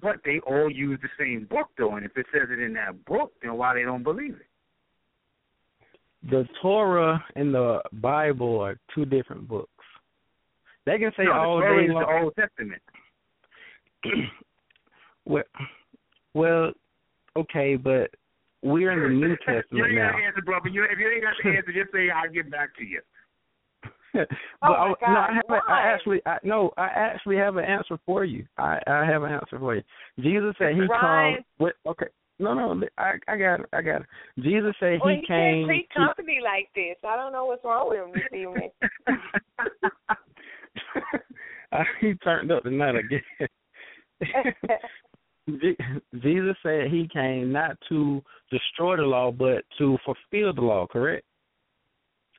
But 0.00 0.16
they 0.24 0.40
all 0.46 0.70
use 0.70 0.98
the 1.02 1.08
same 1.18 1.46
book, 1.50 1.68
though. 1.76 1.96
And 1.96 2.06
if 2.06 2.16
it 2.16 2.26
says 2.32 2.48
it 2.50 2.58
in 2.58 2.72
that 2.74 3.04
book, 3.04 3.32
then 3.42 3.54
why 3.56 3.74
they 3.74 3.82
don't 3.82 4.02
believe 4.02 4.34
it? 4.34 4.46
The 6.30 6.46
Torah 6.62 7.22
and 7.36 7.52
the 7.52 7.80
Bible 7.92 8.60
are 8.60 8.78
two 8.94 9.04
different 9.04 9.48
books. 9.48 9.68
They 10.86 10.98
can 10.98 11.12
say 11.16 11.24
no, 11.24 11.32
all 11.32 11.56
the 11.56 11.62
Torah 11.62 11.86
day 11.86 11.92
long. 11.92 12.02
the 12.02 12.22
Old 12.22 12.34
Testament. 12.36 12.82
well, 15.24 15.42
well, 16.34 16.72
okay, 17.36 17.76
but 17.76 18.10
we're 18.62 18.92
in 18.92 19.02
the 19.02 19.08
New 19.26 19.36
Testament 19.46 19.66
you 19.70 19.82
Testament 19.82 19.86
ain't 19.88 19.94
now. 19.96 20.10
got 20.12 20.18
the 20.18 20.24
answer, 20.24 20.42
brother. 20.42 20.68
You, 20.68 20.84
if 20.84 20.98
you 20.98 21.08
ain't 21.08 21.22
got 21.22 21.34
the 21.42 21.50
answer, 21.50 21.72
just 21.72 21.92
say 21.92 22.10
I'll 22.10 22.30
get 22.32 22.50
back 22.50 22.76
to 22.76 22.84
you. 22.84 23.00
but 24.14 24.28
Oh, 24.62 24.94
my 25.00 25.06
I, 25.06 25.12
no, 25.14 25.20
I 25.20 25.32
have 25.34 25.44
a, 25.48 25.52
I 25.54 25.60
why? 25.68 25.92
actually 25.92 26.20
I 26.26 26.38
no, 26.44 26.70
I 26.76 26.84
actually 26.86 27.36
have 27.36 27.56
an 27.56 27.64
answer 27.64 27.98
for 28.04 28.24
you. 28.24 28.44
I 28.58 28.78
I 28.86 29.04
have 29.06 29.22
an 29.22 29.32
answer 29.32 29.58
for 29.58 29.74
you. 29.74 29.82
Jesus 30.20 30.54
said 30.58 30.74
he 30.74 30.82
Ryan. 30.82 31.34
comes 31.36 31.44
with 31.58 31.74
okay. 31.86 32.06
No, 32.38 32.52
no, 32.54 32.86
I 32.98 33.12
I 33.28 33.36
got 33.36 33.60
it. 33.60 33.66
I 33.72 33.80
got 33.82 34.02
it. 34.02 34.06
Jesus 34.40 34.74
said 34.80 34.98
Well, 35.02 35.14
he 35.14 35.20
he 35.20 35.26
came. 35.26 35.64
can't 35.64 35.66
treat 35.66 35.88
to- 35.90 36.06
company 36.06 36.40
like 36.44 36.68
this. 36.74 36.96
I 37.08 37.16
don't 37.16 37.32
know 37.32 37.46
what's 37.46 37.64
wrong 37.64 37.88
with 37.88 37.98
him 38.00 38.12
this 38.12 38.38
evening. 38.38 38.70
Uh, 41.72 41.84
he 42.02 42.12
turned 42.22 42.52
up 42.52 42.62
tonight 42.64 42.94
again. 42.96 43.22
Je- 45.48 45.76
Jesus 46.20 46.56
said 46.62 46.88
he 46.90 47.08
came 47.12 47.52
not 47.52 47.76
to 47.88 48.22
destroy 48.50 48.96
the 48.96 49.02
law, 49.02 49.30
but 49.32 49.64
to 49.78 49.98
fulfill 50.04 50.52
the 50.52 50.60
law. 50.60 50.86
Correct? 50.86 51.24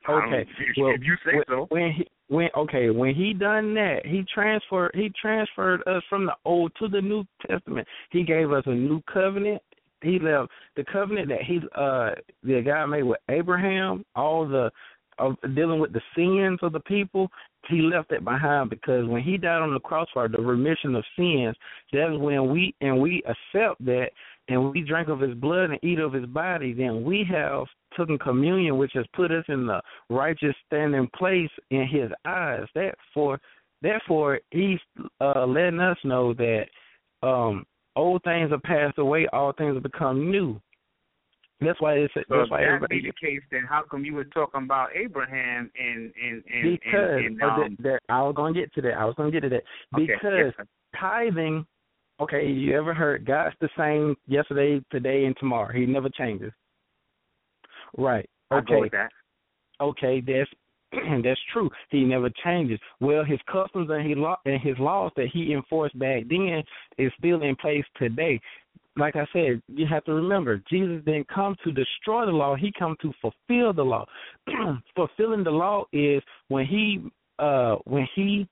Okay. 0.08 0.46
if- 0.58 0.76
Well, 0.78 0.94
if 0.94 1.02
you 1.02 1.16
say 1.24 1.36
when, 1.36 1.44
so. 1.48 1.66
When 1.70 1.92
he 1.92 2.06
when 2.28 2.48
okay 2.56 2.90
when 2.90 3.14
he 3.14 3.34
done 3.34 3.74
that, 3.74 4.00
he 4.04 4.24
transferred 4.32 4.92
he 4.94 5.12
transferred 5.20 5.82
us 5.86 6.02
from 6.08 6.26
the 6.26 6.34
old 6.44 6.72
to 6.78 6.88
the 6.88 7.00
New 7.00 7.24
Testament. 7.46 7.86
He 8.10 8.22
gave 8.22 8.50
us 8.52 8.64
a 8.66 8.74
new 8.74 9.02
covenant. 9.12 9.60
He 10.02 10.18
left 10.18 10.50
the 10.76 10.84
covenant 10.84 11.28
that 11.28 11.42
he 11.42 11.60
uh 11.76 12.10
the 12.42 12.62
God 12.62 12.86
made 12.86 13.02
with 13.02 13.20
Abraham, 13.28 14.04
all 14.16 14.46
the 14.48 14.70
of 15.18 15.36
dealing 15.54 15.80
with 15.80 15.92
the 15.92 16.00
sins 16.16 16.58
of 16.62 16.72
the 16.72 16.80
people. 16.80 17.30
He 17.68 17.80
left 17.80 18.10
that 18.10 18.24
behind 18.24 18.70
because 18.70 19.06
when 19.06 19.22
he 19.22 19.38
died 19.38 19.62
on 19.62 19.72
the 19.72 19.80
cross 19.80 20.08
for 20.12 20.28
the 20.28 20.38
remission 20.38 20.94
of 20.94 21.04
sins, 21.16 21.56
that's 21.92 22.16
when 22.18 22.50
we 22.50 22.74
and 22.80 23.00
we 23.00 23.22
accept 23.24 23.84
that 23.86 24.08
and 24.48 24.70
we 24.70 24.82
drink 24.82 25.08
of 25.08 25.20
his 25.20 25.34
blood 25.34 25.70
and 25.70 25.82
eat 25.82 25.98
of 25.98 26.12
his 26.12 26.26
body, 26.26 26.72
then 26.72 27.02
we 27.02 27.26
have 27.30 27.64
taken 27.96 28.18
communion, 28.18 28.76
which 28.76 28.92
has 28.94 29.06
put 29.14 29.30
us 29.30 29.44
in 29.48 29.66
the 29.66 29.80
righteous 30.10 30.54
standing 30.66 31.08
place 31.16 31.50
in 31.70 31.86
his 31.86 32.10
eyes. 32.26 32.64
Therefore, 32.74 33.40
therefore, 33.80 34.40
he's 34.50 34.78
uh, 35.20 35.46
letting 35.46 35.80
us 35.80 35.96
know 36.04 36.34
that 36.34 36.64
um, 37.22 37.64
old 37.96 38.22
things 38.24 38.50
have 38.50 38.62
passed 38.62 38.98
away, 38.98 39.26
all 39.32 39.52
things 39.52 39.74
have 39.74 39.82
become 39.82 40.30
new. 40.30 40.60
That's 41.64 41.80
why 41.80 41.94
it's 41.94 42.14
So 42.14 42.22
that's 42.28 42.50
why 42.50 42.60
that 42.60 42.66
everybody 42.66 43.02
be 43.02 43.08
the 43.08 43.26
case, 43.26 43.40
then 43.50 43.62
how 43.68 43.82
come 43.88 44.04
you 44.04 44.14
were 44.14 44.24
talking 44.24 44.62
about 44.64 44.90
Abraham 44.94 45.70
and 45.78 46.12
and 46.22 46.42
and 46.52 46.78
because 46.78 47.18
and, 47.18 47.40
and 47.40 47.42
um, 47.42 47.76
that, 47.78 47.82
that 47.82 48.00
I 48.08 48.22
was 48.22 48.34
gonna 48.36 48.54
get 48.54 48.72
to 48.74 48.82
that. 48.82 48.94
I 48.94 49.04
was 49.04 49.14
gonna 49.16 49.30
get 49.30 49.40
to 49.40 49.48
that 49.48 49.62
because 49.94 50.52
yes, 50.56 50.66
tithing. 50.98 51.66
Okay, 52.20 52.46
you 52.46 52.76
ever 52.78 52.94
heard 52.94 53.26
God's 53.26 53.56
the 53.60 53.68
same 53.76 54.16
yesterday, 54.28 54.80
today, 54.92 55.24
and 55.24 55.36
tomorrow? 55.38 55.72
He 55.72 55.84
never 55.84 56.08
changes. 56.08 56.52
Right. 57.98 58.28
Okay. 58.52 58.88
that. 58.92 59.10
Okay, 59.80 60.22
that's 60.24 60.50
and 60.92 61.24
that's 61.24 61.40
true. 61.52 61.70
He 61.90 62.04
never 62.04 62.30
changes. 62.44 62.78
Well, 63.00 63.24
his 63.24 63.40
customs 63.50 63.88
and 63.90 64.06
he 64.06 64.14
law 64.14 64.36
and 64.44 64.60
his 64.60 64.78
laws 64.78 65.12
that 65.16 65.28
he 65.32 65.52
enforced 65.52 65.98
back 65.98 66.24
then 66.28 66.62
is 66.98 67.12
still 67.18 67.42
in 67.42 67.56
place 67.56 67.84
today. 67.98 68.40
Like 68.96 69.16
I 69.16 69.26
said, 69.32 69.60
you 69.66 69.86
have 69.86 70.04
to 70.04 70.14
remember, 70.14 70.62
Jesus 70.70 71.02
didn't 71.04 71.28
come 71.28 71.56
to 71.64 71.72
destroy 71.72 72.26
the 72.26 72.32
law; 72.32 72.54
he 72.54 72.72
come 72.78 72.96
to 73.02 73.12
fulfill 73.20 73.72
the 73.72 73.82
law. 73.82 74.06
Fulfilling 74.96 75.42
the 75.42 75.50
law 75.50 75.84
is 75.92 76.22
when 76.48 76.64
he 76.66 77.00
uh 77.40 77.76
when 77.84 78.06
he 78.14 78.46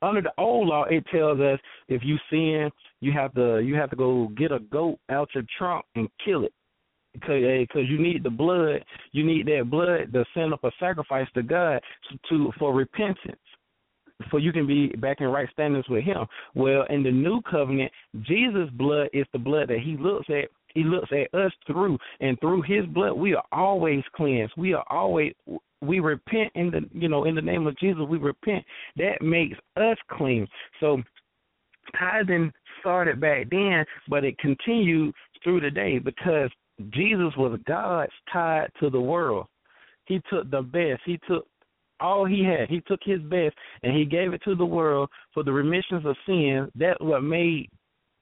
under 0.00 0.22
the 0.22 0.32
old 0.38 0.68
law 0.68 0.84
it 0.84 1.04
tells 1.12 1.38
us 1.40 1.60
if 1.88 2.02
you 2.02 2.16
sin 2.30 2.70
you 3.00 3.12
have 3.12 3.34
to 3.34 3.60
you 3.60 3.74
have 3.74 3.90
to 3.90 3.96
go 3.96 4.28
get 4.36 4.50
a 4.50 4.58
goat 4.58 4.98
out 5.10 5.28
your 5.34 5.44
trunk 5.58 5.84
and 5.94 6.08
kill 6.24 6.44
it. 6.44 6.52
Because 7.12 7.42
because 7.68 7.90
you 7.90 8.00
need 8.00 8.22
the 8.22 8.30
blood 8.30 8.82
you 9.12 9.22
need 9.22 9.46
that 9.46 9.68
blood 9.70 10.12
to 10.14 10.24
send 10.32 10.54
up 10.54 10.64
a 10.64 10.70
sacrifice 10.80 11.28
to 11.34 11.42
God 11.42 11.82
to, 12.08 12.18
to 12.30 12.52
for 12.58 12.72
repentance 12.72 13.36
for 14.30 14.38
you 14.38 14.52
can 14.52 14.66
be 14.66 14.88
back 14.88 15.20
in 15.20 15.26
right 15.26 15.48
standings 15.52 15.88
with 15.88 16.04
him. 16.04 16.26
Well, 16.54 16.84
in 16.90 17.02
the 17.02 17.10
new 17.10 17.40
covenant, 17.42 17.92
Jesus' 18.22 18.70
blood 18.72 19.08
is 19.12 19.26
the 19.32 19.38
blood 19.38 19.68
that 19.68 19.80
he 19.80 19.96
looks 19.96 20.26
at 20.28 20.48
he 20.74 20.84
looks 20.84 21.10
at 21.12 21.38
us 21.38 21.52
through 21.66 21.98
and 22.20 22.40
through 22.40 22.62
his 22.62 22.86
blood 22.86 23.12
we 23.12 23.34
are 23.34 23.44
always 23.52 24.02
cleansed. 24.14 24.54
We 24.56 24.72
are 24.72 24.84
always 24.88 25.34
we 25.82 26.00
repent 26.00 26.50
in 26.54 26.70
the 26.70 26.88
you 26.92 27.08
know, 27.08 27.24
in 27.24 27.34
the 27.34 27.42
name 27.42 27.66
of 27.66 27.78
Jesus 27.78 28.02
we 28.08 28.18
repent. 28.18 28.64
That 28.96 29.20
makes 29.20 29.58
us 29.76 29.98
clean. 30.10 30.46
So 30.80 31.02
tithing 31.98 32.52
started 32.80 33.20
back 33.20 33.50
then, 33.50 33.84
but 34.08 34.24
it 34.24 34.38
continued 34.38 35.14
through 35.42 35.60
the 35.60 35.70
day 35.70 35.98
because 35.98 36.50
Jesus 36.90 37.32
was 37.36 37.58
God's 37.66 38.12
tithe 38.32 38.70
to 38.80 38.90
the 38.90 39.00
world. 39.00 39.46
He 40.06 40.20
took 40.30 40.50
the 40.50 40.62
best. 40.62 41.02
He 41.04 41.18
took 41.28 41.46
all 42.02 42.24
he 42.24 42.44
had. 42.44 42.68
He 42.68 42.80
took 42.80 43.00
his 43.04 43.20
best 43.22 43.54
and 43.82 43.96
he 43.96 44.04
gave 44.04 44.32
it 44.32 44.42
to 44.44 44.54
the 44.54 44.66
world 44.66 45.08
for 45.32 45.42
the 45.42 45.52
remissions 45.52 46.04
of 46.04 46.16
sins. 46.26 46.70
That's 46.74 47.00
what 47.00 47.22
made 47.22 47.68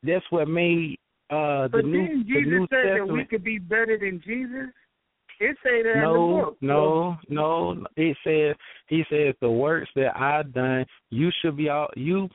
that's 0.02 0.24
what 0.30 0.48
made 0.48 0.98
uh 1.30 1.68
but 1.68 1.82
the 1.82 1.82
new 1.82 2.06
didn't 2.06 2.26
the 2.26 2.34
Jesus 2.34 2.50
New 2.50 2.66
say 2.70 2.98
that 2.98 3.06
we 3.06 3.24
could 3.24 3.44
be 3.44 3.58
better 3.58 3.98
than 3.98 4.20
Jesus? 4.24 4.72
It 5.40 5.56
say 5.64 5.82
that 5.82 5.92
in 5.94 6.00
the 6.00 6.06
No, 6.06 6.44
book. 6.44 6.56
no, 6.60 7.16
no. 7.30 7.86
It 7.96 8.16
says 8.22 8.56
he 8.88 9.04
says 9.10 9.34
the 9.40 9.50
works 9.50 9.88
that 9.96 10.14
I've 10.14 10.52
done, 10.52 10.84
you 11.10 11.30
should 11.40 11.56
be 11.56 11.70
all 11.70 11.88
you 11.96 12.28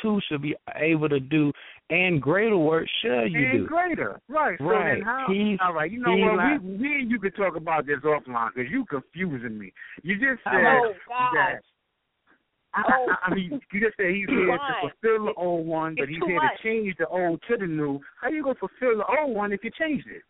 too 0.00 0.20
should 0.28 0.42
be 0.42 0.54
able 0.76 1.08
to 1.08 1.18
do, 1.18 1.52
and 1.92 2.22
greater 2.22 2.56
works 2.56 2.90
shall 3.02 3.26
you 3.28 3.38
and 3.46 3.58
do. 3.60 3.66
greater, 3.66 4.18
right? 4.28 4.58
So 4.58 4.64
Right. 4.64 4.94
then 4.94 5.02
how? 5.02 5.26
He's- 5.28 5.58
all 5.62 5.74
right, 5.74 5.90
you 5.90 6.00
know 6.00 6.16
what? 6.16 6.36
not- 6.36 6.62
we, 6.62 6.78
me 6.78 6.94
and 7.00 7.10
you 7.10 7.18
could 7.18 7.36
talk 7.36 7.54
about 7.54 7.84
this 7.84 7.98
offline 8.00 8.48
because 8.54 8.70
you're 8.70 8.86
confusing 8.86 9.58
me. 9.58 9.72
You 10.02 10.14
just 10.14 10.40
oh, 10.46 10.50
said 10.50 10.64
Oh 10.64 10.94
that. 11.34 11.60
I, 12.74 12.82
Oh. 12.88 13.06
I, 13.10 13.30
I 13.30 13.34
mean, 13.34 13.60
you 13.70 13.80
just 13.80 13.96
said 13.98 14.06
he's 14.14 14.26
here 14.28 14.46
to 14.46 14.74
fulfill 14.80 15.26
the 15.26 15.34
old 15.36 15.66
one, 15.66 15.94
but 15.94 16.04
It's 16.04 16.12
he's 16.12 16.22
here 16.26 16.36
much. 16.36 16.56
to 16.56 16.62
change 16.62 16.96
the 16.98 17.06
old 17.08 17.42
to 17.48 17.58
the 17.58 17.66
new. 17.66 18.00
How 18.20 18.28
you 18.30 18.42
gonna 18.42 18.54
fulfill 18.54 18.96
the 18.96 19.04
old 19.20 19.36
one 19.36 19.52
if 19.52 19.62
you 19.62 19.70
changed 19.78 20.06
it? 20.06 20.22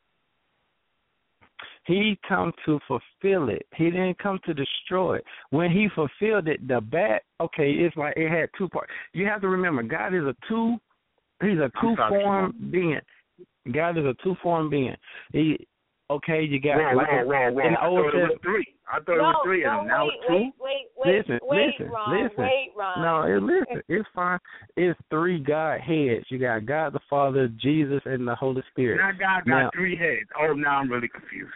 He 1.84 2.18
come 2.28 2.52
to 2.64 2.80
fulfill 2.88 3.48
it. 3.48 3.66
He 3.76 3.84
didn't 3.90 4.18
come 4.18 4.38
to 4.46 4.54
destroy 4.54 5.16
it. 5.18 5.24
When 5.50 5.70
he 5.70 5.88
fulfilled 5.94 6.48
it, 6.48 6.66
the 6.66 6.80
bad 6.80 7.20
okay, 7.40 7.70
it's 7.70 7.96
like 7.96 8.14
it 8.16 8.28
had 8.30 8.48
two 8.58 8.68
parts. 8.68 8.90
You 9.12 9.26
have 9.26 9.40
to 9.42 9.48
remember, 9.48 9.82
God 9.84 10.14
is 10.14 10.24
a 10.24 10.34
two 10.48 10.76
he's 11.42 11.58
a 11.58 11.70
two 11.80 11.94
form 12.08 12.54
being. 12.70 13.00
God 13.72 13.98
is 13.98 14.04
a 14.04 14.14
two 14.22 14.34
form 14.42 14.70
being. 14.70 14.94
He 15.32 15.66
okay, 16.10 16.42
you 16.42 16.60
got 16.60 16.76
Whoa, 16.78 16.96
like 16.96 17.08
whoa, 17.08 17.24
whoa, 17.24 17.52
whoa! 17.52 17.66
in 17.66 17.72
the 17.74 17.80
I 17.80 17.86
Old 17.86 17.98
thought 17.98 18.14
it 18.14 18.22
was 18.22 18.30
Testament- 18.30 18.42
three. 18.42 18.66
I 18.92 18.96
thought 19.00 19.12
it 19.14 19.16
no, 19.18 19.22
was 19.22 19.40
three 19.44 19.64
of 19.64 19.72
no, 19.72 19.78
them. 19.78 19.86
Now 19.88 20.04
wait, 20.04 20.12
it's 20.18 20.26
two. 20.26 20.34
wait, 20.34 20.52
wait, 20.60 20.86
wait, 20.98 21.16
Listen, 21.18 21.38
wait, 21.42 21.66
listen, 21.78 21.92
Ron, 21.92 22.22
listen. 22.24 22.44
wait, 22.44 22.70
Ron. 22.76 23.02
No, 23.02 23.22
it, 23.22 23.42
listen, 23.42 23.82
it's 23.88 24.08
fine. 24.14 24.38
It's 24.76 25.00
three 25.08 25.38
God 25.38 25.80
heads. 25.80 26.26
You 26.28 26.38
got 26.38 26.66
God 26.66 26.92
the 26.92 27.00
Father, 27.08 27.48
Jesus, 27.60 28.02
and 28.04 28.26
the 28.28 28.34
Holy 28.34 28.62
Spirit. 28.70 28.98
Now 28.98 29.12
God 29.12 29.44
got 29.46 29.62
Now- 29.62 29.70
three 29.74 29.96
heads. 29.96 30.28
Oh, 30.38 30.52
now 30.52 30.78
I'm 30.78 30.90
really 30.90 31.08
confused. 31.08 31.52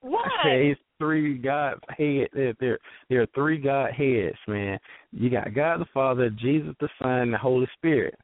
What? 0.00 0.24
Okay, 0.40 0.68
it's 0.70 0.80
three 0.98 1.36
God 1.38 1.74
head. 1.88 2.28
There, 2.32 2.54
there, 2.60 2.78
there 3.10 3.22
are 3.22 3.26
three 3.34 3.58
God 3.58 3.92
heads, 3.92 4.36
man. 4.46 4.78
You 5.12 5.28
got 5.28 5.52
God 5.54 5.80
the 5.80 5.86
Father, 5.92 6.30
Jesus 6.30 6.74
the 6.80 6.88
Son, 7.02 7.10
and 7.10 7.34
the 7.34 7.38
Holy 7.38 7.66
Spirit. 7.76 8.14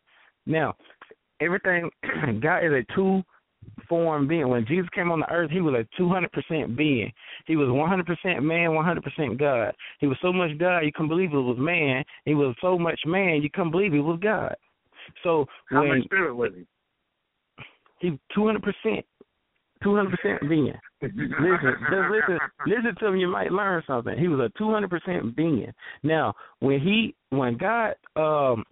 Now, 0.46 0.74
everything 1.40 1.90
God 2.40 2.64
is 2.64 2.72
a 2.72 2.94
two 2.94 3.22
form 3.88 4.28
being. 4.28 4.48
When 4.48 4.66
Jesus 4.66 4.88
came 4.94 5.10
on 5.10 5.20
the 5.20 5.30
earth, 5.30 5.50
he 5.50 5.60
was 5.60 5.74
a 5.74 5.86
two 5.96 6.08
hundred 6.08 6.32
percent 6.32 6.76
being. 6.76 7.12
He 7.46 7.56
was 7.56 7.68
one 7.70 7.88
hundred 7.88 8.06
percent 8.06 8.42
man, 8.42 8.74
one 8.74 8.84
hundred 8.84 9.04
percent 9.04 9.38
God. 9.38 9.74
He 9.98 10.06
was 10.06 10.18
so 10.22 10.32
much 10.32 10.56
God 10.58 10.80
you 10.80 10.92
couldn't 10.92 11.08
believe 11.08 11.32
it 11.32 11.36
was 11.36 11.56
man. 11.58 12.04
He 12.24 12.34
was 12.34 12.54
so 12.60 12.78
much 12.78 13.00
man 13.06 13.42
you 13.42 13.50
couldn't 13.50 13.70
believe 13.70 13.94
it 13.94 14.00
was 14.00 14.18
God. 14.22 14.54
So 15.22 15.46
How 15.70 15.80
when 15.80 15.98
much 15.98 16.04
spirit 16.04 16.34
was 16.34 16.52
he? 16.56 16.66
he 18.00 18.18
two 18.34 18.46
hundred 18.46 18.62
percent, 18.62 19.04
two 19.82 19.96
hundred 19.96 20.18
percent 20.18 20.48
being. 20.48 20.72
listen, 21.02 21.74
just 21.90 22.10
listen, 22.10 22.38
listen 22.66 22.94
to 23.00 23.06
him. 23.06 23.16
You 23.16 23.28
might 23.28 23.52
learn 23.52 23.82
something. 23.86 24.18
He 24.18 24.28
was 24.28 24.40
a 24.40 24.58
two 24.58 24.72
hundred 24.72 24.90
percent 24.90 25.36
being. 25.36 25.72
Now, 26.02 26.34
when 26.60 26.80
he, 26.80 27.14
when 27.30 27.56
God, 27.56 27.94
um, 28.16 28.64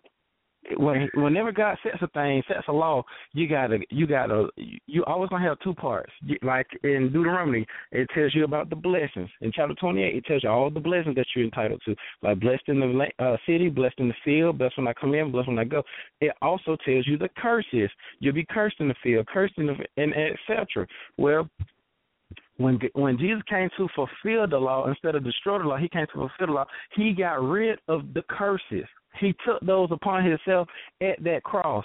when 0.77 1.09
whenever 1.15 1.53
God 1.53 1.77
sets 1.83 2.03
a 2.03 2.07
thing, 2.09 2.43
sets 2.47 2.69
a 2.69 2.73
law, 2.73 3.03
you 3.33 3.49
gotta, 3.49 3.79
you 3.91 4.07
gotta, 4.07 4.49
you 4.87 5.05
always 5.05 5.29
gonna 5.31 5.47
have 5.47 5.59
two 5.61 5.75
parts. 5.75 6.13
Like 6.43 6.67
in 6.85 7.13
Deuteronomy, 7.13 7.67
it 7.91 8.09
tells 8.15 8.35
you 8.35 8.45
about 8.45 8.71
the 8.71 8.77
blessings. 8.77 9.29
In 9.41 9.51
chapter 9.53 9.75
twenty-eight, 9.75 10.17
it 10.17 10.25
tells 10.25 10.45
you 10.45 10.51
all 10.51 10.71
the 10.71 10.81
blessings 10.81 11.17
that 11.17 11.27
you're 11.35 11.45
entitled 11.45 11.83
to. 11.87 11.97
Like 12.23 12.41
blessed 12.41 12.69
in 12.69 12.81
the 12.81 13.07
uh, 13.19 13.37
city, 13.47 13.69
blessed 13.69 13.99
in 13.99 14.09
the 14.09 14.15
field, 14.25 14.59
blessed 14.59 14.79
when 14.79 14.89
I 14.89 14.93
come 14.93 15.15
in, 15.15 15.33
blessed 15.33 15.49
when 15.49 15.59
I 15.59 15.65
go. 15.65 15.83
It 16.21 16.33
also 16.41 16.77
tells 16.85 17.07
you 17.07 17.19
the 17.19 17.29
curses. 17.37 17.91
You'll 18.21 18.35
be 18.35 18.47
cursed 18.49 18.77
in 18.79 18.89
the 18.89 18.95
field, 19.03 19.27
cursed 19.27 19.55
in 19.59 19.67
the, 19.67 19.75
and 19.97 20.15
etc. 20.15 20.87
Well, 21.19 21.49
when 22.59 22.79
when 22.95 23.19
Jesus 23.19 23.43
came 23.49 23.69
to 23.77 23.89
fulfill 23.95 24.47
the 24.47 24.59
law 24.59 24.89
instead 24.89 25.15
of 25.15 25.25
destroy 25.25 25.59
the 25.59 25.65
law, 25.65 25.77
he 25.77 25.89
came 25.89 26.07
to 26.07 26.13
fulfill 26.13 26.47
the 26.47 26.53
law. 26.53 26.67
He 26.95 27.13
got 27.13 27.43
rid 27.43 27.79
of 27.89 28.15
the 28.15 28.23
curses. 28.29 28.87
He 29.21 29.35
took 29.45 29.61
those 29.61 29.89
upon 29.91 30.25
himself 30.25 30.69
at 31.01 31.23
that 31.25 31.43
cross. 31.45 31.85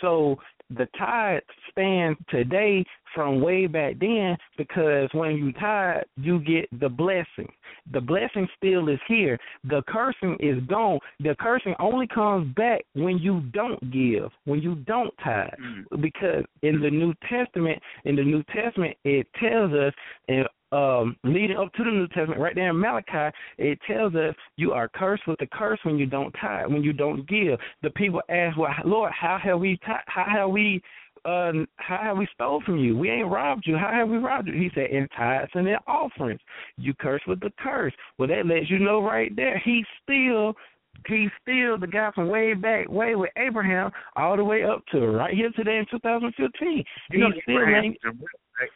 So 0.00 0.38
the 0.70 0.86
tithe 0.98 1.40
stands 1.70 2.18
today 2.28 2.84
from 3.14 3.40
way 3.40 3.66
back 3.66 3.98
then 3.98 4.36
because 4.56 5.08
when 5.12 5.36
you 5.36 5.52
tithe, 5.52 6.02
you 6.16 6.40
get 6.40 6.68
the 6.78 6.88
blessing. 6.88 7.50
The 7.92 8.00
blessing 8.00 8.46
still 8.56 8.88
is 8.88 9.00
here. 9.08 9.38
The 9.64 9.82
cursing 9.88 10.36
is 10.40 10.62
gone. 10.64 10.98
The 11.20 11.34
cursing 11.40 11.74
only 11.80 12.06
comes 12.06 12.54
back 12.54 12.82
when 12.94 13.18
you 13.18 13.40
don't 13.52 13.80
give, 13.90 14.30
when 14.44 14.60
you 14.60 14.74
don't 14.86 15.12
tithe. 15.24 15.48
Mm. 15.60 16.02
Because 16.02 16.44
in 16.62 16.80
the 16.82 16.90
New 16.90 17.14
Testament, 17.28 17.80
in 18.04 18.16
the 18.16 18.24
New 18.24 18.42
Testament, 18.54 18.96
it 19.04 19.26
tells 19.40 19.72
us, 19.72 19.94
and 20.28 20.46
um, 20.72 21.16
leading 21.24 21.56
up 21.56 21.72
to 21.74 21.84
the 21.84 21.90
New 21.90 22.08
Testament, 22.08 22.40
right 22.40 22.54
there 22.54 22.70
in 22.70 22.78
Malachi, 22.80 23.34
it 23.56 23.78
tells 23.86 24.14
us 24.14 24.34
you 24.56 24.72
are 24.72 24.88
cursed 24.88 25.26
with 25.26 25.38
the 25.38 25.46
curse 25.46 25.78
when 25.82 25.96
you 25.98 26.06
don't 26.06 26.32
tithe, 26.40 26.70
when 26.70 26.82
you 26.82 26.92
don't 26.92 27.26
give. 27.26 27.58
The 27.82 27.90
people 27.90 28.20
ask, 28.28 28.56
"Well, 28.56 28.74
Lord, 28.84 29.12
how 29.12 29.38
have 29.38 29.60
we, 29.60 29.76
ti- 29.78 30.04
how 30.06 30.24
have 30.24 30.50
we, 30.50 30.82
uh, 31.24 31.52
how 31.76 31.98
have 32.02 32.18
we 32.18 32.28
stole 32.34 32.60
from 32.62 32.78
you? 32.78 32.96
We 32.96 33.10
ain't 33.10 33.30
robbed 33.30 33.66
you. 33.66 33.76
How 33.76 33.92
have 33.92 34.08
we 34.08 34.18
robbed 34.18 34.48
you?" 34.48 34.54
He 34.54 34.70
said, 34.74 34.90
"In 34.90 35.08
tithes 35.16 35.50
and 35.54 35.66
in 35.66 35.76
offerings, 35.86 36.40
you 36.76 36.92
curse 36.94 37.22
with 37.26 37.40
the 37.40 37.52
curse." 37.58 37.94
Well, 38.18 38.28
that 38.28 38.46
lets 38.46 38.68
you 38.68 38.78
know 38.78 39.02
right 39.02 39.34
there, 39.34 39.58
he's 39.58 39.86
still. 40.02 40.54
He's 41.06 41.30
still 41.40 41.78
the 41.78 41.86
guy 41.86 42.10
from 42.12 42.28
way 42.28 42.54
back, 42.54 42.88
way 42.88 43.14
with 43.14 43.30
Abraham, 43.36 43.92
all 44.16 44.36
the 44.36 44.42
way 44.42 44.64
up 44.64 44.84
to 44.86 45.06
right 45.06 45.32
here 45.32 45.50
today 45.54 45.78
in 45.78 45.86
2015. 45.86 46.84
You 47.12 47.18
know, 47.18 47.30
He's 47.30 47.42
still 47.44 47.64
ain't 47.64 47.94
is 47.94 48.00
a 48.04 48.08
real- 48.08 48.26
like, 48.60 48.70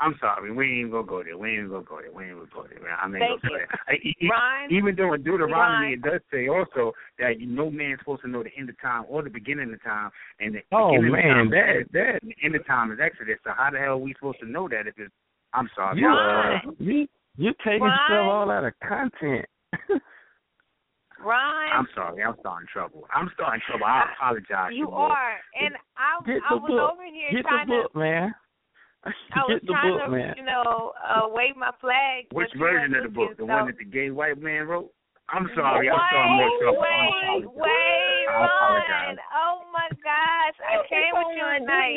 I'm 0.00 0.16
sorry, 0.18 0.50
we 0.50 0.80
ain't 0.80 0.90
gonna 0.90 1.06
go 1.06 1.22
there. 1.22 1.36
We 1.36 1.58
ain't 1.58 1.68
gonna 1.68 1.84
go 1.84 2.00
there. 2.00 2.10
We 2.10 2.24
ain't 2.24 2.34
gonna 2.36 2.48
go 2.54 2.64
there. 2.68 2.80
Man. 2.80 2.96
I 3.00 3.04
ain't 3.04 3.12
Thank 3.18 3.42
gonna 3.42 3.52
go 3.52 3.52
you. 3.52 3.58
there. 3.58 3.68
I- 3.86 4.30
Ron, 4.32 4.72
Even 4.72 4.96
though 4.96 5.12
in 5.12 5.22
Deuteronomy 5.22 5.86
Ron. 5.86 5.92
it 5.92 6.02
does 6.02 6.20
say 6.32 6.48
also 6.48 6.92
that 7.18 7.34
no 7.40 7.70
man's 7.70 7.98
supposed 8.00 8.22
to 8.22 8.28
know 8.28 8.42
the 8.42 8.48
end 8.56 8.70
of 8.70 8.80
time 8.80 9.04
or 9.08 9.22
the 9.22 9.28
beginning 9.28 9.72
of 9.74 9.82
time, 9.82 10.10
and 10.40 10.54
the 10.54 10.60
Oh 10.72 10.92
beginning 10.92 11.12
man, 11.12 11.26
of 11.30 11.34
time 11.36 11.50
that 11.50 11.76
is, 11.80 11.86
that 11.92 12.20
the 12.22 12.34
end 12.42 12.54
of 12.56 12.66
time 12.66 12.92
is 12.92 12.98
Exodus. 12.98 13.36
So 13.44 13.50
how 13.54 13.70
the 13.70 13.78
hell 13.78 13.92
are 13.92 13.98
we 13.98 14.14
supposed 14.14 14.40
to 14.40 14.46
know 14.48 14.68
that 14.68 14.86
if 14.86 14.94
it's? 14.98 15.12
I'm 15.52 15.68
sorry. 15.76 16.00
you 16.00 16.06
Ron. 16.06 16.56
uh, 16.66 16.70
you 16.78 17.06
you 17.36 17.52
taking 17.62 17.82
Ron. 17.84 17.98
stuff 18.08 18.24
all 18.24 18.50
out 18.50 18.64
of 18.64 18.72
content. 18.86 19.44
Ron, 21.22 21.72
I'm 21.76 21.88
sorry. 21.94 22.22
I'm 22.22 22.36
starting 22.40 22.68
trouble. 22.72 23.04
I'm 23.14 23.30
starting 23.34 23.60
trouble. 23.68 23.84
I 23.84 24.04
apologize. 24.16 24.70
you 24.72 24.86
to 24.86 24.90
Will. 24.90 24.98
are, 24.98 25.36
and 25.60 25.74
I, 25.98 26.16
I 26.48 26.54
was 26.54 26.70
book. 26.70 26.92
over 26.92 27.04
here 27.04 27.32
Get 27.32 27.42
trying 27.42 27.66
the 27.68 27.82
book, 27.82 27.94
man. 27.94 28.34
To, 29.04 29.10
I 29.34 29.40
was 29.48 29.60
trying 29.66 29.92
book, 29.96 30.04
to, 30.04 30.10
man. 30.10 30.34
you 30.36 30.44
know, 30.44 30.92
uh, 31.00 31.28
wave 31.28 31.56
my 31.56 31.70
flag. 31.80 32.26
Which 32.32 32.50
version 32.58 32.94
of 32.96 33.04
the 33.04 33.12
book? 33.12 33.36
The 33.36 33.44
looking, 33.44 33.54
one 33.56 33.66
that 33.66 33.78
the 33.78 33.84
gay 33.88 34.10
white 34.10 34.40
man 34.40 34.66
wrote? 34.68 34.92
I'm 35.30 35.46
sorry. 35.54 35.86
I'm 35.88 35.94
wait, 35.94 36.42
more 36.42 36.50
trouble. 36.58 36.82
I 36.82 36.90
Wait, 36.90 37.46
apologize. 37.46 37.54
wait, 37.54 38.26
I 38.26 38.44
apologize. 38.50 39.18
Oh 39.30 39.62
my 39.70 39.88
gosh, 40.02 40.56
I 40.58 40.82
came 40.90 41.14
with 41.14 41.30
you 41.38 41.46
tonight. 41.62 41.96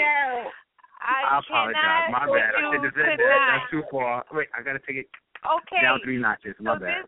I, 1.01 1.35
I 1.35 1.39
apologize. 1.41 1.81
cannot 1.81 2.13
My 2.13 2.25
bad. 2.29 2.53
I 2.53 2.61
should 2.71 2.83
have 2.85 2.93
said 2.93 3.09
that. 3.09 3.17
tonight. 3.17 3.49
That's 3.57 3.71
too 3.73 3.83
far. 3.89 4.23
Wait, 4.31 4.47
I 4.53 4.61
gotta 4.61 4.79
take 4.85 4.97
it 5.01 5.09
Okay. 5.43 5.81
down 5.81 5.99
three 6.05 6.17
notches. 6.21 6.53
My 6.61 6.77
so 6.77 6.85
bad. 6.85 7.03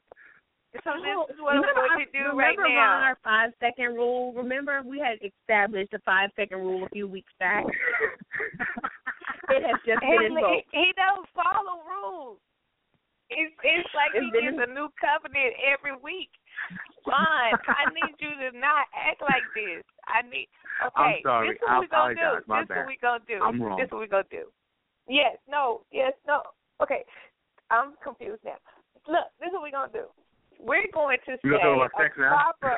This, 0.74 0.82
so 0.84 0.92
this 1.00 1.36
is 1.36 1.40
what 1.40 1.56
remember 1.56 1.88
we're 1.88 1.96
going 1.96 2.10
to 2.10 2.12
do 2.12 2.26
right 2.36 2.58
now. 2.58 2.68
remember 2.68 3.06
our 3.06 3.18
five 3.24 3.52
second 3.62 3.96
rule? 3.96 4.34
Remember 4.34 4.82
we 4.84 5.00
had 5.00 5.16
established 5.24 5.94
a 5.94 6.00
five 6.04 6.32
second 6.36 6.58
rule 6.58 6.84
a 6.84 6.90
few 6.90 7.08
weeks 7.08 7.32
back. 7.40 7.64
it 9.50 9.62
has 9.66 9.80
just 9.86 10.02
He, 10.04 10.12
been 10.18 10.38
invoked. 10.38 10.68
he 10.72 10.88
don't 10.96 11.26
follow 11.36 11.82
rules. 11.86 12.40
It's 13.30 13.54
it's 13.66 13.90
like 13.98 14.14
It's 14.14 14.26
he 14.26 14.30
gets 14.38 14.58
a 14.62 14.70
new 14.70 14.90
covenant 15.02 15.54
every 15.66 15.98
week. 16.02 16.30
Ron, 17.06 17.58
I 17.68 17.90
need 17.94 18.14
you 18.22 18.30
to 18.38 18.58
not 18.58 18.86
act 18.94 19.22
like 19.22 19.44
this. 19.58 19.82
I 20.06 20.22
need 20.30 20.48
I'm 20.82 20.92
okay. 20.94 21.22
sorry. 21.24 21.48
This 21.50 21.58
is 21.58 21.66
what 21.66 21.82
we 21.82 21.88
gonna 21.90 22.14
do. 22.14 22.32
this 22.46 22.64
is 22.64 22.70
what 22.70 22.88
we 22.88 22.98
gonna 23.02 23.24
do. 23.28 23.40
I'm 23.42 23.58
wrong. 23.62 23.78
This 23.78 23.86
is 23.88 23.92
what 23.92 24.02
we 24.02 24.08
gonna 24.08 24.30
do. 24.30 24.46
Yes, 25.10 25.38
no, 25.50 25.82
yes, 25.92 26.14
no. 26.28 26.42
Okay. 26.82 27.04
I'm 27.72 27.94
confused 28.04 28.42
now. 28.46 28.58
Look, 29.08 29.26
this 29.40 29.48
is 29.50 29.54
what 29.54 29.64
we're 29.64 29.72
gonna 29.74 29.92
do. 29.94 30.06
we're 30.60 30.86
going 30.94 31.18
to 31.26 31.34
say 31.34 31.50
gonna 31.50 31.58
talk 31.62 31.90
about 31.90 31.92
sex 31.98 32.14
a 32.18 32.30
proper. 32.30 32.78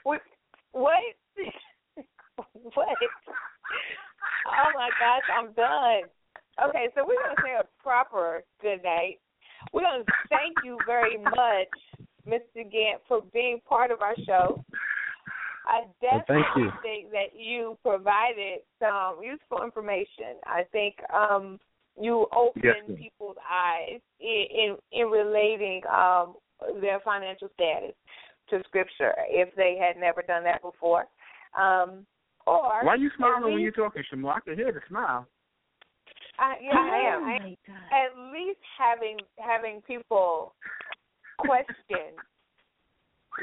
what? 0.02 0.20
What? 0.72 1.00
what? 2.74 2.88
Oh 4.46 4.70
my 4.74 4.90
gosh, 4.98 5.26
I'm 5.36 5.52
done. 5.52 6.08
Okay, 6.68 6.88
so 6.94 7.04
we're 7.06 7.20
gonna 7.22 7.42
say 7.42 7.54
a 7.60 7.82
proper 7.82 8.44
good 8.62 8.82
night. 8.82 9.18
We're 9.72 9.82
gonna 9.82 10.04
thank 10.30 10.54
you 10.64 10.78
very 10.86 11.18
much, 11.18 11.68
Mr. 12.26 12.70
Gant, 12.70 13.02
for 13.08 13.22
being 13.32 13.60
part 13.68 13.90
of 13.90 14.00
our 14.02 14.14
show. 14.26 14.64
I 15.66 15.80
Well, 15.80 15.94
definitely 16.00 16.44
thank 16.44 16.56
you. 16.56 16.70
think 16.82 17.10
that 17.10 17.34
you 17.38 17.76
provided 17.82 18.60
some 18.78 19.22
useful 19.22 19.64
information. 19.64 20.38
I 20.46 20.62
think 20.70 20.94
um, 21.12 21.58
you 22.00 22.26
opened 22.34 22.62
Yes, 22.64 22.98
people's 22.98 23.36
eyes 23.50 24.00
in, 24.20 24.46
in 24.50 24.76
in 24.92 25.06
relating 25.08 25.82
um, 25.92 26.36
their 26.80 27.00
financial 27.00 27.48
status 27.54 27.94
to 28.50 28.62
Scripture 28.64 29.12
if 29.28 29.54
they 29.56 29.76
had 29.76 30.00
never 30.00 30.22
done 30.22 30.44
that 30.44 30.62
before. 30.62 31.06
Um, 31.58 32.06
or 32.46 32.84
Why 32.84 32.94
you 32.94 33.08
at 33.08 33.16
smiling 33.16 33.54
when 33.54 33.62
you're 33.62 33.72
talking, 33.72 34.02
Sh'Moore? 34.12 34.36
I 34.36 34.40
can 34.40 34.54
hear 34.56 34.72
the 34.72 34.80
smile. 34.88 35.26
I, 36.38 36.54
yeah, 36.62 36.72
I 36.74 37.14
am. 37.14 37.22
Oh 37.22 37.26
I, 37.26 37.36
at 38.04 38.32
least 38.32 38.60
having 38.78 39.16
having 39.38 39.80
people 39.86 40.54
question 41.38 42.12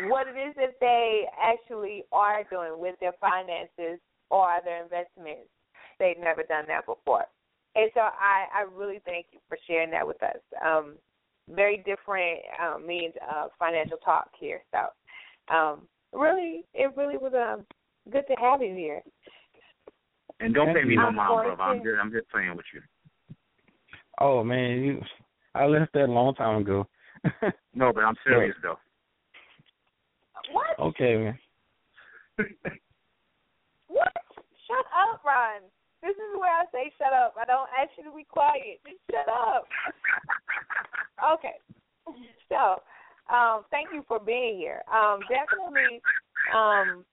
what 0.09 0.27
it 0.27 0.37
is 0.37 0.55
that 0.55 0.75
they 0.79 1.25
actually 1.41 2.03
are 2.11 2.43
doing 2.49 2.79
with 2.79 2.95
their 2.99 3.13
finances 3.19 3.99
or 4.29 4.59
their 4.63 4.83
investments. 4.83 5.49
They've 5.99 6.17
never 6.19 6.43
done 6.43 6.65
that 6.67 6.85
before. 6.85 7.25
And 7.75 7.89
so 7.93 8.01
I, 8.01 8.45
I 8.53 8.65
really 8.73 9.01
thank 9.05 9.27
you 9.31 9.39
for 9.47 9.57
sharing 9.67 9.91
that 9.91 10.05
with 10.05 10.21
us. 10.21 10.37
Um, 10.63 10.95
very 11.49 11.77
different 11.77 12.39
um, 12.61 12.85
means 12.85 13.13
of 13.35 13.51
financial 13.59 13.97
talk 13.97 14.29
here. 14.39 14.61
So 14.71 15.55
um, 15.55 15.81
really, 16.11 16.63
it 16.73 16.95
really 16.95 17.17
was 17.17 17.33
um, 17.33 17.65
good 18.11 18.25
to 18.27 18.35
have 18.39 18.61
you 18.61 18.73
here. 18.75 19.01
And 20.39 20.53
don't 20.53 20.73
pay 20.75 20.83
me 20.83 20.95
no 20.95 21.07
I'm 21.07 21.15
mind, 21.15 21.29
going 21.29 21.47
brother. 21.55 21.61
I'm 21.61 21.77
to- 21.83 21.83
just, 21.91 22.01
I'm 22.01 22.11
just 22.11 22.29
playing 22.29 22.55
with 22.55 22.65
you. 22.73 22.81
Oh 24.19 24.43
man, 24.43 24.81
you, 24.83 25.01
I 25.55 25.65
left 25.65 25.93
that 25.93 26.05
a 26.05 26.11
long 26.11 26.35
time 26.35 26.61
ago. 26.61 26.87
No, 27.75 27.91
but 27.93 28.03
I'm 28.03 28.15
serious 28.27 28.55
though. 28.61 28.77
What? 30.51 30.79
okay, 30.79 31.15
man. 31.17 31.39
What? 33.87 34.11
Shut 34.67 34.85
up, 34.93 35.23
Ron. 35.25 35.61
This 36.03 36.11
is 36.11 36.39
where 36.39 36.51
I 36.51 36.65
say 36.71 36.91
shut 36.97 37.13
up. 37.13 37.33
I 37.39 37.45
don't 37.45 37.69
ask 37.79 37.89
you 37.97 38.03
to 38.03 38.15
be 38.15 38.25
quiet. 38.25 38.79
Just 38.85 38.99
shut 39.09 39.27
up. 39.27 39.65
Okay. 41.33 41.55
So, 42.49 42.81
um, 43.33 43.63
thank 43.71 43.87
you 43.93 44.03
for 44.07 44.19
being 44.19 44.57
here. 44.57 44.81
Um, 44.91 45.19
definitely 45.29 46.01
um, 46.53 47.05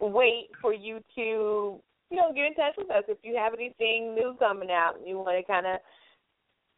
wait 0.00 0.48
for 0.60 0.72
you 0.72 1.00
to, 1.14 1.80
you 2.10 2.16
know, 2.16 2.32
get 2.34 2.46
in 2.46 2.54
touch 2.54 2.74
with 2.76 2.90
us 2.90 3.04
if 3.08 3.18
you 3.22 3.36
have 3.36 3.54
anything 3.54 4.14
new 4.14 4.34
coming 4.38 4.70
out 4.70 4.96
and 4.98 5.06
you 5.06 5.16
want 5.16 5.38
to 5.38 5.52
kind 5.52 5.66
of 5.66 5.78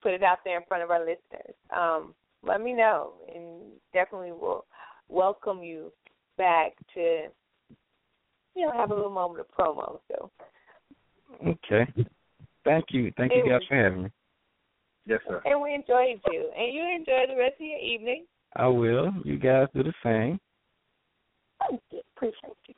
put 0.03 0.13
it 0.13 0.23
out 0.23 0.39
there 0.45 0.59
in 0.59 0.67
front 0.67 0.83
of 0.83 0.91
our 0.91 1.01
listeners. 1.01 1.55
Um, 1.75 2.15
let 2.43 2.61
me 2.61 2.73
know, 2.73 3.13
and 3.33 3.63
definitely 3.93 4.33
we'll 4.33 4.65
welcome 5.09 5.63
you 5.63 5.93
back 6.37 6.73
to, 6.95 7.29
you 8.55 8.67
know, 8.67 8.73
have 8.73 8.91
a 8.91 8.95
little 8.95 9.11
moment 9.11 9.41
of 9.41 9.47
promo. 9.57 10.01
So, 10.09 10.31
Okay. 11.47 11.87
Thank 12.65 12.87
you. 12.91 13.13
Thank 13.17 13.33
you 13.33 13.43
guys 13.43 13.61
was- 13.61 13.69
for 13.69 13.75
having 13.75 14.03
me. 14.05 14.11
Yes, 15.05 15.21
sir. 15.27 15.43
and 15.45 15.61
we 15.61 15.75
enjoyed 15.75 16.21
you, 16.31 16.49
and 16.57 16.73
you 16.73 16.83
enjoy 16.83 17.27
the 17.27 17.37
rest 17.37 17.55
of 17.55 17.67
your 17.67 17.79
evening. 17.79 18.25
I 18.55 18.69
will. 18.69 19.13
You 19.25 19.37
guys 19.37 19.67
do 19.75 19.83
the 19.83 19.95
same. 20.03 20.39
Thank 21.59 21.83
you. 21.91 22.03
Appreciate 22.17 22.57
you. 22.69 22.75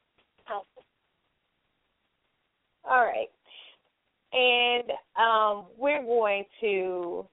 All 2.88 3.04
right. 3.04 3.28
And 4.32 4.90
um, 5.16 5.66
we're 5.78 6.02
going 6.02 6.44
to 6.60 7.26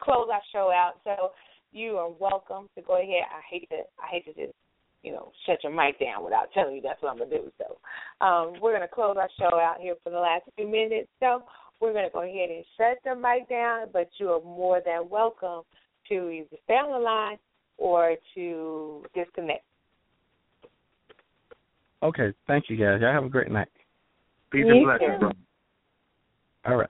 close 0.00 0.28
our 0.32 0.40
show 0.52 0.70
out. 0.72 0.94
So 1.04 1.32
you 1.72 1.96
are 1.96 2.10
welcome 2.10 2.68
to 2.76 2.82
go 2.82 2.96
ahead. 3.00 3.24
I 3.30 3.40
hate 3.50 3.68
to 3.70 3.76
I 4.02 4.06
hate 4.10 4.24
to 4.26 4.32
just, 4.32 4.56
you 5.02 5.12
know, 5.12 5.32
shut 5.46 5.58
your 5.62 5.72
mic 5.72 5.98
down 5.98 6.24
without 6.24 6.52
telling 6.54 6.76
you 6.76 6.82
that's 6.82 7.02
what 7.02 7.10
I'm 7.12 7.18
gonna 7.18 7.30
do. 7.30 7.50
So 7.58 8.24
um, 8.24 8.54
we're 8.62 8.72
gonna 8.72 8.88
close 8.88 9.16
our 9.18 9.28
show 9.38 9.58
out 9.58 9.76
here 9.80 9.94
for 10.02 10.10
the 10.10 10.18
last 10.18 10.44
few 10.56 10.66
minutes. 10.66 11.08
So 11.20 11.42
we're 11.80 11.92
gonna 11.92 12.10
go 12.12 12.22
ahead 12.22 12.50
and 12.50 12.64
shut 12.78 12.98
the 13.04 13.14
mic 13.14 13.48
down, 13.48 13.88
but 13.92 14.08
you 14.18 14.30
are 14.30 14.40
more 14.40 14.80
than 14.84 15.08
welcome 15.10 15.62
to 16.08 16.30
either 16.30 16.56
stay 16.64 16.74
on 16.74 16.92
the 16.92 17.04
line 17.04 17.38
or 17.76 18.14
to 18.34 19.04
disconnect. 19.14 19.64
Okay. 22.02 22.32
Thank 22.46 22.66
you 22.68 22.76
guys. 22.76 23.00
Y'all 23.00 23.12
have 23.12 23.24
a 23.24 23.28
great 23.28 23.50
night. 23.50 23.68
Peace 24.54 24.64
You 24.66 24.72
and 24.72 24.84
blessings, 24.84 25.10
too. 25.14 25.18
bro. 25.18 25.32
All 26.66 26.76
right. 26.76 26.88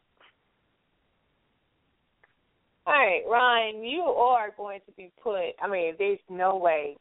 All 2.86 2.92
right, 2.92 3.22
Ryan, 3.26 3.82
you 3.82 4.02
are 4.02 4.50
going 4.54 4.80
to 4.84 4.92
be 4.92 5.10
put. 5.22 5.56
I 5.62 5.66
mean, 5.66 5.94
there's 5.98 6.18
no 6.28 6.56
way 6.56 6.98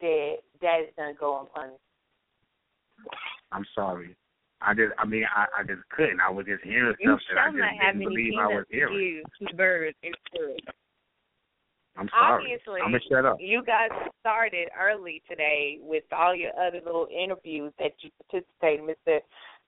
that 0.00 0.34
that 0.60 0.80
is 0.80 0.88
going 0.96 1.14
to 1.14 1.18
go 1.20 1.40
unpunished. 1.40 1.80
I'm 3.52 3.64
sorry. 3.72 4.16
I 4.60 4.74
just, 4.74 4.92
I 4.98 5.06
mean, 5.06 5.24
I, 5.34 5.46
I 5.60 5.62
just 5.62 5.88
couldn't. 5.96 6.20
I 6.20 6.30
was 6.30 6.46
just 6.46 6.64
hearing 6.64 6.94
You 6.98 7.16
stuff 7.16 7.20
that 7.30 7.40
I 7.40 7.46
just 7.50 7.58
not 7.58 7.70
have 7.80 7.94
didn't 7.94 8.08
believe 8.08 8.32
I 8.38 8.48
was 8.48 8.64
hearing. 8.68 9.22
give 9.22 9.48
to 9.48 9.52
the 9.52 9.56
birds 9.56 9.96
in 10.02 10.12
school. 10.26 10.56
I'm 11.96 12.08
sorry. 12.08 12.44
Obviously, 12.44 12.80
I'm 12.82 12.90
gonna 12.90 13.02
shut 13.08 13.24
up. 13.24 13.36
you 13.40 13.62
guys 13.64 13.90
started 14.20 14.68
early 14.78 15.22
today 15.28 15.78
with 15.80 16.04
all 16.12 16.34
your 16.34 16.50
other 16.58 16.80
little 16.84 17.06
interviews 17.10 17.72
that 17.78 17.92
you 18.00 18.10
participated, 18.28 18.84
Mister 18.84 19.20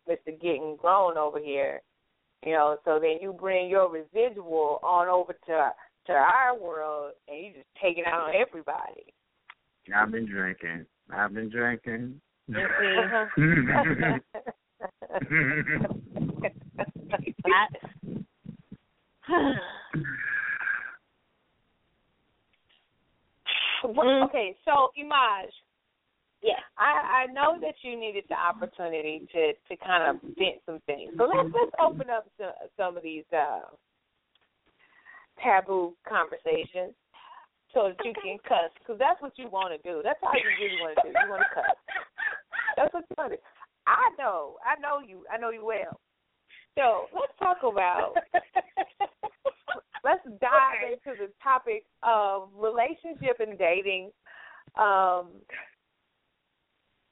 Mister 0.08 0.32
Getting 0.32 0.76
Grown 0.80 1.16
over 1.16 1.38
here. 1.38 1.80
You 2.44 2.52
know, 2.52 2.76
so 2.84 2.98
then 3.00 3.18
you 3.20 3.32
bring 3.32 3.68
your 3.68 3.88
residual 3.90 4.80
on 4.82 5.08
over 5.08 5.32
to 5.32 5.72
to 6.06 6.12
our 6.12 6.58
world, 6.58 7.12
and 7.28 7.38
you 7.38 7.52
just 7.52 7.66
take 7.80 7.98
it 7.98 8.06
out 8.06 8.28
on 8.28 8.34
everybody. 8.34 9.14
I've 9.94 10.10
been 10.10 10.26
drinking. 10.26 10.86
I've 11.10 11.32
been 11.34 11.48
drinking. 11.50 12.20
Okay, 23.84 24.56
so 24.64 24.90
Iman, 24.98 25.50
Yeah. 26.42 26.58
I, 26.76 27.24
I 27.24 27.32
know 27.32 27.56
that 27.60 27.74
you 27.82 27.98
needed 27.98 28.24
the 28.28 28.34
opportunity 28.34 29.26
to 29.32 29.52
to 29.52 29.76
kind 29.84 30.10
of 30.10 30.20
vent 30.36 30.58
some 30.66 30.80
things. 30.86 31.12
So 31.16 31.24
let's 31.24 31.48
let's 31.54 31.72
open 31.80 32.10
up 32.10 32.26
some 32.36 32.52
some 32.76 32.96
of 32.96 33.02
these 33.02 33.24
uh, 33.32 33.70
taboo 35.42 35.94
conversations 36.06 36.94
so 37.72 37.94
that 37.94 38.04
you 38.04 38.12
can 38.20 38.38
cuss 38.46 38.74
because 38.78 38.98
that's 38.98 39.22
what 39.22 39.32
you 39.36 39.48
want 39.48 39.70
to 39.70 39.80
do. 39.88 40.02
That's 40.02 40.18
all 40.22 40.34
you 40.34 40.50
really 40.60 40.80
want 40.82 40.98
to 40.98 41.02
do. 41.06 41.14
You 41.14 41.30
want 41.30 41.42
to 41.46 41.54
cuss. 41.54 41.76
That's 42.76 42.92
what 42.92 43.04
you 43.08 43.14
want 43.16 43.32
to 43.32 43.36
do. 43.36 43.42
I 43.86 44.10
know. 44.18 44.56
I 44.66 44.78
know 44.80 44.98
you. 44.98 45.24
I 45.32 45.38
know 45.38 45.50
you 45.50 45.64
well. 45.64 46.00
So 46.76 47.06
let's 47.14 47.32
talk 47.38 47.58
about. 47.62 48.14
let's 50.04 50.24
dive 50.40 50.82
Okay. 50.82 50.98
into 50.98 51.18
the 51.18 51.32
topic 51.42 51.84
of 52.02 52.48
relationship 52.56 53.40
and 53.40 53.58
dating. 53.58 54.10
Um, 54.76 55.28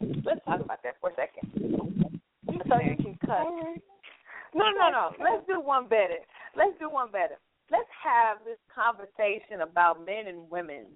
let's 0.00 0.44
talk 0.44 0.60
about 0.60 0.82
that 0.82 0.96
for 1.00 1.10
a 1.10 1.14
second. 1.14 1.50
So 2.68 2.80
you 2.80 2.96
can 2.96 3.18
cut. 3.26 3.46
No, 4.54 4.70
no, 4.70 4.90
no. 4.90 5.10
Let's 5.22 5.46
do 5.46 5.60
one 5.60 5.88
better. 5.88 6.18
Let's 6.56 6.78
do 6.78 6.90
one 6.90 7.10
better. 7.10 7.36
Let's 7.70 7.88
have 8.02 8.38
this 8.44 8.58
conversation 8.74 9.60
about 9.62 10.04
men 10.04 10.26
and 10.26 10.50
women. 10.50 10.86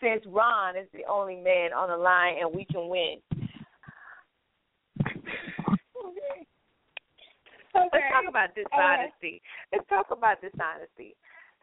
Since 0.00 0.24
Ron 0.26 0.76
is 0.76 0.88
the 0.92 1.04
only 1.08 1.36
man 1.36 1.72
on 1.72 1.88
the 1.88 1.96
line 1.96 2.36
and 2.40 2.52
we 2.54 2.64
can 2.64 2.88
win. 2.88 3.20
Okay. 7.74 7.90
Let's 7.92 8.10
talk 8.12 8.28
about 8.28 8.54
dishonesty. 8.54 9.42
Let's 9.72 9.88
talk 9.88 10.10
about 10.10 10.40
dishonesty 10.40 11.14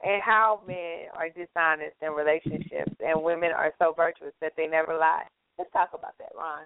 and 0.04 0.22
how 0.22 0.62
men 0.68 1.08
are 1.16 1.30
dishonest 1.30 1.96
in 2.02 2.12
relationships 2.12 2.96
and 3.06 3.22
women 3.22 3.52
are 3.52 3.74
so 3.80 3.94
virtuous 3.96 4.34
that 4.42 4.54
they 4.58 4.68
never 4.68 4.98
lie. 4.98 5.28
Let's 5.58 5.72
talk 5.72 5.90
about 5.94 6.18
that, 6.20 6.32
Ron. 6.36 6.66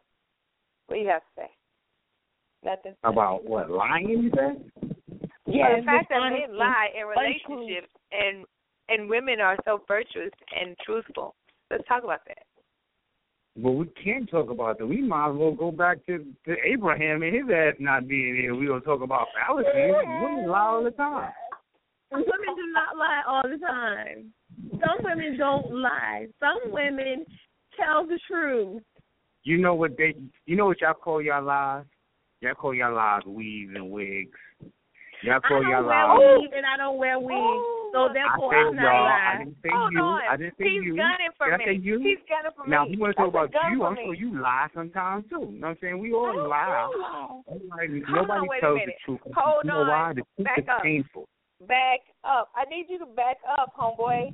What 0.87 0.95
do 0.97 1.01
you 1.01 1.07
have 1.09 1.21
to 1.21 1.27
say? 1.37 1.49
Nothing. 2.63 2.95
About 3.03 3.45
what? 3.45 3.69
Lying? 3.69 4.09
You 4.09 4.31
said? 4.35 4.91
Yeah, 5.47 5.79
the 5.79 5.85
fact 5.85 6.09
that 6.09 6.19
men 6.19 6.33
dishonesty, 6.33 6.57
lie 6.57 6.89
in 6.97 7.05
relationships 7.05 7.93
and 8.11 8.45
and 8.89 9.09
women 9.09 9.39
are 9.39 9.57
so 9.65 9.81
virtuous 9.87 10.31
and 10.59 10.75
truthful. 10.85 11.35
Let's 11.71 11.87
talk 11.87 12.03
about 12.03 12.21
that. 12.27 12.43
Well, 13.57 13.73
we 13.73 13.87
can't 14.03 14.29
talk 14.29 14.49
about 14.49 14.79
that. 14.79 14.85
We 14.85 15.01
might 15.01 15.29
as 15.29 15.35
well 15.37 15.53
go 15.53 15.71
back 15.71 16.05
to, 16.07 16.25
to 16.45 16.55
Abraham 16.65 17.23
and 17.23 17.33
his 17.33 17.45
ass 17.49 17.75
not 17.79 18.07
being 18.07 18.35
here. 18.35 18.53
We 18.53 18.67
gonna 18.67 18.81
talk 18.81 19.01
about 19.01 19.27
fallacies. 19.33 19.71
Women 19.73 20.47
lie 20.49 20.59
all 20.59 20.83
the 20.83 20.91
time. 20.91 21.31
Women 22.11 22.25
do 22.27 22.73
not 22.73 22.97
lie 22.97 23.21
all 23.27 23.43
the 23.43 23.57
time. 23.57 24.33
some 24.71 25.03
women 25.03 25.37
don't 25.37 25.71
lie. 25.71 26.27
Some 26.39 26.71
women 26.71 27.25
tell 27.79 28.05
the 28.05 28.19
truth. 28.27 28.83
You 29.45 29.59
know 29.59 29.75
what 29.75 29.95
they? 29.97 30.15
You 30.47 30.55
know 30.57 30.65
what 30.65 30.81
y'all 30.81 30.95
call 30.95 31.21
y'all 31.21 31.43
lies? 31.43 31.85
Y'all 32.41 32.55
call 32.55 32.73
y'all 32.73 32.93
lies 32.95 33.21
weaves 33.25 33.71
and 33.75 33.91
wigs. 33.91 34.37
Y'all 35.21 35.39
I 35.43 35.47
call 35.47 35.61
don't 35.61 35.69
y'all 35.71 35.85
wear 35.85 36.07
lies. 36.09 36.39
weave 36.41 36.49
and 36.57 36.65
I 36.65 36.77
don't 36.77 36.97
wear 36.97 37.19
wigs, 37.19 37.31
Oh, 37.33 37.89
so 37.93 38.13
therefore 38.13 38.53
I 38.53 38.61
I'm 38.61 38.73
said 38.73 38.75
not 38.75 38.83
y'all. 38.83 39.05
I 39.05 39.33
lying. 39.37 39.39
didn't 39.45 39.57
say 39.63 39.69
Hold 39.71 39.93
you. 39.93 40.01
on. 40.01 40.21
I 40.29 40.37
didn't 40.37 40.57
say 40.57 40.63
He's 40.65 40.83
you. 40.83 40.95
gunning 40.97 41.33
for 41.37 41.45
Did 41.45 41.53
I 41.53 41.57
me. 41.57 41.65
say 41.65 41.75
you? 41.77 41.97
He's 42.01 42.21
gunning 42.27 42.51
for 42.57 42.67
Now, 42.67 42.83
me. 42.83 42.89
if 42.89 42.95
you 42.97 42.99
want 43.01 43.15
to 43.15 43.21
talk 43.21 43.29
about 43.29 43.49
you, 43.71 43.83
I'm 43.85 43.95
sure 43.95 44.13
you 44.15 44.41
lie 44.41 44.67
sometimes 44.73 45.25
too. 45.29 45.47
You 45.53 45.61
know 45.61 45.67
what 45.69 45.69
I'm 45.69 45.77
saying? 45.81 45.99
We 45.99 46.11
all 46.11 46.33
I 46.33 46.45
lie. 46.45 46.89
lie. 46.89 47.41
Nobody, 47.53 48.01
Hold 48.01 48.27
nobody 48.27 48.41
on, 48.41 48.47
wait 48.49 48.57
a 48.57 48.61
tells 48.61 48.79
the 48.85 48.93
truth. 49.05 49.21
Hold 49.37 49.61
you 49.63 49.69
know 49.69 49.79
on. 49.81 49.87
why? 49.87 50.13
The 50.13 50.21
truth 50.35 50.45
Back 50.49 50.59
is 50.59 50.65
up. 50.69 50.81
painful. 50.81 51.25
Back 51.69 51.99
up. 52.25 52.49
I 52.57 52.65
need 52.69 52.87
you 52.89 52.97
to 52.99 53.05
back 53.05 53.37
up, 53.45 53.73
homeboy. 53.77 54.33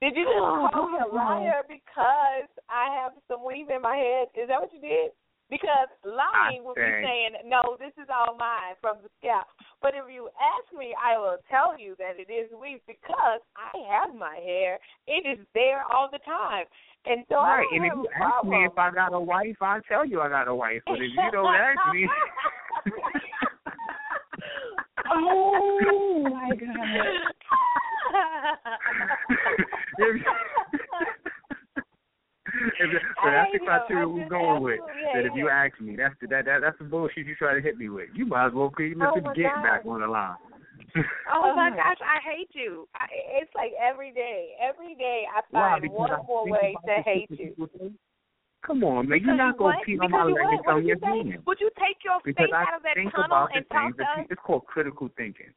Did 0.00 0.14
you 0.14 0.24
just 0.24 0.38
call 0.72 0.88
me 0.90 0.98
a 1.02 1.10
liar 1.12 1.62
because 1.66 2.46
I 2.70 2.86
have 3.02 3.12
some 3.26 3.44
weave 3.44 3.70
in 3.70 3.82
my 3.82 3.96
head? 3.96 4.28
Is 4.40 4.48
that 4.48 4.60
what 4.60 4.72
you 4.72 4.80
did? 4.80 5.10
Because 5.50 5.88
lying 6.04 6.62
would 6.64 6.76
be 6.76 6.82
saying, 6.82 7.48
no, 7.48 7.76
this 7.80 7.96
is 7.96 8.06
all 8.12 8.36
mine 8.36 8.76
from 8.82 8.98
the 9.02 9.08
scalp. 9.18 9.48
But 9.80 9.94
if 9.96 10.04
you 10.12 10.28
ask 10.36 10.68
me, 10.76 10.94
I 10.94 11.16
will 11.16 11.38
tell 11.50 11.78
you 11.78 11.96
that 11.98 12.20
it 12.20 12.30
is 12.30 12.52
weave 12.52 12.80
because 12.86 13.40
I 13.56 13.72
have 13.88 14.14
my 14.14 14.36
hair. 14.44 14.78
It 15.06 15.24
is 15.26 15.44
there 15.54 15.82
all 15.90 16.10
the 16.12 16.20
time. 16.20 16.66
And 17.06 17.24
so 17.30 17.36
I 17.36 17.64
right. 17.64 17.66
don't 17.72 17.82
And 17.82 17.86
if 17.86 17.96
you 17.96 18.06
a 18.06 18.12
ask 18.12 18.44
problem. 18.44 18.60
me 18.60 18.66
if 18.66 18.78
I 18.78 18.90
got 18.92 19.14
a 19.14 19.20
wife, 19.20 19.56
I'll 19.62 19.80
tell 19.88 20.04
you 20.04 20.20
I 20.20 20.28
got 20.28 20.48
a 20.48 20.54
wife. 20.54 20.82
But 20.84 21.00
if 21.00 21.10
you 21.16 21.30
don't 21.32 21.54
ask 21.54 21.80
me. 21.94 22.08
Oh 25.10 26.28
my 26.30 26.50
god. 26.54 26.68
if, 29.98 30.16
if, 32.80 33.02
so 33.22 33.30
that's 33.30 33.52
the 33.52 33.58
criteria 33.64 34.08
we're 34.08 34.28
going 34.28 34.62
with. 34.62 34.80
That 35.14 35.24
if 35.26 35.32
you 35.34 35.48
ask 35.48 35.80
me, 35.80 35.96
that's 35.96 36.14
the, 36.20 36.26
that, 36.28 36.44
that 36.46 36.60
that's 36.62 36.78
the 36.78 36.84
bullshit 36.84 37.26
you 37.26 37.34
try 37.36 37.54
to 37.54 37.60
hit 37.60 37.76
me 37.78 37.88
with. 37.88 38.08
You 38.14 38.26
might 38.26 38.46
as 38.48 38.52
well 38.54 38.70
pretty 38.70 38.94
much 38.94 39.10
Oh, 39.14 39.20
get 39.34 39.52
God. 39.54 39.62
back 39.62 39.86
on 39.86 40.00
the 40.00 40.06
line. 40.08 40.36
Oh, 41.30 41.52
oh 41.52 41.56
my 41.56 41.68
gosh, 41.70 41.98
I 42.00 42.18
hate 42.24 42.48
you. 42.54 42.88
I, 42.94 43.04
it's 43.42 43.50
like 43.54 43.72
every 43.76 44.10
day, 44.12 44.54
every 44.58 44.94
day 44.94 45.24
I 45.28 45.42
find 45.52 45.82
Because 45.82 45.96
one 45.96 46.10
I 46.10 46.22
more 46.26 46.48
way 46.48 46.74
to 46.86 47.02
hate 47.02 47.28
you. 47.30 47.36
that 47.36 47.46
people 47.56 47.68
say. 47.78 47.90
Come 48.66 48.82
on, 48.84 49.08
man. 49.08 49.18
Because 49.20 49.26
You're 49.26 49.36
not 49.36 49.52
you 49.54 49.58
gonna 49.58 49.76
what? 49.76 49.84
pee 49.86 49.98
on 50.00 50.10
my 50.10 50.24
leg 50.24 50.34
and 50.50 50.60
tell 50.64 50.80
me 50.80 50.86
did 50.88 50.98
it's 51.02 51.26
you. 51.28 51.42
Would 51.46 51.60
you 51.60 51.70
take 51.78 51.98
your 52.04 52.18
Because 52.24 52.46
face 52.48 52.54
I 52.54 52.62
out 52.62 52.74
of 52.78 52.82
that 52.82 52.94
tunnel 53.14 53.48
and 53.54 53.64
talk 53.68 53.96
to 53.96 54.02
us? 54.02 54.26
it's 54.30 54.40
called 54.44 54.64
critical 54.66 55.10
thinking. 55.16 55.52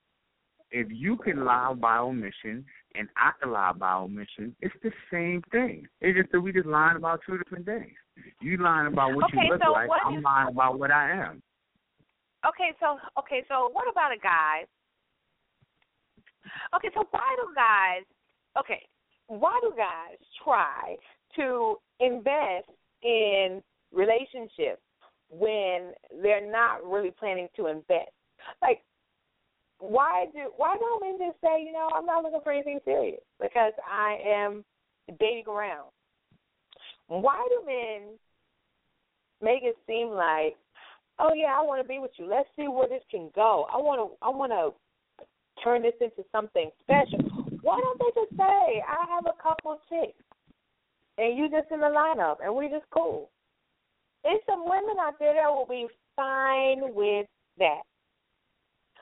If 0.72 0.88
you 0.90 1.18
can 1.18 1.44
lie 1.44 1.74
by 1.74 1.98
omission 1.98 2.66
and 2.96 3.10
I 3.18 3.32
can 3.40 3.52
lie 3.52 3.74
by 3.74 3.94
omission, 3.96 4.56
it's 4.62 4.74
the 4.82 4.92
same 5.12 5.42
thing. 5.52 5.86
It's 6.00 6.18
just 6.18 6.32
that 6.32 6.40
we 6.40 6.54
just 6.54 6.66
lying 6.66 6.96
about 6.98 7.22
two 7.26 7.38
different 7.38 7.66
things. 7.66 7.92
You 8.42 8.58
lying 8.58 8.88
about 8.88 9.14
what 9.16 9.26
Okay, 9.26 9.44
you 9.44 9.50
look 9.52 9.62
so 9.64 9.72
like. 9.72 9.90
I'm 10.06 10.18
if- 10.20 10.24
lying 10.24 10.48
about 10.50 10.80
what 10.80 10.92
I 10.92 11.12
am. 11.12 11.42
Okay, 12.48 12.72
so 12.80 12.98
okay, 13.20 13.44
so 13.48 13.70
what 13.72 13.86
about 13.92 14.12
a 14.12 14.18
guy? 14.18 14.66
Okay, 16.76 16.90
so 16.94 17.06
why 17.12 17.36
do 17.38 17.54
guys? 17.54 18.04
Okay, 18.58 18.88
why 19.28 19.60
do 19.62 19.72
guys 19.78 20.18
try 20.44 20.96
to 21.36 21.78
invest 22.00 22.70
in 23.04 23.62
relationships 23.92 24.82
when 25.30 25.92
they're 26.22 26.52
not 26.52 26.84
really 26.84 27.12
planning 27.12 27.48
to 27.56 27.68
invest? 27.68 28.12
Like, 28.62 28.82
why 29.82 30.26
do 30.34 30.52
why 30.58 30.78
don't 30.78 31.02
men 31.02 31.28
just 31.28 31.42
say, 31.42 31.64
you 31.64 31.74
know, 31.74 31.90
I'm 31.94 32.06
not 32.06 32.24
looking 32.24 32.42
for 32.44 32.52
anything 32.52 32.80
serious 32.86 33.22
because 33.42 33.74
I 33.90 34.18
am 34.26 34.64
dating 35.20 35.46
around? 35.48 35.90
Why 37.08 37.46
do 37.50 37.66
men 37.66 38.18
make 39.42 39.64
it 39.64 39.76
seem 39.88 40.10
like 40.10 40.56
oh 41.22 41.34
yeah, 41.34 41.54
I 41.56 41.62
want 41.62 41.82
to 41.82 41.88
be 41.88 42.00
with 42.00 42.12
you. 42.18 42.26
Let's 42.26 42.50
see 42.56 42.68
where 42.68 42.90
this 42.90 43.04
can 43.10 43.30
go. 43.36 43.68
I 43.72 43.78
want 43.78 44.02
to, 44.02 44.26
I 44.26 44.30
want 44.30 44.52
to 44.52 44.74
turn 45.64 45.84
this 45.84 45.94
into 46.02 46.28
something 46.32 46.70
special. 46.82 47.20
Why 47.62 47.80
don't 47.80 48.00
they 48.00 48.22
just 48.22 48.38
say, 48.38 48.82
I 48.82 49.06
have 49.16 49.26
a 49.28 49.42
couple 49.42 49.80
chicks, 49.88 50.18
and 51.18 51.38
you 51.38 51.50
just 51.50 51.72
in 51.72 51.80
the 51.80 51.94
lineup, 51.94 52.38
and 52.44 52.54
we 52.56 52.68
just 52.70 52.90
cool. 52.92 53.30
There's 54.24 54.42
some 54.50 54.64
women 54.66 54.98
out 55.00 55.20
there 55.20 55.34
that 55.34 55.50
will 55.50 55.68
be 55.70 55.88
fine 56.16 56.94
with 56.94 57.28
that. 57.60 57.82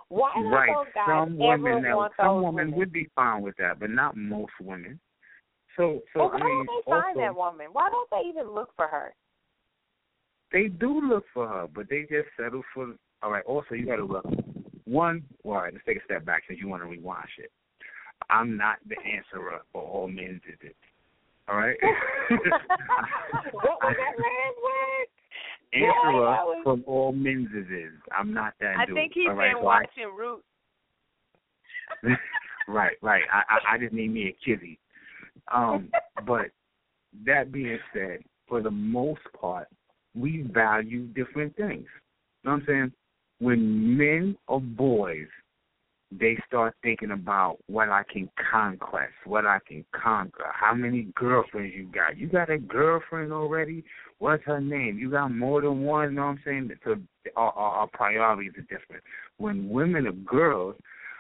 Why 0.10 0.32
don't 0.36 0.52
Right. 0.52 0.74
those 0.76 0.94
guys 0.94 1.06
Some 1.08 1.42
ever 1.42 1.64
women 1.64 1.84
that 1.84 1.96
want 1.96 2.14
some 2.18 2.36
women 2.42 2.56
women? 2.56 2.76
would 2.76 2.92
be 2.92 3.06
fine 3.16 3.42
with 3.42 3.56
that, 3.58 3.80
but 3.80 3.90
not 3.90 4.18
most 4.18 4.54
women. 4.60 5.00
So 5.78 6.02
so 6.14 6.20
well, 6.20 6.30
why 6.30 6.40
I 6.40 6.44
mean 6.44 6.66
don't 6.66 6.86
they 6.86 6.92
also 6.92 7.02
find 7.02 7.20
that 7.20 7.36
woman? 7.36 7.68
Why 7.72 7.90
don't 7.90 8.10
they 8.10 8.28
even 8.28 8.50
look 8.52 8.76
for 8.76 8.88
her? 8.88 9.14
they 10.52 10.68
do 10.68 11.02
look 11.02 11.26
for 11.34 11.48
her, 11.48 11.68
but 11.74 11.88
they 11.90 12.02
just 12.04 12.28
settle 12.38 12.64
for 12.74 12.96
all 13.22 13.32
right, 13.32 13.46
also 13.46 13.76
you 13.76 13.86
gotta 13.86 14.04
look 14.04 14.26
one 14.86 15.24
well, 15.44 15.58
all 15.58 15.64
right, 15.64 15.74
let's 15.74 15.86
take 15.86 15.98
a 15.98 16.06
step 16.06 16.26
back 16.26 16.44
since 16.48 16.60
you 16.60 16.68
want 16.68 16.82
to 16.82 16.88
rewind 16.88 17.28
it. 17.38 17.52
I'm 18.30 18.58
not 18.58 18.78
the 18.88 18.96
answerer 19.06 19.60
for 19.72 19.82
all 19.82 20.08
men's 20.08 20.42
visits. 20.46 20.76
All 21.48 21.58
right? 21.58 21.78
what 23.52 23.78
was 23.82 23.96
that 23.98 24.16
last 24.18 24.58
word? 24.64 24.99
That 25.74 26.46
was- 26.46 26.62
from 26.64 26.84
all 26.88 27.12
men's 27.12 27.50
is. 27.54 27.94
I'm 28.18 28.34
not 28.34 28.54
that 28.60 28.78
I 28.78 28.86
dude. 28.86 28.96
think 28.96 29.14
he's 29.14 29.28
right? 29.28 29.54
been 29.54 29.62
so 29.62 29.68
I- 29.68 29.82
watching 29.82 30.16
Roots. 30.18 30.44
right, 32.68 32.98
right. 33.02 33.24
I, 33.32 33.44
I 33.50 33.74
I 33.74 33.78
just 33.78 33.94
need 33.94 34.12
me 34.14 34.28
a 34.28 34.32
kizzy. 34.46 34.80
Um, 35.54 35.90
but 36.28 36.48
that 37.26 37.52
being 37.52 37.80
said, 37.94 38.20
for 38.48 38.62
the 38.62 38.72
most 38.72 39.22
part, 39.40 39.68
we 40.16 40.42
value 40.54 41.06
different 41.08 41.56
things. 41.56 41.86
You 42.44 42.46
know 42.46 42.52
what 42.52 42.62
I'm 42.62 42.64
saying? 42.68 42.92
When 43.40 43.98
men 43.98 44.38
or 44.48 44.60
boys, 44.62 45.28
they 46.12 46.38
start 46.48 46.76
thinking 46.82 47.12
about 47.12 47.58
what 47.68 47.90
I 47.90 48.04
can 48.12 48.30
conquest, 48.52 49.14
what 49.26 49.46
I 49.46 49.60
can 49.68 49.86
conquer, 49.92 50.46
how 50.52 50.74
many 50.74 51.08
girlfriends 51.16 51.74
you 51.76 51.88
got. 51.94 52.18
You 52.18 52.28
got 52.28 52.50
a 52.50 52.58
girlfriend 52.58 53.32
already? 53.32 53.84
What's 54.18 54.44
her 54.46 54.60
name? 54.60 54.98
You 54.98 55.12
got 55.12 55.30
more 55.30 55.62
than 55.62 55.84
one, 55.84 56.10
you 56.10 56.16
know 56.16 56.24
what 56.24 56.28
I'm 56.30 56.42
saying? 56.44 56.72
So 56.84 56.96
our, 57.36 57.52
our, 57.52 57.72
our 57.82 57.88
priorities 57.88 58.54
are 58.58 58.62
different. 58.62 59.04
When 59.38 59.70
women 59.70 60.08
are 60.08 60.12
girls, 60.12 60.76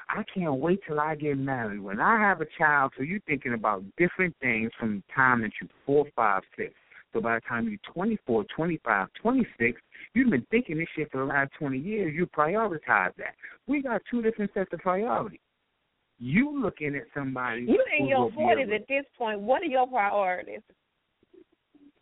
I 0.09 0.23
can't 0.33 0.55
wait 0.55 0.79
till 0.87 0.99
I 0.99 1.15
get 1.15 1.37
married. 1.37 1.81
When 1.81 1.99
I 1.99 2.19
have 2.19 2.41
a 2.41 2.47
child, 2.57 2.93
so 2.97 3.03
you're 3.03 3.19
thinking 3.21 3.53
about 3.53 3.83
different 3.95 4.35
things 4.41 4.71
from 4.79 4.95
the 4.95 5.13
time 5.13 5.41
that 5.41 5.51
you're 5.61 5.69
four, 5.85 6.05
five, 6.15 6.41
six. 6.57 6.73
So 7.13 7.21
by 7.21 7.35
the 7.35 7.41
time 7.41 7.67
you're 7.67 7.93
24, 7.93 8.45
25, 8.55 9.07
26, 9.21 9.81
you've 10.13 10.29
been 10.29 10.45
thinking 10.51 10.77
this 10.77 10.87
shit 10.95 11.11
for 11.11 11.19
the 11.19 11.25
last 11.25 11.51
20 11.57 11.77
years. 11.77 12.13
You 12.15 12.27
prioritize 12.27 13.15
that. 13.17 13.35
We 13.67 13.81
got 13.81 14.01
two 14.09 14.21
different 14.21 14.51
sets 14.53 14.71
of 14.73 14.79
priorities. 14.79 15.39
You 16.19 16.61
looking 16.61 16.95
at 16.95 17.03
somebody. 17.13 17.61
You 17.61 17.83
in 17.97 18.07
your 18.07 18.25
will 18.25 18.31
forties 18.31 18.67
at 18.73 18.87
this 18.87 19.05
point. 19.17 19.39
What 19.39 19.61
are 19.61 19.65
your 19.65 19.87
priorities? 19.87 20.61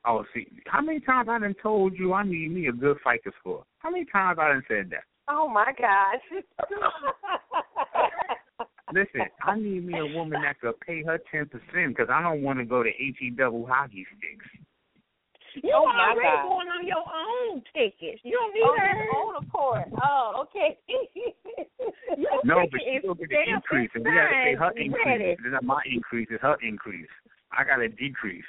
Oh, 0.05 0.25
see, 0.33 0.47
how 0.65 0.81
many 0.81 0.99
times 1.01 1.29
I 1.29 1.39
done 1.39 1.55
told 1.61 1.93
you 1.97 2.13
I 2.13 2.23
need 2.23 2.51
me 2.51 2.67
a 2.67 2.71
good 2.71 2.97
FICO 3.03 3.31
score? 3.39 3.63
How 3.79 3.91
many 3.91 4.05
times 4.05 4.39
I 4.41 4.49
done 4.49 4.63
said 4.67 4.89
that? 4.91 5.03
Oh 5.29 5.47
my 5.47 5.71
gosh. 5.77 6.21
Listen, 8.93 9.27
I 9.43 9.57
need 9.57 9.85
me 9.85 9.99
a 9.99 10.05
woman 10.05 10.41
that 10.43 10.61
could 10.61 10.79
pay 10.79 11.03
her 11.03 11.19
ten 11.29 11.45
percent 11.45 11.89
because 11.89 12.07
I 12.09 12.21
don't 12.21 12.41
want 12.41 12.59
to 12.59 12.65
go 12.65 12.83
to 12.83 12.89
he 12.97 13.29
double 13.29 13.67
hockey 13.67 14.05
sticks. 14.17 14.45
You 15.63 15.73
Oh, 15.73 15.85
my 15.87 16.11
already 16.13 16.29
God. 16.29 16.49
going 16.49 16.69
on 16.69 16.83
your 16.85 17.05
own 17.05 17.63
tickets. 17.73 18.21
You 18.23 18.37
don't 18.37 18.53
need 18.53 18.63
oh, 18.65 18.75
her. 18.77 18.87
his 18.93 19.09
own 19.15 19.33
accord. 19.41 19.85
Oh, 20.01 20.45
okay. 20.47 20.77
Your 22.17 22.41
No, 22.45 22.65
but 22.71 22.79
she 22.81 22.97
is 22.97 23.01
still 23.01 23.15
get 23.15 23.29
the 23.29 23.35
stamped 23.43 23.65
increase, 23.69 23.91
and 23.95 24.05
and 24.05 24.13
we 24.13 24.19
got 24.19 24.29
to 24.29 24.37
pay 24.45 24.55
her 24.55 24.71
increase. 24.77 25.05
ready. 25.05 25.31
It's 25.37 25.41
not 25.53 25.63
my 25.63 25.81
increase; 25.89 26.27
it's 26.31 26.41
her 26.41 26.57
increase. 26.61 27.09
I 27.51 27.63
got 27.63 27.79
a 27.81 27.89
decrease, 27.89 28.47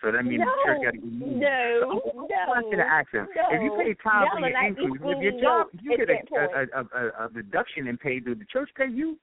so 0.00 0.12
that 0.12 0.24
means 0.24 0.40
no, 0.40 0.46
the 0.46 0.62
church 0.64 0.80
got 0.84 0.94
to 0.94 1.00
be 1.00 1.10
moved. 1.10 1.40
no, 1.42 2.00
So, 2.12 2.26
no. 2.28 2.52
I 2.54 2.62
should 2.70 2.78
have 2.78 2.92
asked 2.92 3.12
him. 3.14 3.26
if 3.28 3.60
you 3.62 3.70
no. 3.74 3.78
pay 3.82 3.94
time 4.02 4.24
Y'all 4.28 4.38
for 4.38 4.46
are 4.46 4.50
your 4.50 4.56
not 4.56 4.66
increase, 4.72 5.00
if 5.04 5.18
your 5.22 5.36
job, 5.40 5.66
you 5.82 5.96
get 5.96 6.08
a, 6.08 6.16
that 6.32 6.48
a, 6.54 6.62
a, 6.72 6.82
a, 6.82 7.02
a 7.24 7.28
reduction 7.34 7.88
in 7.88 7.96
pay. 7.98 8.20
Do 8.20 8.34
the 8.34 8.46
church 8.52 8.70
pay 8.76 8.88
you? 8.88 9.18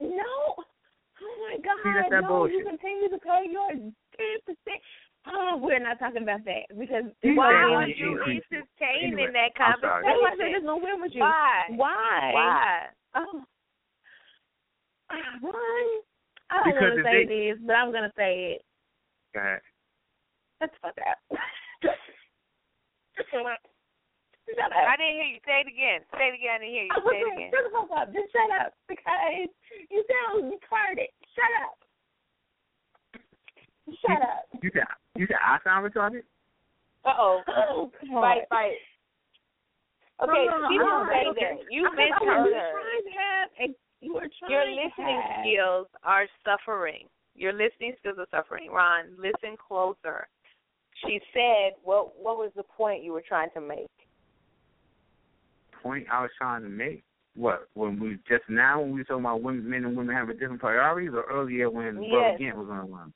No. 0.00 0.56
Oh 0.58 1.34
my 1.48 1.56
God. 1.62 1.78
See, 1.84 1.92
that's 1.94 2.10
that 2.10 2.22
no, 2.22 2.28
bullshit. 2.28 2.56
you 2.58 2.64
continue 2.64 3.08
to 3.08 3.18
pay 3.18 3.46
your 3.50 3.70
ten 3.70 4.36
percent. 4.44 4.82
Oh, 5.26 5.56
we're 5.56 5.78
not 5.80 5.98
talking 5.98 6.22
about 6.22 6.44
that 6.44 6.68
because 6.78 7.04
Why 7.22 7.48
said 7.48 7.64
are 7.64 7.80
only 7.80 7.94
you 7.96 8.12
increase. 8.12 8.42
entertaining 8.52 9.16
Anyway, 9.16 9.32
that 9.32 9.56
I'm 9.62 9.80
that's 9.80 9.82
why 9.82 9.88
I 9.88 10.02
said 10.04 10.12
conversation? 10.12 10.52
there's 10.52 10.64
no 10.68 10.76
win 10.76 11.00
with 11.00 11.12
you. 11.14 11.20
Why? 11.24 11.64
Why? 11.70 12.30
Why? 12.34 12.86
Oh. 13.16 13.44
Why? 15.40 16.00
I 16.50 16.54
don't 16.60 16.64
Because 16.76 16.82
want 16.82 16.94
to 16.94 17.00
if 17.00 17.06
say 17.08 17.24
they- 17.24 17.50
this, 17.52 17.58
but 17.64 17.72
I'm 17.76 17.90
gonna 17.92 18.12
say 18.16 18.60
it. 18.60 18.62
Go 19.32 19.40
ahead. 19.40 19.60
That's 20.60 20.74
fuck 20.82 20.94
up. 21.08 21.18
Shut 23.24 24.70
up. 24.70 24.76
I 24.76 24.96
didn't 25.00 25.16
hear 25.16 25.24
you. 25.24 25.40
Say 25.48 25.64
it 25.64 25.68
again. 25.72 26.04
Say 26.12 26.28
it 26.28 26.36
again. 26.36 26.56
I 26.56 26.58
didn't 26.60 26.74
hear 26.76 26.84
you. 26.84 26.92
Say 27.00 27.16
it 27.16 27.32
again. 27.32 27.50
shut 27.50 27.64
the 27.64 27.72
fuck 27.72 27.88
up. 27.96 28.06
Just 28.12 28.28
shut 28.28 28.50
up 28.60 28.76
because 28.92 29.48
you 29.88 30.04
sound 30.04 30.52
retarded. 30.52 31.08
Shut 31.32 31.52
up. 31.64 31.80
Shut 34.00 34.22
up. 34.22 34.44
You 34.62 34.70
said 34.72 34.84
you 35.14 35.26
said 35.26 35.36
I 35.44 35.58
sound 35.64 35.84
retarded. 35.90 36.22
Uh 37.04 37.12
oh. 37.18 37.42
Oh, 37.48 37.90
Fight, 38.12 38.42
fight. 38.48 38.76
Okay, 40.22 40.46
No, 40.48 40.58
no, 40.58 40.68
she 40.70 40.78
no, 40.78 40.84
didn't 40.84 41.08
say 41.10 41.28
okay. 41.30 41.56
that. 41.62 41.72
You 41.72 41.86
I 41.86 41.88
was- 41.90 41.96
misheard 41.98 42.54
her. 42.54 42.72
trying 42.72 43.04
to 43.04 43.10
have 43.18 43.48
a, 43.60 43.74
you 44.00 44.14
were 44.14 44.28
trying 44.38 44.52
Your 44.52 44.66
listening 44.70 45.20
have, 45.20 45.44
skills 45.44 45.86
are 46.02 46.26
suffering. 46.44 47.08
Your 47.34 47.52
listening 47.52 47.94
skills 47.98 48.16
are 48.18 48.28
suffering. 48.30 48.70
Ron, 48.70 49.16
listen 49.18 49.56
closer. 49.58 50.28
She 51.04 51.20
said, 51.34 51.72
"What? 51.82 52.14
What 52.16 52.38
was 52.38 52.52
the 52.56 52.62
point 52.62 53.02
you 53.02 53.12
were 53.12 53.24
trying 53.26 53.50
to 53.54 53.60
make?" 53.60 53.90
Point 55.82 56.06
I 56.10 56.22
was 56.22 56.30
trying 56.38 56.62
to 56.62 56.68
make. 56.68 57.02
What 57.36 57.68
when 57.74 57.98
we 57.98 58.16
just 58.28 58.48
now 58.48 58.80
when 58.80 58.92
we 58.92 59.00
were 59.00 59.04
talking 59.04 59.24
about 59.24 59.42
women, 59.42 59.68
men 59.68 59.84
and 59.84 59.96
women 59.96 60.14
having 60.14 60.38
different 60.38 60.60
priorities, 60.60 61.10
or 61.12 61.22
earlier 61.24 61.68
when 61.68 61.96
Brother 61.96 62.06
Yes. 62.06 62.38
Gant 62.38 62.56
was 62.56 62.68
on 62.70 62.78
the 62.86 62.92
line. 62.92 63.12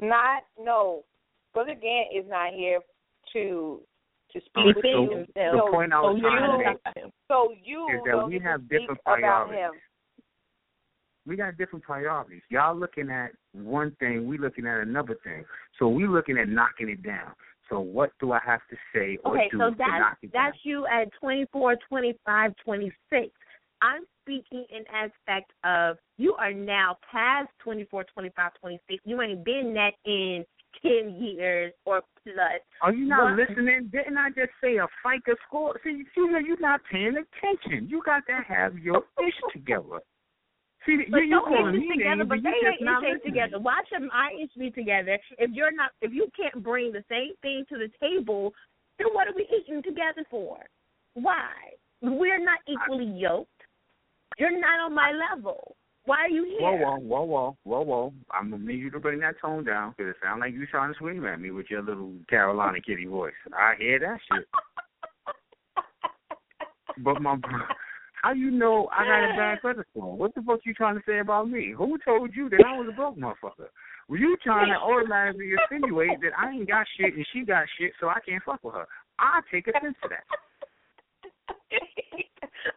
Not 0.00 0.44
no. 0.60 1.04
Brother 1.54 1.74
Gant 1.74 2.08
is 2.14 2.24
not 2.28 2.52
here 2.52 2.80
to 3.32 3.80
to 4.32 4.40
speak 4.40 4.50
Okay, 4.58 4.72
with 4.76 4.84
so 4.84 5.02
you. 5.02 5.26
the 5.34 5.50
So 5.64 5.72
point 5.72 5.92
I 5.92 6.00
was 6.00 6.16
you- 6.16 6.22
trying 6.22 6.50
to 6.50 6.58
make 6.58 7.12
So 7.28 7.52
you 7.62 7.86
is 7.88 8.00
that 8.04 8.26
we 8.26 8.34
get 8.34 8.42
have 8.42 8.68
different 8.68 9.02
priorities. 9.04 9.80
we 11.26 11.36
got 11.36 11.56
different 11.56 11.84
priorities. 11.84 12.42
Y'all 12.48 12.74
looking 12.74 13.10
at 13.10 13.32
one 13.52 13.90
thing, 13.96 14.26
we 14.26 14.38
looking 14.38 14.66
at 14.66 14.80
another 14.80 15.14
thing. 15.24 15.44
So 15.78 15.88
we 15.88 16.06
looking 16.06 16.38
at 16.38 16.48
knocking 16.48 16.88
it 16.88 17.02
down. 17.02 17.34
So 17.68 17.80
what 17.80 18.12
do 18.18 18.32
I 18.32 18.38
have 18.44 18.60
to 18.70 18.76
say 18.94 19.18
or 19.24 19.32
Okay, 19.36 19.48
do 19.50 19.58
so 19.58 19.70
to 19.70 19.76
knock 19.76 20.18
it 20.22 20.32
down? 20.32 20.44
that's 20.46 20.64
you 20.64 20.86
at 20.86 21.12
twenty 21.20 21.44
four, 21.52 21.76
twenty 21.88 22.18
five, 22.24 22.54
twenty 22.64 22.90
six. 23.10 23.30
I'm 23.82 24.04
speaking 24.28 24.64
in 24.70 24.84
aspect 24.92 25.52
of 25.64 25.96
you 26.18 26.34
are 26.34 26.52
now 26.52 26.98
past 27.10 27.48
twenty 27.62 27.84
four, 27.84 28.04
twenty 28.04 28.30
five, 28.36 28.52
twenty 28.60 28.78
six. 28.88 29.00
You 29.04 29.20
ain't 29.22 29.44
been 29.44 29.74
that 29.74 29.92
in 30.04 30.44
ten 30.82 31.16
years 31.18 31.72
or 31.86 32.02
plus. 32.22 32.60
Are 32.82 32.92
you 32.92 33.06
not 33.06 33.36
What- 33.36 33.48
listening? 33.48 33.88
Didn't 33.88 34.18
I 34.18 34.30
just 34.30 34.52
say 34.60 34.76
a 34.76 34.86
FICO 35.02 35.34
score? 35.46 35.80
See, 35.82 36.04
see, 36.14 36.20
you're 36.20 36.60
not 36.60 36.82
paying 36.84 37.16
attention. 37.16 37.88
You 37.88 38.02
got 38.02 38.26
to 38.26 38.34
have 38.34 38.78
your 38.78 39.04
ish 39.26 39.40
together. 39.52 40.00
See, 40.86 41.04
But 41.10 41.18
you 41.18 41.30
don't 41.30 41.44
calling 41.46 41.78
me 41.78 41.88
together, 41.88 42.16
names, 42.16 42.28
but 42.28 42.42
but 42.42 42.50
they 42.50 42.68
ain't 42.68 43.04
issues 43.04 43.22
together. 43.22 43.58
Why 43.58 43.80
should 43.88 44.02
my 44.02 44.32
issues 44.34 44.52
be 44.58 44.70
together 44.70 45.18
if 45.38 45.50
you're 45.50 45.72
not 45.72 45.92
if 46.02 46.12
you 46.12 46.30
can't 46.36 46.62
bring 46.62 46.92
the 46.92 47.04
same 47.08 47.34
thing 47.42 47.64
to 47.68 47.78
the 47.78 47.88
table, 48.00 48.54
then 48.98 49.08
what 49.12 49.26
are 49.26 49.34
we 49.34 49.48
eating 49.48 49.82
together 49.82 50.24
for? 50.30 50.58
Why? 51.14 51.50
We're 52.00 52.38
not 52.42 52.60
equally 52.66 53.06
yoked. 53.06 53.50
You're 54.38 54.58
not 54.58 54.80
on 54.86 54.94
my 54.94 55.12
level. 55.12 55.76
Why 56.04 56.20
are 56.20 56.28
you 56.28 56.44
here? 56.44 56.60
Whoa, 56.60 56.76
whoa, 56.76 56.96
whoa, 56.96 57.24
whoa, 57.24 57.56
whoa, 57.64 57.80
whoa! 57.82 58.12
I'm 58.30 58.50
gonna 58.50 58.64
need 58.64 58.78
you 58.78 58.90
to 58.92 59.00
bring 59.00 59.20
that 59.20 59.40
tone 59.42 59.64
down 59.64 59.94
because 59.96 60.10
it 60.10 60.16
sounds 60.22 60.40
like 60.40 60.54
you're 60.54 60.66
trying 60.66 60.90
to 60.90 60.94
scream 60.94 61.26
at 61.26 61.40
me 61.40 61.50
with 61.50 61.66
your 61.68 61.82
little 61.82 62.12
Carolina 62.30 62.80
kitty 62.80 63.04
voice. 63.04 63.34
I 63.52 63.74
hear 63.78 63.98
that 63.98 64.18
shit. 64.32 64.46
But 67.04 67.22
my, 67.22 67.36
how 68.22 68.32
you 68.32 68.50
know 68.50 68.88
I 68.90 69.04
got 69.04 69.32
a 69.32 69.36
bad 69.36 69.60
credit 69.60 69.86
score? 69.90 70.16
What 70.16 70.34
the 70.34 70.42
fuck 70.42 70.60
you 70.64 70.74
trying 70.74 70.96
to 70.96 71.02
say 71.06 71.20
about 71.20 71.48
me? 71.48 71.72
Who 71.76 71.96
told 72.04 72.34
you 72.34 72.48
that 72.48 72.64
I 72.66 72.76
was 72.76 72.88
a 72.90 72.92
broke 72.92 73.16
motherfucker? 73.16 73.68
Were 74.08 74.16
you 74.16 74.36
trying 74.42 74.68
to 74.68 74.74
automatically 74.74 75.52
insinuate 75.52 76.20
that 76.22 76.32
I 76.36 76.50
ain't 76.50 76.66
got 76.66 76.86
shit 76.98 77.14
and 77.14 77.26
she 77.32 77.44
got 77.44 77.66
shit, 77.78 77.92
so 78.00 78.08
I 78.08 78.18
can't 78.26 78.42
fuck 78.42 78.64
with 78.64 78.74
her? 78.74 78.88
I 79.18 79.40
take 79.52 79.68
offense 79.68 79.96
to 80.02 80.08
that. 80.08 80.24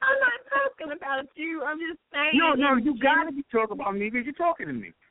I'm 0.01 0.17
not 0.21 0.39
talking 0.49 0.91
about 0.95 1.25
you. 1.35 1.63
I'm 1.63 1.79
just 1.79 1.99
saying. 2.13 2.37
No, 2.37 2.53
no, 2.53 2.77
in 2.77 2.85
you 2.85 2.97
gotta 3.01 3.31
be 3.31 3.43
talking 3.51 3.79
about 3.79 3.95
me 3.95 4.09
because 4.09 4.25
you're 4.25 4.37
talking 4.37 4.67
to 4.67 4.73
me. 4.73 4.91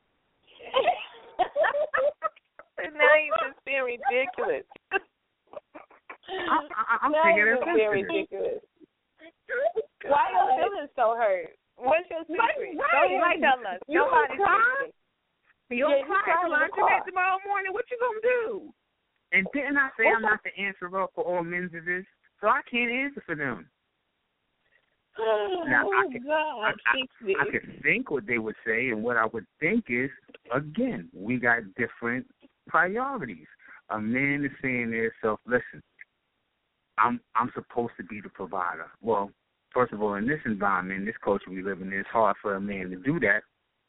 And 2.81 2.97
now 2.97 3.13
you're 3.13 3.37
just 3.45 3.61
being 3.61 3.85
ridiculous. 3.85 4.65
I, 4.89 6.57
I, 6.65 6.97
I'm 7.05 7.13
now 7.13 7.29
taking 7.29 7.45
you're 7.45 7.61
offense 7.61 7.77
being 7.77 7.93
to 7.93 8.01
this. 8.01 8.09
ridiculous. 8.09 8.61
Why 10.09 10.33
your 10.33 10.49
feelings 10.57 10.89
so 10.97 11.13
hurt? 11.13 11.53
What's 11.77 12.09
your 12.09 12.25
secret? 12.25 12.73
Right, 12.73 12.89
Don't 12.89 13.13
even 13.13 13.21
right. 13.21 13.37
tell 13.37 13.61
us. 13.69 13.77
You 13.85 14.01
Nobody's 14.01 14.33
gonna 14.33 14.49
cry? 14.49 14.89
secret. 14.89 14.97
You'll 15.69 15.93
Yeah, 15.93 16.01
you 16.01 16.09
cry 16.09 16.25
cry 16.25 16.41
till 16.41 16.57
I 16.57 16.65
the 16.65 16.73
come 16.73 16.89
back 16.89 17.05
car. 17.05 17.09
tomorrow 17.13 17.37
morning. 17.45 17.69
What 17.69 17.85
you 17.93 18.01
gonna 18.01 18.25
do? 18.25 18.73
And 19.29 19.45
didn't 19.53 19.77
I 19.77 19.93
say 19.93 20.09
I'm 20.09 20.25
not 20.25 20.41
the 20.41 20.51
answer 20.57 20.89
answerer 20.89 21.05
for 21.13 21.21
all 21.23 21.45
men's 21.45 21.77
of 21.77 21.85
this? 21.85 22.05
So 22.41 22.49
I 22.49 22.65
can't 22.65 22.89
answer 22.89 23.21
for 23.29 23.37
them. 23.37 23.69
Now, 25.17 25.87
I 25.89 26.03
oh 26.07 26.11
can- 26.11 26.23
God, 26.25 26.73
I, 26.85 26.97
I. 26.97 27.47
I 27.47 27.51
could 27.51 27.83
think 27.83 28.09
what 28.11 28.25
they 28.25 28.37
would 28.37 28.55
say, 28.65 28.89
and 28.89 29.03
what 29.03 29.17
I 29.17 29.25
would 29.25 29.45
think 29.59 29.85
is, 29.89 30.09
again, 30.53 31.09
we 31.13 31.37
got 31.37 31.59
different 31.75 32.25
priorities. 32.67 33.47
A 33.89 33.99
man 33.99 34.45
is 34.45 34.51
saying 34.61 34.91
to 34.91 35.09
himself, 35.11 35.39
listen, 35.45 35.81
I'm 36.97 37.19
I'm 37.35 37.51
supposed 37.53 37.93
to 37.97 38.03
be 38.03 38.21
the 38.21 38.29
provider. 38.29 38.87
Well, 39.01 39.31
first 39.73 39.91
of 39.93 40.01
all, 40.01 40.15
in 40.15 40.27
this 40.27 40.39
environment, 40.45 41.05
this 41.05 41.15
culture 41.23 41.49
we 41.49 41.61
live 41.63 41.81
in, 41.81 41.91
it's 41.91 42.07
hard 42.09 42.35
for 42.41 42.55
a 42.55 42.61
man 42.61 42.89
to 42.91 42.95
do 42.97 43.19
that, 43.19 43.41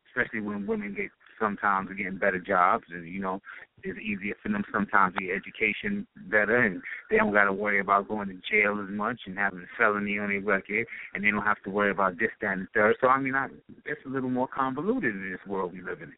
especially 0.08 0.40
when 0.40 0.66
women 0.66 0.94
get 0.94 1.10
sometimes 1.42 1.90
are 1.90 1.94
getting 1.94 2.18
better 2.18 2.38
jobs, 2.38 2.84
and 2.90 3.06
you 3.06 3.20
know, 3.20 3.40
it's 3.82 3.98
easier 3.98 4.34
for 4.42 4.48
them 4.48 4.62
sometimes 4.72 5.14
to 5.16 5.24
get 5.24 5.34
education 5.34 6.06
better, 6.30 6.56
and 6.56 6.80
they 7.10 7.16
don't 7.16 7.32
got 7.32 7.44
to 7.44 7.52
worry 7.52 7.80
about 7.80 8.08
going 8.08 8.28
to 8.28 8.34
jail 8.50 8.80
as 8.82 8.88
much 8.90 9.18
and 9.26 9.36
having 9.36 9.60
a 9.60 9.76
felony 9.76 10.18
on 10.18 10.28
their 10.28 10.40
record, 10.40 10.86
and 11.14 11.24
they 11.24 11.30
don't 11.30 11.42
have 11.42 11.62
to 11.64 11.70
worry 11.70 11.90
about 11.90 12.18
this, 12.18 12.30
that, 12.40 12.52
and 12.52 12.68
third. 12.72 12.96
So 13.00 13.08
I 13.08 13.18
mean, 13.18 13.34
I, 13.34 13.48
it's 13.84 14.00
a 14.06 14.08
little 14.08 14.30
more 14.30 14.48
convoluted 14.48 15.14
in 15.14 15.30
this 15.30 15.46
world 15.46 15.72
we 15.72 15.82
live 15.82 16.00
in. 16.00 16.12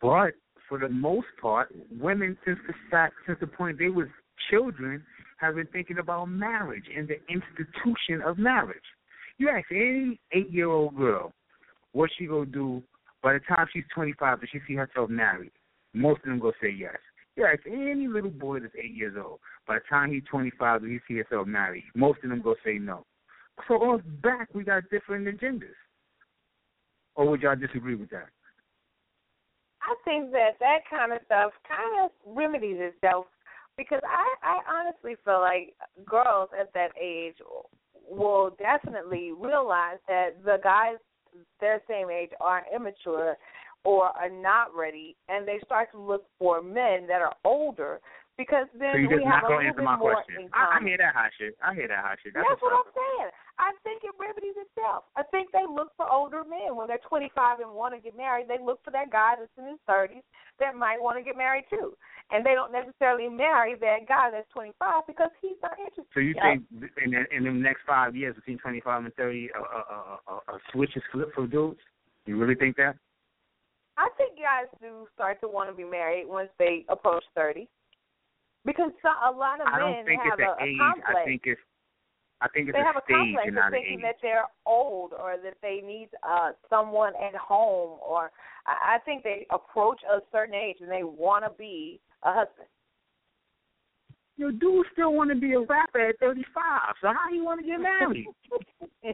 But 0.00 0.34
for 0.68 0.78
the 0.78 0.88
most 0.88 1.26
part, 1.40 1.74
women 1.98 2.36
since 2.44 2.58
the 2.66 2.74
fact 2.90 3.14
since 3.26 3.38
the 3.40 3.46
point 3.46 3.78
they 3.78 3.88
was 3.88 4.06
children 4.50 5.02
have 5.38 5.56
been 5.56 5.66
thinking 5.72 5.98
about 5.98 6.26
marriage 6.26 6.84
and 6.96 7.08
the 7.08 7.18
institution 7.28 8.22
of 8.24 8.38
marriage. 8.38 8.78
You 9.38 9.48
ask 9.48 9.66
any 9.70 10.20
eight 10.32 10.50
year 10.50 10.68
old 10.68 10.96
girl 10.96 11.32
what 11.92 12.10
she 12.16 12.26
gonna 12.26 12.46
do 12.46 12.82
by 13.22 13.34
the 13.34 13.40
time 13.40 13.66
she's 13.72 13.84
twenty 13.94 14.14
five 14.18 14.40
does 14.40 14.48
she 14.52 14.60
see 14.66 14.74
herself 14.74 15.08
married? 15.08 15.52
Most 15.94 16.18
of 16.18 16.30
them 16.30 16.40
gonna 16.40 16.52
say 16.60 16.70
yes. 16.70 16.96
You 17.36 17.46
ask 17.46 17.60
any 17.66 18.08
little 18.08 18.30
boy 18.30 18.60
that's 18.60 18.74
eight 18.76 18.94
years 18.94 19.16
old, 19.16 19.40
by 19.66 19.74
the 19.74 19.84
time 19.88 20.12
he's 20.12 20.24
twenty 20.30 20.52
five 20.58 20.82
does 20.82 20.90
he 20.90 20.98
see 21.08 21.16
himself 21.18 21.46
married? 21.46 21.84
Most 21.94 22.18
of 22.24 22.30
them 22.30 22.42
gonna 22.42 22.56
say 22.64 22.78
no. 22.78 23.04
So 23.68 23.74
on 23.74 24.02
back 24.22 24.48
we 24.54 24.64
got 24.64 24.88
different 24.90 25.26
agendas. 25.26 25.76
Or 27.14 27.28
would 27.28 27.42
y'all 27.42 27.56
disagree 27.56 27.94
with 27.94 28.10
that? 28.10 28.28
I 29.82 29.94
think 30.04 30.32
that 30.32 30.58
that 30.60 30.80
kind 30.88 31.12
of 31.12 31.18
stuff 31.26 31.52
kind 31.68 32.04
of 32.04 32.36
remedies 32.36 32.78
itself 32.78 33.26
because 33.76 34.00
I 34.04 34.24
I 34.42 34.58
honestly 34.78 35.16
feel 35.24 35.40
like 35.40 35.74
girls 36.04 36.50
at 36.58 36.72
that 36.74 36.90
age 37.00 37.36
will 38.08 38.56
definitely 38.58 39.32
realize 39.32 39.98
that 40.08 40.42
the 40.44 40.58
guys 40.62 40.96
their 41.60 41.80
same 41.88 42.10
age 42.10 42.30
are 42.40 42.64
immature 42.74 43.36
or 43.84 44.04
are 44.16 44.30
not 44.30 44.74
ready, 44.74 45.16
and 45.28 45.46
they 45.46 45.58
start 45.64 45.90
to 45.92 45.98
look 45.98 46.24
for 46.38 46.62
men 46.62 47.06
that 47.08 47.20
are 47.20 47.34
older 47.44 48.00
because 48.38 48.66
then 48.78 48.94
So 48.94 48.98
you 48.98 49.08
we 49.08 49.20
just 49.20 49.28
have 49.28 49.44
not 49.44 49.44
a 49.44 49.60
gonna 49.60 49.68
little 49.68 49.68
answer 49.68 49.82
bit 49.84 49.92
my 49.92 49.98
more 49.98 50.14
question. 50.16 50.48
I, 50.54 50.78
I 50.78 50.82
hear 50.82 50.96
that 50.96 51.12
hot 51.12 51.30
shit. 51.36 51.52
I 51.60 51.74
hear 51.74 51.88
that 51.88 52.00
hot 52.00 52.16
shit. 52.22 52.32
That's, 52.32 52.46
That's 52.48 52.62
what 52.62 52.72
I'm 52.72 52.90
saying. 52.94 53.30
I 53.60 53.76
think 53.84 54.02
it 54.02 54.14
remedies 54.16 54.56
itself. 54.56 55.04
I 55.18 55.22
think 55.28 55.52
they 55.52 55.68
look 55.68 55.92
for 56.00 56.08
older 56.08 56.42
men 56.42 56.72
when 56.74 56.88
they're 56.88 57.02
25 57.04 57.60
and 57.60 57.70
want 57.76 57.92
to 57.92 58.00
get 58.00 58.16
married. 58.16 58.48
They 58.48 58.56
look 58.62 58.80
for 58.80 58.90
that 58.96 59.12
guy 59.12 59.36
that's 59.36 59.52
in 59.60 59.68
his 59.68 59.82
30s 59.84 60.24
that 60.58 60.74
might 60.74 61.02
want 61.02 61.20
to 61.20 61.24
get 61.24 61.36
married 61.36 61.68
too, 61.68 61.92
and 62.30 62.44
they 62.46 62.54
don't 62.54 62.72
necessarily 62.72 63.28
marry 63.28 63.74
that 63.76 64.06
guy 64.08 64.30
that's 64.30 64.48
25 64.52 65.06
because 65.06 65.30
he's 65.40 65.58
not 65.62 65.78
interested. 65.78 66.06
So 66.14 66.20
you 66.20 66.34
think 66.40 66.64
in 67.04 67.10
the, 67.10 67.36
in 67.36 67.44
the 67.44 67.50
next 67.50 67.82
five 67.86 68.14
years, 68.14 68.34
between 68.34 68.58
twenty 68.58 68.80
five 68.80 69.04
and 69.04 69.14
thirty, 69.14 69.50
a, 69.54 69.58
a, 69.58 70.18
a, 70.28 70.54
a, 70.54 70.58
switch 70.72 70.96
is 70.96 71.02
flipped 71.12 71.34
for 71.34 71.46
dudes? 71.46 71.80
You 72.26 72.36
really 72.38 72.54
think 72.54 72.76
that? 72.76 72.94
I 73.98 74.08
think 74.16 74.38
guys 74.38 74.68
do 74.80 75.06
start 75.14 75.40
to 75.40 75.48
want 75.48 75.70
to 75.70 75.76
be 75.76 75.84
married 75.84 76.26
once 76.26 76.48
they 76.58 76.84
approach 76.88 77.24
30 77.34 77.68
because 78.64 78.90
so, 79.02 79.08
a 79.08 79.30
lot 79.30 79.60
of 79.60 79.66
I 79.66 79.78
don't 79.78 79.92
men 79.92 80.04
think 80.06 80.22
have 80.22 80.38
it's 80.38 80.48
a, 80.48 80.62
an 80.62 80.68
age. 80.68 80.78
complex. 80.78 81.16
I 81.18 81.24
think 81.24 81.42
it's 81.44 81.60
I 82.40 82.48
think 82.48 82.68
it's 82.68 82.76
they 82.76 82.82
a 82.82 82.84
have 82.84 82.96
a 82.96 83.04
stage 83.06 83.16
complex 83.16 83.48
and 83.48 83.58
of 83.58 83.70
thinking 83.70 84.00
that 84.02 84.16
they're 84.22 84.46
old 84.66 85.12
or 85.12 85.36
that 85.42 85.54
they 85.62 85.82
need 85.84 86.08
uh 86.22 86.52
someone 86.70 87.12
at 87.20 87.34
home 87.34 87.98
or 88.02 88.30
I, 88.66 88.96
I 88.96 88.98
think 89.04 89.22
they 89.22 89.46
approach 89.50 90.00
a 90.06 90.20
certain 90.30 90.54
age 90.54 90.76
and 90.80 90.90
they 90.90 91.04
want 91.04 91.44
to 91.44 91.50
be 91.58 92.00
a 92.24 92.32
husband. 92.32 92.68
Your 94.36 94.50
dude 94.50 94.86
still 94.92 95.12
want 95.12 95.30
to 95.30 95.36
be 95.36 95.52
a 95.52 95.60
rapper 95.60 96.08
at 96.08 96.18
thirty 96.18 96.44
five. 96.54 96.94
So 97.00 97.08
how 97.08 97.28
do 97.28 97.36
you 97.36 97.44
want 97.44 97.60
to 97.60 97.66
get 97.66 97.80
married? 97.80 98.26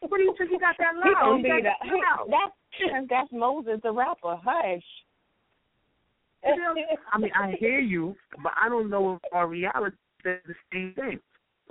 what 0.00 0.18
do 0.18 0.22
you 0.22 0.34
think 0.36 0.50
you 0.50 0.58
got 0.58 0.76
that 0.78 0.94
He 0.94 1.10
loud? 1.10 1.42
got 1.42 1.62
that 1.62 1.86
loud. 1.86 2.28
that's 2.28 3.06
that's 3.10 3.32
Moses 3.32 3.80
the 3.82 3.92
rapper. 3.92 4.36
Hush. 4.44 4.82
I 6.44 7.18
mean, 7.18 7.30
I 7.34 7.54
hear 7.58 7.78
you, 7.78 8.14
but 8.42 8.52
I 8.62 8.68
don't 8.68 8.90
know 8.90 9.14
if 9.14 9.20
our 9.32 9.46
reality 9.48 9.96
is 10.26 10.38
the 10.46 10.54
same 10.72 10.92
thing. 10.94 11.18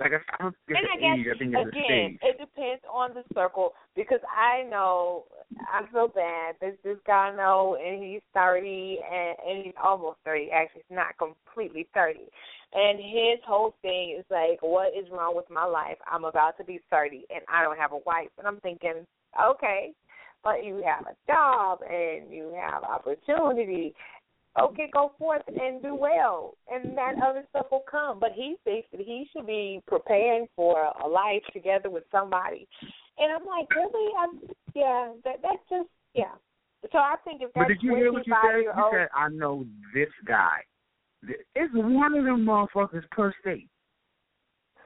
Like 0.00 0.10
I, 0.10 0.42
don't 0.42 0.56
think 0.66 0.78
and 0.78 0.86
it's 0.86 0.94
I 0.94 1.00
guess 1.00 1.18
age. 1.18 1.26
I 1.34 1.38
think 1.38 1.54
it's 1.54 1.68
again, 1.70 2.18
it 2.22 2.38
depends 2.38 2.82
on 2.92 3.14
the 3.14 3.22
circle 3.32 3.74
because 3.94 4.18
I 4.26 4.68
know 4.68 5.24
I 5.60 5.86
feel 5.92 6.08
bad. 6.08 6.56
There's 6.60 6.78
this 6.82 6.98
guy 7.06 7.30
I 7.30 7.36
know, 7.36 7.78
and 7.78 8.02
he's 8.02 8.22
thirty, 8.34 8.98
and, 8.98 9.36
and 9.46 9.64
he's 9.64 9.74
almost 9.82 10.18
thirty. 10.24 10.50
Actually, 10.50 10.82
he's 10.88 10.96
not 10.96 11.14
completely 11.18 11.86
thirty. 11.94 12.26
And 12.72 12.98
his 12.98 13.38
whole 13.46 13.76
thing 13.82 14.16
is 14.18 14.24
like, 14.30 14.58
what 14.62 14.88
is 14.88 15.06
wrong 15.12 15.36
with 15.36 15.48
my 15.48 15.64
life? 15.64 15.98
I'm 16.10 16.24
about 16.24 16.58
to 16.58 16.64
be 16.64 16.80
thirty, 16.90 17.24
and 17.30 17.44
I 17.48 17.62
don't 17.62 17.78
have 17.78 17.92
a 17.92 18.02
wife. 18.04 18.30
And 18.36 18.48
I'm 18.48 18.58
thinking, 18.60 19.06
okay, 19.40 19.92
but 20.42 20.64
you 20.64 20.82
have 20.84 21.06
a 21.06 21.32
job 21.32 21.78
and 21.88 22.30
you 22.30 22.52
have 22.54 22.82
opportunity 22.82 23.94
okay, 24.60 24.88
go 24.92 25.12
forth 25.18 25.42
and 25.48 25.82
do 25.82 25.94
well, 25.94 26.54
and 26.70 26.96
that 26.96 27.14
other 27.24 27.44
stuff 27.50 27.66
will 27.70 27.84
come. 27.90 28.20
But 28.20 28.32
he 28.34 28.56
thinks 28.64 28.88
that 28.92 29.00
he 29.00 29.26
should 29.32 29.46
be 29.46 29.82
preparing 29.86 30.46
for 30.56 30.90
a 31.02 31.06
life 31.08 31.42
together 31.52 31.90
with 31.90 32.04
somebody, 32.12 32.66
and 33.18 33.32
I'm 33.32 33.46
like, 33.46 33.68
really? 33.70 34.12
I'm 34.18 34.40
yeah. 34.74 35.12
That 35.24 35.36
that's 35.42 35.62
just 35.70 35.88
yeah. 36.14 36.34
So 36.92 36.98
I 36.98 37.16
think 37.24 37.40
if 37.42 37.50
But 37.54 37.60
that's 37.68 37.80
did 37.80 37.82
you 37.82 37.96
hear 37.96 38.12
what 38.12 38.26
you 38.26 38.34
said? 38.42 38.58
year 38.60 38.62
You 38.62 38.72
old, 38.76 38.92
said 38.92 39.08
I 39.14 39.28
know 39.28 39.64
this 39.94 40.10
guy. 40.26 40.58
It's 41.54 41.72
one 41.74 42.14
of 42.14 42.24
them 42.24 42.44
motherfuckers 42.44 43.08
per 43.10 43.32
state. 43.40 43.68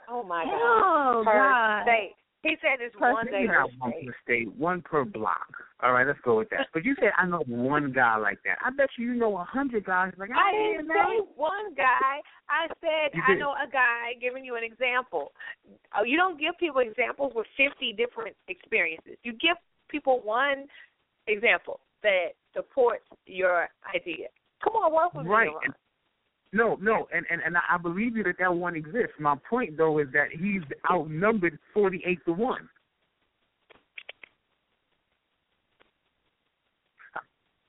oh 0.09 0.23
my 0.23 0.45
god, 0.45 0.55
Oh 0.55 1.23
per 1.25 1.33
God. 1.33 1.83
state. 1.83 2.15
He 2.45 2.57
said 2.63 2.79
it's 2.81 2.95
Per 2.97 3.13
one 3.13 3.27
state. 3.27 3.33
day 3.33 3.41
Maybe 3.43 3.53
not 3.53 3.71
one 3.79 3.93
per 4.07 4.15
state, 4.23 4.53
one 4.55 4.81
per 4.83 5.05
block. 5.05 5.49
All 5.81 5.93
right, 5.93 6.07
let's 6.07 6.19
go 6.25 6.39
with 6.39 6.51
that. 6.51 6.67
But 6.75 6.85
you 6.85 6.95
said 6.99 7.11
I 7.17 7.27
know 7.27 7.43
one 7.47 7.93
guy 7.93 8.17
like 8.17 8.39
that. 8.45 8.59
I 8.65 8.71
bet 8.71 8.89
you 8.99 9.13
you 9.13 9.15
know 9.15 9.37
a 9.37 9.45
hundred 9.45 9.85
guys 9.85 10.13
like 10.19 10.31
I 10.31 10.53
yeah, 10.53 10.79
didn't 10.79 10.89
say 10.89 11.21
one 11.37 11.75
guy. 11.77 12.21
I 12.49 12.67
said 12.81 13.19
I 13.27 13.35
know 13.35 13.53
a 13.53 13.71
guy 13.71 14.15
giving 14.21 14.45
you 14.45 14.57
an 14.57 14.65
example. 14.65 15.33
Oh, 15.97 16.05
you 16.05 16.17
don't 16.17 16.39
give 16.41 16.59
people 16.59 16.81
examples 16.81 17.33
with 17.35 17.47
50 17.57 17.93
different 17.93 18.37
experiences. 18.49 19.17
You 19.23 19.33
give 19.33 19.57
people 19.89 20.21
one 20.25 20.67
example 21.27 21.81
that 22.03 22.35
supports 22.55 23.05
your 23.27 23.69
idea. 23.95 24.29
Come 24.63 24.75
on, 24.75 24.93
work 24.93 25.15
with 25.15 25.27
Right. 25.27 25.49
me. 25.49 25.55
And, 25.65 25.75
no, 26.53 26.77
no, 26.81 27.07
and, 27.13 27.27
and 27.31 27.43
and 27.43 27.57
I 27.57 27.77
believe 27.77 28.17
you 28.17 28.25
that 28.25 28.37
that 28.39 28.55
one 28.55 28.75
exists. 28.75 29.15
My 29.19 29.37
point 29.49 29.77
though 29.77 29.99
is 29.99 30.09
that 30.13 30.29
he's 30.33 30.63
outnumbered 30.91 31.59
forty 31.75 32.03
eight 32.07 32.25
to 32.25 32.33
one. 32.33 32.69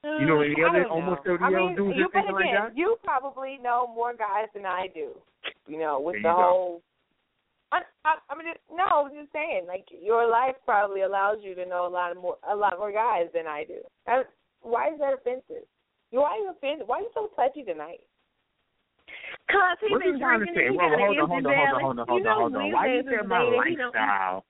You 0.03 0.25
know 0.25 0.39
any 0.41 0.55
I 0.63 0.69
other 0.69 0.83
don't 0.83 0.91
almost 0.91 1.23
30 1.25 1.43
I 1.43 1.49
year 1.49 1.59
mean, 1.59 1.67
old 1.69 1.75
dudes 1.77 1.97
you, 1.97 2.03
that 2.03 2.13
but 2.13 2.19
thinking 2.23 2.35
like 2.35 2.55
that? 2.55 2.77
You 2.77 2.95
probably 3.03 3.57
know 3.61 3.91
more 3.93 4.13
guys 4.15 4.47
than 4.53 4.65
I 4.65 4.87
do. 4.93 5.11
You 5.67 5.79
know, 5.79 5.99
with 5.99 6.15
There 6.15 6.23
the 6.23 6.29
you 6.29 6.35
go. 6.35 6.41
whole. 6.41 6.81
I, 7.71 7.81
I, 8.05 8.15
I 8.31 8.35
mean, 8.35 8.47
no, 8.73 9.05
I'm 9.05 9.11
just 9.13 9.31
saying, 9.33 9.65
like 9.67 9.85
your 9.91 10.25
life 10.27 10.55
probably 10.65 11.01
allows 11.01 11.37
you 11.43 11.53
to 11.55 11.65
know 11.65 11.85
a 11.85 11.91
lot 11.91 12.15
more, 12.15 12.37
a 12.49 12.55
lot 12.55 12.79
more 12.79 12.91
guys 12.91 13.27
than 13.33 13.45
I 13.45 13.63
do. 13.67 13.79
That, 14.07 14.23
why 14.61 14.87
is 14.89 14.99
that 14.99 15.13
offensive? 15.13 15.67
You 16.11 16.21
why 16.21 16.31
are 16.31 16.37
you 16.39 16.49
offended? 16.49 16.87
Why 16.87 16.97
are 16.97 17.01
you 17.01 17.11
so 17.13 17.29
touchy 17.35 17.61
tonight? 17.63 17.99
Cause 19.51 19.77
he 19.85 19.91
What 19.93 20.01
been 20.01 20.17
trying 20.19 20.39
to 20.39 20.45
drinking. 20.45 20.63
say? 20.65 20.71
He 20.71 20.77
Well, 20.77 20.89
got 20.89 20.99
hold 20.99 21.19
on, 21.19 21.29
hold 21.29 21.45
on, 21.45 21.53
hold 21.53 21.69
on, 21.69 21.81
hold 21.81 21.99
on, 21.99 22.07
hold 22.07 22.25
on, 22.27 22.37
hold 22.39 22.55
on. 22.55 22.71
Why 22.71 22.87
you 22.87 22.93
Wednesdays 23.03 23.19
say 23.21 23.27
my 23.27 23.39
dating, 23.43 23.63
he 23.69 23.75
don't- 23.75 23.93
lifestyle 23.93 24.45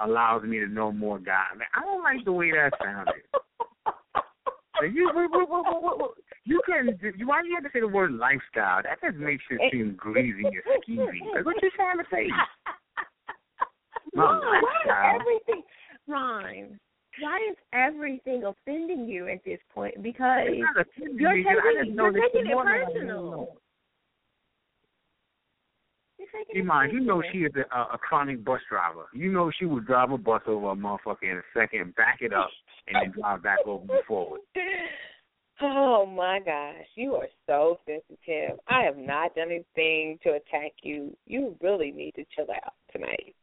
allows 0.00 0.42
me 0.44 0.58
to 0.60 0.68
know 0.68 0.92
more 0.92 1.18
guys? 1.18 1.56
Man, 1.56 1.66
I 1.74 1.80
don't 1.84 2.02
like 2.02 2.24
the 2.24 2.32
way 2.32 2.52
that 2.52 2.72
sounded. 2.82 3.14
You, 4.82 5.10
wait, 5.14 5.28
wait, 5.32 5.48
wait, 5.48 5.64
wait, 5.66 5.98
wait. 5.98 6.10
you 6.44 6.60
can. 6.66 6.98
You, 7.16 7.26
why 7.26 7.42
do 7.42 7.48
you 7.48 7.54
have 7.54 7.64
to 7.64 7.70
say 7.72 7.80
the 7.80 7.88
word 7.88 8.12
lifestyle? 8.12 8.82
That 8.82 9.00
just 9.02 9.16
makes 9.16 9.42
you 9.50 9.58
seem 9.72 9.94
greasy 9.96 10.44
and 10.44 10.54
skeevy. 10.86 11.34
Like, 11.34 11.46
what 11.46 11.56
you 11.62 11.70
trying 11.76 11.98
to 11.98 12.04
say? 12.10 12.28
Ron, 14.14 14.40
why 14.40 14.58
is 14.84 15.20
everything 15.20 15.62
Ron? 16.06 16.78
Why 17.20 17.38
is 17.50 17.56
everything 17.72 18.44
offending 18.44 19.08
you 19.08 19.28
at 19.28 19.44
this 19.44 19.58
point? 19.74 20.02
Because 20.02 20.46
It's 20.46 20.60
not 20.60 20.86
offending 20.86 21.18
you're 21.18 21.32
taking, 21.32 21.46
I 21.48 21.84
just 21.84 21.96
know 21.96 22.10
you're 22.10 22.28
taking 22.28 22.50
it 22.50 22.56
personal. 22.56 23.06
know. 23.06 23.48
You're 26.18 26.28
taking 26.28 26.62
it 26.62 26.70
Iman, 26.70 26.90
you 26.90 27.00
know 27.00 27.22
she 27.32 27.38
is 27.38 27.52
a, 27.56 27.74
a, 27.74 27.94
a 27.94 27.98
chronic 27.98 28.44
bus 28.44 28.60
driver. 28.68 29.06
You 29.14 29.32
know 29.32 29.50
she 29.58 29.64
would 29.64 29.86
drive 29.86 30.10
a 30.10 30.18
bus 30.18 30.42
over 30.46 30.70
a 30.70 30.74
motherfucker 30.74 31.22
in 31.22 31.38
a 31.38 31.42
second, 31.54 31.94
back 31.94 32.18
it 32.20 32.34
up, 32.34 32.50
and 32.88 32.96
then 33.02 33.12
drive 33.20 33.42
back 33.42 33.58
over 33.66 33.82
and 33.82 34.04
forward. 34.06 34.40
Oh 35.62 36.04
my 36.04 36.38
gosh, 36.44 36.84
you 36.96 37.14
are 37.14 37.28
so 37.46 37.78
sensitive. 37.86 38.58
I 38.68 38.82
have 38.82 38.98
not 38.98 39.34
done 39.34 39.48
anything 39.50 40.18
to 40.22 40.30
attack 40.34 40.72
you. 40.82 41.16
You 41.26 41.56
really 41.62 41.90
need 41.92 42.12
to 42.16 42.24
chill 42.34 42.46
out 42.50 42.74
tonight. 42.92 43.34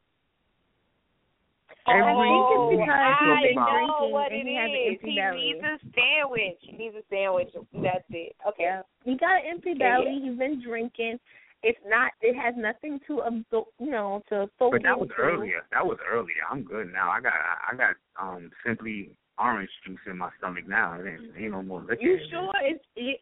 Every 1.88 2.00
I 2.00 2.16
think 2.16 2.46
it's 2.48 2.60
oh, 2.64 2.70
because 2.72 2.96
I 2.96 3.14
he's 3.20 3.48
been 3.50 3.56
know 3.56 3.68
drinking 3.74 4.12
what 4.14 4.32
and 4.32 4.42
it 4.42 4.48
he 4.48 4.56
an 4.56 4.72
is. 4.72 4.94
empty 4.94 5.10
He 5.10 5.20
belly. 5.20 5.42
needs 5.42 5.64
a 5.66 5.76
sandwich. 5.92 6.60
He 6.62 6.72
needs 6.78 6.96
a 6.96 7.04
sandwich. 7.10 7.50
That's 7.82 8.06
it. 8.12 8.36
Okay. 8.48 8.64
Yeah. 8.64 8.82
He 9.04 9.18
got 9.18 9.44
an 9.44 9.50
empty 9.50 9.74
Yeah, 9.76 9.98
belly. 10.00 10.22
He's 10.24 10.38
been 10.38 10.62
drinking. 10.64 11.20
It's 11.64 11.80
not. 11.88 12.12
It 12.22 12.36
has 12.40 12.54
nothing 12.56 13.00
to 13.08 13.20
absorb. 13.20 13.68
You 13.80 13.92
know, 13.92 14.22
to 14.30 14.48
focus. 14.60 14.80
But 14.80 14.88
that 14.88 15.00
was 15.00 15.10
earlier. 15.18 15.66
That 15.72 15.86
was 15.86 15.98
earlier. 16.08 16.46
I'm 16.50 16.64
good 16.64 16.94
now. 16.94 17.10
I 17.10 17.20
got 17.20 17.34
I 17.34 17.76
got 17.76 17.96
um 18.22 18.50
simply 18.66 19.12
orange 19.40 19.70
juice 19.86 20.00
in 20.08 20.18
my 20.18 20.30
stomach 20.38 20.68
now. 20.68 20.94
It 20.94 21.08
ain't, 21.08 21.22
ain't 21.38 21.52
no 21.52 21.64
more 21.64 21.82
liquor. 21.82 22.02
You 22.02 22.18
sure 22.30 22.52
it's 22.62 22.84
it? 22.96 23.22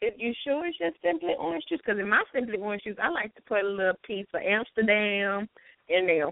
If 0.00 0.14
you 0.18 0.32
sure 0.44 0.66
it's 0.66 0.78
just 0.78 0.96
simply 1.02 1.34
orange 1.38 1.64
juice? 1.68 1.80
Because 1.84 2.00
in 2.00 2.08
my 2.08 2.22
simply 2.34 2.58
orange 2.58 2.82
juice, 2.82 2.96
I 3.00 3.08
like 3.08 3.34
to 3.36 3.42
put 3.42 3.64
a 3.64 3.68
little 3.68 3.94
piece 4.04 4.26
of 4.34 4.40
Amsterdam 4.42 5.48
in 5.88 6.06
there. 6.06 6.30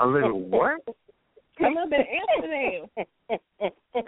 A 0.00 0.06
little 0.06 0.40
what? 0.40 0.80
A 1.60 1.68
little 1.68 1.88
bit 1.88 2.00
of 2.00 2.06
Amsterdam. 2.34 2.88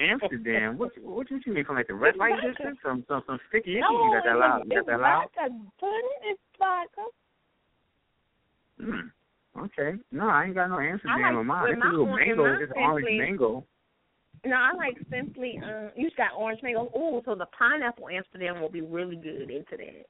Amsterdam. 0.00 0.78
What 0.78 0.90
what 1.02 1.28
do 1.28 1.38
you 1.44 1.52
mean 1.52 1.64
from 1.64 1.76
like 1.76 1.86
the 1.86 1.94
red 1.94 2.16
light 2.16 2.32
district? 2.42 2.78
Some 2.82 3.04
some 3.06 3.22
some 3.26 3.38
sticky 3.48 3.72
icky. 3.72 3.80
No, 3.80 4.06
you 4.06 4.14
got 4.14 4.24
that 4.24 4.38
loud. 4.38 4.62
You 4.64 4.76
got 4.76 4.86
that 4.86 5.00
loud. 5.00 5.28
vodka. 5.36 5.54
It. 5.82 6.04
It's 6.22 6.40
vodka. 6.58 7.02
Hmm. 8.80 9.08
Okay. 9.59 9.98
No, 10.10 10.28
I 10.28 10.47
ain't 10.47 10.55
got 10.55 10.68
no 10.68 10.81
Amsterdam 10.81 11.22
like- 11.22 11.40
in 11.40 11.47
mine. 11.47 11.70
It's 11.70 11.81
my 11.81 11.89
a 11.89 11.90
little 11.90 12.06
mango. 12.06 12.62
It's 12.62 12.72
orange 12.74 13.06
mango. 13.10 13.66
No, 14.44 14.56
I 14.56 14.72
like 14.74 14.98
simply. 15.10 15.59
Um, 15.64 15.90
you 15.97 16.06
just 16.06 16.16
got 16.16 16.32
orange 16.36 16.60
mango. 16.62 16.90
Ooh, 16.97 17.22
so 17.24 17.35
the 17.35 17.47
pineapple 17.56 18.09
Amsterdam 18.09 18.60
will 18.60 18.68
be 18.68 18.82
really 18.82 19.16
good 19.16 19.51
into 19.51 19.76
that. 19.76 20.06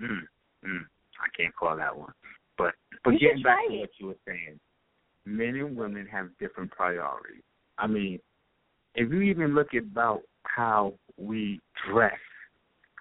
Mm, 0.00 0.20
mm, 0.64 0.80
I 1.20 1.28
can't 1.36 1.54
call 1.54 1.76
that 1.76 1.96
one. 1.96 2.12
But 2.56 2.74
but 3.04 3.14
You 3.14 3.18
getting 3.18 3.42
back 3.42 3.58
to 3.68 3.74
it. 3.74 3.80
what 3.80 3.90
you 3.98 4.06
were 4.06 4.16
saying, 4.26 4.58
men 5.26 5.56
and 5.56 5.76
women 5.76 6.06
have 6.06 6.28
different 6.38 6.70
priorities. 6.70 7.42
I 7.76 7.86
mean, 7.86 8.18
if 8.94 9.10
you 9.10 9.20
even 9.22 9.54
look 9.54 9.74
about 9.74 10.22
how 10.44 10.94
we 11.16 11.60
dress, 11.90 12.18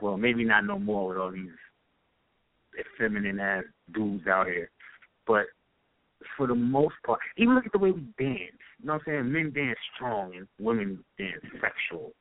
well, 0.02 0.18
maybe 0.18 0.44
not 0.44 0.66
no 0.66 0.80
more 0.80 1.10
with 1.10 1.18
all 1.18 1.32
these 1.32 1.50
feminine 2.98 3.40
ass 3.40 3.64
dudes 3.94 4.28
out 4.28 4.48
here, 4.48 4.70
but 5.28 5.46
for 6.38 6.48
the 6.48 6.56
most 6.56 6.96
part, 7.06 7.20
even 7.38 7.56
look 7.56 7.66
at 7.66 7.72
the 7.72 7.78
way 7.80 7.92
we 7.92 8.02
dance. 8.20 8.40
You 8.80 8.86
know 8.88 8.94
what 8.94 9.02
I'm 9.08 9.24
saying? 9.24 9.32
Men 9.32 9.52
dance 9.54 9.78
strong 9.96 10.36
and 10.36 10.48
women 10.60 11.04
dance 11.18 11.42
sexual. 11.54 12.14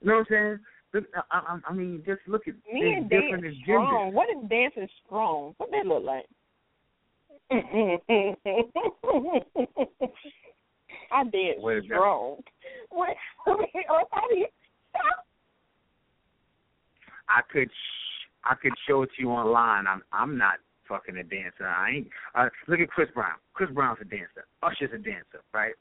You 0.00 0.08
know 0.08 0.14
what 0.14 0.20
I'm 0.20 0.26
saying? 0.30 0.58
Look, 0.94 1.04
uh, 1.16 1.20
I, 1.30 1.38
I, 1.38 1.58
I 1.68 1.72
mean, 1.74 2.02
just 2.06 2.20
look 2.26 2.48
at 2.48 2.54
Me 2.72 2.80
it's 2.80 2.96
and 2.98 3.10
different 3.10 3.42
dance 3.44 3.56
strong. 3.62 4.12
genders. 4.12 4.14
What 4.14 4.28
is 4.30 4.48
dancing 4.48 4.88
strong? 5.04 5.54
What 5.58 5.70
that 5.70 5.86
look 5.86 6.04
like? 6.04 6.26
I 11.10 11.24
dance 11.24 11.58
What 11.58 11.74
that? 11.74 11.84
strong. 11.84 12.36
What? 12.90 13.10
what 13.44 14.08
how 14.10 14.28
do 14.28 14.36
you? 14.36 14.46
I 17.28 17.40
could 17.52 17.68
sh- 17.68 18.26
I 18.44 18.54
could 18.54 18.72
show 18.86 19.02
it 19.02 19.10
to 19.16 19.22
you 19.22 19.30
online. 19.30 19.86
I'm 19.86 20.02
I'm 20.12 20.38
not 20.38 20.54
fucking 20.88 21.16
a 21.16 21.22
dancer. 21.22 21.66
I 21.66 21.90
ain't. 21.90 22.08
Uh, 22.34 22.48
look 22.66 22.80
at 22.80 22.88
Chris 22.88 23.08
Brown. 23.14 23.36
Chris 23.54 23.70
Brown's 23.70 23.98
a 24.00 24.04
dancer. 24.04 24.46
Usher's 24.62 24.90
a 24.94 24.98
dancer, 24.98 25.42
right? 25.52 25.74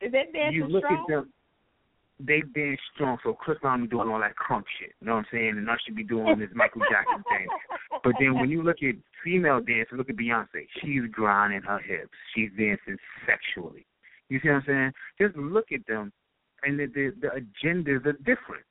Is 0.00 0.12
that 0.12 0.32
dancing 0.32 0.54
you 0.54 0.66
look 0.66 0.84
strong? 0.84 1.06
at 1.08 1.12
them. 1.12 1.32
They 2.18 2.40
dance 2.54 2.80
strong, 2.94 3.18
so 3.22 3.34
Chris 3.34 3.58
Brown 3.60 3.82
be 3.82 3.88
doing 3.88 4.08
all 4.08 4.20
that 4.20 4.36
crunk 4.36 4.64
shit. 4.80 4.92
You 5.00 5.08
know 5.08 5.14
what 5.16 5.18
I'm 5.18 5.26
saying? 5.30 5.54
And 5.58 5.68
Usher 5.68 5.92
be 5.94 6.02
doing 6.02 6.38
this 6.38 6.48
Michael 6.54 6.82
Jackson 6.90 7.22
thing. 7.28 7.46
But 8.04 8.14
then 8.20 8.38
when 8.38 8.50
you 8.50 8.62
look 8.62 8.76
at 8.82 8.94
female 9.24 9.60
dancers, 9.60 9.98
look 9.98 10.08
at 10.08 10.16
Beyonce. 10.16 10.68
She's 10.80 11.02
grinding 11.10 11.62
her 11.62 11.78
hips. 11.78 12.12
She's 12.34 12.50
dancing 12.56 12.96
sexually. 13.26 13.84
You 14.28 14.38
see 14.40 14.48
what 14.48 14.56
I'm 14.56 14.62
saying? 14.66 14.92
Just 15.20 15.36
look 15.36 15.72
at 15.72 15.84
them, 15.88 16.12
and 16.62 16.78
the 16.78 16.86
the, 16.86 17.12
the 17.20 17.28
agendas 17.28 18.06
are 18.06 18.12
different. 18.12 18.64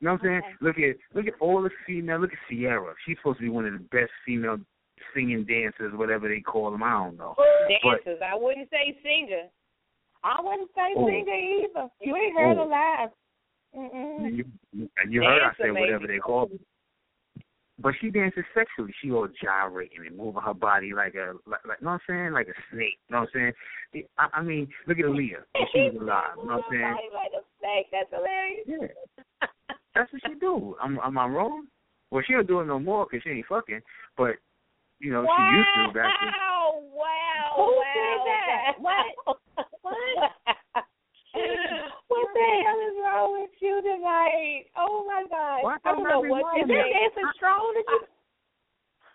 You 0.00 0.08
know 0.08 0.12
what 0.12 0.22
I'm 0.22 0.26
saying? 0.26 0.42
Okay. 0.44 0.56
Look 0.60 0.76
at 0.78 0.96
look 1.14 1.26
at 1.26 1.40
all 1.40 1.62
the 1.62 1.70
female. 1.86 2.20
Look 2.20 2.32
at 2.32 2.38
Ciara. 2.48 2.94
She's 3.06 3.16
supposed 3.18 3.38
to 3.38 3.44
be 3.44 3.50
one 3.50 3.66
of 3.66 3.72
the 3.72 3.84
best 3.90 4.10
female 4.24 4.58
singing 5.14 5.44
dancers, 5.44 5.92
whatever 5.94 6.28
they 6.28 6.40
call 6.40 6.70
them. 6.70 6.82
I 6.82 6.92
don't 6.92 7.18
know. 7.18 7.34
Dancers. 7.68 8.20
I 8.24 8.34
wouldn't 8.34 8.68
say 8.70 8.96
singer. 9.02 9.48
I 10.24 10.40
wouldn't 10.42 10.70
say 10.74 10.94
Oh. 10.96 11.06
singer 11.06 11.34
either. 11.34 11.88
You 12.00 12.16
ain't 12.16 12.36
heard 12.36 12.56
Oh. 12.56 12.64
her 12.64 12.70
live. 12.70 13.10
Mm-mm. 13.76 14.36
You, 14.36 14.88
you 15.08 15.22
heard 15.22 15.42
I 15.42 15.52
said 15.56 15.72
whatever 15.72 16.06
they 16.06 16.18
call 16.18 16.44
it. 16.52 16.60
But 17.78 17.94
she 18.00 18.10
dances 18.10 18.44
sexually. 18.54 18.92
She 19.00 19.10
all 19.10 19.28
gyrating 19.42 20.04
and 20.06 20.16
moving 20.16 20.42
her 20.42 20.52
body 20.52 20.92
like 20.92 21.14
a 21.14 21.32
like, 21.48 21.64
like 21.64 21.78
you 21.80 21.86
know 21.86 21.92
what 21.92 22.00
I'm 22.08 22.14
saying, 22.14 22.32
like 22.32 22.48
a 22.48 22.56
snake. 22.72 22.98
You 23.08 23.16
know 23.16 23.20
what 23.20 23.28
I'm 23.34 23.54
saying? 23.92 24.04
I, 24.18 24.28
I 24.34 24.42
mean, 24.42 24.68
look 24.86 24.98
at 24.98 25.04
Aaliyah 25.04 25.44
she 25.72 25.88
was 25.88 25.96
alive. 26.00 26.36
You 26.36 26.46
know 26.46 26.56
what 26.56 26.64
I'm 26.64 26.70
saying? 26.70 26.92
Body 26.92 27.08
like 27.14 27.32
a 27.32 27.44
snake. 27.58 27.86
That's 27.92 28.10
hilarious. 28.12 28.64
Yeah, 28.66 29.19
that's 29.94 30.12
what 30.12 30.22
she 30.26 30.34
do. 30.38 30.76
Am, 30.82 30.98
am 31.02 31.18
I 31.18 31.26
wrong? 31.26 31.66
Well, 32.10 32.22
she 32.26 32.32
don't 32.32 32.46
do 32.48 32.60
it 32.60 32.66
no 32.66 32.78
more 32.78 33.06
because 33.06 33.22
she 33.22 33.30
ain't 33.30 33.46
fucking. 33.46 33.80
But 34.16 34.36
you 34.98 35.12
know, 35.12 35.24
she 35.24 35.42
used 35.56 35.68
to 35.74 35.92
back 35.94 36.12
then. 36.20 36.32
Wow! 36.34 36.82
Wow! 36.92 37.46
Who 37.56 37.62
wow! 37.62 37.84
said 37.94 38.18
that? 38.26 38.80
What? 38.80 39.06
What? 39.80 39.96
what 42.08 42.26
the 42.34 42.48
hell 42.66 42.80
is 42.90 42.96
wrong 42.98 43.40
with 43.40 43.54
you 43.60 43.80
tonight? 43.82 44.64
Oh 44.76 45.04
my 45.06 45.24
God! 45.30 45.62
What? 45.62 45.80
I 45.84 45.92
don't 45.92 46.04
know 46.04 46.20
what 46.20 46.58
Is 46.58 46.66
you 46.68 46.74
that 46.74 46.84
did. 46.84 46.92
dancing 46.92 47.30
strong? 47.36 47.72
Did 47.74 47.84
you? 47.88 48.00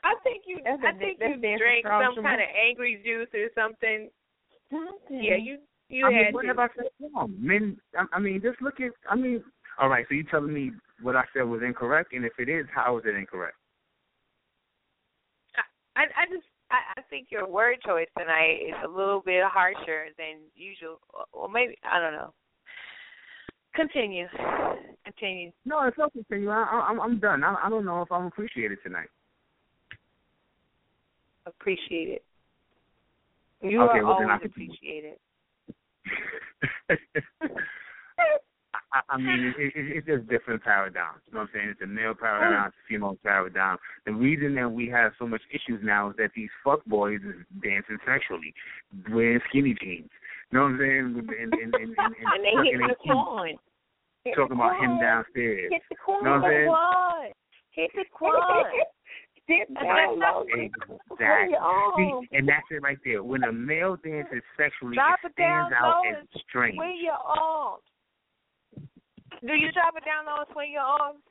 I 0.04 0.14
think 0.24 0.44
you. 0.48 0.60
That's 0.64 0.82
I 0.84 0.96
a- 0.96 1.00
think 1.00 1.20
that's 1.20 1.36
you 1.36 1.42
dancing 1.42 1.60
drank 1.60 1.86
some 1.86 2.24
kind 2.24 2.38
me. 2.40 2.44
of 2.44 2.50
angry 2.56 3.02
juice 3.04 3.30
or 3.34 3.50
something. 3.54 4.10
Something. 4.72 5.24
Yeah, 5.24 5.36
you. 5.36 5.60
You 5.90 6.08
I 6.08 6.10
mean, 6.10 6.26
had 6.26 6.34
what 6.34 6.42
to. 6.44 6.48
have 6.48 6.60
I 6.60 6.68
said 6.76 6.90
wrong? 7.14 7.36
Men, 7.38 7.78
I, 7.96 8.06
I 8.14 8.20
mean, 8.20 8.42
just 8.42 8.62
look 8.62 8.80
at. 8.80 8.92
I 9.10 9.16
mean, 9.16 9.44
all 9.80 9.90
right. 9.90 10.06
So 10.08 10.16
you 10.16 10.24
telling 10.24 10.54
me 10.54 10.72
what 11.02 11.16
I 11.16 11.24
said 11.34 11.44
was 11.44 11.62
incorrect, 11.66 12.14
and 12.14 12.26
if 12.26 12.34
it 12.40 12.50
is, 12.50 12.66
how 12.74 12.98
is 12.98 13.04
it 13.06 13.16
incorrect? 13.16 13.56
I, 15.96 16.04
I 16.04 16.26
just. 16.30 16.46
I, 16.72 17.00
I 17.00 17.02
think 17.12 17.28
your 17.30 17.48
word 17.48 17.78
choice 17.86 18.08
tonight 18.18 18.58
is 18.68 18.74
a 18.84 18.88
little 18.88 19.22
bit 19.22 19.44
harsher 19.46 20.08
than 20.18 20.40
usual. 20.56 21.00
Well, 21.32 21.48
maybe 21.48 21.78
I 21.84 22.00
don't 22.00 22.14
know. 22.14 22.34
Continue. 23.76 24.26
Continue. 25.06 25.52
No, 25.64 25.84
it's 25.84 25.98
okay. 26.00 26.24
Continue. 26.28 26.50
I, 26.50 26.64
I, 26.64 26.88
I'm 26.90 27.00
I'm 27.00 27.20
done. 27.20 27.44
I, 27.44 27.56
I 27.66 27.70
don't 27.70 27.86
know 27.86 28.02
if 28.02 28.12
I'm 28.12 28.26
appreciated 28.26 28.80
tonight. 28.84 29.10
Appreciate 31.46 32.10
it. 32.10 32.26
You 33.62 33.84
Okay, 33.84 34.00
are 34.00 34.06
well, 34.06 34.14
always 34.14 34.40
appreciated. 34.44 35.18
I, 38.96 39.02
I 39.10 39.18
mean, 39.18 39.54
it, 39.58 39.74
it, 39.76 39.98
it's 39.98 40.08
just 40.08 40.30
different 40.30 40.64
paradigms. 40.64 41.20
You 41.28 41.34
know 41.34 41.40
what 41.42 41.50
I'm 41.52 41.54
saying? 41.54 41.70
It's 41.72 41.82
a 41.82 41.88
male 41.88 42.14
paradigm, 42.16 42.68
it's 42.68 42.78
a 42.80 42.88
female 42.88 43.18
paradigm. 43.24 43.78
The 44.06 44.14
reason 44.14 44.56
that 44.56 44.72
we 44.72 44.88
have 44.90 45.12
so 45.20 45.28
much 45.28 45.42
issues 45.52 45.82
now 45.84 46.12
is 46.12 46.16
that 46.18 46.32
these 46.36 46.50
fuck 46.64 46.80
boys 46.86 47.20
is 47.20 47.44
dancing 47.62 47.98
sexually, 48.08 48.54
wearing 49.12 49.42
skinny 49.50 49.76
jeans. 49.82 50.10
You 50.52 50.60
know 50.60 50.64
what 50.64 50.72
I'm 50.72 50.80
saying? 50.80 51.00
And, 51.00 51.30
and, 51.30 51.54
and, 51.54 51.74
and, 51.76 51.92
and, 51.92 52.16
And 52.24 52.40
they 52.40 52.56
sucking 52.56 52.72
hit 52.72 52.80
their 52.80 52.88
the 52.88 52.96
Quan. 53.04 53.56
Hit 54.24 54.36
talking 54.36 54.58
the 54.58 54.64
about 54.64 54.80
him 54.80 55.00
downstairs. 55.00 55.70
Hit 55.72 55.84
the 55.90 55.96
Quan. 56.00 56.24
Know 56.24 56.40
what 56.40 56.46
I'm 56.46 56.52
saying? 56.56 57.34
Hit 57.76 57.92
the 57.94 58.06
quad. 58.10 58.72
Sit 59.48 59.68
down 59.76 60.18
low. 60.18 60.46
Exactly. 60.48 61.58
See, 61.98 62.38
and 62.38 62.48
that's 62.48 62.66
it 62.72 62.82
right 62.82 62.98
there. 63.04 63.22
When 63.22 63.44
a 63.44 63.52
male 63.52 63.98
dances 64.04 64.42
sexually, 64.58 64.96
Drop 64.96 65.20
it 65.24 65.28
it 65.28 65.36
down 65.36 65.70
stands 65.70 65.84
out 65.84 66.02
as 66.08 66.42
strange. 66.48 66.78
Swing 66.78 67.02
your 67.04 67.14
arms. 67.14 67.84
Do 69.46 69.54
you 69.54 69.72
drop 69.72 69.94
it 69.96 70.06
down 70.06 70.26
low 70.26 70.42
and 70.42 70.52
swing 70.54 70.72
your 70.74 70.82
arms? 70.82 71.22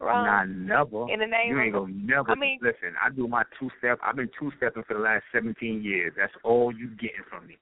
Ron? 0.00 0.24
Nah, 0.24 0.84
never. 0.84 1.12
In 1.12 1.20
the 1.20 1.26
name 1.26 1.52
you 1.52 1.60
ain't 1.60 1.74
of- 1.74 1.82
gonna 1.88 1.92
never 1.94 2.30
I 2.30 2.34
mean- 2.34 2.58
listen. 2.62 2.96
I 3.00 3.10
do 3.10 3.28
my 3.28 3.44
two 3.58 3.70
step. 3.78 3.98
I've 4.02 4.16
been 4.16 4.30
two 4.38 4.50
stepping 4.56 4.82
for 4.84 4.94
the 4.94 5.00
last 5.00 5.24
seventeen 5.32 5.82
years. 5.82 6.14
That's 6.16 6.32
all 6.42 6.72
you 6.72 6.88
getting 6.96 7.24
from 7.28 7.46
me. 7.46 7.58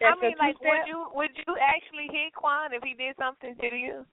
I 0.00 0.14
mean, 0.20 0.34
like, 0.38 0.60
would 0.60 0.86
you 0.86 1.06
would 1.14 1.30
you 1.46 1.56
actually 1.60 2.08
hit 2.10 2.34
Quan 2.34 2.72
if 2.72 2.82
he 2.82 2.94
did 2.94 3.14
something 3.16 3.54
to 3.56 3.76
you? 3.76 4.04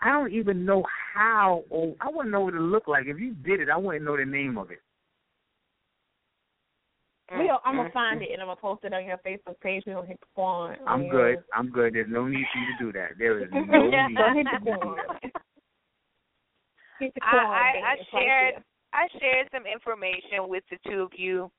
I 0.00 0.10
don't 0.10 0.32
even 0.32 0.64
know 0.64 0.84
how. 1.14 1.64
Or 1.70 1.94
I 2.00 2.08
wouldn't 2.08 2.30
know 2.30 2.42
what 2.42 2.54
it 2.54 2.60
looked 2.60 2.88
like. 2.88 3.06
If 3.06 3.18
you 3.18 3.34
did 3.34 3.60
it, 3.60 3.70
I 3.70 3.76
wouldn't 3.76 4.04
know 4.04 4.16
the 4.16 4.24
name 4.24 4.58
of 4.58 4.70
it. 4.70 4.80
We 7.30 7.48
are, 7.50 7.60
I'm 7.64 7.76
gonna 7.76 7.90
find 7.90 8.22
it 8.22 8.30
and 8.32 8.40
I'm 8.40 8.48
gonna 8.48 8.60
post 8.60 8.84
it 8.84 8.94
on 8.94 9.04
your 9.04 9.18
Facebook 9.18 9.60
page. 9.60 9.82
We 9.86 9.92
gonna 9.92 10.06
hit 10.06 10.20
the 10.20 10.26
Quan. 10.34 10.78
I'm 10.86 11.04
Yeah. 11.04 11.10
good. 11.10 11.44
I'm 11.52 11.70
good. 11.70 11.94
There's 11.94 12.08
no 12.08 12.26
need 12.26 12.46
for 12.52 12.58
you 12.58 12.66
to 12.66 12.78
do 12.78 12.92
that. 12.92 13.18
There 13.18 13.38
is 13.40 13.50
no 13.52 13.90
need. 13.90 14.16
so 14.16 14.32
hit 14.32 14.46
the 14.50 14.58
for 14.58 14.64
you 14.64 14.74
to 14.74 14.80
do 14.80 14.80
Quan. 14.80 15.20
Hit 17.00 17.14
the 17.14 17.20
I, 17.22 17.30
Quan. 17.30 17.46
I, 17.46 17.60
I 17.60 17.96
dance 17.96 18.08
shared. 18.10 18.64
I 18.94 19.06
shared 19.20 19.48
some 19.52 19.66
information 19.66 20.48
with 20.48 20.64
the 20.70 20.78
two 20.88 21.02
of 21.02 21.12
you 21.14 21.50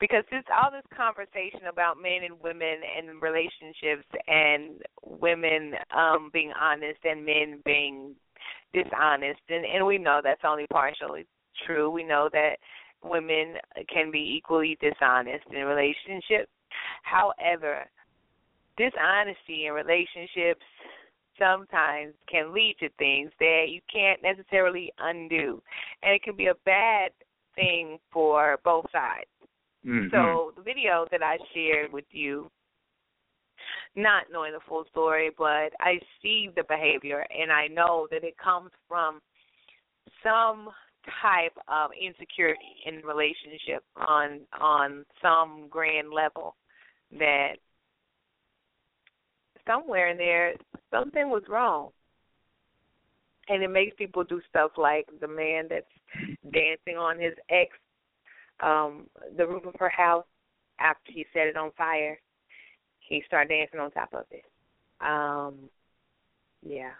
because 0.00 0.24
this 0.30 0.44
all 0.52 0.70
this 0.70 0.84
conversation 0.94 1.66
about 1.70 2.00
men 2.00 2.24
and 2.24 2.38
women 2.42 2.80
and 2.96 3.22
relationships 3.22 4.06
and 4.26 4.82
women 5.02 5.72
um 5.96 6.30
being 6.32 6.52
honest 6.60 7.00
and 7.04 7.24
men 7.24 7.62
being 7.64 8.14
dishonest 8.74 9.40
and 9.48 9.64
and 9.64 9.86
we 9.86 9.96
know 9.96 10.20
that's 10.22 10.44
only 10.44 10.66
partially 10.70 11.26
true. 11.66 11.90
We 11.90 12.04
know 12.04 12.28
that 12.32 12.56
women 13.02 13.56
can 13.92 14.10
be 14.10 14.34
equally 14.36 14.76
dishonest 14.80 15.44
in 15.50 15.64
relationships. 15.64 16.50
However, 17.02 17.84
dishonesty 18.76 19.66
in 19.66 19.72
relationships 19.72 20.64
sometimes 21.38 22.14
can 22.30 22.52
lead 22.52 22.76
to 22.78 22.88
things 22.98 23.30
that 23.38 23.66
you 23.68 23.80
can't 23.92 24.22
necessarily 24.22 24.92
undo. 24.98 25.62
And 26.02 26.14
it 26.14 26.22
can 26.22 26.36
be 26.36 26.46
a 26.46 26.54
bad 26.64 27.12
thing 27.54 27.98
for 28.10 28.58
both 28.64 28.90
sides. 28.90 29.28
Mhm. 29.84 30.10
So 30.10 30.52
the 30.56 30.62
video 30.62 31.06
that 31.10 31.22
I 31.22 31.38
shared 31.52 31.92
with 31.92 32.12
you, 32.14 32.50
not 33.94 34.30
knowing 34.30 34.52
the 34.52 34.60
full 34.60 34.84
story, 34.86 35.30
but 35.30 35.72
I 35.80 36.00
see 36.20 36.48
the 36.48 36.64
behavior 36.64 37.26
and 37.30 37.52
I 37.52 37.68
know 37.68 38.06
that 38.10 38.24
it 38.24 38.36
comes 38.38 38.70
from 38.88 39.20
some 40.22 40.72
type 41.22 41.56
of 41.68 41.90
insecurity 42.00 42.60
in 42.86 42.96
relationship 43.06 43.82
on 43.96 44.40
on 44.60 45.04
some 45.20 45.66
grand 45.68 46.12
level 46.12 46.54
that 47.18 47.54
somewhere 49.66 50.08
in 50.08 50.16
there 50.16 50.54
something 50.90 51.28
was 51.30 51.42
wrong. 51.48 51.90
And 53.48 53.62
it 53.62 53.70
makes 53.70 53.94
people 53.96 54.22
do 54.24 54.40
stuff 54.48 54.72
like 54.76 55.06
the 55.20 55.28
man 55.28 55.66
that's 55.68 55.86
dancing 56.52 56.96
on 56.98 57.18
his 57.18 57.34
ex 57.50 57.70
um 58.60 59.06
the 59.36 59.46
roof 59.46 59.64
of 59.66 59.74
her 59.78 59.88
house 59.88 60.24
after 60.78 61.12
he 61.12 61.26
set 61.32 61.46
it 61.48 61.56
on 61.56 61.70
fire. 61.76 62.18
He 63.00 63.22
started 63.26 63.48
dancing 63.48 63.80
on 63.80 63.90
top 63.90 64.14
of 64.14 64.24
it. 64.30 64.44
Um 65.00 65.68
yeah. 66.64 66.90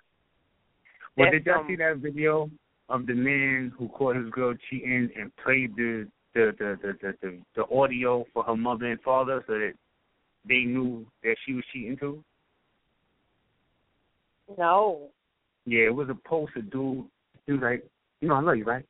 Well, 1.17 1.27
That's 1.31 1.45
did 1.45 1.47
y'all 1.47 1.59
some- 1.61 1.69
see 1.69 1.77
that 1.77 1.99
video 1.99 2.51
of 2.93 3.07
the 3.07 3.15
man 3.15 3.73
who 3.77 3.89
caught 3.89 4.17
his 4.17 4.29
girl 4.31 4.55
cheating 4.69 5.09
and 5.19 5.35
played 5.43 5.75
the 5.77 6.07
the 6.35 6.53
the 6.59 6.79
the 6.83 6.93
the, 7.01 7.15
the, 7.23 7.39
the 7.57 7.75
audio 7.75 8.25
for 8.35 8.45
her 8.45 8.57
mother 8.57 8.87
and 8.87 9.01
father 9.01 9.43
so 9.47 9.55
that 9.55 9.73
they 10.47 10.61
knew 10.65 11.07
that 11.23 11.37
she 11.45 11.55
was 11.55 11.65
cheating 11.73 11.97
too? 11.97 12.23
No. 14.59 15.09
Yeah, 15.65 15.87
it 15.87 15.95
was 15.95 16.09
a 16.11 16.29
post. 16.29 16.53
A 16.57 16.63
dude, 16.63 17.07
he 17.47 17.53
was 17.53 17.63
like, 17.63 17.85
"You 18.21 18.29
know, 18.29 18.35
I 18.35 18.41
love 18.41 18.57
you, 18.57 18.65
right?" 18.65 18.85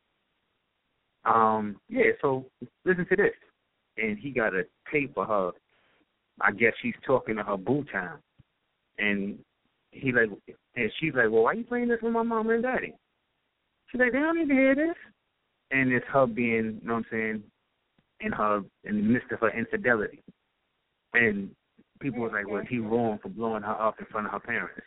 Um, 1.24 1.76
yeah. 1.88 2.10
So 2.20 2.46
listen 2.84 3.06
to 3.08 3.16
this, 3.16 3.34
and 3.98 4.18
he 4.18 4.30
got 4.30 4.54
a 4.54 4.64
tape 4.90 5.16
of 5.16 5.28
her. 5.28 5.50
I 6.40 6.50
guess 6.50 6.72
she's 6.82 6.94
talking 7.06 7.36
to 7.36 7.44
her 7.44 7.56
boo 7.56 7.84
town, 7.92 8.18
and 8.98 9.38
he 9.92 10.10
like, 10.10 10.30
and 10.74 10.90
she's 10.98 11.14
like, 11.14 11.30
"Well, 11.30 11.44
why 11.44 11.52
you 11.52 11.64
playing 11.64 11.88
this 11.88 12.00
with 12.02 12.12
my 12.12 12.22
mom 12.22 12.50
and 12.50 12.64
daddy?" 12.64 12.94
She's 13.92 14.00
like, 14.00 14.12
"They 14.12 14.18
don't 14.18 14.38
need 14.38 14.48
to 14.48 14.54
hear 14.54 14.74
this," 14.74 14.96
and 15.70 15.92
it's 15.92 16.06
her 16.06 16.26
being, 16.26 16.80
you 16.80 16.88
know 16.88 16.94
what 16.94 16.98
I'm 17.00 17.06
saying, 17.10 17.42
in 18.20 18.32
her 18.32 18.62
in 18.84 18.96
the 18.96 19.02
midst 19.02 19.30
of 19.32 19.40
her 19.40 19.50
infidelity, 19.50 20.22
and 21.12 21.54
people 22.00 22.22
was 22.22 22.32
like, 22.32 22.48
"Was 22.48 22.64
he 22.70 22.78
wrong 22.78 23.18
for 23.22 23.28
blowing 23.28 23.62
her 23.62 23.80
up 23.80 24.00
in 24.00 24.06
front 24.06 24.26
of 24.26 24.32
her 24.32 24.40
parents?" 24.40 24.80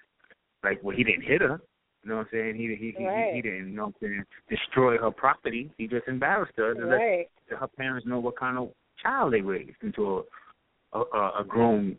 Like, 0.63 0.79
well, 0.81 0.95
he 0.95 1.03
didn't 1.03 1.21
hit 1.21 1.41
her. 1.41 1.61
You 2.03 2.09
know 2.09 2.17
what 2.17 2.21
I'm 2.21 2.27
saying? 2.31 2.55
He 2.55 2.75
he 2.75 2.95
he, 2.97 3.05
Right. 3.05 3.29
he, 3.29 3.35
he 3.35 3.41
didn't, 3.43 3.69
you 3.69 3.75
know 3.75 3.85
what 3.87 3.95
I'm 4.01 4.07
saying, 4.09 4.23
destroy 4.49 4.97
her 4.97 5.11
property. 5.11 5.71
He 5.77 5.87
just 5.87 6.07
embarrassed 6.07 6.53
her 6.57 6.73
to 6.73 6.85
Right. 6.85 7.29
let 7.49 7.59
her 7.59 7.67
parents 7.67 8.07
know 8.07 8.19
what 8.19 8.37
kind 8.37 8.57
of 8.57 8.71
child 9.01 9.33
they 9.33 9.41
raised 9.41 9.77
into 9.83 10.17
a 10.17 10.23
a, 10.93 11.41
a 11.41 11.43
grown 11.47 11.97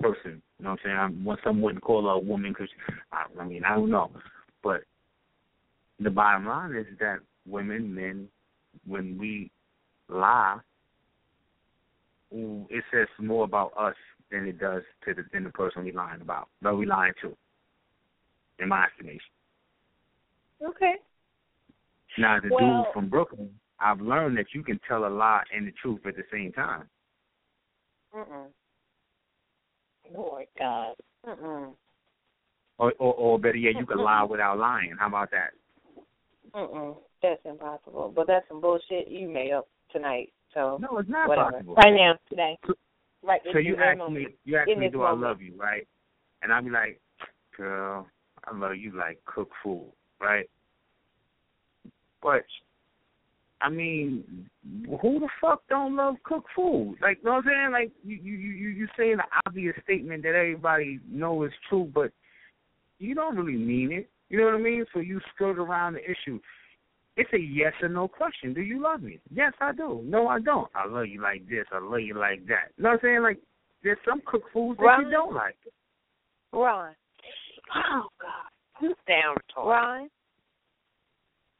person. 0.00 0.42
You 0.58 0.64
know 0.64 0.70
what 0.70 0.80
I'm 0.80 0.84
saying? 0.84 0.96
I'm, 0.96 1.24
well, 1.24 1.38
some 1.44 1.60
wouldn't 1.60 1.84
call 1.84 2.04
her 2.04 2.12
a 2.14 2.18
woman 2.18 2.52
because 2.52 2.70
I, 3.12 3.26
I 3.38 3.44
mean 3.44 3.64
I 3.64 3.74
don't 3.74 3.90
know, 3.90 4.10
but 4.62 4.82
the 6.02 6.10
bottom 6.10 6.46
line 6.46 6.74
is 6.74 6.86
that 7.00 7.18
women, 7.46 7.94
men, 7.94 8.28
when 8.86 9.18
we 9.18 9.50
lie, 10.08 10.58
it 12.30 12.84
says 12.92 13.08
more 13.18 13.44
about 13.44 13.72
us 13.78 13.94
than 14.30 14.46
it 14.46 14.58
does 14.58 14.82
to 15.04 15.14
the 15.14 15.22
than 15.32 15.44
the 15.44 15.50
person 15.50 15.84
we're 15.84 15.94
lying 15.94 16.22
about. 16.22 16.48
But 16.62 16.76
we 16.76 16.86
lying 16.86 17.12
to, 17.22 17.36
in 18.58 18.68
my 18.68 18.86
estimation. 18.86 19.20
Okay. 20.64 20.94
Now, 22.18 22.40
the 22.40 22.48
Well- 22.50 22.84
dude 22.84 22.92
from 22.94 23.08
Brooklyn, 23.08 23.58
I've 23.80 24.00
learned 24.00 24.36
that 24.38 24.54
you 24.54 24.62
can 24.62 24.78
tell 24.88 25.06
a 25.06 25.08
lie 25.08 25.42
and 25.54 25.66
the 25.66 25.72
truth 25.72 26.06
at 26.06 26.16
the 26.16 26.24
same 26.30 26.52
time. 26.52 26.88
Mm-mm. 28.14 28.46
Lord 30.14 30.46
God. 30.58 30.94
Mm-mm. 31.26 31.74
Or, 32.78 32.92
or, 32.98 33.14
or 33.14 33.38
better 33.38 33.56
yet, 33.56 33.76
you 33.76 33.86
can 33.86 33.98
lie 33.98 34.22
without 34.22 34.58
lying. 34.58 34.94
How 34.98 35.08
about 35.08 35.30
that? 35.32 35.50
Mm-mm, 36.54 36.96
that's 37.22 37.40
impossible. 37.44 38.12
But 38.14 38.26
that's 38.26 38.46
some 38.48 38.60
bullshit 38.60 39.08
you 39.08 39.28
made 39.28 39.52
up 39.52 39.68
tonight. 39.90 40.32
So 40.54 40.78
No, 40.80 40.98
it's 40.98 41.08
not 41.08 41.28
whatever. 41.28 41.52
possible. 41.52 41.74
Right 41.74 41.94
now, 41.94 42.18
today. 42.28 42.58
Right. 43.22 43.40
So 43.52 43.58
you 43.58 43.76
ask 43.76 44.10
me, 44.10 44.26
you 44.44 44.56
ask 44.56 44.68
In 44.68 44.80
me, 44.80 44.88
do 44.88 45.02
I 45.02 45.12
love 45.12 45.40
you, 45.40 45.54
right? 45.56 45.86
And 46.42 46.52
I'm 46.52 46.70
like, 46.70 47.00
girl, 47.56 48.06
I 48.44 48.56
love 48.56 48.76
you 48.76 48.96
like 48.96 49.24
cook 49.24 49.50
food, 49.62 49.92
right? 50.20 50.48
But 52.20 52.44
I 53.60 53.68
mean, 53.70 54.48
who 55.00 55.20
the 55.20 55.28
fuck 55.40 55.62
don't 55.68 55.96
love 55.96 56.16
cook 56.24 56.44
food? 56.54 56.96
Like, 57.00 57.18
you 57.18 57.24
know 57.26 57.36
what 57.36 57.44
I'm 57.46 57.50
saying? 57.50 57.70
Like, 57.72 57.92
you 58.04 58.16
you 58.16 58.32
you 58.34 58.68
you 58.70 58.88
saying 58.98 59.14
an 59.14 59.40
obvious 59.46 59.76
statement 59.84 60.24
that 60.24 60.34
everybody 60.34 60.98
know 61.08 61.44
is 61.44 61.52
true, 61.68 61.90
but 61.94 62.10
you 62.98 63.14
don't 63.14 63.36
really 63.36 63.56
mean 63.58 63.92
it. 63.92 64.10
You 64.32 64.38
know 64.38 64.46
what 64.46 64.54
I 64.54 64.58
mean? 64.58 64.86
So 64.94 65.00
you 65.00 65.20
skirt 65.34 65.58
around 65.58 65.92
the 65.92 66.00
issue. 66.10 66.40
It's 67.18 67.30
a 67.34 67.38
yes 67.38 67.74
or 67.82 67.90
no 67.90 68.08
question. 68.08 68.54
Do 68.54 68.62
you 68.62 68.82
love 68.82 69.02
me? 69.02 69.20
Yes, 69.30 69.52
I 69.60 69.72
do. 69.72 70.00
No, 70.06 70.26
I 70.26 70.40
don't. 70.40 70.70
I 70.74 70.86
love 70.88 71.06
you 71.06 71.20
like 71.20 71.46
this. 71.46 71.66
I 71.70 71.78
love 71.78 72.00
you 72.00 72.14
like 72.14 72.46
that. 72.46 72.72
You 72.78 72.84
know 72.84 72.88
what 72.92 72.94
I'm 72.94 73.00
saying? 73.02 73.22
Like, 73.22 73.38
there's 73.84 73.98
some 74.08 74.22
cook 74.24 74.44
foods 74.50 74.78
that 74.78 74.84
Right. 74.86 75.04
you 75.04 75.10
don't 75.10 75.34
like. 75.34 75.56
Ron. 76.54 76.96
Oh 77.74 78.08
God. 78.18 78.50
Who's 78.80 78.96
down 79.06 79.36
retarded? 79.36 79.66
Ron. 79.66 80.10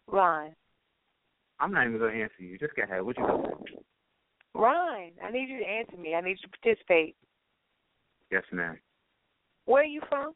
Ron. 0.09 0.57
I'm 1.61 1.73
not 1.73 1.87
even 1.87 1.99
gonna 1.99 2.13
answer 2.13 2.43
you. 2.43 2.59
Just 2.59 2.75
go 2.75 2.85
ahead. 2.85 3.03
What 3.03 3.19
you 3.19 3.27
gonna 3.27 3.49
say? 3.67 3.77
Ron. 4.55 5.11
I 5.23 5.31
need 5.31 5.51
you 5.51 5.59
to 5.59 5.65
answer 5.67 5.97
me. 5.99 6.15
I 6.15 6.23
need 6.23 6.39
you 6.43 6.49
to 6.49 6.59
participate. 6.59 7.17
Yes, 8.31 8.45
ma'am. 8.51 8.79
Where 9.67 9.83
are 9.83 9.85
you 9.85 10.01
from? 10.09 10.33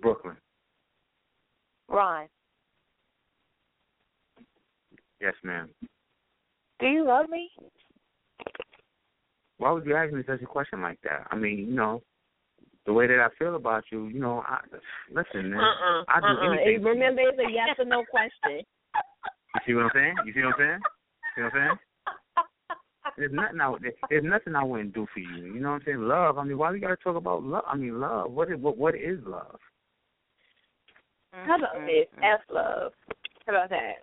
Brooklyn. 0.00 0.36
Ron. 1.88 2.26
Yes, 5.20 5.34
ma'am. 5.42 5.68
Do 6.80 6.86
you 6.86 7.04
love 7.06 7.28
me? 7.28 7.50
Why 9.58 9.72
would 9.72 9.84
you 9.84 9.96
ask 9.96 10.12
me 10.12 10.22
such 10.26 10.42
a 10.42 10.46
question 10.46 10.80
like 10.80 11.00
that? 11.02 11.26
I 11.30 11.36
mean, 11.36 11.58
you 11.58 11.74
know, 11.74 12.02
the 12.86 12.92
way 12.92 13.06
that 13.08 13.18
I 13.18 13.28
feel 13.38 13.56
about 13.56 13.84
you, 13.90 14.06
you 14.06 14.20
know, 14.20 14.44
I 14.46 14.60
listen, 15.10 15.50
man. 15.50 15.60
Uh-uh. 15.60 16.04
I 16.08 16.20
do 16.20 16.26
uh-uh. 16.26 16.52
anything. 16.52 16.82
for. 16.82 16.90
Remember, 16.90 17.22
it's 17.22 17.38
a 17.38 17.50
yes 17.50 17.76
or 17.78 17.84
no 17.84 18.04
question. 18.08 18.64
You 19.54 19.60
see 19.66 19.74
what 19.74 19.84
I'm 19.84 19.90
saying? 19.94 20.14
You 20.24 20.32
see 20.32 20.40
what 20.40 20.54
I'm 20.54 20.58
saying? 20.58 20.80
See 21.34 21.42
what 21.42 21.54
I'm 21.54 21.58
saying? 21.58 21.78
There's 23.16 23.32
nothing 23.32 23.60
I 23.60 23.68
would- 23.68 23.82
there's 24.08 24.24
nothing 24.24 24.54
I 24.54 24.62
wouldn't 24.62 24.94
do 24.94 25.06
for 25.12 25.18
you. 25.18 25.52
You 25.52 25.60
know 25.60 25.70
what 25.70 25.76
I'm 25.76 25.84
saying? 25.84 26.00
Love. 26.02 26.38
I 26.38 26.44
mean, 26.44 26.56
why 26.56 26.68
do 26.68 26.74
we 26.74 26.80
gotta 26.80 26.96
talk 26.96 27.16
about 27.16 27.42
love? 27.42 27.64
I 27.66 27.74
mean, 27.74 27.98
love. 27.98 28.30
What 28.30 28.50
is 28.50 28.58
what 28.60 28.76
what 28.76 28.94
is 28.94 29.18
love? 29.26 29.58
How 31.32 31.56
about 31.56 31.86
this? 31.86 32.06
F 32.22 32.40
love. 32.52 32.92
How 33.46 33.52
about 33.52 33.70
that? 33.70 33.94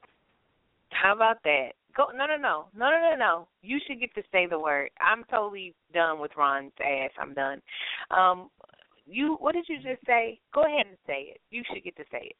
How 0.89 1.13
about 1.13 1.37
that? 1.43 1.69
Go 1.95 2.07
no 2.15 2.25
no 2.25 2.35
no. 2.35 2.65
No 2.75 2.89
no 2.89 3.11
no 3.11 3.15
no. 3.17 3.47
You 3.61 3.79
should 3.85 3.99
get 3.99 4.13
to 4.15 4.23
say 4.31 4.47
the 4.47 4.59
word. 4.59 4.89
I'm 4.99 5.23
totally 5.29 5.73
done 5.93 6.19
with 6.19 6.31
Ron's 6.37 6.71
ass. 6.81 7.11
I'm 7.19 7.33
done. 7.33 7.61
Um 8.11 8.49
you 9.05 9.37
what 9.39 9.53
did 9.53 9.65
you 9.67 9.77
just 9.77 10.05
say? 10.05 10.39
Go 10.53 10.63
ahead 10.65 10.87
and 10.87 10.97
say 11.07 11.33
it. 11.33 11.41
You 11.51 11.63
should 11.71 11.83
get 11.83 11.95
to 11.97 12.03
say 12.11 12.31
it. 12.31 12.35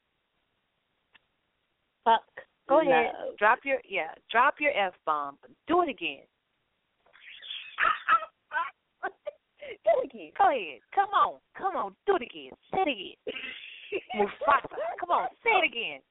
Fuck. 2.03 2.21
Go 2.67 2.81
ahead. 2.81 3.13
love. 3.13 3.37
Drop 3.37 3.59
your 3.63 3.79
yeah, 3.87 4.13
drop 4.31 4.55
your 4.59 4.71
F 4.71 4.93
bomb. 5.05 5.37
Do 5.67 5.81
it 5.83 5.89
again. 5.89 6.23
Do 9.83 9.91
it 10.03 10.13
again. 10.13 10.31
Go 10.37 10.49
ahead. 10.49 10.79
Come 10.93 11.09
on. 11.09 11.39
Come 11.57 11.75
on. 11.75 11.95
Do 12.05 12.15
it 12.15 12.21
again. 12.21 12.51
Say 12.71 12.81
it 12.81 12.89
again. 12.89 13.15
Mufasa. 14.15 14.75
Come 14.99 15.11
on. 15.11 15.27
Say 15.43 15.51
it 15.51 15.65
again. 15.65 16.01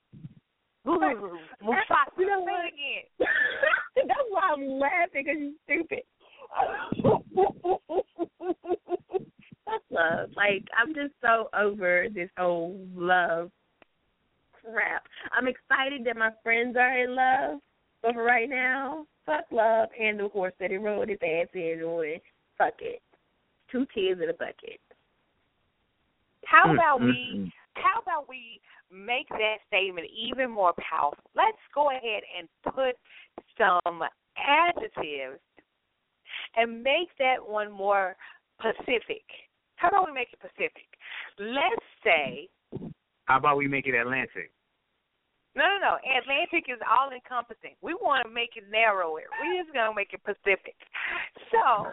Ooh, 0.89 1.39
Mufasa. 1.63 2.19
You 2.19 2.27
know 2.27 2.45
say 2.45 2.53
what? 2.53 2.65
it 2.65 2.75
again. 2.75 3.05
That's 4.09 4.29
why 4.31 4.51
I'm 4.55 4.79
laughing 4.79 5.25
because 5.25 5.39
you're 5.39 5.53
stupid. 5.65 6.05
Fuck 9.65 9.83
love. 9.91 10.31
Like 10.37 10.65
I'm 10.79 10.95
just 10.95 11.15
so 11.23 11.49
over 11.59 12.07
this 12.13 12.29
whole 12.37 12.79
love 12.95 13.51
crap. 14.65 15.05
I'm 15.33 15.49
excited 15.49 16.05
that 16.07 16.17
my 16.17 16.31
friends 16.43 16.77
are 16.77 16.99
in 16.99 17.15
love, 17.15 17.61
but 18.03 18.15
for 18.15 18.23
right 18.23 18.49
now, 18.49 19.07
fuck 19.27 19.45
love 19.51 19.89
and 20.01 20.19
the 20.21 20.29
horse 20.29 20.55
that 20.61 20.71
he 20.71 20.77
rode 20.77 21.09
his 21.09 21.19
ass 21.23 21.49
in 21.55 21.81
on. 21.83 22.21
Fuck 22.59 22.75
it. 22.81 23.03
Two 23.71 23.87
tears 23.95 24.19
in 24.23 24.29
a 24.29 24.35
bucket. 24.35 24.81
How 26.45 26.73
about 26.73 27.01
mm, 27.01 27.07
we 27.07 27.31
mm. 27.37 27.53
How 27.77 28.01
about 28.01 28.29
we 28.29 28.61
make 28.91 29.29
that 29.31 29.57
statement 29.67 30.07
even 30.15 30.51
more 30.51 30.75
powerful? 30.79 31.23
Let's 31.35 31.59
go 31.75 31.91
ahead 31.91 32.23
and 32.39 32.49
put 32.75 32.97
some 33.59 34.03
adjectives 34.37 35.41
and 36.57 36.83
make 36.83 37.09
that 37.19 37.37
one 37.41 37.71
more 37.71 38.17
Pacific. 38.61 39.25
How 39.77 39.89
about 39.89 40.07
we 40.07 40.13
make 40.13 40.29
it 40.33 40.41
Pacific? 40.41 40.87
Let's 41.39 41.85
say 42.05 42.49
How 43.25 43.39
about 43.39 43.57
we 43.57 43.67
make 43.69 43.87
it 43.87 43.95
Atlantic? 43.95 44.51
no 45.57 45.65
no 45.65 45.79
no. 45.79 45.97
Atlantic 46.03 46.67
is 46.69 46.79
all 46.89 47.11
encompassing. 47.11 47.75
We 47.83 47.95
want 47.95 48.27
to 48.27 48.31
make 48.33 48.51
it 48.57 48.65
narrower. 48.71 49.23
We 49.43 49.59
just 49.59 49.75
gonna 49.75 49.95
make 49.95 50.13
it 50.13 50.23
Pacific. 50.25 50.77
So 51.51 51.91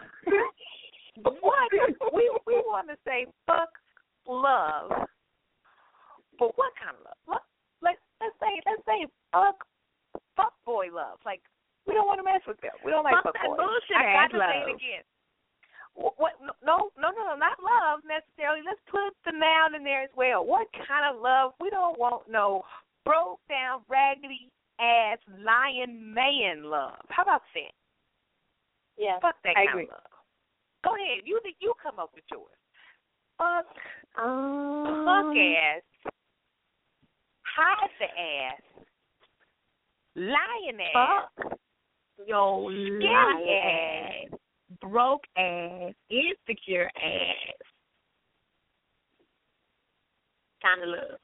what 1.22 1.68
we 2.14 2.30
we 2.46 2.54
want 2.66 2.88
to 2.88 2.96
say 3.04 3.26
fuck 3.46 3.70
love. 4.26 5.08
But 6.38 6.56
what 6.56 6.72
kind 6.80 6.96
of 6.96 7.02
love? 7.04 7.20
Look, 7.28 7.44
let's 7.82 8.00
let's 8.20 8.36
say 8.40 8.52
let's 8.66 8.84
say 8.86 9.06
fuck 9.32 9.62
fuck 10.36 10.54
boy 10.64 10.88
love. 10.92 11.18
Like 11.24 11.42
we 11.86 11.94
don't 11.94 12.06
want 12.06 12.18
to 12.20 12.26
mess 12.26 12.42
with 12.46 12.60
them. 12.62 12.74
We 12.84 12.90
don't 12.90 13.04
like 13.04 13.18
Fuck 13.20 13.34
fuck 13.34 13.38
that 13.42 13.48
boys. 13.50 13.58
bullshit 13.58 13.96
I 13.98 14.02
got 14.02 14.26
ass 14.26 14.30
to 14.32 14.38
say 14.38 14.58
it 14.64 14.74
again. 14.76 15.04
What? 15.94 16.40
No, 16.40 16.88
no, 16.96 17.10
no, 17.12 17.12
no, 17.12 17.34
not 17.36 17.60
love 17.60 18.00
necessarily. 18.08 18.64
Let's 18.64 18.80
put 18.88 19.12
the 19.28 19.36
noun 19.36 19.74
in 19.76 19.84
there 19.84 20.02
as 20.02 20.14
well. 20.16 20.40
What 20.46 20.66
kind 20.88 21.04
of 21.04 21.20
love? 21.20 21.52
We 21.60 21.68
don't 21.68 21.98
want 21.98 22.24
no 22.30 22.64
broke 23.04 23.40
down, 23.50 23.82
raggedy 23.90 24.48
ass, 24.80 25.18
lying 25.44 26.14
man 26.14 26.64
love. 26.64 27.04
How 27.10 27.22
about 27.22 27.42
that? 27.54 27.74
Yeah. 28.96 29.18
Fuck 29.20 29.36
that 29.44 29.52
I 29.58 29.66
kind 29.66 29.68
agree. 29.68 29.84
of 29.84 29.90
love. 29.90 30.12
Go 30.84 30.94
ahead. 30.96 31.26
You 31.26 31.40
you 31.60 31.72
come 31.82 31.98
up 31.98 32.10
with 32.14 32.24
yours. 32.30 32.56
Fuck 33.38 33.66
Um, 34.16 35.04
fuck 35.04 35.36
ass, 35.36 35.82
hide 37.56 37.90
the 37.98 38.06
ass, 38.06 38.86
lying 40.16 40.78
ass, 40.80 41.28
Fuck 41.38 41.58
yo 42.26 42.68
scary 42.70 43.04
lying 43.04 44.30
ass. 44.32 44.38
broke 44.80 45.22
ass, 45.36 45.92
insecure 46.10 46.90
ass. 46.96 47.56
Kind 50.62 50.82
of 50.82 50.88
love. 50.88 51.18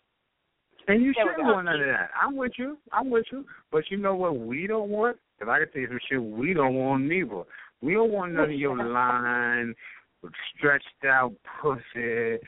And 0.89 1.03
you 1.03 1.13
shouldn't 1.17 1.45
want 1.45 1.67
none 1.67 1.81
of 1.81 1.87
that. 1.87 2.11
I'm 2.21 2.35
with 2.35 2.53
you. 2.57 2.79
I'm 2.93 3.11
with 3.11 3.27
you. 3.31 3.45
But 3.71 3.85
you 3.91 3.99
know 3.99 4.15
what 4.15 4.39
we 4.39 4.67
don't 4.67 4.89
want? 4.89 5.19
If 5.39 5.47
I 5.47 5.61
could 5.61 5.73
tell 5.73 5.83
you 5.83 5.89
some 5.89 6.01
shit 6.09 6.23
we 6.23 6.55
don't 6.55 6.75
want 6.75 7.05
neither. 7.05 7.43
We 7.81 7.93
don't 7.93 8.11
want 8.11 8.33
none 8.33 8.45
of 8.45 8.53
your 8.53 8.77
line, 8.93 9.75
stretched 10.57 10.85
out 11.07 11.33
pussy, 11.61 12.39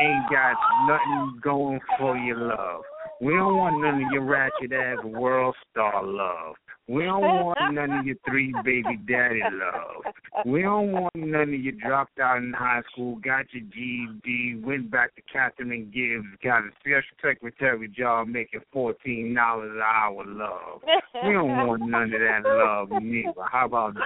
ain't 0.00 0.30
got 0.30 0.54
nothing 0.86 1.40
going 1.42 1.80
for 1.98 2.16
your 2.16 2.38
love. 2.48 2.82
We 3.20 3.32
don't 3.32 3.56
want 3.56 3.80
none 3.80 4.02
of 4.02 4.12
your 4.12 4.24
ratchet 4.24 4.72
ass 4.72 5.04
world 5.04 5.54
star 5.70 6.04
love. 6.04 6.56
We 6.86 7.04
don't 7.04 7.22
want 7.22 7.74
none 7.74 7.92
of 7.92 8.06
your 8.06 8.16
three 8.28 8.52
baby 8.62 8.98
daddy 9.08 9.40
love. 9.40 10.44
We 10.44 10.62
don't 10.62 10.92
want 10.92 11.14
none 11.16 11.42
of 11.42 11.48
you 11.48 11.72
dropped 11.72 12.18
out 12.18 12.38
in 12.38 12.52
high 12.52 12.82
school, 12.92 13.16
got 13.16 13.46
your 13.52 13.62
GED, 13.72 14.60
went 14.62 14.90
back 14.90 15.12
to 15.14 15.22
and 15.60 15.92
Gibbs, 15.92 16.26
got 16.42 16.64
a 16.64 16.70
special 16.80 17.16
secretary 17.22 17.88
job 17.88 18.28
making 18.28 18.60
fourteen 18.72 19.34
dollars 19.34 19.72
an 19.74 19.80
hour 19.80 20.24
love. 20.26 20.82
We 21.24 21.32
don't 21.32 21.66
want 21.66 21.82
none 21.88 22.12
of 22.12 22.20
that 22.20 22.42
love 22.44 23.02
neither. 23.02 23.32
How 23.50 23.64
about 23.66 23.94
that? 23.94 24.02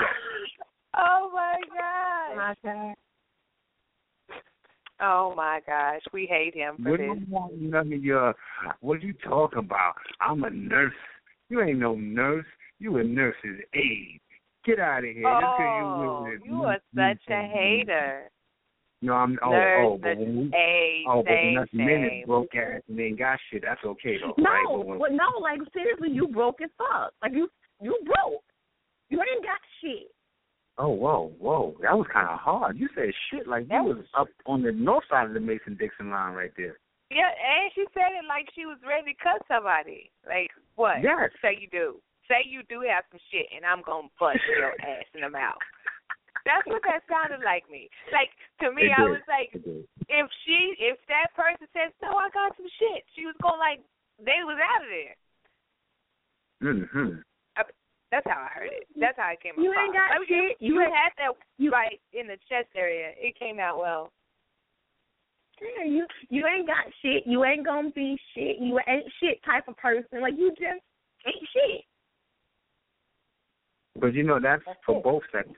Oh 0.99 1.31
my 1.33 1.55
gosh. 1.75 2.57
Okay. 2.65 2.95
Oh 5.01 5.33
my 5.37 5.61
gosh. 5.67 6.01
We 6.13 6.27
hate 6.27 6.55
him 6.55 6.77
for 6.83 6.91
We 6.93 6.97
this. 6.97 7.07
don't 7.07 7.29
want 7.29 7.61
none 7.61 7.93
of 7.93 8.05
your 8.05 8.35
what 8.81 9.03
you 9.03 9.13
talking 9.25 9.61
about? 9.61 9.95
I'm 10.21 10.43
a 10.45 10.51
nurse. 10.51 10.93
You 11.49 11.63
ain't 11.63 11.79
no 11.79 11.95
nurse. 11.95 12.47
You 12.79 12.99
a 12.99 13.05
nurse's 13.05 13.61
aide. 13.75 14.21
Get 14.65 14.81
out 14.81 14.99
of 14.99 15.05
here. 15.05 15.23
Just 15.41 15.57
'cause 15.57 15.61
Oh, 15.61 16.27
you, 16.27 16.41
you 16.45 16.65
are 16.65 16.81
such 16.95 17.23
a 17.31 17.43
hater. 17.43 18.31
No, 19.01 19.13
I'm 19.13 19.39
oh, 19.45 19.47
oh 19.47 19.51
Nurse, 19.51 19.77
oh, 19.79 19.99
but 20.03 20.17
when 20.19 20.37
we, 20.37 20.51
a 20.53 21.05
oh, 21.09 21.23
but 21.23 21.31
same, 21.33 21.55
when 21.55 21.63
us 21.63 21.69
minutes 21.73 22.11
same. 22.11 22.27
broke 22.27 22.55
ass 22.57 22.83
and 22.89 22.99
ain't 22.99 23.19
got 23.19 23.39
shit, 23.49 23.63
that's 23.63 23.81
okay 23.85 24.17
though, 24.21 24.35
No, 24.37 24.51
right? 24.51 24.67
But 24.69 24.87
when, 24.87 24.99
well, 24.99 25.13
no, 25.13 25.39
like 25.41 25.61
seriously, 25.73 26.11
you 26.11 26.27
broke 26.27 26.61
as 26.61 26.71
fuck. 26.77 27.13
Like 27.23 27.33
you, 27.33 27.49
you 27.81 27.97
broke. 28.05 28.43
You 29.09 29.21
ain't 29.23 29.45
got 29.45 29.61
shit. 29.81 30.11
Oh, 30.79 30.95
whoa, 30.95 31.35
whoa. 31.43 31.75
That 31.83 31.99
was 31.99 32.07
kind 32.13 32.31
of 32.31 32.39
hard. 32.39 32.79
You 32.79 32.89
said 32.95 33.11
shit 33.31 33.51
like 33.51 33.67
you 33.67 33.83
was 33.83 34.07
up 34.17 34.29
on 34.47 34.63
the 34.63 34.71
north 34.71 35.05
side 35.11 35.27
of 35.27 35.35
the 35.35 35.43
Mason 35.43 35.75
Dixon 35.75 36.11
line 36.11 36.35
right 36.35 36.55
there. 36.57 36.79
Yeah, 37.11 37.27
and 37.27 37.73
she 37.75 37.83
said 37.91 38.15
it 38.15 38.29
like 38.31 38.47
she 38.55 38.63
was 38.63 38.79
ready 38.87 39.17
to 39.17 39.19
cut 39.19 39.43
somebody. 39.51 40.13
Like 40.23 40.55
what? 40.77 41.03
Yes. 41.03 41.35
Say 41.43 41.59
you 41.59 41.67
do. 41.67 41.99
Say 42.31 42.47
you 42.47 42.63
do 42.71 42.87
have 42.87 43.09
some 43.11 43.19
shit, 43.33 43.51
and 43.51 43.67
I'm 43.67 43.83
gonna 43.83 44.13
bust 44.21 44.39
your 44.47 44.77
ass 44.85 45.09
in 45.17 45.27
the 45.27 45.33
mouth. 45.33 45.59
That's 46.47 46.69
what 46.69 46.85
that 46.87 47.03
sounded 47.11 47.43
like 47.43 47.67
me. 47.67 47.91
Like 48.15 48.31
to 48.63 48.71
me, 48.71 48.93
I 48.93 49.03
was 49.03 49.25
like, 49.27 49.51
if 49.57 50.27
she, 50.47 50.79
if 50.79 51.01
that 51.11 51.35
person 51.35 51.67
says, 51.75 51.91
"No, 51.99 52.15
I 52.15 52.31
got 52.31 52.55
some 52.55 52.71
shit," 52.79 53.03
she 53.17 53.27
was 53.27 53.37
going 53.43 53.57
to, 53.57 53.65
like, 53.65 53.81
they 54.21 54.41
was 54.47 54.61
out 54.61 54.85
of 54.85 54.91
there. 54.93 55.17
Mm-hmm. 56.59 57.21
That's 58.11 58.27
how 58.27 58.41
I 58.41 58.49
heard 58.55 58.71
it. 58.73 58.87
That's 58.97 59.17
how 59.19 59.31
it 59.33 59.41
came 59.43 59.53
up. 59.53 59.59
You 59.63 59.71
across. 59.71 59.85
ain't 59.85 59.95
got 59.95 60.11
Like, 60.19 60.29
shit. 60.29 60.57
You, 60.61 60.75
You 60.75 60.81
had 60.81 61.13
that 61.19 61.35
you- 61.59 61.71
right 61.71 62.01
in 62.13 62.27
the 62.27 62.37
chest 62.49 62.69
area. 62.75 63.13
It 63.19 63.39
came 63.39 63.61
out 63.61 63.79
well. 63.79 64.13
Yeah, 65.61 65.85
you 65.85 66.07
you 66.31 66.47
ain't 66.47 66.67
got 66.69 66.87
shit. 67.03 67.27
You 67.27 67.45
ain't 67.45 67.67
gonna 67.67 67.91
be 67.91 68.17
shit. 68.35 68.59
You 68.61 68.79
ain't 68.87 69.05
shit 69.21 69.43
type 69.45 69.67
of 69.69 69.77
person. 69.77 70.21
Like 70.23 70.35
you 70.39 70.51
just 70.51 70.81
ain't 71.27 71.49
shit. 71.53 71.85
But 73.97 74.15
you 74.15 74.23
know 74.23 74.39
that's 74.41 74.63
That's 74.65 74.79
for 74.87 74.99
it. 74.99 75.03
both 75.03 75.23
sexes. 75.33 75.55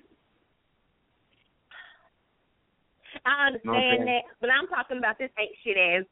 I 3.26 3.50
Know 3.50 3.72
what 3.72 3.76
I'm 3.76 3.84
understand 3.84 3.98
saying? 3.98 4.06
that, 4.06 4.22
but 4.40 4.50
I'm 4.50 4.66
talking 4.68 4.98
about 4.98 5.18
this 5.18 5.30
ain't 5.38 5.52
shit 5.62 5.76
as 5.76 6.04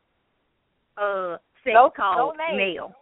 uh 0.98 1.38
sex 1.64 1.72
No- 1.74 1.90
called 1.90 2.36
no 2.36 2.44
name. 2.48 2.56
male. 2.74 2.92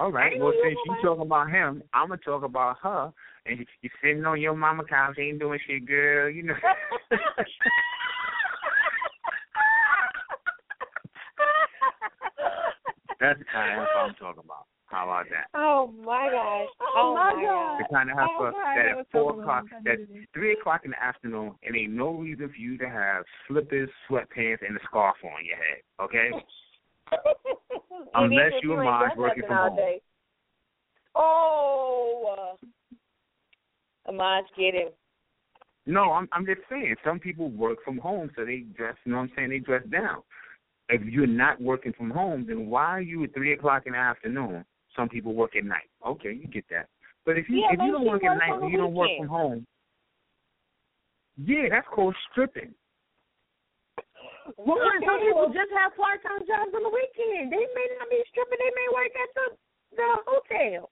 All 0.00 0.10
right. 0.10 0.32
Well, 0.40 0.54
since 0.64 0.78
you 0.86 0.92
nobody. 0.92 1.06
talking 1.06 1.26
about 1.26 1.50
him, 1.50 1.82
I'm 1.92 2.08
gonna 2.08 2.20
talk 2.24 2.42
about 2.42 2.78
her. 2.82 3.12
And 3.44 3.58
you, 3.58 3.66
you 3.82 3.90
sitting 4.02 4.24
on 4.24 4.40
your 4.40 4.56
mama 4.56 4.84
couch, 4.84 5.18
ain't 5.18 5.38
doing 5.38 5.60
shit, 5.66 5.84
girl. 5.84 6.30
You 6.30 6.44
know. 6.44 6.54
That's 13.20 13.38
the 13.38 13.44
kind 13.52 13.74
of 13.74 13.80
heifer 13.80 13.98
I'm 13.98 14.14
talking 14.14 14.42
about. 14.42 14.64
How 14.86 15.04
about 15.04 15.26
that? 15.28 15.48
Oh 15.54 15.92
my 16.02 16.30
gosh. 16.30 16.68
Oh, 16.96 17.14
my 17.14 17.34
God. 17.44 17.80
The 17.80 17.84
kind 17.94 18.10
of 18.10 18.16
Oh, 18.16 18.20
heifer 18.22 18.52
that 18.56 18.74
that 18.76 18.98
at 19.00 19.06
four 19.12 19.32
o'clock, 19.32 19.64
wrong. 19.70 19.82
that 19.84 19.98
three 20.32 20.54
o'clock 20.54 20.80
in 20.86 20.92
the 20.92 21.02
afternoon, 21.02 21.52
and 21.62 21.76
ain't 21.76 21.92
no 21.92 22.12
reason 22.12 22.48
for 22.48 22.56
you 22.56 22.78
to 22.78 22.88
have 22.88 23.24
slippers, 23.46 23.90
sweatpants, 24.08 24.66
and 24.66 24.78
a 24.78 24.80
scarf 24.86 25.16
on 25.22 25.44
your 25.44 25.58
head. 25.58 25.82
Okay? 26.00 26.30
Unless 28.14 28.52
you 28.62 28.72
and 28.74 28.84
Maj 28.84 29.16
working 29.16 29.42
from 29.46 29.56
home. 29.56 29.78
Oh, 31.14 32.56
uh, 34.06 34.10
Amaj, 34.10 34.42
get 34.56 34.74
him. 34.74 34.88
No, 35.86 36.12
I'm 36.12 36.28
I'm 36.32 36.46
just 36.46 36.60
saying 36.68 36.94
some 37.04 37.18
people 37.18 37.50
work 37.50 37.78
from 37.84 37.98
home, 37.98 38.30
so 38.36 38.44
they 38.44 38.64
dress. 38.76 38.96
You 39.04 39.12
know 39.12 39.18
what 39.18 39.24
I'm 39.24 39.32
saying? 39.36 39.50
They 39.50 39.58
dress 39.58 39.82
down. 39.90 40.22
If 40.88 41.02
you're 41.04 41.26
not 41.26 41.60
working 41.60 41.92
from 41.92 42.10
home, 42.10 42.44
then 42.46 42.68
why 42.68 42.86
are 42.86 43.00
you 43.00 43.24
at 43.24 43.34
three 43.34 43.52
o'clock 43.52 43.84
in 43.86 43.92
the 43.92 43.98
afternoon? 43.98 44.64
Some 44.96 45.08
people 45.08 45.34
work 45.34 45.56
at 45.56 45.64
night. 45.64 45.88
Okay, 46.06 46.32
you 46.32 46.48
get 46.48 46.64
that. 46.70 46.88
But 47.24 47.38
if 47.38 47.48
you 47.48 47.60
Yeah, 47.60 47.68
if 47.72 47.80
you 47.80 47.92
don't 47.92 48.06
work 48.06 48.24
at 48.24 48.36
night 48.36 48.70
you 48.70 48.76
don't 48.76 48.94
work 48.94 49.10
from 49.18 49.28
home, 49.28 49.66
yeah, 51.36 51.68
that's 51.70 51.86
called 51.94 52.14
stripping. 52.30 52.74
Well, 54.58 54.78
some 55.04 55.20
people 55.20 55.48
just 55.52 55.70
have 55.76 55.94
part 55.94 56.22
time 56.22 56.42
jobs 56.46 56.72
on 56.74 56.82
the 56.82 56.92
weekend. 56.92 57.52
They 57.52 57.66
may 57.74 57.86
not 57.98 58.08
be 58.10 58.22
stripping. 58.30 58.58
They 58.58 58.72
may 58.74 58.88
work 58.90 59.12
at 59.14 59.30
the 59.34 59.46
the 59.96 60.08
hotel. 60.26 60.90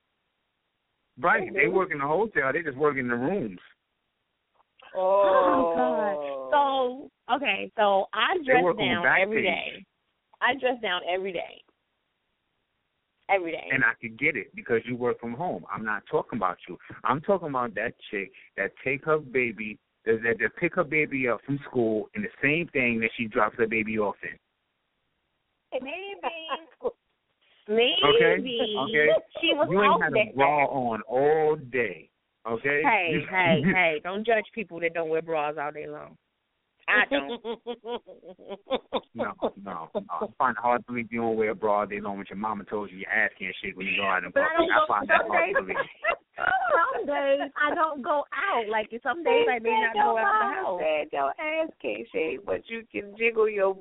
Right? 1.20 1.52
They 1.52 1.66
work 1.66 1.90
in 1.90 1.98
the 1.98 2.06
hotel. 2.06 2.52
They 2.52 2.62
just 2.62 2.76
work 2.76 2.96
in 2.96 3.08
the 3.08 3.16
rooms. 3.16 3.58
Oh, 4.94 5.74
God. 5.76 6.48
So 6.50 7.34
okay, 7.36 7.70
so 7.76 8.06
I 8.14 8.36
dress 8.44 8.62
down 8.78 9.02
back 9.02 9.20
every 9.22 9.42
page. 9.42 9.44
day. 9.44 9.86
I 10.40 10.54
dress 10.54 10.80
down 10.80 11.00
every 11.08 11.32
day. 11.32 11.62
Every 13.28 13.52
day. 13.52 13.68
And 13.70 13.84
I 13.84 13.92
could 14.00 14.18
get 14.18 14.36
it 14.36 14.54
because 14.54 14.80
you 14.86 14.96
work 14.96 15.20
from 15.20 15.34
home. 15.34 15.64
I'm 15.72 15.84
not 15.84 16.02
talking 16.10 16.38
about 16.38 16.56
you. 16.66 16.78
I'm 17.04 17.20
talking 17.20 17.48
about 17.48 17.74
that 17.74 17.92
chick 18.10 18.30
that 18.56 18.72
take 18.82 19.04
her 19.04 19.18
baby, 19.18 19.78
that, 20.08 20.22
that, 20.22 20.38
that 20.40 20.56
pick 20.56 20.74
her 20.74 20.84
baby 20.84 21.28
up 21.28 21.40
from 21.44 21.60
school 21.68 22.08
in 22.16 22.22
the 22.22 22.28
same 22.42 22.66
thing 22.72 22.98
that 23.00 23.10
she 23.16 23.26
drops 23.26 23.56
her 23.58 23.66
baby 23.66 23.98
off 23.98 24.16
in. 24.22 25.80
Maybe. 25.82 25.92
Maybe. 27.68 27.96
Okay? 28.02 28.40
Okay? 28.40 29.08
She 29.40 29.52
was 29.52 29.68
You 29.70 29.82
ain't 29.82 30.02
had 30.02 30.12
a 30.14 30.34
bra 30.34 30.64
on 30.64 31.02
all 31.02 31.56
day. 31.70 32.08
Okay? 32.50 32.82
Hey, 32.82 33.20
hey, 33.30 33.62
hey! 33.62 34.00
Don't 34.02 34.26
judge 34.26 34.46
people 34.54 34.80
that 34.80 34.94
don't 34.94 35.10
wear 35.10 35.20
bras 35.20 35.56
all 35.60 35.70
day 35.70 35.86
long. 35.86 36.16
I 36.88 37.04
don't. 37.10 37.42
No, 39.14 39.32
no, 39.44 39.54
no. 39.62 39.90
I 40.10 40.26
find 40.38 40.56
it 40.56 40.60
hard 40.62 40.80
to 40.86 40.92
believe 40.92 41.08
you 41.12 41.20
don't 41.20 41.36
wear 41.36 41.50
a 41.50 41.54
bra 41.54 41.80
all 41.80 41.86
day 41.86 42.00
long 42.00 42.16
when 42.18 42.26
your 42.28 42.38
mama 42.38 42.64
told 42.64 42.90
you 42.90 42.98
your 42.98 43.10
ass 43.10 43.30
can't 43.38 43.54
shake 43.62 43.76
when 43.76 43.86
you 43.86 43.96
go 43.96 44.06
out 44.06 44.24
in 44.24 44.30
But 44.32 44.42
I 44.42 44.46
public. 44.56 44.70
I 44.72 44.86
find 44.88 45.08
that 45.08 45.20
hard 45.28 45.54
to 45.54 45.62
believe. 45.62 45.76
some 46.38 47.06
days 47.06 47.40
I 47.60 47.74
don't 47.74 48.02
go 48.02 48.24
out. 48.32 48.68
Like 48.70 48.88
some 49.02 49.22
days 49.24 49.46
I 49.50 49.58
may 49.58 49.70
not 49.70 49.94
go 49.94 50.16
out 50.18 50.38
the 50.40 50.54
house. 50.54 50.80
said 50.80 51.08
your 51.12 51.30
ass 51.30 51.70
can't 51.82 52.06
shake, 52.12 52.46
but 52.46 52.62
you 52.68 52.84
can 52.90 53.14
jiggle 53.18 53.48
your. 53.48 53.76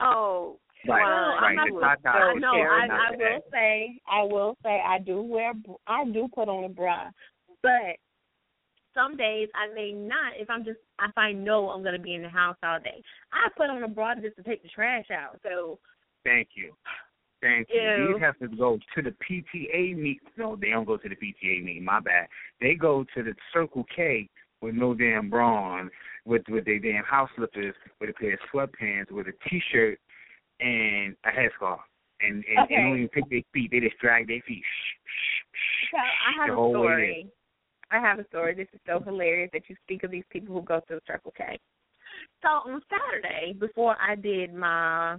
Oh, 0.00 0.58
Right, 0.88 1.00
wow. 1.00 1.38
right. 1.40 1.56
I'm 1.60 1.78
not 1.78 2.02
tata 2.02 2.18
I 2.18 2.32
is 2.34 2.40
know. 2.42 2.54
I, 2.54 2.86
not 2.88 2.98
I 3.12 3.16
will 3.16 3.40
say. 3.52 4.00
I 4.10 4.22
will 4.24 4.56
say. 4.64 4.80
I 4.84 4.98
do 4.98 5.22
wear. 5.22 5.54
br- 5.54 5.78
I 5.86 6.04
do 6.06 6.28
put 6.34 6.48
on 6.48 6.64
a 6.64 6.68
bra, 6.68 7.08
but 7.62 7.94
some 8.94 9.16
days 9.16 9.48
I 9.54 9.72
may 9.74 9.92
not. 9.92 10.32
If 10.36 10.50
I'm 10.50 10.64
just, 10.64 10.78
if 11.00 11.16
I 11.16 11.32
know 11.32 11.70
I'm 11.70 11.82
gonna 11.82 11.98
be 11.98 12.14
in 12.14 12.22
the 12.22 12.28
house 12.28 12.56
all 12.62 12.80
day, 12.80 13.02
I 13.32 13.48
put 13.56 13.70
on 13.70 13.82
a 13.82 13.88
bra 13.88 14.14
just 14.14 14.36
to 14.36 14.42
take 14.42 14.62
the 14.62 14.68
trash 14.68 15.06
out. 15.10 15.38
So 15.42 15.78
Thank 16.24 16.50
you. 16.54 16.72
Thank 17.40 17.68
you. 17.72 17.80
Ew. 17.80 18.12
These 18.14 18.22
have 18.22 18.38
to 18.38 18.48
go 18.56 18.78
to 18.94 19.02
the 19.02 19.10
PTA 19.10 19.96
meet. 19.96 20.20
No, 20.36 20.56
they 20.56 20.70
don't 20.70 20.84
go 20.84 20.96
to 20.96 21.08
the 21.08 21.16
PTA 21.16 21.64
meeting. 21.64 21.84
My 21.84 21.98
bad. 21.98 22.28
They 22.60 22.74
go 22.74 23.04
to 23.16 23.22
the 23.22 23.34
Circle 23.52 23.84
K 23.94 24.28
with 24.60 24.76
no 24.76 24.94
damn 24.94 25.28
bra 25.28 25.52
on, 25.52 25.90
with 26.24 26.42
with 26.48 26.64
their 26.64 26.78
damn 26.78 27.02
house 27.02 27.28
slippers, 27.36 27.74
with 28.00 28.10
a 28.10 28.12
pair 28.12 28.34
of 28.34 28.38
sweatpants, 28.54 29.10
with 29.10 29.26
a 29.26 29.32
T-shirt 29.48 29.98
and 30.60 31.16
a 31.24 31.30
headscarf, 31.30 31.80
and 32.20 32.44
and, 32.44 32.58
Okay. 32.64 32.74
and 32.76 32.84
don't 32.84 32.96
even 32.98 33.08
pick 33.08 33.28
their 33.28 33.42
feet. 33.52 33.72
They 33.72 33.80
just 33.80 33.98
drag 33.98 34.28
their 34.28 34.40
feet. 34.46 34.62
Shh, 34.62 34.94
shh, 35.04 35.42
shh, 35.52 35.90
So 35.90 35.98
I 35.98 36.46
have 36.46 36.50
a 36.50 36.70
story. 36.70 37.26
I 37.92 38.00
have 38.00 38.18
a 38.18 38.26
story. 38.28 38.54
This 38.54 38.68
is 38.72 38.80
so 38.86 39.00
hilarious 39.00 39.50
that 39.52 39.68
you 39.68 39.76
speak 39.84 40.02
of 40.02 40.10
these 40.10 40.24
people 40.30 40.54
who 40.54 40.62
go 40.62 40.80
to 40.80 40.94
the 40.94 41.00
Circle 41.06 41.34
K. 41.36 41.58
So 42.42 42.48
on 42.48 42.80
Saturday, 42.88 43.52
before 43.52 43.96
I 44.00 44.14
did 44.14 44.54
my 44.54 45.18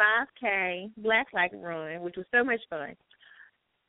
5K 0.00 0.92
Black 0.98 1.30
Flag 1.30 1.50
run, 1.54 2.00
which 2.00 2.16
was 2.16 2.26
so 2.32 2.44
much 2.44 2.60
fun, 2.70 2.94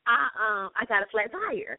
I 0.08 0.28
um 0.36 0.70
I 0.76 0.86
got 0.88 1.04
a 1.04 1.10
flat 1.12 1.32
tire. 1.32 1.78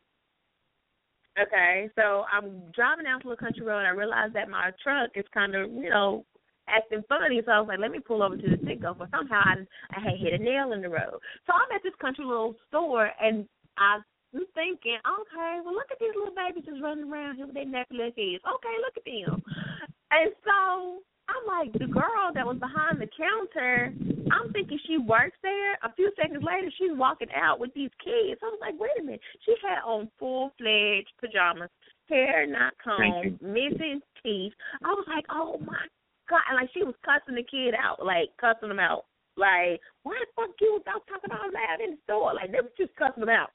Okay, 1.41 1.91
so 1.97 2.25
I'm 2.33 2.63
driving 2.73 3.05
down 3.05 3.21
to 3.23 3.31
the 3.31 3.37
country 3.37 3.67
road. 3.67 3.79
and 3.79 3.89
I 3.89 3.91
realized 3.91 4.35
that 4.35 4.49
my 4.49 4.71
truck 4.83 5.11
is 5.17 5.25
kind 5.35 5.55
of 5.57 5.71
you 5.73 5.91
know 5.91 6.25
acting 6.69 7.03
funny, 7.09 7.43
so 7.45 7.51
I 7.51 7.61
was 7.61 7.69
like, 7.69 7.81
let 7.81 7.91
me 7.91 7.99
pull 7.99 8.23
over 8.23 8.37
to 8.37 8.43
the 8.43 8.57
Citgo. 8.57 8.97
But 8.97 9.11
somehow 9.11 9.43
I 9.45 9.55
I 9.91 10.01
had 10.01 10.19
hit 10.19 10.41
a 10.41 10.43
nail 10.43 10.73
in 10.73 10.83
the 10.83 10.89
road. 10.89 11.19
So 11.47 11.53
I'm 11.53 11.75
at 11.75 11.83
this 11.83 11.95
country 12.01 12.25
little 12.25 12.55
store 12.69 13.11
and 13.21 13.47
I 13.77 13.99
was 14.35 14.51
thinking, 14.55 14.98
okay, 14.98 15.62
well 15.62 15.74
look 15.74 15.90
at 15.90 15.98
these 15.98 16.15
little 16.16 16.35
babies 16.35 16.66
just 16.66 16.82
running 16.82 17.11
around 17.11 17.36
here 17.36 17.47
with 17.47 17.55
their 17.55 17.66
nappy 17.66 17.94
little 17.94 18.15
heads. 18.15 18.43
Okay, 18.43 18.74
look 18.82 18.97
at 18.98 19.06
them. 19.06 19.39
And 20.11 20.31
so 20.43 21.02
I'm 21.31 21.44
like, 21.48 21.73
the 21.73 21.89
girl 21.89 22.35
that 22.35 22.44
was 22.44 22.59
behind 22.59 23.01
the 23.01 23.09
counter, 23.16 23.94
I'm 24.31 24.52
thinking 24.52 24.78
she 24.86 24.98
works 24.98 25.39
there. 25.43 25.74
A 25.82 25.93
few 25.94 26.12
seconds 26.20 26.44
later, 26.44 26.69
she's 26.77 26.93
walking 26.93 27.32
out 27.35 27.59
with 27.59 27.73
these 27.74 27.90
kids. 28.02 28.40
I 28.43 28.52
was 28.52 28.61
like, 28.61 28.74
wait 28.78 28.98
a 29.01 29.02
minute. 29.02 29.24
She 29.47 29.55
had 29.62 29.81
on 29.86 30.11
full 30.19 30.52
fledged 30.59 31.12
pajamas, 31.20 31.70
hair 32.09 32.47
not 32.47 32.74
combed, 32.82 33.40
missing 33.40 34.01
teeth. 34.23 34.52
I 34.85 34.89
was 34.93 35.06
like, 35.09 35.24
oh 35.31 35.59
my 35.65 35.89
god! 36.28 36.44
And 36.51 36.61
like 36.61 36.70
she 36.74 36.85
was 36.85 36.94
cussing 37.05 37.36
the 37.36 37.47
kid 37.47 37.74
out, 37.74 38.05
like 38.05 38.28
cussing 38.40 38.69
them 38.69 38.81
out. 38.81 39.06
Like, 39.36 39.81
why 40.05 40.15
the 40.20 40.27
fuck 40.36 40.55
you 40.61 40.78
without 40.78 41.02
talking 41.09 41.32
all 41.32 41.51
loud 41.51 41.81
in 41.82 41.97
the 41.97 42.01
store? 42.05 42.35
Like 42.35 42.52
they 42.52 42.61
was 42.61 42.74
just 42.78 42.94
cussing 42.97 43.20
them 43.24 43.32
out. 43.32 43.51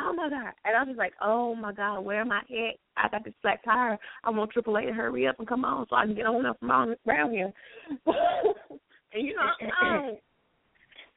Oh 0.00 0.12
my 0.14 0.28
god! 0.28 0.52
And 0.64 0.76
I 0.76 0.80
was 0.80 0.88
just 0.88 0.98
like, 0.98 1.14
oh 1.20 1.54
my 1.54 1.72
god, 1.72 2.00
where 2.00 2.20
am 2.20 2.32
I 2.32 2.38
at? 2.38 2.76
I 2.96 3.08
got 3.08 3.24
this 3.24 3.34
flat 3.42 3.60
tire. 3.64 3.98
I 4.24 4.30
want 4.30 4.52
AAA 4.54 4.86
to 4.86 4.92
hurry 4.92 5.26
up 5.26 5.38
and 5.38 5.48
come 5.48 5.64
on 5.64 5.86
so 5.88 5.96
I 5.96 6.06
can 6.06 6.14
get 6.14 6.26
on 6.26 6.46
up 6.46 6.58
from 6.60 6.70
around 6.70 7.32
here. 7.32 7.52
and 8.06 9.26
you 9.26 9.34
know, 9.34 9.68
um, 9.82 10.16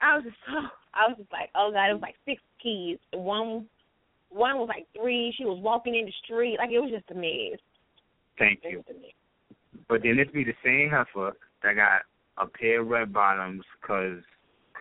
I 0.02 0.16
was 0.16 0.24
just 0.24 0.38
so 0.48 0.54
I 0.94 1.08
was 1.08 1.18
just 1.18 1.32
like, 1.32 1.50
oh 1.56 1.72
god, 1.74 1.90
it 1.90 1.94
was 1.94 2.02
like 2.02 2.16
six 2.26 2.42
kids. 2.62 3.00
One 3.14 3.68
one 4.30 4.58
was 4.58 4.70
like 4.70 4.88
three. 5.00 5.34
She 5.38 5.46
was 5.46 5.60
walking 5.62 5.96
in 5.96 6.06
the 6.06 6.14
street 6.24 6.58
like 6.58 6.72
it 6.72 6.80
was 6.80 6.92
just 6.92 7.12
a 7.12 7.16
mess. 7.16 7.60
Thank 8.40 8.62
you. 8.64 8.78
was 8.78 8.86
a 8.90 8.94
mess. 8.94 9.12
But 9.88 10.02
then 10.04 10.18
this 10.18 10.28
be 10.34 10.44
the 10.44 10.54
same 10.64 10.90
heifer 10.90 11.36
that 11.64 11.76
got 11.76 12.02
a 12.38 12.48
pair 12.48 12.82
of 12.82 12.88
red 12.88 13.14
bottoms 13.14 13.64
because 13.80 14.24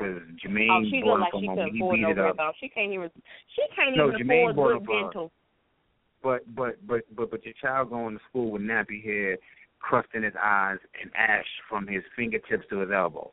cause 0.00 0.18
Jermaine 0.40 0.68
Oh, 0.72 0.82
she 0.90 1.00
bought 1.04 1.20
looked 1.20 1.20
like 1.20 1.32
them 1.32 1.40
she 1.40 1.46
from 1.46 1.58
him. 1.58 1.64
couldn't 1.64 1.74
He 1.76 1.80
afford 1.80 1.94
beat 1.96 2.02
no 2.02 2.10
it 2.10 2.18
up. 2.18 2.36
red. 2.38 2.54
She 2.60 2.68
can't 2.68 2.92
even 2.92 3.10
she 3.54 3.62
can't 3.76 3.96
No, 3.96 4.08
even 4.08 4.26
Jermaine 4.26 4.40
afford 4.50 4.56
bought 4.56 4.72
good 4.80 4.86
for 4.86 4.96
her. 4.96 5.02
dental. 5.04 5.32
but 6.22 6.54
but 6.54 6.86
but 6.86 7.00
but 7.14 7.30
but 7.30 7.44
your 7.44 7.54
child 7.60 7.90
going 7.90 8.16
to 8.18 8.24
school 8.28 8.50
with 8.50 8.62
nappy 8.62 9.04
hair, 9.04 9.36
crust 9.78 10.08
in 10.14 10.22
his 10.22 10.34
eyes, 10.42 10.78
and 11.00 11.10
ash 11.14 11.46
from 11.68 11.86
his 11.86 12.02
fingertips 12.16 12.64
to 12.70 12.80
his 12.80 12.90
elbow. 12.90 13.32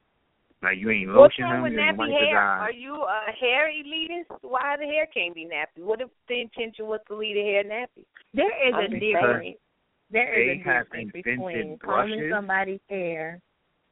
Like 0.64 0.78
you 0.80 0.90
ain't 0.90 1.10
What's 1.14 1.38
lotion 1.38 1.44
wrong 1.46 1.56
him, 1.58 1.64
with 1.64 1.74
you 1.74 1.80
ain't 1.80 1.96
nappy 1.96 1.98
wipe 2.00 2.10
his 2.10 2.18
hair? 2.30 2.38
eyes. 2.42 2.62
Are 2.62 2.72
you 2.72 2.96
a 2.96 3.32
hair 3.40 3.70
elitist? 3.70 4.38
Why 4.42 4.76
the 4.80 4.86
hair 4.86 5.06
can't 5.14 5.36
be 5.36 5.46
nappy? 5.46 5.84
What 5.84 6.02
if 6.02 6.10
the 6.28 6.42
intention 6.42 6.88
was 6.88 7.00
to 7.10 7.16
leave 7.16 7.36
the 7.36 7.42
hair 7.44 7.64
nappy? 7.64 8.06
There 8.34 8.68
is 8.68 8.74
I 8.74 8.86
a 8.86 8.88
think 8.90 9.04
difference. 9.04 9.58
There 10.10 10.40
is 10.42 10.58
a 10.62 10.64
difference 10.64 11.12
between 11.14 11.78
combing 11.78 11.78
brushes. 11.78 12.32
somebody's 12.34 12.80
hair. 12.90 13.40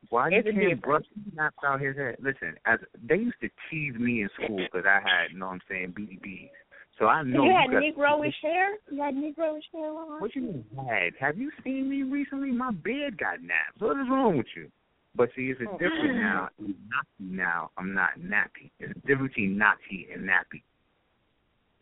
Why 0.10 0.30
you 0.30 0.44
can't 0.44 0.82
brush 0.82 1.04
naps 1.36 1.58
out 1.66 1.82
his 1.82 1.96
head? 1.96 2.18
Listen, 2.20 2.56
as 2.66 2.80
they 3.08 3.16
used 3.16 3.38
to 3.42 3.50
tease 3.70 3.96
me 3.96 4.22
in 4.22 4.30
school 4.36 4.58
because 4.72 4.86
I 4.88 5.00
had, 5.00 5.32
you 5.32 5.40
know 5.40 5.48
what 5.48 5.54
I'm 5.54 5.62
saying, 5.70 5.94
BDBs. 5.98 6.50
So 6.98 7.08
I 7.08 7.24
know 7.24 7.46
you 7.46 7.54
had 7.54 7.72
got, 7.72 7.84
Negroish 7.84 8.34
hair? 8.42 8.76
You 8.90 9.02
had 9.02 9.16
Negroish 9.16 9.62
hair 9.74 9.90
on? 9.90 10.22
What 10.22 10.36
you 10.36 10.42
mean 10.42 10.66
had? 10.88 11.14
Have 11.20 11.38
you 11.38 11.52
seen 11.64 11.90
me 11.90 12.04
recently? 12.04 12.52
My 12.52 12.72
beard 12.72 13.18
got 13.18 13.42
naps. 13.42 13.80
What 13.80 14.00
is 14.00 14.08
wrong 14.10 14.38
with 14.38 14.48
you? 14.56 14.72
But 15.16 15.30
see, 15.36 15.50
it's 15.50 15.62
a 15.62 15.66
Oh. 15.66 15.78
difference 15.78 16.16
now. 16.20 16.50
I'm 16.60 16.76
not 16.90 17.06
now. 17.20 17.72
I'm 17.78 17.94
not 17.94 18.20
nappy. 18.20 18.72
It's 18.80 18.92
a 18.92 19.08
difference 19.08 19.34
between 19.34 19.58
natty 19.58 20.08
and 20.14 20.24
nappy. 20.24 20.62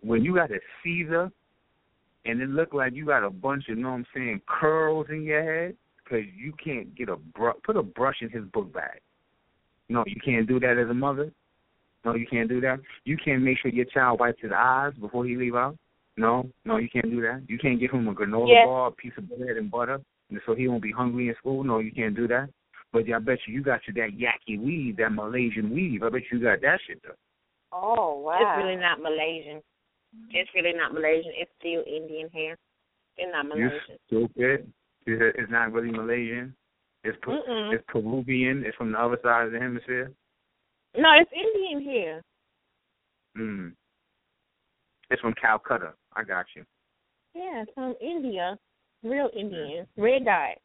When 0.02 0.24
you 0.24 0.36
got 0.36 0.52
a 0.52 0.60
Caesar, 0.84 1.32
and 2.26 2.42
it 2.42 2.50
look 2.50 2.74
like 2.74 2.94
you 2.94 3.06
got 3.06 3.24
a 3.24 3.30
bunch 3.30 3.68
of, 3.70 3.78
you 3.78 3.84
know 3.84 3.92
what 3.92 3.96
I'm 3.96 4.06
saying, 4.14 4.42
curls 4.48 5.08
in 5.10 5.24
your 5.24 5.44
head, 5.44 5.76
because 6.14 6.28
you 6.38 6.54
can't 6.64 6.96
get 6.96 7.10
a 7.10 7.16
brush. 7.16 7.56
Put 7.66 7.78
a 7.78 7.84
brush 7.84 8.18
in 8.22 8.30
his 8.30 8.44
book 8.54 8.74
bag. 8.74 9.00
No, 9.90 10.04
you 10.08 10.20
can't 10.24 10.48
do 10.48 10.60
that 10.60 10.78
as 10.78 10.90
a 10.90 10.94
mother. 10.94 11.32
No, 12.06 12.16
you 12.16 12.28
can't 12.30 12.50
do 12.50 12.62
that. 12.62 12.80
You 13.06 13.18
can't 13.24 13.42
make 13.42 13.58
sure 13.60 13.72
your 13.72 13.86
child 13.86 14.20
wipes 14.20 14.42
his 14.42 14.52
eyes 14.56 14.94
before 15.00 15.26
he 15.26 15.36
leave 15.36 15.56
out. 15.56 15.78
No, 16.18 16.50
no, 16.66 16.78
you 16.78 16.90
can't 16.90 17.10
do 17.10 17.22
that. 17.22 17.42
You 17.48 17.58
can't 17.58 17.80
give 17.80 17.92
him 17.92 18.08
a 18.08 18.14
granola 18.14 18.48
Yes. 18.50 18.66
bar, 18.66 18.88
a 18.88 18.92
piece 18.92 19.14
of 19.18 19.28
bread 19.30 19.58
and 19.58 19.72
butter, 19.72 20.00
and 20.30 20.40
so 20.46 20.54
he 20.54 20.68
won't 20.68 20.84
be 20.84 20.92
hungry 20.92 21.30
in 21.30 21.36
school. 21.36 21.64
No, 21.64 21.80
you 21.80 21.92
can't 21.92 22.16
do 22.16 22.28
that. 22.28 22.50
But 22.92 23.10
I 23.12 23.18
bet 23.20 23.40
you 23.48 23.56
you 23.56 23.64
got 23.64 23.82
you 23.88 23.94
that 23.96 24.12
yaki 24.12 24.62
weave, 24.62 24.98
that 24.98 25.12
Malaysian 25.12 25.72
weave. 25.74 26.04
I 26.04 26.10
bet 26.10 26.22
you 26.32 26.40
got 26.40 26.62
that 26.62 26.80
shit 26.86 27.02
though. 27.04 27.16
Oh 27.72 28.20
wow. 28.20 28.38
It's 28.40 28.64
really 28.64 28.80
not 28.80 29.02
Malaysian. 29.02 29.64
It's 30.30 30.50
really 30.54 30.74
not 30.78 30.94
Malaysian. 30.94 31.32
It's 31.36 31.50
still 31.60 31.84
Indian 31.88 32.30
hair. 32.30 32.56
It's 33.18 33.32
not 33.32 33.48
Malaysian. 33.48 33.72
You 34.10 34.20
Malaysian. 34.20 34.30
stupid. 34.68 34.74
It's 35.06 35.38
it's 35.38 35.52
not 35.52 35.72
really 35.72 35.92
Malaysian. 35.92 36.56
It's 37.04 37.18
Pe- 37.22 37.32
Mm-mm. 37.32 37.74
it's 37.74 37.84
Peruvian. 37.88 38.64
It's 38.66 38.78
from 38.78 38.92
the 38.94 39.00
other 39.00 39.18
side 39.24 39.48
of 39.48 39.52
the 39.52 39.60
hemisphere. 39.60 40.12
No, 40.96 41.10
it's 41.20 41.32
Indian 41.34 41.82
here. 41.82 42.22
Mm. 43.38 43.74
It's 45.10 45.22
from 45.22 45.34
Calcutta. 45.40 45.94
I 46.16 46.24
got 46.24 46.46
you. 46.56 46.64
Yeah, 47.36 47.64
it's 47.64 47.72
from 47.74 47.96
India. 48.02 48.58
Real 49.04 49.30
Indian. 49.36 49.86
Red 49.98 50.26
dye. 50.26 50.56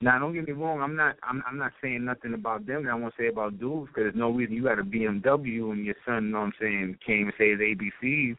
Now, 0.00 0.18
don't 0.18 0.34
get 0.34 0.46
me 0.46 0.52
wrong. 0.52 0.80
I'm 0.80 0.94
not. 0.94 1.16
I'm. 1.22 1.42
I'm 1.46 1.58
not 1.58 1.72
saying 1.82 2.04
nothing 2.04 2.34
about 2.34 2.66
them. 2.66 2.84
That 2.84 2.90
I 2.90 2.94
want 2.94 3.14
to 3.16 3.22
say 3.22 3.28
about 3.28 3.58
dudes 3.58 3.88
because 3.88 4.04
there's 4.04 4.14
no 4.14 4.30
reason 4.30 4.54
you 4.54 4.64
got 4.64 4.78
a 4.78 4.84
BMW 4.84 5.72
and 5.72 5.84
your 5.84 5.94
son. 6.04 6.26
You 6.26 6.30
know 6.32 6.40
what 6.40 6.46
I'm 6.46 6.52
saying? 6.60 6.98
Came 7.06 7.24
and 7.24 7.32
say 7.38 7.50
his 7.50 7.60
ABCs. 7.60 7.92
You 8.02 8.36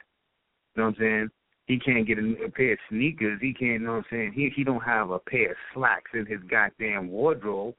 know 0.75 0.83
what 0.83 0.89
I'm 0.89 0.95
saying? 0.99 1.29
He 1.67 1.77
can't 1.77 2.07
get 2.07 2.17
a, 2.17 2.45
a 2.45 2.49
pair 2.49 2.73
of 2.73 2.79
sneakers. 2.89 3.39
He 3.41 3.53
can't. 3.53 3.73
You 3.73 3.79
know 3.79 3.91
what 3.91 3.97
I'm 3.97 4.05
saying? 4.09 4.33
He 4.33 4.49
he 4.55 4.63
don't 4.63 4.83
have 4.83 5.11
a 5.11 5.19
pair 5.19 5.51
of 5.51 5.57
slacks 5.73 6.11
in 6.13 6.25
his 6.25 6.39
goddamn 6.49 7.09
wardrobe, 7.09 7.75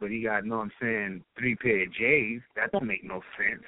but 0.00 0.10
he 0.10 0.22
got. 0.22 0.44
You 0.44 0.50
know 0.50 0.58
what 0.58 0.62
I'm 0.64 0.72
saying? 0.80 1.24
Three 1.36 1.56
pair 1.56 1.82
of 1.82 1.92
J's. 1.92 2.40
That 2.54 2.70
don't 2.70 2.86
make 2.86 3.02
no 3.04 3.22
sense. 3.36 3.64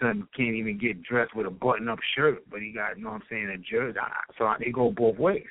Son 0.00 0.26
can't 0.36 0.56
even 0.56 0.76
get 0.76 1.04
dressed 1.04 1.36
with 1.36 1.46
a 1.46 1.50
button-up 1.50 2.00
shirt, 2.16 2.42
but 2.50 2.60
he 2.60 2.72
got. 2.72 2.98
You 2.98 3.04
know 3.04 3.10
what 3.10 3.22
I'm 3.22 3.28
saying? 3.30 3.48
A 3.50 3.58
jersey. 3.58 3.98
So 4.38 4.52
they 4.58 4.72
go 4.72 4.90
both 4.90 5.16
ways. 5.16 5.46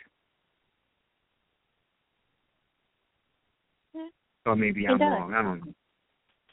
Hmm. 3.95 4.09
Or 4.45 4.57
maybe 4.57 4.83
It 4.83 4.91
I'm 4.91 4.97
does. 4.97 5.07
wrong. 5.07 5.33
I 5.33 5.41
don't 5.41 5.59
know. 5.65 5.73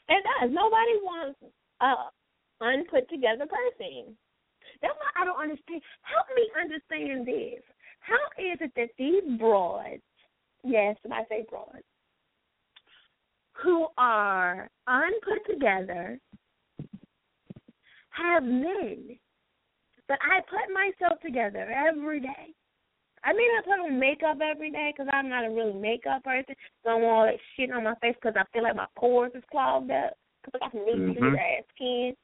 It 0.07 0.23
does. 0.23 0.51
Nobody 0.53 0.91
wants 1.03 1.39
a 1.81 1.93
unput 2.61 3.09
together 3.09 3.45
person. 3.45 4.15
That's 4.81 4.93
why 4.97 5.21
I 5.21 5.25
don't 5.25 5.41
understand. 5.41 5.81
Help 6.01 6.27
me 6.35 6.49
understand 6.59 7.27
this. 7.27 7.61
How 7.99 8.21
is 8.37 8.57
it 8.61 8.71
that 8.75 8.89
these 8.97 9.39
broads, 9.39 10.01
yes, 10.63 10.95
when 11.03 11.13
I 11.13 11.23
say 11.29 11.45
broads, 11.49 11.83
who 13.53 13.87
are 13.97 14.69
unput 14.87 15.45
together, 15.47 16.19
have 18.09 18.43
men, 18.43 19.17
but 20.07 20.17
I 20.21 20.41
put 20.41 20.73
myself 20.73 21.21
together 21.21 21.71
every 21.71 22.19
day. 22.19 22.53
I 23.23 23.33
may 23.33 23.47
not 23.53 23.65
put 23.65 23.85
on 23.85 23.99
makeup 23.99 24.39
every 24.41 24.71
day 24.71 24.91
because 24.91 25.09
I'm 25.13 25.29
not 25.29 25.45
a 25.45 25.51
really 25.51 25.73
makeup 25.73 26.23
person. 26.23 26.55
Don't 26.83 27.03
want 27.03 27.13
all 27.13 27.25
that 27.25 27.39
shit 27.55 27.71
on 27.71 27.83
my 27.83 27.93
face 28.01 28.15
because 28.21 28.35
I 28.35 28.43
feel 28.51 28.63
like 28.63 28.75
my 28.75 28.87
pores 28.97 29.31
is 29.35 29.43
clogged 29.51 29.91
up 29.91 30.17
because 30.43 30.59
I 30.59 30.65
got 30.65 30.71
some 30.71 30.81
Mhm. 30.81 31.17
mm 31.17 31.37
ass 31.37 31.63
skin. 31.75 32.17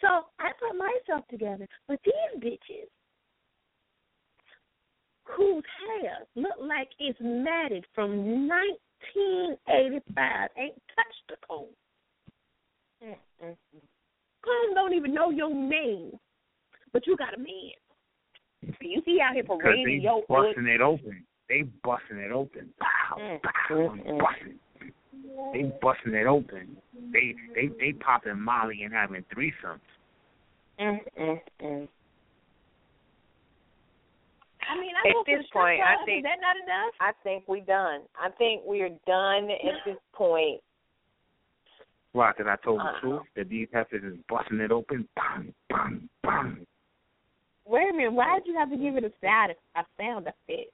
So 0.00 0.08
I 0.38 0.52
put 0.58 0.76
myself 0.76 1.26
together. 1.28 1.66
But 1.88 2.00
these 2.04 2.42
bitches 2.42 2.88
whose 5.24 5.64
hair 6.02 6.18
look 6.34 6.56
like 6.60 6.88
it's 6.98 7.18
matted 7.20 7.84
from 7.94 8.48
1985 8.48 10.50
ain't 10.58 10.74
touched 10.96 11.28
the 11.28 11.36
comb. 11.46 11.66
Mm-mm. 13.04 13.56
Comb 14.44 14.74
don't 14.74 14.94
even 14.94 15.14
know 15.14 15.30
your 15.30 15.54
name, 15.54 16.18
but 16.92 17.06
you 17.06 17.16
got 17.16 17.34
a 17.34 17.38
man. 17.38 18.76
You 18.80 19.00
see 19.04 19.20
out 19.22 19.34
here 19.34 19.44
parading 19.44 19.84
they 19.86 19.92
your 20.02 20.22
hood. 20.28 20.54
busting 20.54 20.66
it 20.66 20.80
open. 20.80 21.24
They 21.48 21.62
busting 21.82 22.18
it 22.18 22.32
open. 22.32 22.72
Pow, 22.80 23.16
Mm, 23.18 23.40
pow, 23.42 23.74
mm, 23.74 24.06
mm. 24.06 24.18
busting. 24.18 24.58
They 25.52 25.62
busting 25.82 26.14
it 26.14 26.26
open. 26.26 26.76
They 27.12 27.34
they 27.54 27.68
they 27.78 27.92
popping 27.92 28.40
Molly 28.40 28.82
and 28.84 28.92
having 28.92 29.24
threesomes. 29.34 29.80
Mm-mm-mm. 30.78 31.88
I 34.62 34.78
mean, 34.78 34.94
At 34.94 35.08
I 35.08 35.12
go 35.12 35.24
to 35.24 35.36
this 35.36 35.46
point, 35.52 35.80
I 35.82 35.96
think- 36.04 36.18
is 36.18 36.22
that 36.24 36.38
not 36.40 36.56
enough? 36.56 36.94
I 37.00 37.12
think 37.22 37.44
we're 37.48 37.64
done. 37.64 38.02
I 38.18 38.28
think 38.30 38.62
we're 38.64 38.90
done 39.06 39.50
at 39.50 39.84
this 39.84 39.96
point. 40.12 40.60
Why? 42.12 42.32
Because 42.32 42.46
I 42.50 42.56
told 42.64 42.80
the 42.80 42.84
Uh-uh. 42.84 43.00
truth 43.00 43.22
that 43.36 43.48
these 43.48 43.68
heifers 43.72 44.02
is 44.04 44.18
busting 44.28 44.60
it 44.60 44.70
open. 44.72 45.08
Bang, 45.16 45.54
bang, 45.68 46.08
bang. 46.22 46.66
Wait 47.66 47.88
a 47.88 47.92
minute. 47.92 48.12
Why 48.12 48.38
did 48.38 48.46
you 48.46 48.54
have 48.58 48.70
to 48.70 48.76
give 48.76 48.96
it 48.96 49.04
a 49.04 49.12
sound 49.20 49.54
a 49.76 49.84
sound 49.98 50.26
effect? 50.26 50.72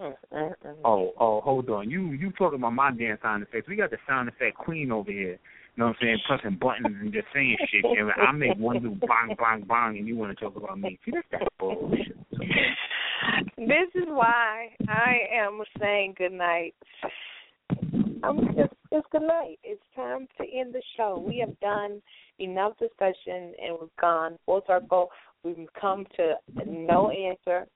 Oh, 0.00 1.12
oh, 1.18 1.40
hold 1.40 1.68
on. 1.70 1.90
You 1.90 2.12
you 2.12 2.30
talking 2.32 2.58
about 2.58 2.72
my 2.72 2.90
damn 2.92 3.18
sound 3.20 3.42
effects. 3.42 3.68
We 3.68 3.76
got 3.76 3.90
the 3.90 3.98
sound 4.06 4.28
effect 4.28 4.56
queen 4.56 4.92
over 4.92 5.10
here. 5.10 5.32
You 5.32 5.84
know 5.84 5.86
what 5.86 5.96
I'm 6.00 6.06
saying? 6.06 6.18
Pressing 6.26 6.58
buttons 6.60 6.96
and 7.00 7.12
just 7.12 7.26
saying 7.34 7.56
shit. 7.70 7.84
And 7.84 8.10
I 8.12 8.32
make 8.32 8.56
one 8.58 8.82
do 8.82 8.90
bang, 8.90 9.36
bang, 9.38 9.64
bang, 9.68 9.98
and 9.98 10.06
you 10.06 10.16
want 10.16 10.36
to 10.36 10.44
talk 10.44 10.56
about 10.56 10.78
me. 10.78 10.98
See, 11.04 11.12
that's 11.12 11.26
that 11.32 11.48
bullshit. 11.58 12.16
This 13.56 13.90
is 13.94 14.06
why 14.06 14.68
I 14.88 15.14
am 15.32 15.60
saying 15.80 16.14
good 16.16 16.32
night. 16.32 16.74
I'm 18.22 18.46
just 18.56 18.72
it's 18.90 19.06
good 19.10 19.22
night. 19.22 19.58
It's 19.64 19.82
time 19.94 20.26
to 20.40 20.44
end 20.48 20.74
the 20.74 20.82
show. 20.96 21.22
We 21.26 21.38
have 21.38 21.58
done 21.60 22.00
enough 22.38 22.78
discussion 22.78 23.52
and 23.62 23.76
we've 23.80 23.96
gone 24.00 24.38
full 24.46 24.62
circle. 24.66 25.10
We've 25.42 25.68
come 25.80 26.06
to 26.16 26.34
no 26.66 27.10
answer. 27.10 27.66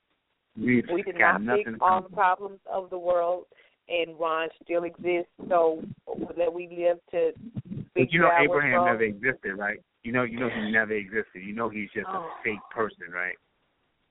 We've 0.57 0.85
We 0.93 1.03
did 1.03 1.19
got 1.19 1.43
not 1.43 1.57
fix 1.57 1.67
nothing. 1.69 1.81
all 1.81 2.03
the 2.03 2.09
problems 2.15 2.61
of 2.71 2.91
the 2.91 2.99
world, 2.99 3.47
and 3.89 4.19
Ron 4.19 4.49
still 4.63 4.85
exists. 4.85 5.31
So 5.49 5.83
that 6.37 6.53
we 6.53 6.69
live 6.69 6.99
to 7.11 7.33
But 7.67 7.85
figure 7.95 8.09
you 8.11 8.21
know 8.21 8.31
Abraham 8.39 8.73
wrong. 8.75 8.87
never 8.87 9.03
existed, 9.03 9.55
right? 9.57 9.79
You 10.03 10.13
know, 10.13 10.25
you 10.25 10.39
know 10.39 10.49
he 10.49 10.71
never 10.71 10.93
existed. 10.93 11.43
You 11.43 11.55
know 11.55 11.69
he's 11.69 11.91
just 11.95 12.07
Oh. 12.09 12.17
a 12.39 12.43
fake 12.45 12.59
person, 12.71 13.11
right? 13.13 13.37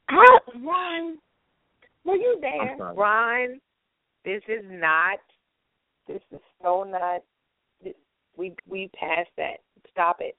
How, 0.09 0.25
Ron, 0.63 1.17
were 2.05 2.15
you 2.15 2.35
I'm 2.43 2.77
there? 2.77 2.93
Ron, 2.93 3.61
this 4.25 4.41
is 4.47 4.63
not. 4.69 5.19
This 6.07 6.21
is 6.31 6.39
so 6.61 6.83
not. 6.83 7.21
This, 7.83 7.93
we 8.35 8.55
we 8.67 8.89
passed 8.99 9.29
that. 9.37 9.57
Stop 9.91 10.17
it. 10.21 10.35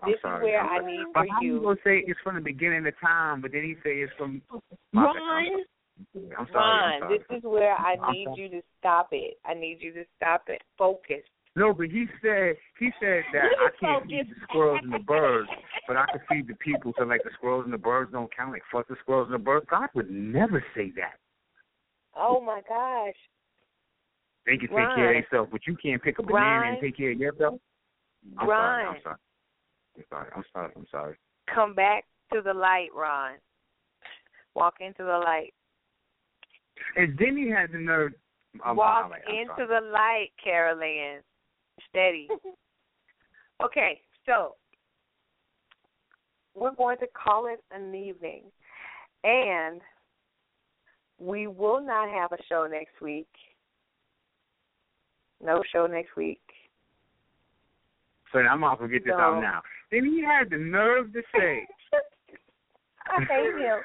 I'm 0.00 0.10
This 0.10 0.18
sorry. 0.20 0.36
is 0.36 0.52
where 0.52 0.60
I'm 0.60 0.84
I 0.84 0.86
need 0.86 1.04
But 1.14 1.26
for 1.26 1.32
how 1.32 1.40
you 1.40 1.54
you. 1.54 1.60
gonna 1.62 1.76
say 1.84 2.04
it's 2.06 2.20
from 2.22 2.34
the 2.36 2.40
beginning 2.40 2.86
of 2.86 2.94
time, 3.00 3.40
but 3.40 3.52
then 3.52 3.62
he 3.62 3.74
say 3.82 3.96
it's 4.00 4.12
from 4.18 4.42
My. 4.92 5.04
Ron, 5.04 5.16
I'm 6.38 6.46
sorry. 6.52 6.94
I'm 6.94 7.02
Ron, 7.02 7.10
this 7.10 7.36
is 7.38 7.42
where 7.44 7.72
I 7.72 7.96
I'm 8.02 8.12
need 8.12 8.24
sorry. 8.26 8.42
you 8.42 8.48
to 8.50 8.62
stop 8.78 9.08
it. 9.12 9.38
I 9.44 9.54
need 9.54 9.78
you 9.80 9.92
to 9.94 10.04
stop 10.16 10.44
it. 10.48 10.62
Focus. 10.76 11.22
No, 11.54 11.72
but 11.72 11.86
he 11.86 12.04
said 12.20 12.56
he 12.78 12.90
said 13.00 13.22
that 13.32 13.44
I 13.58 13.70
can't 13.80 14.04
feed 14.06 14.28
the 14.28 14.34
squirrels 14.46 14.80
and 14.82 14.92
the 14.92 14.98
birds, 14.98 15.48
but 15.88 15.96
I 15.96 16.04
can 16.12 16.20
feed 16.28 16.48
the 16.48 16.54
people. 16.56 16.92
So 16.98 17.04
like 17.04 17.22
the 17.24 17.30
squirrels 17.32 17.64
and 17.64 17.72
the 17.72 17.78
birds 17.78 18.12
don't 18.12 18.34
count. 18.36 18.52
Like 18.52 18.62
fuck 18.70 18.86
the 18.88 18.96
squirrels 19.00 19.28
and 19.28 19.34
the 19.34 19.42
birds. 19.42 19.66
God 19.70 19.88
would 19.94 20.10
never 20.10 20.62
say 20.74 20.92
that. 20.96 21.14
Oh 22.14 22.42
my 22.42 22.60
gosh. 22.68 23.14
They 24.44 24.58
can 24.58 24.68
take 24.68 24.94
care 24.94 25.16
of 25.16 25.24
themselves, 25.24 25.48
but 25.50 25.66
you 25.66 25.76
can't 25.82 26.02
pick 26.02 26.18
a 26.18 26.22
banana 26.22 26.60
Ron. 26.60 26.72
and 26.74 26.80
take 26.80 26.96
care 26.98 27.12
of 27.12 27.18
yourself. 27.18 27.58
I'm 28.38 28.48
Ron. 28.48 28.58
sorry. 28.58 28.84
I'm 28.84 28.96
sorry. 29.02 29.16
I'm 29.96 30.04
sorry. 30.10 30.30
I'm 30.36 30.44
sorry. 30.52 30.72
I'm 30.76 30.86
sorry. 30.90 31.16
Come 31.52 31.74
back 31.74 32.04
to 32.32 32.40
the 32.42 32.52
light, 32.52 32.88
Ron. 32.94 33.34
Walk 34.54 34.74
into 34.80 35.02
the 35.02 35.18
light. 35.24 35.52
And 36.96 37.16
then 37.18 37.36
he 37.36 37.50
had 37.50 37.72
the 37.72 37.78
nerve. 37.78 38.12
I'm, 38.64 38.76
Walk 38.76 39.06
I'm, 39.06 39.12
I'm 39.12 39.40
into 39.40 39.66
the 39.66 39.86
light, 39.92 40.28
Carol 40.42 40.82
Anne. 40.82 41.20
Steady. 41.90 42.28
okay, 43.64 44.00
so 44.24 44.54
we're 46.54 46.74
going 46.74 46.98
to 46.98 47.06
call 47.12 47.46
it 47.46 47.62
an 47.70 47.94
evening. 47.94 48.44
And 49.24 49.80
we 51.18 51.46
will 51.46 51.80
not 51.80 52.08
have 52.08 52.32
a 52.32 52.42
show 52.48 52.66
next 52.70 53.00
week. 53.00 53.28
No 55.42 55.62
show 55.70 55.86
next 55.86 56.16
week. 56.16 56.40
So 58.32 58.38
I'm 58.38 58.60
gonna 58.60 58.76
forget 58.76 59.02
this 59.04 59.12
So- 59.12 59.20
out 59.20 59.40
now. 59.40 59.62
Then 59.90 60.04
he 60.04 60.22
had 60.22 60.50
the 60.50 60.58
nerve 60.58 61.12
to 61.12 61.22
say. 61.36 61.66
I 63.08 63.24
hate 63.24 63.54
him. 63.54 63.78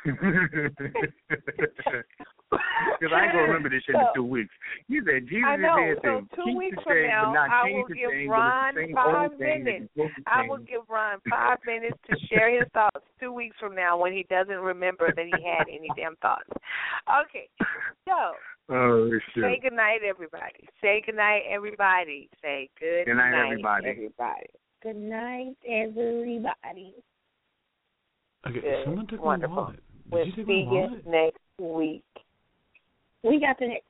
Because 2.99 3.15
I 3.15 3.23
ain't 3.23 3.32
gonna 3.32 3.48
remember 3.48 3.69
this 3.69 3.84
shit 3.86 3.95
in 3.95 4.07
two 4.15 4.23
weeks. 4.23 4.53
He 4.88 4.99
said 5.06 5.28
Jesus 5.30 5.45
I 5.48 5.56
know. 5.57 5.78
is 5.78 5.98
here 6.02 6.19
So 6.19 6.22
to 6.22 6.36
two 6.36 6.44
keep 6.45 6.57
weeks 6.57 6.78
from 6.84 7.02
now, 7.07 7.34
I 7.49 7.72
will 7.72 7.88
give 7.88 8.11
Ron 8.28 8.73
but 8.73 8.82
it's 8.84 8.91
the 8.91 8.94
same 8.94 8.95
five 8.95 9.32
minutes. 9.40 9.65
that 9.65 9.78
you're 9.95 10.10
supposed 10.10 10.15
to 10.15 10.23
I 10.28 10.41
will 10.48 10.57
give 10.57 10.82
Ron 10.90 11.19
five 11.30 11.57
minutes 11.65 11.98
to 12.10 12.15
share 12.30 12.49
his 12.57 12.68
thoughts 12.73 13.06
two 13.19 13.32
weeks 13.32 13.56
from 13.60 13.76
now 13.76 13.98
when 13.98 14.11
he 14.14 14.23
doesn't 14.30 14.60
remember 14.60 15.14
that 15.14 15.26
he 15.26 15.44
had 15.45 15.68
any 15.69 15.94
damn 15.95 16.15
thoughts. 16.18 16.49
Okay, 17.26 17.48
so 18.06 18.36
Oh 18.73 19.10
say 19.36 19.60
shit. 19.60 19.61
good 19.64 19.73
night, 19.73 20.02
everybody. 20.07 20.68
Say 20.82 21.02
good 21.06 21.15
night, 21.15 21.44
everybody. 21.49 22.30
Say 22.41 22.69
good, 22.80 23.06
Good 23.06 23.15
night, 23.15 23.34
everybody. 23.45 23.88
everybody. 23.88 24.49
Good 24.82 24.95
night, 24.95 25.56
everybody. 25.68 26.95
Okay, 28.48 28.62
Good. 28.62 28.86
someone 28.86 29.06
took 29.06 29.24
Wonderful. 29.24 29.56
my 29.56 29.62
wallet. 29.62 29.76
Did 29.76 30.12
We'll 30.12 30.26
you 30.26 30.32
take 30.32 30.48
see 30.48 30.66
my 30.66 30.74
you 30.74 31.02
next 31.06 31.38
week. 31.60 32.03
We 33.24 33.40
got 33.40 33.60
the 33.60 33.68
next. 33.68 33.86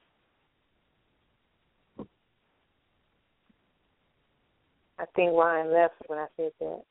I 4.99 5.05
think 5.15 5.31
Ryan 5.33 5.73
left 5.73 5.93
when 6.07 6.19
I 6.19 6.27
said 6.35 6.51
that. 6.59 6.83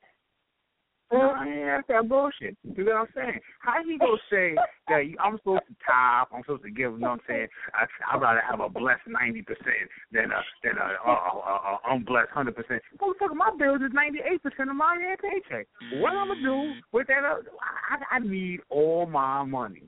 No, 1.12 1.31
I 1.31 1.47
ain't 1.49 1.69
ask 1.69 1.87
that 1.89 2.09
bullshit. 2.09 2.57
You 2.62 2.85
know 2.85 2.93
what 2.93 3.01
I'm 3.01 3.07
saying? 3.15 3.41
How 3.59 3.82
he 3.85 3.99
gonna 3.99 4.16
say 4.31 4.55
that 4.89 5.07
you- 5.07 5.16
I'm 5.19 5.37
supposed 5.39 5.62
to 5.69 5.74
top? 5.85 6.28
I'm 6.32 6.43
supposed 6.43 6.62
to 6.62 6.70
give. 6.70 6.93
You 6.93 6.99
know 6.99 7.09
what 7.11 7.15
I'm 7.15 7.20
saying? 7.27 7.49
I, 7.74 7.87
I'd 8.15 8.20
rather 8.23 8.41
have 8.49 8.61
a 8.61 8.69
blessed 8.69 9.09
ninety 9.09 9.43
percent 9.43 9.91
than 10.12 10.31
a 10.31 10.41
than 10.62 10.78
a, 10.78 10.97
a, 11.05 11.11
a, 11.11 11.78
a 11.91 11.95
unblessed 11.95 12.31
hundred 12.31 12.55
percent. 12.55 12.81
Motherfucker, 13.01 13.35
my 13.35 13.51
bills 13.59 13.81
is 13.85 13.93
ninety 13.93 14.20
eight 14.20 14.41
percent 14.43 14.70
of 14.70 14.77
my 14.77 14.97
damn 14.99 15.16
paycheck. 15.19 15.66
What 15.95 16.12
I'm 16.12 16.28
gonna 16.28 16.43
do 16.43 16.74
with 16.93 17.09
that? 17.09 17.24
Uh, 17.24 17.43
I, 17.91 18.16
I 18.16 18.19
need 18.20 18.61
all 18.70 19.07
my 19.07 19.43
money. 19.43 19.82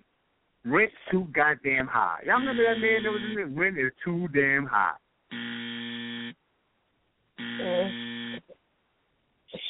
Rent 0.64 0.90
too 1.10 1.26
goddamn 1.34 1.86
high. 1.86 2.20
Y'all 2.26 2.38
remember 2.38 2.62
that 2.62 2.80
man 2.80 3.02
that 3.02 3.10
was 3.10 3.20
in 3.30 3.36
the 3.36 3.46
rent 3.60 3.78
is 3.78 3.92
too 4.04 4.28
damn 4.34 4.66
high. 4.66 4.92
Mm. 5.32 6.32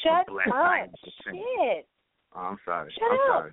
Shut 0.03 0.29
up. 0.53 0.91
Shit. 1.25 1.87
Oh, 2.35 2.41
I'm 2.41 2.59
sorry. 2.65 2.93
Shut 2.93 3.09
I'm 3.11 3.15
up. 3.15 3.27
sorry. 3.29 3.53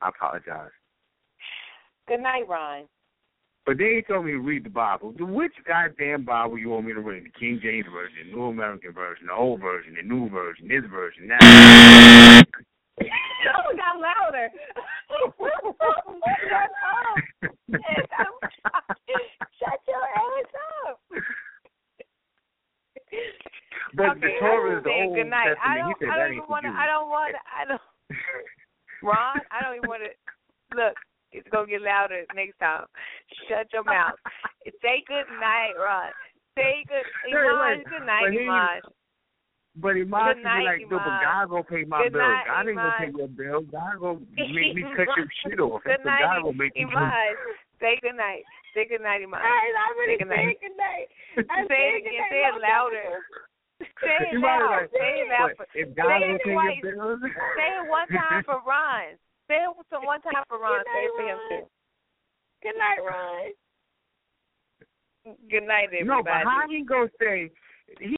I 0.00 0.08
apologize. 0.08 0.70
Good 2.06 2.20
night, 2.20 2.48
Ryan. 2.48 2.86
But 3.66 3.76
then 3.76 3.96
he 3.96 4.02
told 4.02 4.24
me 4.24 4.32
to 4.32 4.38
read 4.38 4.64
the 4.64 4.70
Bible. 4.70 5.12
Which 5.18 5.52
goddamn 5.66 6.24
Bible 6.24 6.56
you 6.56 6.70
want 6.70 6.86
me 6.86 6.94
to 6.94 7.00
read? 7.00 7.24
The 7.24 7.38
King 7.38 7.60
James 7.62 7.84
Version, 7.92 8.30
the 8.30 8.36
New 8.36 8.46
American 8.46 8.92
Version, 8.92 9.26
the 9.26 9.34
Old 9.34 9.60
Version, 9.60 9.94
the 9.94 10.08
New 10.08 10.30
Version, 10.30 10.68
this 10.68 10.84
version, 10.90 11.28
that. 11.28 12.44
Oh, 13.00 13.70
it 13.70 13.76
got 13.76 14.00
louder. 14.00 14.48
Shut 16.48 16.70
up. 16.88 17.16
Shut 17.68 18.08
up. 18.18 18.40
Shut 19.58 19.80
your 19.86 20.04
ass 20.16 20.48
up. 20.88 21.00
But 23.94 24.16
okay, 24.16 24.20
the 24.20 24.32
Torah 24.40 24.78
is 24.78 24.84
the 24.84 24.90
Old 24.90 25.14
Good 25.16 25.30
night. 25.30 25.56
I 25.64 25.78
don't, 25.78 25.88
He 25.88 26.04
said 26.04 26.12
I 26.12 26.16
don't 26.18 26.32
even 26.36 26.48
want 26.48 26.64
to. 26.64 26.72
I 26.72 26.86
don't 26.86 27.08
want 27.08 27.32
to. 27.32 27.40
I 27.48 27.62
don't. 27.64 27.80
Ron, 29.02 29.40
I 29.52 29.62
don't 29.62 29.76
even 29.76 29.88
want 29.88 30.02
to. 30.04 30.12
Look, 30.76 30.96
it's 31.32 31.48
gonna 31.48 31.66
get 31.70 31.80
louder 31.80 32.24
next 32.34 32.58
time. 32.58 32.84
Shut 33.48 33.68
your 33.72 33.84
mouth. 33.84 34.16
Say 34.82 35.04
good 35.08 35.28
night, 35.40 35.72
Ron. 35.78 36.12
Say 36.58 36.84
good. 36.88 37.06
Hey, 37.24 37.36
Iman, 37.38 37.78
wait, 37.78 37.86
good 37.88 38.04
night, 38.04 38.24
but 38.28 38.32
he- 38.34 38.44
Iman. 38.44 38.80
But 39.78 39.94
Iman 39.94 40.10
Good 40.10 40.42
should 40.42 40.42
be 40.42 40.42
night, 40.42 40.64
like, 40.66 40.80
no, 40.90 40.98
but 40.98 41.06
Iman. 41.06 41.22
God 41.22 41.44
gonna 41.54 41.70
pay 41.70 41.84
my 41.86 42.02
Good 42.02 42.12
bills. 42.18 42.26
night, 42.26 42.44
God 42.50 42.66
ain't 42.66 42.76
gonna 42.76 42.88
Iman. 42.98 42.98
pay 42.98 43.12
your 43.14 43.28
bills. 43.30 43.64
God 43.70 43.94
gonna 44.02 44.18
make 44.52 44.74
me 44.74 44.82
cut 44.98 45.08
your 45.14 45.28
shit 45.46 45.60
off. 45.62 45.80
Good 45.86 46.02
That's 46.02 46.04
what 46.04 46.18
night, 46.18 46.26
God 46.26 46.42
gonna 46.50 46.58
make 46.58 46.74
you 46.74 46.90
do. 46.90 46.96
Iman. 46.98 47.36
Say 47.78 47.94
good 48.02 48.18
night. 48.18 48.42
Say 48.74 48.84
good 48.90 49.00
night, 49.06 49.22
Iman. 49.22 49.38
I 49.38 49.70
already 49.94 50.18
Say 50.18 50.26
good 50.26 50.28
night. 50.34 50.44
said 50.50 50.60
good 50.66 50.76
night. 50.76 51.06
I 51.46 51.56
Say 51.62 51.68
said 51.70 51.94
it 51.94 52.02
good 52.02 52.10
again. 52.10 52.26
night 52.26 52.32
Say 52.34 52.40
it 52.42 52.50
long 52.50 52.58
time 52.58 52.66
louder. 52.66 53.08
Ago. 53.80 53.90
Say 54.02 54.28
it 54.28 54.32
You 54.32 54.40
might 54.40 54.58
be 54.58 54.64
loud. 54.64 54.70
like, 54.82 54.90
Say 54.92 55.12
it 55.22 55.28
loud. 55.30 55.50
but 55.58 55.68
if 55.74 55.88
God 55.96 56.20
Say 56.20 56.30
it 56.34 56.40
twice. 56.44 56.82
Say 56.82 57.68
it 57.78 57.88
one 57.88 58.08
time 58.08 58.42
for 58.44 58.58
Ron. 58.66 59.14
Say 59.48 59.58
it 59.64 59.70
some 59.90 60.04
one 60.04 60.20
time 60.22 60.44
for 60.48 60.58
Ron. 60.58 60.82
Good 60.82 60.90
Say 60.92 61.02
it 61.06 61.12
for 61.16 61.22
him 61.24 61.38
Ron. 61.38 61.48
too. 61.48 61.64
Good 62.62 62.76
night, 62.78 63.00
Ron. 63.06 63.52
Good 65.50 65.64
night, 65.66 65.88
everybody. 65.92 66.04
no, 66.08 66.22
but 66.22 66.42
how 66.44 66.66
he 66.68 66.82
gonna 66.84 67.08
say? 67.20 67.50
He 68.00 68.16